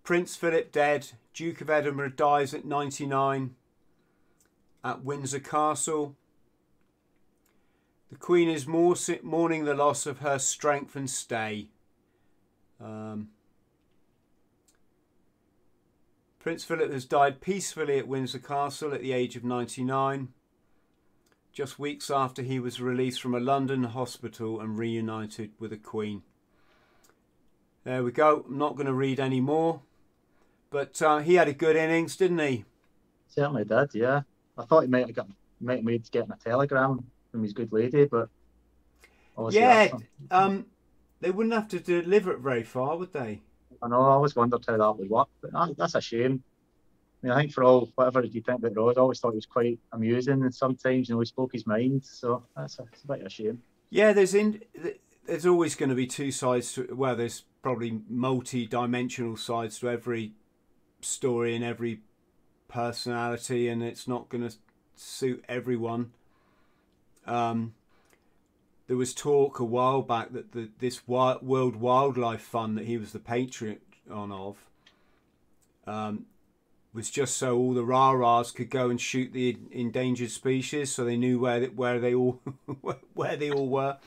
Prince 0.04 0.36
Philip 0.36 0.72
dead. 0.72 1.12
Duke 1.34 1.62
of 1.62 1.70
Edinburgh 1.70 2.12
dies 2.12 2.54
at 2.54 2.66
99 2.66 3.56
at 4.84 5.04
Windsor 5.04 5.40
Castle. 5.40 6.16
The 8.12 8.18
Queen 8.18 8.50
is 8.50 8.68
mourning 8.68 9.66
the 9.66 9.74
loss 9.74 10.06
of 10.06 10.20
her 10.20 10.38
strength 10.38 10.96
and 10.96 11.10
stay. 11.10 11.70
Um, 12.80 13.30
Prince 16.40 16.66
Philip 16.66 16.92
has 16.92 17.06
died 17.06 17.40
peacefully 17.40 17.98
at 17.98 18.08
Windsor 18.08 18.40
Castle 18.40 18.94
at 18.94 19.02
the 19.02 19.14
age 19.14 19.38
of 19.38 19.46
99, 19.46 20.28
just 21.54 21.80
weeks 21.80 22.12
after 22.12 22.42
he 22.42 22.60
was 22.60 22.82
released 22.82 23.22
from 23.22 23.34
a 23.34 23.40
London 23.40 23.86
hospital 23.86 24.60
and 24.60 24.78
reunited 24.78 25.52
with 25.58 25.72
the 25.72 25.78
Queen. 25.78 26.24
There 27.86 28.04
we 28.04 28.12
go. 28.12 28.46
I'm 28.48 28.58
not 28.58 28.76
going 28.76 28.88
to 28.88 28.94
read 28.94 29.20
any 29.20 29.40
more. 29.40 29.82
But 30.74 31.00
uh, 31.04 31.20
he 31.20 31.36
had 31.36 31.48
a 31.48 31.54
good 31.54 31.76
innings, 31.76 32.16
didn't 32.16 32.40
he? 32.40 32.66
Certainly 33.28 33.66
did, 33.66 33.94
yeah. 33.94 34.22
I 34.58 34.66
thought 34.66 34.82
he 34.82 34.88
might 34.88 35.06
have 35.06 35.16
got 35.16 35.28
might 35.62 35.78
have 35.78 35.86
made 35.86 36.10
getting 36.10 36.32
a 36.32 36.36
telegram 36.36 37.06
from 37.32 37.44
his 37.44 37.54
good 37.54 37.72
lady, 37.72 38.06
but 38.06 38.28
Yeah. 39.54 39.92
Um, 40.32 40.66
they 41.22 41.30
wouldn't 41.30 41.54
have 41.54 41.68
to 41.70 41.80
deliver 41.80 42.34
it 42.34 42.40
very 42.40 42.64
far, 42.64 42.98
would 42.98 43.14
they? 43.14 43.42
I 43.84 43.88
know. 43.88 44.02
I 44.02 44.14
always 44.14 44.36
wondered 44.36 44.66
how 44.68 44.76
that 44.76 44.98
would 44.98 45.12
work, 45.12 45.30
but 45.42 45.54
that, 45.54 45.78
that's 45.78 45.94
a 45.94 46.02
shame. 46.02 46.44
I 47.22 47.28
mean, 47.28 47.34
I 47.34 47.42
think 47.42 47.54
for 47.54 47.64
all 47.64 47.92
whatever 47.94 48.24
you 48.24 48.42
think 48.42 48.58
about 48.58 48.76
Rod, 48.76 48.98
I 48.98 49.02
always 49.02 49.20
thought 49.20 49.34
he 49.34 49.38
was 49.38 49.46
quite 49.46 49.78
amusing, 49.92 50.42
and 50.42 50.54
sometimes 50.54 51.08
you 51.08 51.14
know 51.14 51.20
he 51.20 51.28
spoke 51.28 51.54
his 51.54 51.68
mind. 51.68 52.04
So 52.04 52.44
that's 52.58 52.80
a, 52.80 52.84
it's 52.92 53.04
a 53.04 53.08
bit 53.08 53.20
of 53.22 53.28
a 53.28 53.30
shame. 53.30 53.62
Yeah, 53.92 54.12
there's 54.12 54.34
in 54.34 54.62
there's 55.28 55.46
always 55.46 55.76
going 55.76 55.90
to 55.90 55.96
be 55.96 56.08
two 56.08 56.32
sides 56.32 56.74
to 56.74 56.88
well, 56.96 57.16
there's 57.16 57.44
probably 57.62 58.02
multi-dimensional 58.10 59.38
sides 59.38 59.78
to 59.80 59.90
every 59.90 60.34
story 61.04 61.56
and 61.56 61.64
every 61.64 62.02
personality, 62.68 63.68
and 63.68 63.84
it's 63.84 64.08
not 64.08 64.30
going 64.30 64.48
to 64.48 64.56
suit 64.96 65.44
everyone. 65.48 66.12
Um, 67.26 67.74
there 68.88 68.98
was 68.98 69.14
talk 69.14 69.60
a 69.60 69.66
while 69.66 70.02
back 70.02 70.34
that 70.34 70.52
the, 70.52 70.70
this 70.80 71.08
World 71.08 71.76
Wildlife 71.76 72.42
Fund 72.42 72.78
that 72.78 72.86
he 72.86 72.98
was 72.98 73.12
the 73.12 73.20
patron 73.20 73.80
of 74.10 74.58
um, 75.88 76.26
was 76.94 77.10
just 77.10 77.38
so 77.38 77.58
all 77.58 77.74
the 77.74 77.84
rah-rahs 77.84 78.52
could 78.52 78.70
go 78.70 78.90
and 78.90 79.00
shoot 79.00 79.34
the 79.34 79.58
endangered 79.72 80.32
species, 80.32 80.92
so 80.92 81.04
they 81.04 81.18
knew 81.18 81.40
where 81.40 81.66
where 81.68 82.00
they 82.00 82.14
all 82.14 82.42
where 83.14 83.36
they 83.36 83.52
all 83.52 83.68
were. 83.68 83.98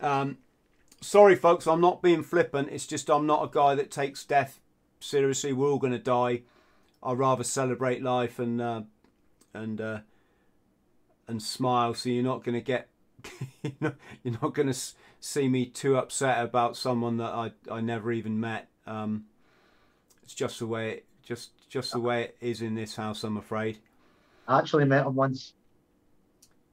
Um, 0.00 0.38
sorry, 1.00 1.34
folks, 1.34 1.66
I'm 1.66 1.80
not 1.80 2.02
being 2.02 2.22
flippant. 2.22 2.68
It's 2.70 2.86
just 2.86 3.10
I'm 3.10 3.26
not 3.26 3.44
a 3.44 3.50
guy 3.52 3.74
that 3.74 3.90
takes 3.90 4.24
death 4.24 4.60
seriously. 5.04 5.52
We're 5.52 5.70
all 5.70 5.78
going 5.78 5.92
to 5.92 5.98
die. 5.98 6.42
I'd 7.02 7.18
rather 7.18 7.44
celebrate 7.44 8.02
life 8.02 8.38
and 8.38 8.60
uh, 8.60 8.82
and 9.52 9.80
uh, 9.80 9.98
and 11.28 11.42
smile. 11.42 11.94
So 11.94 12.08
you're 12.08 12.24
not 12.24 12.44
going 12.44 12.54
to 12.54 12.60
get 12.60 12.88
you're 13.62 13.72
not, 13.80 13.94
not 14.24 14.54
going 14.54 14.72
to 14.72 14.78
see 15.20 15.48
me 15.48 15.66
too 15.66 15.96
upset 15.96 16.42
about 16.42 16.76
someone 16.76 17.18
that 17.18 17.32
I 17.32 17.52
I 17.70 17.80
never 17.80 18.12
even 18.12 18.40
met. 18.40 18.68
Um, 18.86 19.24
it's 20.22 20.34
just 20.34 20.58
the 20.58 20.66
way 20.66 20.90
it 20.90 21.06
just 21.22 21.50
just 21.68 21.92
the 21.92 22.00
way 22.00 22.24
it 22.24 22.36
is 22.40 22.62
in 22.62 22.74
this 22.74 22.96
house. 22.96 23.24
I'm 23.24 23.36
afraid. 23.36 23.78
I 24.46 24.58
actually 24.58 24.84
met 24.84 25.06
him 25.06 25.14
once. 25.14 25.52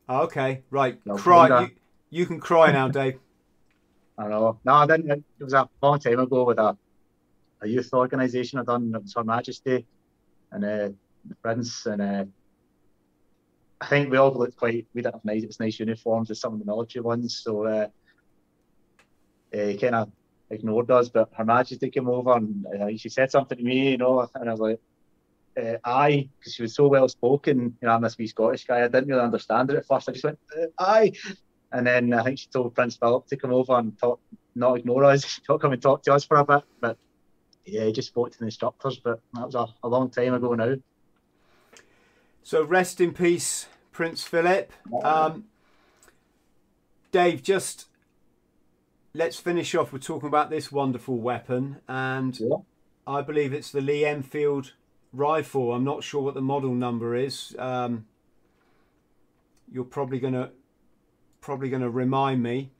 Okay, 0.09 0.61
right. 0.71 0.99
No, 1.05 1.15
cry. 1.15 1.61
You, 1.61 1.71
you 2.09 2.25
can 2.25 2.39
cry 2.39 2.71
now, 2.71 2.89
Dave. 2.89 3.19
I 4.17 4.23
don't 4.23 4.31
know. 4.31 4.59
No, 4.65 4.73
I 4.73 4.85
didn't. 4.85 5.09
It 5.39 5.43
was 5.43 5.53
a 5.53 5.69
long 5.81 5.99
time 5.99 6.19
ago 6.19 6.43
with 6.43 6.59
a, 6.59 6.77
a 7.61 7.67
youth 7.67 7.89
organisation 7.93 8.59
I 8.59 8.63
done. 8.63 8.93
It 8.95 9.11
Her 9.15 9.23
Majesty 9.23 9.85
and 10.51 10.63
uh, 10.63 10.89
the 11.25 11.35
Prince. 11.41 11.85
And 11.85 12.01
uh, 12.01 12.25
I 13.79 13.87
think 13.87 14.11
we 14.11 14.17
all 14.17 14.33
looked 14.33 14.57
quite, 14.57 14.87
we 14.93 15.01
didn't 15.01 15.15
have 15.15 15.25
nice, 15.25 15.59
nice 15.59 15.79
uniforms 15.79 16.31
as 16.31 16.39
some 16.39 16.53
of 16.53 16.59
the 16.59 16.65
military 16.65 17.03
ones. 17.03 17.41
So 17.43 17.65
uh, 17.65 17.87
uh, 19.53 19.65
he 19.65 19.77
kind 19.77 19.95
of 19.95 20.11
ignored 20.49 20.91
us. 20.91 21.09
But 21.09 21.29
Her 21.33 21.45
Majesty 21.45 21.89
came 21.89 22.07
over 22.07 22.33
and 22.33 22.65
uh, 22.67 22.87
she 22.97 23.09
said 23.09 23.31
something 23.31 23.57
to 23.57 23.63
me, 23.63 23.91
you 23.91 23.97
know, 23.97 24.27
and 24.35 24.49
I 24.49 24.53
was 24.53 24.59
like, 24.59 24.79
uh, 25.57 25.77
aye, 25.83 26.29
because 26.39 26.53
she 26.53 26.61
was 26.61 26.75
so 26.75 26.87
well 26.87 27.09
spoken. 27.09 27.75
You 27.81 27.87
know, 27.87 27.93
I'm 27.93 28.01
this 28.01 28.17
wee 28.17 28.27
Scottish 28.27 28.65
guy. 28.65 28.79
I 28.83 28.87
didn't 28.87 29.07
really 29.07 29.21
understand 29.21 29.69
it 29.69 29.77
at 29.77 29.85
first. 29.85 30.07
I 30.07 30.13
just 30.13 30.23
went, 30.23 30.39
uh, 30.57 30.67
aye. 30.79 31.11
And 31.73 31.87
then 31.87 32.13
I 32.13 32.23
think 32.23 32.39
she 32.39 32.47
told 32.47 32.75
Prince 32.75 32.97
Philip 32.97 33.27
to 33.27 33.37
come 33.37 33.53
over 33.53 33.77
and 33.77 33.97
talk, 33.97 34.19
not 34.55 34.77
ignore 34.77 35.05
us, 35.05 35.39
talk, 35.47 35.61
come 35.61 35.73
and 35.73 35.81
talk 35.81 36.03
to 36.03 36.13
us 36.13 36.25
for 36.25 36.37
a 36.37 36.45
bit. 36.45 36.63
But 36.79 36.97
yeah, 37.65 37.85
he 37.85 37.91
just 37.91 38.09
spoke 38.09 38.31
to 38.31 38.39
the 38.39 38.45
instructors. 38.45 38.97
But 38.97 39.19
that 39.33 39.45
was 39.45 39.55
a, 39.55 39.67
a 39.83 39.87
long 39.87 40.09
time 40.09 40.33
ago 40.33 40.53
now. 40.53 40.75
So 42.43 42.63
rest 42.63 42.99
in 42.99 43.13
peace, 43.13 43.67
Prince 43.91 44.23
Philip. 44.23 44.71
Um, 45.03 45.45
Dave, 47.11 47.43
just 47.43 47.87
let's 49.13 49.37
finish 49.37 49.75
off 49.75 49.91
with 49.93 50.03
talking 50.03 50.27
about 50.27 50.49
this 50.49 50.71
wonderful 50.71 51.17
weapon, 51.17 51.77
and 51.87 52.39
Yeah. 52.39 52.57
I 53.05 53.21
believe 53.21 53.53
it's 53.53 53.71
the 53.71 53.81
Lee 53.81 54.05
Enfield 54.05 54.73
rifle. 55.13 55.73
I'm 55.73 55.83
not 55.83 56.03
sure 56.03 56.21
what 56.21 56.33
the 56.33 56.41
model 56.41 56.73
number 56.73 57.15
is. 57.15 57.55
Um, 57.59 58.05
you're 59.71 59.83
probably 59.83 60.19
gonna 60.19 60.51
probably 61.41 61.69
gonna 61.69 61.89
remind 61.89 62.41
me. 62.41 62.71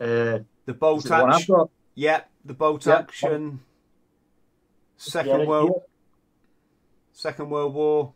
Uh, 0.00 0.40
The 0.66 0.74
bolt 0.74 1.04
is 1.04 1.04
the 1.04 1.10
one 1.10 1.30
I've 1.30 1.36
action. 1.36 1.64
Yeah, 1.94 2.22
the 2.44 2.54
bolt 2.54 2.86
Yeah. 2.86 2.98
action. 2.98 3.60
Second 4.96 5.40
Yeah, 5.40 5.46
world 5.46 5.70
yeah. 5.74 5.82
Second 7.12 7.50
World 7.50 7.74
War. 7.74 8.12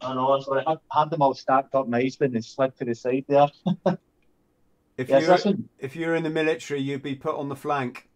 I 0.00 0.14
know. 0.14 0.40
I 0.66 0.78
had- 0.92 1.10
them 1.10 1.22
all 1.22 1.34
stacked 1.34 1.74
up 1.74 1.88
nicely 1.88 2.26
and 2.26 2.34
they 2.36 2.40
slid 2.40 2.76
to 2.76 2.84
the 2.84 2.94
side 2.94 3.24
there. 3.28 3.48
If 4.96 5.08
Yes, 5.08 5.22
you 5.22 5.26
this 5.26 5.44
one. 5.44 5.68
if 5.80 5.96
you're 5.96 6.14
in 6.14 6.22
the 6.22 6.30
military, 6.30 6.80
you'd 6.80 7.02
be 7.02 7.16
put 7.16 7.34
on 7.34 7.48
the 7.48 7.56
flank. 7.56 8.08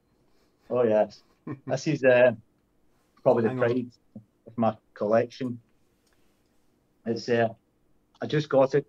Oh 0.70 0.82
yes, 0.84 1.24
this 1.66 1.88
is 1.88 2.04
uh, 2.04 2.32
probably 3.24 3.42
the 3.42 3.48
Hang 3.48 3.58
on. 3.58 3.64
pride 3.68 3.90
of 4.46 4.56
my 4.56 4.76
collection. 4.94 5.60
It's 7.04 7.28
uh, 7.28 7.48
I 8.22 8.26
just 8.28 8.48
got 8.48 8.76
it 8.76 8.86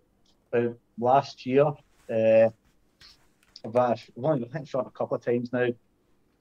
uh, 0.52 0.68
last 1.00 1.44
year. 1.46 1.64
Uh, 2.08 2.50
I've, 3.64 3.76
I've 3.76 4.24
only 4.24 4.48
shot 4.64 4.86
a 4.86 4.90
couple 4.90 5.16
of 5.16 5.24
times 5.24 5.52
now, 5.52 5.68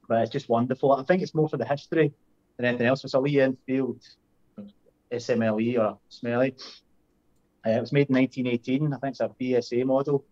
but 0.08 0.22
it's 0.22 0.32
just 0.32 0.50
wonderful. 0.50 0.92
I 0.92 1.04
think 1.04 1.22
it's 1.22 1.36
more 1.36 1.50
for 1.50 1.58
the 1.58 1.66
history 1.66 2.14
than 2.58 2.66
anything 2.66 2.88
else. 2.88 3.04
It's 3.04 3.14
a 3.14 3.20
Lee 3.20 3.40
Enfield 3.40 4.02
SMLE 5.12 5.80
or 5.80 5.98
Smelly. 6.10 6.56
Uh, 7.66 7.72
it 7.72 7.82
was 7.82 7.92
made 7.92 8.10
in 8.10 8.16
1918. 8.16 8.94
I 8.94 8.98
think 8.98 9.12
it's 9.12 9.20
a 9.20 9.30
BSA 9.30 9.86
model. 9.86 10.26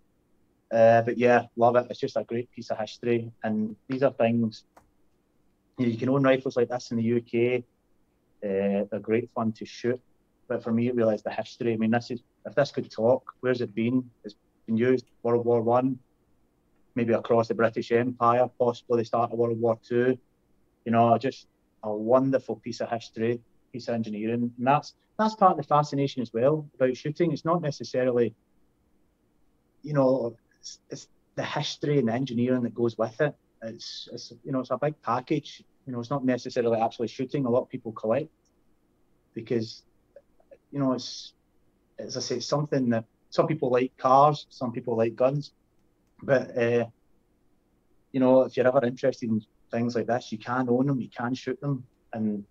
Uh, 0.72 1.02
but 1.02 1.18
yeah, 1.18 1.44
love 1.56 1.76
it. 1.76 1.88
It's 1.90 2.00
just 2.00 2.18
a 2.18 2.24
great 2.24 2.52
piece 2.52 2.70
of 2.72 2.78
history, 2.78 3.32
and 3.44 3.76
these 3.88 4.04
are 4.04 4.12
things 4.12 4.66
you, 5.78 5.86
know, 5.86 5.92
you 5.92 5.98
can 5.98 6.10
own 6.10 6.24
rifles 6.24 6.58
like 6.58 6.70
this 6.70 6.92
in 6.92 6.98
the 6.98 7.14
UK. 7.14 7.64
Uh, 8.44 8.86
they're 8.92 9.00
great 9.02 9.30
fun 9.34 9.52
to 9.54 9.66
shoot, 9.66 10.00
but 10.48 10.64
for 10.64 10.72
me, 10.72 10.88
it 10.90 10.96
really 10.96 11.16
is 11.16 11.24
the 11.24 11.32
history. 11.32 11.74
I 11.74 11.78
mean, 11.78 11.92
this 11.92 12.12
is 12.12 12.22
if 12.46 12.54
this 12.56 12.72
could 12.72 12.92
talk, 12.92 13.34
where's 13.40 13.62
it 13.62 13.74
been? 13.74 14.10
It's 14.26 14.36
been 14.66 14.78
used 14.78 15.06
World 15.24 15.46
War 15.46 15.62
One, 15.62 16.00
maybe 16.98 17.14
across 17.14 17.48
the 17.48 17.54
British 17.54 17.92
Empire, 17.92 18.50
possibly 18.60 19.02
the 19.02 19.06
start 19.06 19.32
of 19.32 19.38
World 19.38 19.62
War 19.62 19.80
Two. 19.88 20.18
You 20.84 20.92
know, 20.92 21.18
just 21.18 21.48
a 21.84 21.94
wonderful 21.96 22.56
piece 22.58 22.82
of 22.82 22.90
history, 22.90 23.40
piece 23.72 23.88
of 23.88 23.94
engineering, 23.94 24.52
and 24.58 24.68
that's 24.68 24.96
that's 25.18 25.36
part 25.36 25.52
of 25.52 25.58
the 25.58 25.64
fascination 25.64 26.22
as 26.22 26.34
well 26.34 26.68
about 26.76 26.98
shooting. 26.98 27.32
It's 27.32 27.46
not 27.46 27.62
necessarily, 27.62 28.34
you 29.84 29.94
know, 29.94 30.36
it's, 30.60 30.80
it's 30.90 31.08
the 31.36 31.44
history 31.44 32.00
and 32.00 32.08
the 32.08 32.14
engineering 32.14 32.64
that 32.64 32.74
goes 32.74 32.98
with 32.98 33.20
it. 33.22 33.36
It's, 33.62 34.10
it's 34.12 34.34
you 34.44 34.52
know 34.52 34.60
it's 34.60 34.72
a 34.72 34.78
big 34.78 35.00
package. 35.02 35.64
You 35.86 35.94
know 35.94 36.00
it's 36.00 36.10
not 36.10 36.26
necessarily 36.26 36.80
actually 36.82 37.10
shooting. 37.10 37.46
A 37.46 37.50
lot 37.50 37.62
of 37.62 37.70
people 37.70 37.92
collect 37.92 38.30
because 39.36 39.84
you 40.72 40.80
know 40.80 40.94
it's 40.94 41.34
as 42.00 42.18
I 42.18 42.22
say 42.22 42.36
it's 42.38 42.48
something 42.48 42.90
that 42.90 43.06
some 43.30 43.46
people 43.46 43.70
like 43.70 43.96
cars, 43.98 44.48
some 44.50 44.72
people 44.72 44.98
like 44.98 45.16
guns, 45.16 45.52
but 46.22 46.58
uh, 46.58 46.86
you 48.12 48.20
know 48.20 48.44
if 48.44 48.58
you're 48.58 48.68
ever 48.68 48.86
interested 48.86 49.30
in 49.30 49.42
things 49.72 49.96
like 49.96 50.08
this, 50.08 50.32
you 50.32 50.38
can 50.38 50.68
own 50.70 50.88
them, 50.88 51.00
you 51.00 51.10
can 51.10 51.34
shoot 51.34 51.60
them, 51.62 51.84
and 52.14 52.44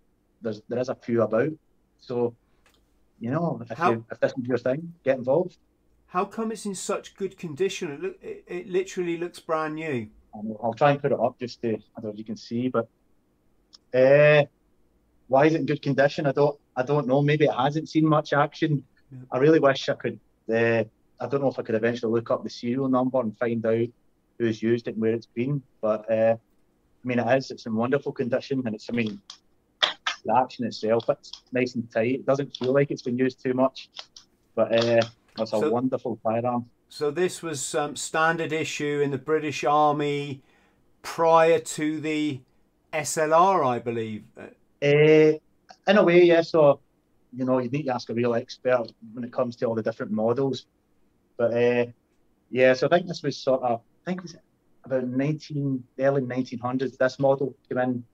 there's 0.42 0.62
there 0.68 0.78
is 0.78 0.88
a 0.88 0.94
few 0.94 1.22
about. 1.22 1.52
So 1.98 2.34
you 3.20 3.30
know, 3.30 3.60
if, 3.68 3.76
How- 3.76 3.92
you, 3.92 4.04
if 4.10 4.20
this 4.20 4.32
is 4.36 4.44
your 4.44 4.58
thing, 4.58 4.92
get 5.04 5.18
involved. 5.18 5.56
How 6.08 6.24
come 6.24 6.52
it's 6.52 6.66
in 6.66 6.74
such 6.74 7.16
good 7.16 7.36
condition? 7.36 7.90
It, 7.90 8.00
look, 8.00 8.16
it, 8.22 8.44
it 8.46 8.68
literally 8.68 9.16
looks 9.16 9.40
brand 9.40 9.74
new. 9.74 10.08
I'll 10.62 10.74
try 10.74 10.90
and 10.92 11.00
put 11.00 11.12
it 11.12 11.18
up 11.18 11.38
just 11.38 11.62
to, 11.62 11.74
I 11.74 12.00
don't 12.00 12.04
know 12.04 12.10
if 12.10 12.18
you 12.18 12.24
can 12.24 12.36
see, 12.36 12.68
but 12.68 12.88
uh, 13.94 14.44
why 15.28 15.46
is 15.46 15.54
it 15.54 15.60
in 15.60 15.66
good 15.66 15.82
condition? 15.82 16.26
I 16.26 16.32
don't, 16.32 16.58
I 16.76 16.82
don't 16.82 17.06
know. 17.06 17.22
Maybe 17.22 17.46
it 17.46 17.54
hasn't 17.54 17.88
seen 17.88 18.06
much 18.06 18.32
action. 18.32 18.84
Yeah. 19.10 19.18
I 19.32 19.38
really 19.38 19.60
wish 19.60 19.88
I 19.88 19.94
could. 19.94 20.20
Uh, 20.52 20.84
I 21.20 21.26
don't 21.26 21.40
know 21.40 21.48
if 21.48 21.58
I 21.58 21.62
could 21.62 21.74
eventually 21.74 22.12
look 22.12 22.30
up 22.30 22.42
the 22.44 22.50
serial 22.50 22.88
number 22.88 23.20
and 23.20 23.36
find 23.38 23.64
out 23.64 23.86
who's 24.38 24.62
used 24.62 24.86
it 24.88 24.94
and 24.94 25.00
where 25.00 25.14
it's 25.14 25.26
been. 25.26 25.62
But 25.80 26.10
uh, 26.10 26.36
I 26.36 27.08
mean, 27.08 27.18
it 27.18 27.36
is. 27.38 27.50
It's 27.50 27.66
in 27.66 27.74
wonderful 27.74 28.12
condition, 28.12 28.62
and 28.66 28.74
it's. 28.74 28.88
I 28.90 28.92
mean, 28.92 29.20
the 30.24 30.36
action 30.36 30.66
itself, 30.66 31.08
it's 31.08 31.30
nice 31.52 31.74
and 31.74 31.90
tight. 31.90 32.14
It 32.16 32.26
doesn't 32.26 32.56
feel 32.56 32.72
like 32.72 32.90
it's 32.90 33.02
been 33.02 33.16
used 33.18 33.42
too 33.42 33.54
much, 33.54 33.88
but 34.54 34.72
uh, 34.72 35.00
it's 35.38 35.52
a 35.52 35.58
So- 35.58 35.70
wonderful 35.70 36.18
firearm. 36.22 36.66
So 36.88 37.10
this 37.10 37.42
was 37.42 37.74
um, 37.74 37.96
standard 37.96 38.52
issue 38.52 39.00
in 39.02 39.10
the 39.10 39.18
British 39.18 39.64
Army 39.64 40.40
prior 41.02 41.58
to 41.58 42.00
the 42.00 42.40
SLR, 42.92 43.66
I 43.66 43.80
believe. 43.80 44.22
Uh, 44.80 45.32
in 45.88 45.98
a 45.98 46.04
way, 46.04 46.22
yeah. 46.24 46.42
So, 46.42 46.78
you 47.36 47.44
know, 47.44 47.58
you 47.58 47.68
need 47.70 47.84
to 47.84 47.94
ask 47.94 48.08
a 48.08 48.14
real 48.14 48.34
expert 48.36 48.92
when 49.14 49.24
it 49.24 49.32
comes 49.32 49.56
to 49.56 49.66
all 49.66 49.74
the 49.74 49.82
different 49.82 50.12
models. 50.12 50.66
But 51.36 51.54
uh, 51.54 51.86
yeah, 52.50 52.74
so 52.74 52.86
I 52.86 52.90
think 52.90 53.08
this 53.08 53.22
was 53.22 53.36
sort 53.36 53.62
of, 53.62 53.80
I 53.80 54.10
think 54.10 54.20
it 54.20 54.22
was 54.22 54.36
about 54.84 55.06
19, 55.06 55.84
early 55.98 56.22
1900s. 56.22 56.96
This 56.96 57.18
model 57.18 57.54
came 57.68 57.78
in, 57.78 58.04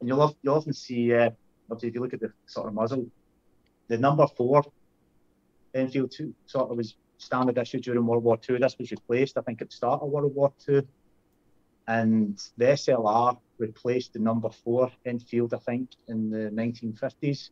and 0.00 0.08
you'll 0.08 0.36
you'll 0.42 0.56
often 0.56 0.72
see, 0.72 1.14
uh, 1.14 1.30
obviously, 1.70 1.88
if 1.88 1.94
you 1.94 2.00
look 2.00 2.14
at 2.14 2.20
the 2.20 2.32
sort 2.46 2.68
of 2.68 2.74
muzzle, 2.74 3.06
the 3.88 3.98
number 3.98 4.26
four 4.26 4.64
Enfield 5.74 6.12
two 6.12 6.34
sort 6.46 6.70
of 6.70 6.76
was 6.76 6.94
standard 7.18 7.58
issue 7.58 7.80
during 7.80 8.06
World 8.06 8.22
War 8.22 8.36
Two. 8.36 8.58
This 8.58 8.76
was 8.78 8.90
replaced, 8.90 9.38
I 9.38 9.40
think, 9.40 9.60
at 9.62 9.70
the 9.70 9.76
start 9.76 10.02
of 10.02 10.10
World 10.10 10.34
War 10.34 10.52
Two 10.64 10.86
and 11.86 12.42
the 12.56 12.66
SLR 12.66 13.38
replaced 13.58 14.14
the 14.14 14.18
number 14.18 14.48
four 14.50 14.90
Enfield, 15.04 15.54
I 15.54 15.58
think, 15.58 15.90
in 16.08 16.30
the 16.30 16.50
1950s. 16.50 17.50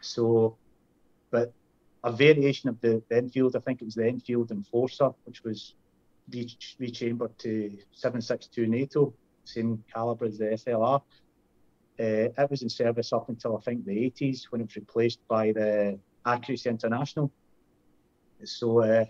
So, 0.00 0.56
but 1.30 1.52
a 2.04 2.12
variation 2.12 2.68
of 2.68 2.80
the, 2.80 3.02
the 3.08 3.16
Enfield, 3.16 3.56
I 3.56 3.60
think 3.60 3.82
it 3.82 3.84
was 3.84 3.94
the 3.94 4.06
Enfield 4.06 4.50
Enforcer, 4.50 5.10
which 5.24 5.44
was 5.44 5.74
re- 6.32 6.56
rechambered 6.78 7.38
to 7.40 7.76
7.62 7.94 8.68
NATO, 8.68 9.12
same 9.44 9.82
caliber 9.92 10.26
as 10.26 10.38
the 10.38 10.46
SLR. 10.46 11.02
Uh, 11.98 12.42
it 12.42 12.50
was 12.50 12.62
in 12.62 12.68
service 12.68 13.12
up 13.12 13.28
until 13.28 13.56
I 13.56 13.60
think 13.60 13.84
the 13.84 13.92
80s 13.92 14.44
when 14.50 14.62
it 14.62 14.68
was 14.68 14.76
replaced 14.76 15.20
by 15.28 15.52
the 15.52 15.98
Accuracy 16.24 16.70
International. 16.70 17.30
So, 18.44 18.80
uh, 18.80 19.04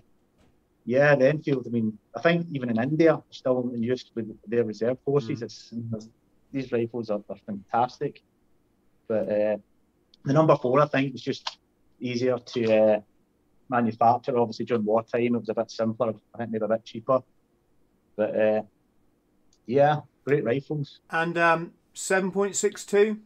yeah, 0.85 1.15
the 1.15 1.29
Enfield. 1.29 1.67
I 1.69 1.71
mean, 1.71 1.97
I 2.17 2.21
think 2.21 2.47
even 2.53 2.71
in 2.71 2.81
India, 2.83 3.23
still 3.31 3.71
in 3.73 3.83
use 3.83 4.11
with 4.17 4.37
their 4.47 4.65
reserve 4.65 4.99
forces. 5.05 5.43
It's 5.43 5.73
these 6.53 6.73
rifles 6.73 7.11
are, 7.11 7.23
are 7.29 7.37
fantastic, 7.47 8.25
but 9.07 9.29
uh, 9.29 9.57
the 10.25 10.33
number 10.33 10.57
four, 10.57 10.81
I 10.81 10.87
think, 10.87 11.12
was 11.12 11.23
just 11.23 11.60
easier 12.01 12.39
to 12.39 12.75
uh, 12.77 13.01
manufacture. 13.69 14.37
Obviously, 14.39 14.65
during 14.67 14.85
wartime, 14.85 15.35
it 15.35 15.39
was 15.41 15.49
a 15.49 15.55
bit 15.55 15.71
simpler. 15.71 16.15
I 16.35 16.39
think 16.39 16.51
maybe 16.51 16.65
a 16.65 16.69
bit 16.69 16.85
cheaper, 16.85 17.21
but 18.17 18.35
uh, 18.41 18.63
yeah, 19.67 20.01
great 20.25 20.45
rifles. 20.45 21.01
and 21.11 21.37
um, 21.39 21.73
7.62? 21.95 23.19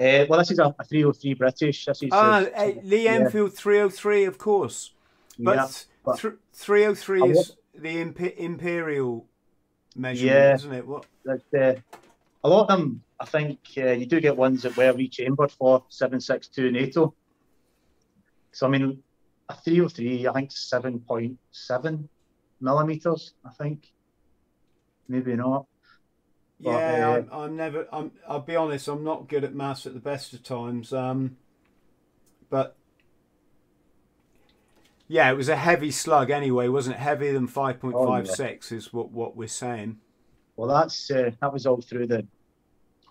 Uh, 0.00 0.26
well, 0.28 0.38
this 0.40 0.50
is 0.50 0.58
a, 0.58 0.74
a 0.78 0.84
303 0.84 1.34
British. 1.34 1.84
This 1.84 2.02
is 2.02 2.08
Ah, 2.12 2.40
uh, 2.40 2.46
eh, 2.54 2.74
Lee 2.82 3.04
yeah. 3.04 3.12
Enfield 3.12 3.54
303, 3.54 4.24
of 4.24 4.38
course. 4.38 4.92
But, 5.38 5.56
yeah, 5.56 5.68
but- 6.04 6.18
th- 6.18 6.34
303 6.54 7.22
is 7.30 7.56
the 7.74 8.00
imp- 8.00 8.20
imperial 8.20 9.26
measurement, 9.96 10.34
Yeah. 10.36 10.54
isn't 10.54 10.72
it? 10.72 10.86
What? 10.86 11.06
uh, 11.28 11.74
a 12.44 12.48
lot 12.48 12.62
of 12.62 12.68
them, 12.68 13.02
I 13.20 13.24
think 13.26 13.60
uh, 13.78 13.90
you 13.92 14.06
do 14.06 14.20
get 14.20 14.36
ones 14.36 14.62
that 14.62 14.76
were 14.76 14.92
rechambered 14.92 15.52
for 15.52 15.84
762 15.88 16.72
NATO. 16.72 17.14
So 18.52 18.66
I 18.66 18.70
mean, 18.70 19.02
a 19.48 19.54
303, 19.54 20.28
I 20.28 20.32
think 20.32 20.50
7.7 20.50 22.08
millimeters. 22.60 23.34
I 23.44 23.50
think 23.50 23.92
maybe 25.08 25.34
not. 25.34 25.66
But, 26.60 26.70
Yeah, 26.70 27.08
uh, 27.08 27.16
I'm, 27.16 27.28
I'm 27.32 27.56
never. 27.56 27.86
I'm. 27.92 28.12
I'll 28.28 28.40
be 28.40 28.54
honest. 28.54 28.86
I'm 28.88 29.02
not 29.02 29.28
good 29.28 29.42
at 29.42 29.54
maths 29.54 29.86
at 29.86 29.94
the 29.94 30.00
best 30.00 30.32
of 30.32 30.44
times. 30.44 30.92
Um, 30.92 31.36
but 32.50 32.76
yeah, 35.08 35.28
it 35.30 35.36
was 35.36 35.48
a 35.48 35.56
heavy 35.56 35.90
slug 35.90 36.30
anyway, 36.30 36.68
wasn't 36.68 36.96
it? 36.96 37.00
Heavier 37.00 37.32
than 37.32 37.48
five 37.48 37.80
point 37.80 37.94
five 37.94 38.28
six 38.28 38.70
is 38.70 38.92
what 38.92 39.10
what 39.10 39.36
we're 39.36 39.48
saying. 39.48 39.98
Well, 40.56 40.68
that's 40.68 41.10
uh, 41.10 41.32
that 41.40 41.52
was 41.52 41.66
all 41.66 41.80
through 41.80 42.06
the 42.06 42.26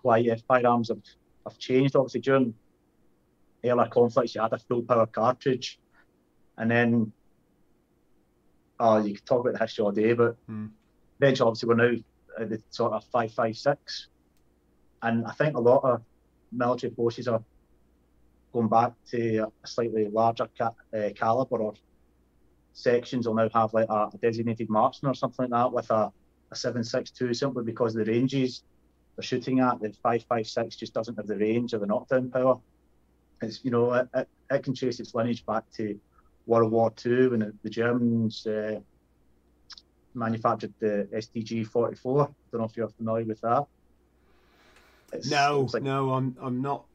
why 0.02 0.22
uh, 0.22 0.38
firearms 0.48 0.88
have, 0.88 1.02
have 1.46 1.58
changed. 1.58 1.96
Obviously, 1.96 2.22
during 2.22 2.54
earlier 3.64 3.88
conflicts, 3.90 4.36
you 4.36 4.42
had 4.42 4.54
a 4.54 4.60
full 4.60 4.84
power 4.84 5.06
cartridge, 5.08 5.80
and 6.58 6.70
then 6.70 7.12
oh, 8.80 8.98
you 9.04 9.14
could 9.16 9.26
talk 9.26 9.42
about 9.42 9.54
the 9.54 9.60
history 9.60 9.84
all 9.84 9.92
day, 9.92 10.14
but 10.14 10.36
Hmm. 10.48 10.68
eventually, 11.20 11.48
obviously, 11.48 11.70
we're 11.70 11.76
now 11.76 11.96
at 12.40 12.50
the 12.50 12.62
sort 12.70 12.94
of 12.94 13.04
five 13.06 13.32
five 13.34 13.56
six, 13.56 14.10
and 15.02 15.26
I 15.26 15.32
think 15.32 15.56
a 15.56 15.62
lot 15.62 15.84
of 15.84 16.02
military 16.52 16.94
forces 16.94 17.28
are 17.28 17.44
going 18.54 18.68
back 18.70 18.94
to 19.12 19.48
a 19.64 19.68
slightly 19.68 20.10
larger 20.10 20.50
ca- 20.58 20.74
uh, 20.96 21.10
caliber 21.16 21.58
or 21.62 21.74
sections 22.74 23.28
will 23.28 23.36
now 23.36 23.50
have 23.54 23.74
like 23.74 23.88
a, 23.90 24.10
a 24.14 24.18
designated 24.22 24.70
marksman 24.70 25.12
or 25.12 25.16
something 25.16 25.50
like 25.50 25.62
that 25.64 25.74
with 25.74 25.90
a 25.92 26.12
a 26.52 26.56
7.62 26.56 27.34
simply 27.34 27.64
because 27.64 27.94
the 27.94 28.04
ranges 28.04 28.64
they're 29.16 29.24
shooting 29.24 29.62
at, 29.62 29.80
the 29.80 29.94
5.56 30.06 30.78
just 30.78 30.94
doesn't 30.94 31.16
have 31.16 31.28
the 31.28 31.38
range 31.38 31.74
or 31.74 31.80
the 31.80 31.86
knockdown 31.86 32.30
power. 32.30 32.60
It's, 33.42 33.64
you 33.64 33.72
know, 33.72 33.94
it, 33.94 34.08
it, 34.14 34.28
it 34.52 34.64
can 34.64 34.76
trace 34.76 35.00
its 35.00 35.16
lineage 35.16 35.46
back 35.46 35.64
to 35.78 36.00
World 36.46 36.72
War 36.72 36.94
II 37.06 37.30
when 37.30 37.40
the, 37.40 37.54
the 37.64 37.70
Germans 37.70 38.46
uh, 38.46 38.80
manufactured 40.14 40.74
the 40.80 41.08
STG 41.14 41.66
44. 41.68 42.22
I 42.24 42.26
Don't 42.52 42.62
know 42.62 42.66
if 42.68 42.78
you're 42.78 42.90
familiar 42.90 43.26
with 43.26 43.42
that. 43.42 43.66
It's, 45.14 45.30
No, 45.30 45.64
it's 45.64 45.74
like- 45.74 45.84
no, 45.84 46.14
I'm. 46.14 46.36
I'm 46.42 46.62
not. 46.62 46.86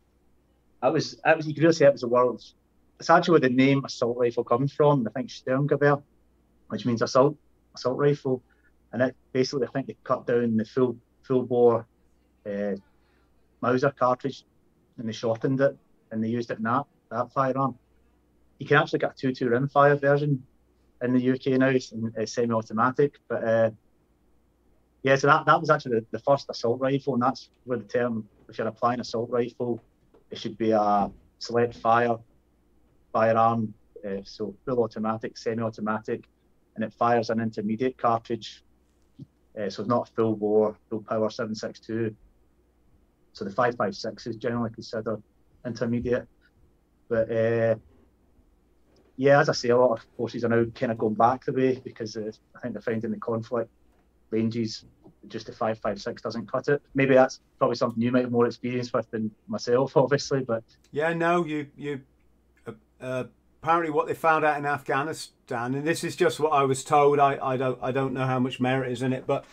I 0.83 0.91
was, 0.91 1.19
I 1.25 1.35
was, 1.35 1.47
you 1.47 1.55
could 1.55 1.63
really 1.63 1.75
say 1.75 1.87
it 1.87 1.93
was 1.93 2.03
the 2.03 2.09
world's. 2.09 2.55
It's 3.01 3.11
actually 3.11 3.33
where 3.33 3.49
the 3.49 3.55
name 3.55 3.85
assault 3.85 4.17
rifle 4.19 4.45
comes 4.45 4.73
from. 4.73 5.07
I 5.07 5.11
think 5.11 5.29
Sturmgewehr, 5.31 6.03
which 6.69 6.87
means 6.87 7.03
assault 7.03 7.37
assault 7.75 7.99
rifle, 7.99 8.43
and 8.93 9.03
it 9.03 9.17
basically 9.33 9.67
I 9.67 9.71
think 9.71 9.87
they 9.87 9.97
cut 10.05 10.27
down 10.27 10.57
the 10.57 10.65
full 10.65 10.97
full 11.23 11.43
bore 11.43 11.87
uh, 12.47 12.77
Mauser 13.63 13.91
cartridge, 13.91 14.45
and 14.99 15.09
they 15.09 15.13
shortened 15.13 15.61
it, 15.61 15.77
and 16.17 16.25
they 16.25 16.29
used 16.29 16.51
it 16.51 16.59
in 16.59 16.65
that 16.65 16.85
that 17.11 17.33
firearm. 17.33 17.79
You 18.59 18.67
can 18.67 18.79
actually 18.79 18.99
get 19.01 19.13
a 19.13 19.15
two 19.15 19.33
two 19.33 19.47
rimfire 19.47 20.01
version 20.01 20.43
in 21.03 21.13
the 21.13 21.31
UK 21.31 21.59
now. 21.59 21.69
It's, 21.69 21.93
it's 22.17 22.33
semi-automatic, 22.33 23.19
but 23.29 23.45
uh, 23.45 23.71
yeah, 25.03 25.15
so 25.17 25.29
that, 25.29 25.47
that 25.47 25.61
was 25.61 25.71
actually 25.71 26.01
the, 26.01 26.07
the 26.11 26.19
first 26.19 26.47
assault 26.49 26.81
rifle, 26.81 27.15
and 27.15 27.23
that's 27.23 27.51
where 27.65 27.79
the 27.79 27.85
term, 27.85 28.29
if 28.49 28.59
you're 28.59 28.67
applying 28.67 28.99
assault 28.99 29.31
rifle, 29.31 29.81
it 30.31 30.39
should 30.39 30.59
be 30.59 30.73
a 30.73 31.11
select 31.39 31.77
fire 31.77 32.17
firearm, 33.13 33.73
uh, 34.07 34.17
so 34.25 34.55
full 34.65 34.83
automatic, 34.83 35.39
semi-automatic, 35.39 36.25
and 36.75 36.85
it 36.85 36.93
fires 36.93 37.31
an 37.31 37.41
intermediate 37.41 37.97
cartridge. 37.97 38.63
Uh, 39.59 39.71
so 39.71 39.83
it's 39.83 39.89
not 39.89 40.09
full 40.15 40.37
bore, 40.37 40.77
full 40.91 41.03
power 41.03 41.29
7.62. 41.29 42.15
So 43.33 43.45
the 43.45 43.51
5.56 43.51 44.27
is 44.27 44.37
generally 44.37 44.71
considered 44.71 45.23
intermediate. 45.67 46.27
But 47.09 47.31
uh, 47.31 47.77
yeah, 49.17 49.41
as 49.41 49.49
I 49.49 49.53
say, 49.53 49.69
a 49.71 49.77
lot 49.77 49.99
of 49.99 50.07
forces 50.17 50.45
are 50.45 50.49
now 50.49 50.65
kind 50.75 50.93
of 50.93 50.99
going 50.99 51.15
back 51.15 51.45
the 51.45 51.53
way 51.53 51.81
because 51.83 52.17
uh, 52.17 52.31
I 52.55 52.61
think 52.61 52.75
they're 52.75 52.83
finding 52.83 53.11
the 53.11 53.19
conflict 53.19 53.71
ranges 54.31 54.85
just 55.29 55.47
the 55.47 55.53
5.56 55.53 56.21
doesn't 56.23 56.51
cut 56.51 56.69
it. 56.69 56.83
Maybe 56.95 57.15
that's 57.15 57.41
probably 57.59 57.77
something 57.77 58.03
you 58.03 58.13
might 58.13 58.23
have 58.23 58.33
more 58.33 58.47
experience 58.47 58.93
with 58.93 59.11
than 59.11 59.31
myself, 59.49 59.97
obviously. 59.97 60.45
But 60.45 60.65
Yeah, 60.93 61.13
no, 61.13 61.45
you 61.45 61.67
you. 61.77 62.01
Uh, 62.67 62.73
uh, 63.01 63.25
apparently, 63.63 63.91
what 63.91 64.07
they 64.07 64.15
found 64.15 64.45
out 64.45 64.59
in 64.59 64.67
Afghanistan, 64.67 65.75
and 65.75 65.87
this 65.87 66.05
is 66.05 66.17
just 66.17 66.41
what 66.41 66.53
I 66.53 66.63
was 66.63 66.85
told. 66.85 67.19
I, 67.19 67.39
I 67.43 67.57
don't 67.57 67.79
I 67.83 67.93
don't 67.93 68.13
know 68.13 68.27
how 68.27 68.39
much 68.39 68.61
merit 68.61 68.93
is 68.93 69.03
in 69.03 69.13
it, 69.13 69.27
but 69.27 69.45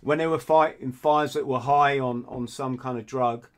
when 0.00 0.18
they 0.18 0.26
were 0.26 0.38
fighting 0.38 0.92
fires 0.92 1.32
that 1.34 1.46
were 1.46 1.60
high 1.60 1.98
on 1.98 2.24
on 2.28 2.46
some 2.46 2.78
kind 2.78 2.98
of 2.98 3.06
drug, 3.06 3.48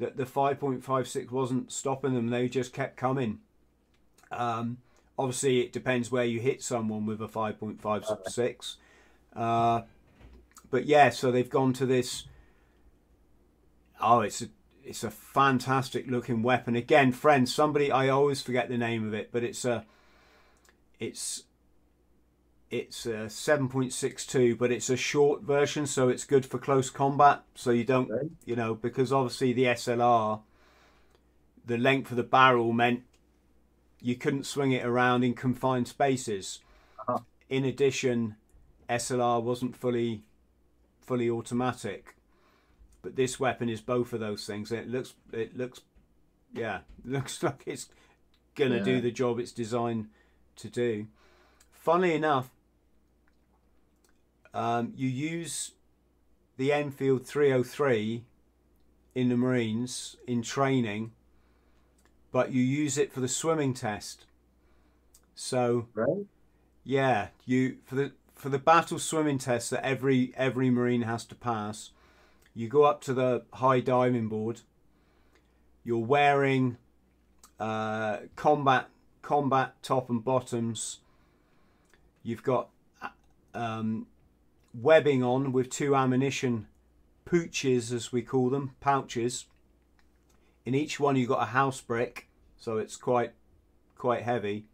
that 0.00 0.16
the 0.16 0.26
five 0.26 0.58
point 0.58 0.82
five 0.82 1.06
six 1.06 1.30
wasn't 1.30 1.70
stopping 1.70 2.14
them. 2.14 2.28
They 2.28 2.48
just 2.48 2.72
kept 2.72 2.96
coming. 2.96 3.38
Um, 4.32 4.78
obviously, 5.18 5.60
it 5.60 5.72
depends 5.72 6.10
where 6.10 6.24
you 6.24 6.40
hit 6.40 6.62
someone 6.62 7.06
with 7.06 7.20
a 7.20 7.28
five 7.28 7.60
point 7.60 7.80
five 7.80 8.04
six. 8.26 8.78
Uh, 9.36 9.82
but 10.70 10.86
yeah, 10.86 11.10
so 11.10 11.30
they've 11.30 11.48
gone 11.48 11.72
to 11.74 11.86
this. 11.86 12.24
Oh, 14.00 14.20
it's 14.20 14.40
a, 14.40 14.48
it's 14.84 15.04
a 15.04 15.10
fantastic 15.10 16.08
looking 16.08 16.42
weapon. 16.42 16.74
Again, 16.74 17.12
friends, 17.12 17.54
somebody 17.54 17.92
I 17.92 18.08
always 18.08 18.40
forget 18.40 18.68
the 18.68 18.78
name 18.78 19.06
of 19.06 19.14
it, 19.14 19.30
but 19.30 19.44
it's 19.44 19.64
a 19.64 19.84
it's 20.98 21.44
it's 22.70 23.04
a 23.06 23.26
7.62 23.28 24.56
but 24.56 24.70
it's 24.70 24.88
a 24.90 24.96
short 24.96 25.42
version 25.42 25.86
so 25.86 26.08
it's 26.08 26.24
good 26.24 26.46
for 26.46 26.58
close 26.58 26.88
combat 26.90 27.42
so 27.54 27.70
you 27.70 27.84
don't 27.84 28.08
Right. 28.10 28.30
you 28.44 28.54
know 28.56 28.74
because 28.74 29.12
obviously 29.12 29.52
the 29.52 29.64
SLR 29.64 30.40
the 31.66 31.78
length 31.78 32.10
of 32.10 32.16
the 32.16 32.22
barrel 32.22 32.72
meant 32.72 33.02
you 34.00 34.14
couldn't 34.14 34.44
swing 34.46 34.72
it 34.72 34.84
around 34.84 35.24
in 35.24 35.34
confined 35.34 35.88
spaces 35.88 36.60
Uh-huh. 37.08 37.18
in 37.48 37.64
addition 37.64 38.36
SLR 38.88 39.42
wasn't 39.42 39.76
fully 39.76 40.22
fully 41.00 41.28
automatic 41.28 42.14
but 43.02 43.16
this 43.16 43.40
weapon 43.40 43.68
is 43.68 43.80
both 43.80 44.12
of 44.12 44.20
those 44.20 44.46
things 44.46 44.70
it 44.70 44.88
looks 44.88 45.14
it 45.32 45.56
looks 45.56 45.80
yeah 46.54 46.80
looks 47.04 47.42
like 47.42 47.62
it's 47.66 47.88
gonna 48.54 48.76
Yeah. 48.76 48.84
do 48.84 49.00
the 49.00 49.10
job 49.10 49.40
it's 49.40 49.52
designed 49.52 50.08
to 50.56 50.68
do 50.70 51.08
funnily 51.72 52.14
enough 52.14 52.50
um, 54.54 54.92
you 54.96 55.08
use 55.08 55.72
the 56.56 56.72
Enfield 56.72 57.26
303 57.26 58.24
in 59.14 59.28
the 59.28 59.36
Marines 59.36 60.16
in 60.26 60.42
training, 60.42 61.12
but 62.32 62.52
you 62.52 62.62
use 62.62 62.98
it 62.98 63.12
for 63.12 63.20
the 63.20 63.28
swimming 63.28 63.74
test. 63.74 64.24
So 65.34 65.88
Right. 65.94 66.26
yeah, 66.84 67.28
you 67.46 67.78
for 67.84 67.94
the 67.94 68.12
for 68.34 68.48
the 68.48 68.58
battle 68.58 68.98
swimming 68.98 69.38
test 69.38 69.70
that 69.70 69.84
every 69.84 70.32
every 70.36 70.70
Marine 70.70 71.02
has 71.02 71.24
to 71.26 71.34
pass, 71.34 71.90
you 72.54 72.68
go 72.68 72.84
up 72.84 73.00
to 73.02 73.14
the 73.14 73.44
high 73.54 73.80
diving 73.80 74.28
board. 74.28 74.60
You're 75.84 76.04
wearing 76.04 76.76
uh, 77.58 78.18
combat 78.36 78.88
combat 79.22 79.82
top 79.82 80.10
and 80.10 80.22
bottoms. 80.24 80.98
You've 82.22 82.42
got 82.42 82.68
uh, 83.02 83.08
um, 83.54 84.06
webbing 84.72 85.22
on 85.22 85.52
with 85.52 85.70
two 85.70 85.94
ammunition 85.94 86.66
pooches, 87.26 87.92
as 87.92 88.12
we 88.12 88.22
call 88.22 88.50
them, 88.50 88.74
pouches. 88.80 89.46
In 90.64 90.74
each 90.74 91.00
one, 91.00 91.16
you've 91.16 91.28
got 91.28 91.42
a 91.42 91.46
house 91.46 91.80
brick, 91.80 92.28
so 92.56 92.78
it's 92.78 92.96
quite 92.96 93.32
quite 93.96 94.22
heavy. 94.22 94.66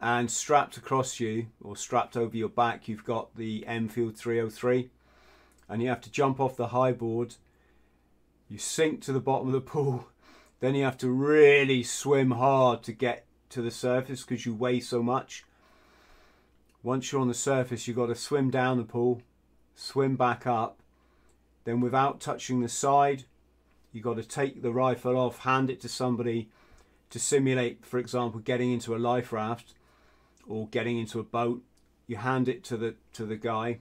And 0.00 0.30
strapped 0.30 0.76
across 0.76 1.20
you, 1.20 1.46
or 1.62 1.76
strapped 1.76 2.16
over 2.16 2.36
your 2.36 2.50
back, 2.50 2.86
you've 2.86 3.04
got 3.04 3.34
the 3.36 3.66
Enfield 3.66 4.16
303, 4.16 4.90
and 5.68 5.82
you 5.82 5.88
have 5.88 6.02
to 6.02 6.10
jump 6.10 6.38
off 6.38 6.56
the 6.56 6.68
high 6.68 6.92
board. 6.92 7.36
You 8.48 8.58
sink 8.58 9.00
to 9.02 9.12
the 9.12 9.20
bottom 9.20 9.48
of 9.48 9.54
the 9.54 9.60
pool, 9.72 10.08
then 10.60 10.74
you 10.74 10.84
have 10.84 10.98
to 10.98 11.10
really 11.10 11.82
swim 11.82 12.32
hard 12.32 12.82
to 12.84 12.92
get 12.92 13.24
to 13.50 13.62
the 13.62 13.70
surface 13.70 14.22
because 14.22 14.44
you 14.44 14.54
weigh 14.54 14.80
so 14.80 15.02
much. 15.02 15.44
Once 16.86 17.10
you're 17.10 17.20
on 17.20 17.26
the 17.26 17.34
surface, 17.34 17.88
you've 17.88 17.96
got 17.96 18.06
to 18.06 18.14
swim 18.14 18.48
down 18.48 18.76
the 18.76 18.84
pool, 18.84 19.20
swim 19.74 20.14
back 20.14 20.46
up. 20.46 20.78
Then, 21.64 21.80
without 21.80 22.20
touching 22.20 22.60
the 22.60 22.68
side, 22.68 23.24
you've 23.90 24.04
got 24.04 24.18
to 24.18 24.22
take 24.22 24.62
the 24.62 24.70
rifle 24.70 25.16
off, 25.16 25.40
hand 25.40 25.68
it 25.68 25.80
to 25.80 25.88
somebody 25.88 26.48
to 27.10 27.18
simulate, 27.18 27.84
for 27.84 27.98
example, 27.98 28.38
getting 28.38 28.72
into 28.72 28.94
a 28.94 28.98
life 28.98 29.32
raft 29.32 29.74
or 30.46 30.68
getting 30.68 30.96
into 30.96 31.18
a 31.18 31.24
boat. 31.24 31.64
You 32.06 32.18
hand 32.18 32.48
it 32.48 32.62
to 32.66 32.76
the 32.76 32.94
to 33.14 33.26
the 33.26 33.36
guy. 33.36 33.80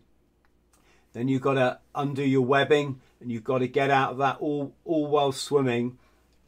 Then 1.13 1.27
you've 1.27 1.43
got 1.43 1.53
to 1.53 1.77
undo 1.93 2.23
your 2.23 2.41
webbing, 2.41 3.01
and 3.21 3.31
you've 3.31 3.43
got 3.43 3.59
to 3.59 3.67
get 3.67 3.91
out 3.91 4.13
of 4.13 4.17
that 4.17 4.37
all 4.39 4.73
all 4.83 5.05
while 5.05 5.31
swimming. 5.31 5.99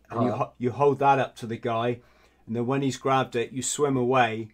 And 0.09 0.23
you 0.23 0.47
you 0.57 0.71
hold 0.71 0.97
that 0.97 1.19
up 1.19 1.35
to 1.35 1.45
the 1.45 1.57
guy, 1.57 1.99
and 2.47 2.55
then 2.55 2.65
when 2.65 2.81
he's 2.81 2.97
grabbed 2.97 3.35
it, 3.35 3.51
you 3.51 3.61
swim 3.61 3.95
away, 3.95 4.53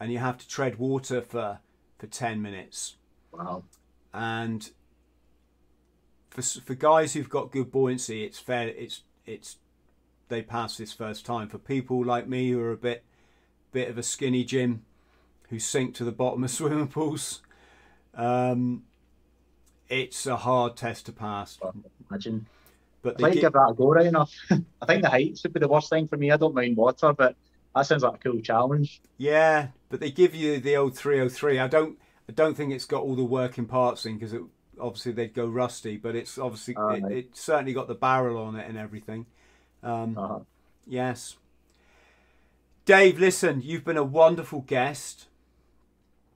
and 0.00 0.12
you 0.12 0.18
have 0.18 0.38
to 0.38 0.48
tread 0.48 0.78
water 0.78 1.20
for 1.20 1.60
for 1.98 2.06
ten 2.06 2.42
minutes. 2.42 2.96
Wow. 3.32 3.64
And 4.12 4.70
for 6.30 6.42
for 6.42 6.74
guys 6.74 7.14
who've 7.14 7.28
got 7.28 7.50
good 7.50 7.70
buoyancy, 7.70 8.24
it's 8.24 8.38
fair. 8.38 8.68
It's 8.68 9.02
it's 9.24 9.56
they 10.28 10.42
pass 10.42 10.76
this 10.76 10.92
first 10.92 11.24
time. 11.24 11.48
For 11.48 11.58
people 11.58 12.04
like 12.04 12.28
me 12.28 12.50
who 12.50 12.60
are 12.60 12.72
a 12.72 12.76
bit 12.76 13.04
bit 13.72 13.88
of 13.88 13.98
a 13.98 14.02
skinny 14.02 14.44
Jim, 14.44 14.84
who 15.50 15.58
sink 15.58 15.94
to 15.96 16.04
the 16.04 16.12
bottom 16.12 16.44
of 16.44 16.50
swimming 16.52 16.88
pools, 16.88 17.42
um, 18.14 18.84
it's 19.88 20.26
a 20.26 20.36
hard 20.36 20.76
test 20.76 21.06
to 21.06 21.12
pass. 21.12 21.58
Imagine. 22.10 22.46
But 23.02 23.18
they 23.18 23.30
to 23.30 23.40
give 23.40 23.52
that 23.52 23.68
a 23.70 23.74
go 23.74 23.92
right 23.92 24.06
enough. 24.06 24.34
I 24.50 24.86
think 24.86 25.02
the 25.02 25.10
heights 25.10 25.42
would 25.44 25.52
be 25.52 25.60
the 25.60 25.68
worst 25.68 25.90
thing 25.90 26.08
for 26.08 26.16
me. 26.16 26.32
I 26.32 26.36
don't 26.36 26.54
mind 26.54 26.76
water, 26.76 27.12
but 27.12 27.36
that 27.74 27.86
sounds 27.86 28.02
like 28.02 28.14
a 28.14 28.18
cool 28.18 28.40
challenge. 28.40 29.00
Yeah, 29.16 29.68
but 29.88 30.00
they 30.00 30.10
give 30.10 30.34
you 30.34 30.58
the 30.60 30.76
old 30.76 30.96
303. 30.96 31.58
I 31.58 31.68
don't 31.68 31.98
I 32.28 32.32
don't 32.32 32.56
think 32.56 32.72
it's 32.72 32.84
got 32.86 33.02
all 33.02 33.14
the 33.14 33.24
working 33.24 33.66
parts 33.66 34.04
in 34.06 34.14
because 34.18 34.32
it 34.32 34.42
obviously 34.80 35.12
they'd 35.12 35.34
go 35.34 35.46
rusty, 35.46 35.96
but 35.96 36.14
it's 36.16 36.38
obviously 36.38 36.74
Ah, 36.76 36.90
it, 36.90 37.04
it's 37.10 37.40
certainly 37.40 37.72
got 37.72 37.88
the 37.88 37.94
barrel 37.94 38.38
on 38.38 38.56
it 38.56 38.68
and 38.68 38.76
everything. 38.76 39.26
Um, 39.82 40.16
Uh-huh. 40.18 40.40
Yes. 40.86 41.36
Dave, 42.84 43.18
listen, 43.18 43.62
you've 43.62 43.84
been 43.84 43.96
a 43.96 44.04
wonderful 44.04 44.60
guest. 44.60 45.26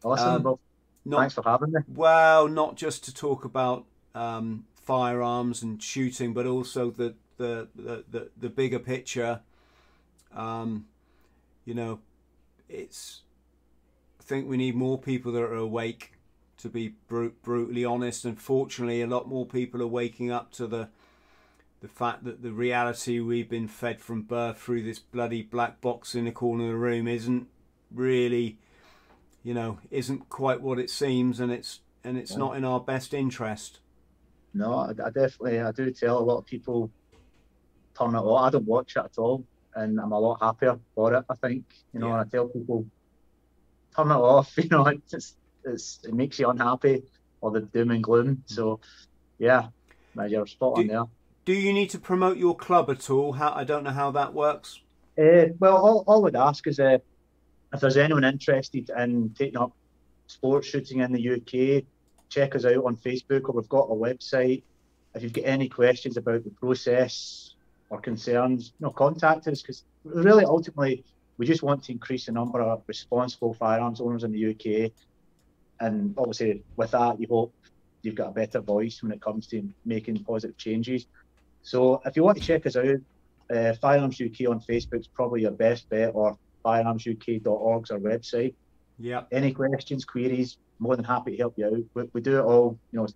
Awesome. 0.02 0.47
Um, 0.47 0.59
Not 1.05 1.18
thanks 1.20 1.35
for 1.35 1.44
having 1.44 1.72
me. 1.72 1.81
well, 1.94 2.48
not 2.48 2.74
just 2.77 3.05
to 3.05 3.14
talk 3.14 3.44
about 3.44 3.85
um, 4.14 4.64
firearms 4.74 5.62
and 5.62 5.81
shooting, 5.82 6.32
but 6.32 6.47
also 6.47 6.90
the 6.90 7.14
the 7.36 7.68
the, 7.77 8.05
the, 8.10 8.31
the 8.36 8.48
bigger 8.48 8.78
picture. 8.81 9.40
Um, 10.35 10.86
you 11.64 11.74
know, 11.74 12.01
it's. 12.68 13.22
Think 14.31 14.48
we 14.48 14.57
need 14.57 14.77
more 14.77 14.97
people 14.97 15.32
that 15.32 15.43
are 15.43 15.57
awake. 15.57 16.12
To 16.59 16.69
be 16.69 16.94
bru- 17.09 17.32
brutally 17.43 17.85
honest, 17.85 18.24
and 18.24 18.39
fortunately, 18.40 19.02
a 19.02 19.07
lot 19.09 19.27
more 19.27 19.44
people 19.44 19.82
are 19.82 19.89
waking 19.89 20.31
up 20.31 20.52
to 20.52 20.69
the 20.69 20.89
the 21.81 21.89
fact 21.89 22.23
that 22.23 22.40
the 22.40 22.52
reality 22.52 23.19
we've 23.19 23.48
been 23.48 23.66
fed 23.66 24.01
from 24.01 24.23
birth 24.23 24.57
through 24.61 24.85
this 24.85 25.01
bloody 25.01 25.43
black 25.43 25.81
box 25.81 26.15
in 26.15 26.27
the 26.27 26.31
corner 26.31 26.66
of 26.66 26.70
the 26.70 26.77
room 26.77 27.09
isn't 27.09 27.48
really 27.90 28.57
you 29.43 29.52
know 29.52 29.78
isn't 29.90 30.28
quite 30.28 30.61
what 30.61 30.78
it 30.78 30.90
seems 30.90 31.40
and 31.40 31.51
it's 31.51 31.81
and 32.05 32.16
it's 32.16 32.31
Yeah. 32.32 32.36
not 32.44 32.57
in 32.57 32.65
our 32.65 32.78
best 32.78 33.12
interest 33.12 33.81
No, 34.55 34.74
I, 34.74 34.90
I 34.90 35.11
definitely, 35.11 35.59
I 35.61 35.73
do 35.73 35.90
tell 35.90 36.19
a 36.19 36.27
lot 36.31 36.39
of 36.39 36.47
people 36.47 36.89
turn 37.98 38.15
it 38.15 38.19
off. 38.19 38.47
I 38.47 38.51
don't 38.51 38.65
watch 38.66 38.94
it 38.97 39.01
at 39.05 39.19
all, 39.19 39.44
and 39.74 39.98
I'm 39.98 40.12
a 40.12 40.20
lot 40.20 40.39
happier 40.40 40.78
for 40.94 41.15
it. 41.15 41.24
I 41.28 41.35
think, 41.35 41.65
you 41.93 41.98
know, 41.98 42.09
Yeah. 42.09 42.20
and 42.20 42.28
I 42.28 42.31
tell 42.31 42.47
people 42.47 42.86
turn 44.02 44.10
it 44.10 44.20
off. 44.20 44.52
You 44.56 44.68
know, 44.70 44.86
it's, 44.86 45.10
just- 45.10 45.36
it's 45.64 46.01
it 46.05 46.14
makes 46.14 46.39
you 46.39 46.48
unhappy 46.48 47.02
or 47.40 47.51
the 47.51 47.60
doom 47.60 47.90
and 47.90 48.02
gloom. 48.02 48.43
So, 48.47 48.81
yeah, 49.39 49.68
you're 50.28 50.47
spot 50.47 50.78
on 50.78 50.86
there. 50.86 51.05
do 51.44 51.52
you 51.52 51.72
need 51.72 51.90
to 51.90 51.98
promote 51.98 52.36
your 52.36 52.55
club 52.56 52.90
at 52.90 53.09
all 53.09 53.32
how 53.32 53.52
i 53.55 53.64
don't 53.64 53.85
know 53.85 53.90
how 53.90 54.10
that 54.10 54.35
works 54.35 54.81
Uh, 55.18 55.47
well, 55.59 55.77
all, 55.77 56.05
all 56.06 56.18
I 56.18 56.24
would 56.24 56.36
ask 56.36 56.66
is 56.66 56.78
uh, 56.81 56.98
if 57.72 57.81
there's 57.81 57.97
anyone 57.97 58.24
interested 58.24 58.90
in 58.97 59.35
taking 59.39 59.56
up 59.59 59.72
sports 60.27 60.66
shooting 60.68 61.01
in 61.01 61.12
the 61.12 61.24
UK, 61.36 61.85
check 62.28 62.55
us 62.55 62.64
out 62.64 62.85
on 62.85 62.97
Facebook 62.97 63.48
or 63.48 63.52
we've 63.52 63.68
got 63.68 63.89
a 63.90 63.94
website. 63.94 64.62
If 65.14 65.22
you've 65.22 65.32
got 65.32 65.44
any 65.47 65.68
questions 65.68 66.16
about 66.16 66.44
the 66.44 66.51
process 66.51 67.55
or 67.90 68.01
concerns, 68.01 68.72
you 68.78 68.86
know, 68.86 68.93
contact 68.93 69.47
us 69.48 69.60
because 69.62 69.85
really 70.05 70.44
ultimately 70.44 71.05
we 71.41 71.47
just 71.47 71.62
want 71.62 71.83
to 71.83 71.91
increase 71.91 72.27
the 72.27 72.33
number 72.33 72.61
of 72.61 72.83
responsible 72.87 73.55
firearms 73.55 73.99
owners 73.99 74.25
in 74.25 74.33
the 74.33 74.51
UK. 74.51 74.93
And 75.81 76.15
obviously, 76.19 76.62
with 76.77 76.91
that, 76.91 77.19
you 77.19 77.27
hope 77.31 77.55
you've 78.03 78.15
got 78.15 78.29
a 78.29 78.33
better 78.33 78.61
voice 78.61 79.03
when 79.03 79.11
it 79.11 79.23
comes 79.23 79.47
to 79.47 79.67
making 79.87 80.23
positive 80.23 80.59
changes. 80.59 81.07
So, 81.62 82.03
if 82.05 82.15
you 82.15 82.25
want 82.25 82.37
to 82.37 82.45
check 82.45 82.67
us 82.67 82.77
out, 82.77 83.01
uh, 83.51 83.73
Firearms 83.81 84.21
UK 84.21 84.51
on 84.51 84.61
Facebook 84.61 85.01
is 85.01 85.07
probably 85.07 85.41
your 85.41 85.53
best 85.53 85.89
bet, 85.89 86.11
or 86.12 86.37
firearmsuk.org 86.62 87.85
is 87.85 87.91
our 87.91 87.99
website. 87.99 88.53
yeah 88.99 89.23
Any 89.33 89.53
questions, 89.55 90.05
queries, 90.05 90.59
more 90.79 90.95
than 90.95 91.07
happy 91.07 91.31
to 91.31 91.39
help 91.39 91.55
you 91.57 91.65
out. 91.69 91.85
We, 91.95 92.03
we 92.12 92.21
do 92.21 92.39
it 92.39 92.43
all, 92.43 92.79
you 92.93 92.99
know, 92.99 93.09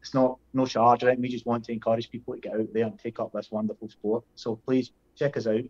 it's 0.00 0.14
not 0.14 0.38
no 0.54 0.66
charge, 0.66 1.02
right? 1.02 1.18
We 1.18 1.28
just 1.28 1.46
want 1.46 1.64
to 1.64 1.72
encourage 1.72 2.12
people 2.12 2.34
to 2.34 2.40
get 2.40 2.54
out 2.54 2.72
there 2.72 2.84
and 2.84 2.96
take 2.96 3.18
up 3.18 3.32
this 3.32 3.50
wonderful 3.50 3.88
sport. 3.88 4.22
So 4.36 4.54
please 4.54 4.92
check 5.16 5.36
us 5.36 5.48
out. 5.48 5.64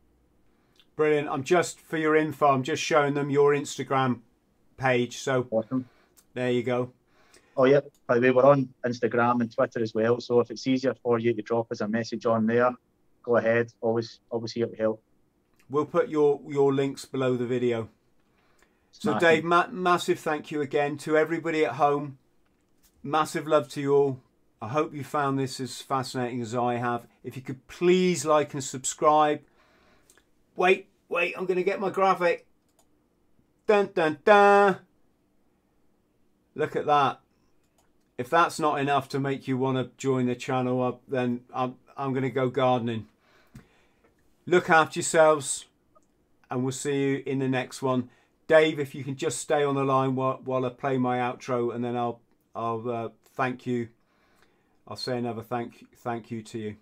Brilliant 0.96 1.28
i'm 1.28 1.42
just 1.44 1.80
for 1.80 1.96
your 1.96 2.14
info 2.16 2.48
i'm 2.48 2.62
just 2.62 2.82
showing 2.82 3.14
them 3.14 3.30
your 3.30 3.52
instagram 3.54 4.20
page 4.76 5.18
so 5.18 5.46
Awesome. 5.50 5.88
there 6.34 6.50
you 6.50 6.62
go 6.62 6.92
Oh, 7.54 7.64
yeah. 7.66 7.80
By 8.06 8.14
the 8.14 8.22
way, 8.22 8.30
we're 8.30 8.44
on 8.46 8.70
Instagram 8.86 9.42
and 9.42 9.54
Twitter 9.54 9.82
as 9.82 9.92
well. 9.92 10.18
So 10.22 10.40
if 10.40 10.50
it's 10.50 10.66
easier 10.66 10.94
for 11.02 11.18
you 11.18 11.34
to 11.34 11.42
drop 11.42 11.70
us 11.70 11.82
a 11.82 11.86
message 11.86 12.24
on 12.24 12.46
there, 12.46 12.70
go 13.22 13.36
ahead. 13.36 13.70
Always, 13.82 14.20
always 14.30 14.52
here 14.52 14.66
to 14.68 14.74
help. 14.74 15.02
we'll 15.68 15.84
put 15.84 16.08
your 16.08 16.40
your 16.48 16.72
links 16.72 17.04
below 17.04 17.36
the 17.36 17.44
video 17.44 17.90
so 18.90 19.10
Smashing. 19.10 19.20
dave 19.28 19.44
ma- 19.44 19.66
massive 19.70 20.18
thank 20.18 20.50
you 20.50 20.62
again 20.62 20.96
to 21.04 21.14
everybody 21.18 21.62
at 21.66 21.72
home 21.74 22.16
massive 23.02 23.46
love 23.46 23.68
to 23.74 23.80
you 23.82 23.94
all 23.94 24.20
I 24.62 24.68
hope 24.68 24.94
you 24.94 25.04
found 25.04 25.38
this 25.38 25.60
as 25.60 25.82
fascinating 25.82 26.40
as 26.40 26.54
I 26.54 26.76
have. 26.76 27.06
If 27.22 27.36
you 27.36 27.42
could 27.42 27.66
please 27.66 28.24
like 28.24 28.54
and 28.54 28.62
subscribe. 28.64 29.40
Wait, 30.56 30.88
wait, 31.08 31.34
I'm 31.36 31.46
going 31.46 31.56
to 31.56 31.64
get 31.64 31.80
my 31.80 31.90
graphic. 31.90 32.46
Dun 33.66 33.90
dun 33.94 34.18
dun. 34.24 34.78
Look 36.54 36.76
at 36.76 36.86
that. 36.86 37.20
If 38.18 38.28
that's 38.28 38.60
not 38.60 38.78
enough 38.78 39.08
to 39.10 39.20
make 39.20 39.48
you 39.48 39.56
want 39.56 39.78
to 39.78 39.90
join 39.96 40.26
the 40.26 40.34
channel, 40.34 41.00
then 41.08 41.40
I'm, 41.54 41.76
I'm 41.96 42.12
going 42.12 42.24
to 42.24 42.30
go 42.30 42.48
gardening. 42.50 43.06
Look 44.46 44.68
after 44.68 44.98
yourselves, 44.98 45.66
and 46.50 46.62
we'll 46.62 46.72
see 46.72 47.00
you 47.00 47.22
in 47.24 47.38
the 47.38 47.48
next 47.48 47.80
one. 47.80 48.10
Dave, 48.48 48.78
if 48.78 48.94
you 48.94 49.02
can 49.04 49.16
just 49.16 49.38
stay 49.38 49.64
on 49.64 49.76
the 49.76 49.84
line 49.84 50.14
while, 50.14 50.40
while 50.44 50.66
I 50.66 50.68
play 50.68 50.98
my 50.98 51.18
outro, 51.18 51.74
and 51.74 51.82
then 51.82 51.96
I'll 51.96 52.20
I'll 52.54 52.90
uh, 52.90 53.08
thank 53.34 53.66
you. 53.66 53.88
I'll 54.86 54.96
say 54.96 55.16
another 55.16 55.42
thank 55.42 55.86
thank 55.96 56.30
you 56.30 56.42
to 56.42 56.58
you. 56.58 56.76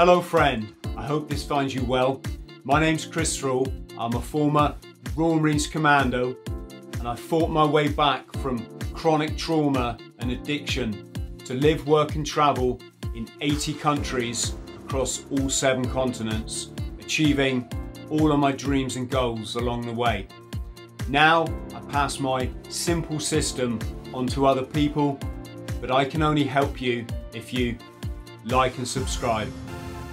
Hello, 0.00 0.22
friend. 0.22 0.74
I 0.96 1.04
hope 1.04 1.28
this 1.28 1.44
finds 1.44 1.74
you 1.74 1.84
well. 1.84 2.22
My 2.64 2.80
name's 2.80 3.04
Chris 3.04 3.36
Thrall. 3.36 3.70
I'm 3.98 4.14
a 4.14 4.20
former 4.22 4.74
Royal 5.14 5.38
Marines 5.38 5.66
Commando, 5.66 6.38
and 6.98 7.06
I 7.06 7.14
fought 7.14 7.50
my 7.50 7.66
way 7.66 7.88
back 7.88 8.24
from 8.36 8.64
chronic 8.94 9.36
trauma 9.36 9.98
and 10.20 10.30
addiction 10.30 11.12
to 11.44 11.52
live, 11.52 11.86
work, 11.86 12.14
and 12.14 12.24
travel 12.24 12.80
in 13.14 13.28
80 13.42 13.74
countries 13.74 14.54
across 14.82 15.26
all 15.32 15.50
seven 15.50 15.84
continents, 15.84 16.70
achieving 16.98 17.70
all 18.08 18.32
of 18.32 18.38
my 18.38 18.52
dreams 18.52 18.96
and 18.96 19.10
goals 19.10 19.56
along 19.56 19.82
the 19.82 19.92
way. 19.92 20.26
Now 21.10 21.44
I 21.74 21.80
pass 21.92 22.18
my 22.18 22.48
simple 22.70 23.20
system 23.20 23.78
on 24.14 24.26
to 24.28 24.46
other 24.46 24.64
people, 24.64 25.18
but 25.78 25.90
I 25.90 26.06
can 26.06 26.22
only 26.22 26.44
help 26.44 26.80
you 26.80 27.04
if 27.34 27.52
you 27.52 27.76
like 28.46 28.78
and 28.78 28.88
subscribe. 28.88 29.52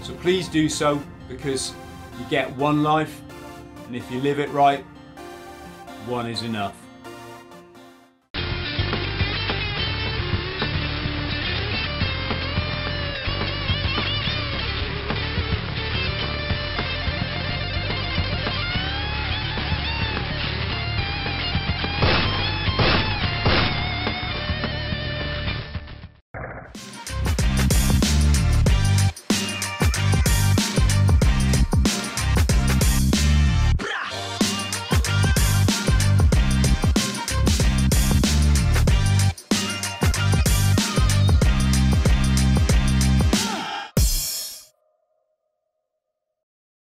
So 0.01 0.13
please 0.15 0.47
do 0.47 0.69
so 0.69 1.01
because 1.27 1.73
you 2.19 2.25
get 2.29 2.55
one 2.55 2.83
life, 2.83 3.21
and 3.85 3.95
if 3.95 4.09
you 4.11 4.19
live 4.19 4.39
it 4.39 4.49
right, 4.49 4.83
one 6.05 6.27
is 6.27 6.43
enough. 6.43 6.86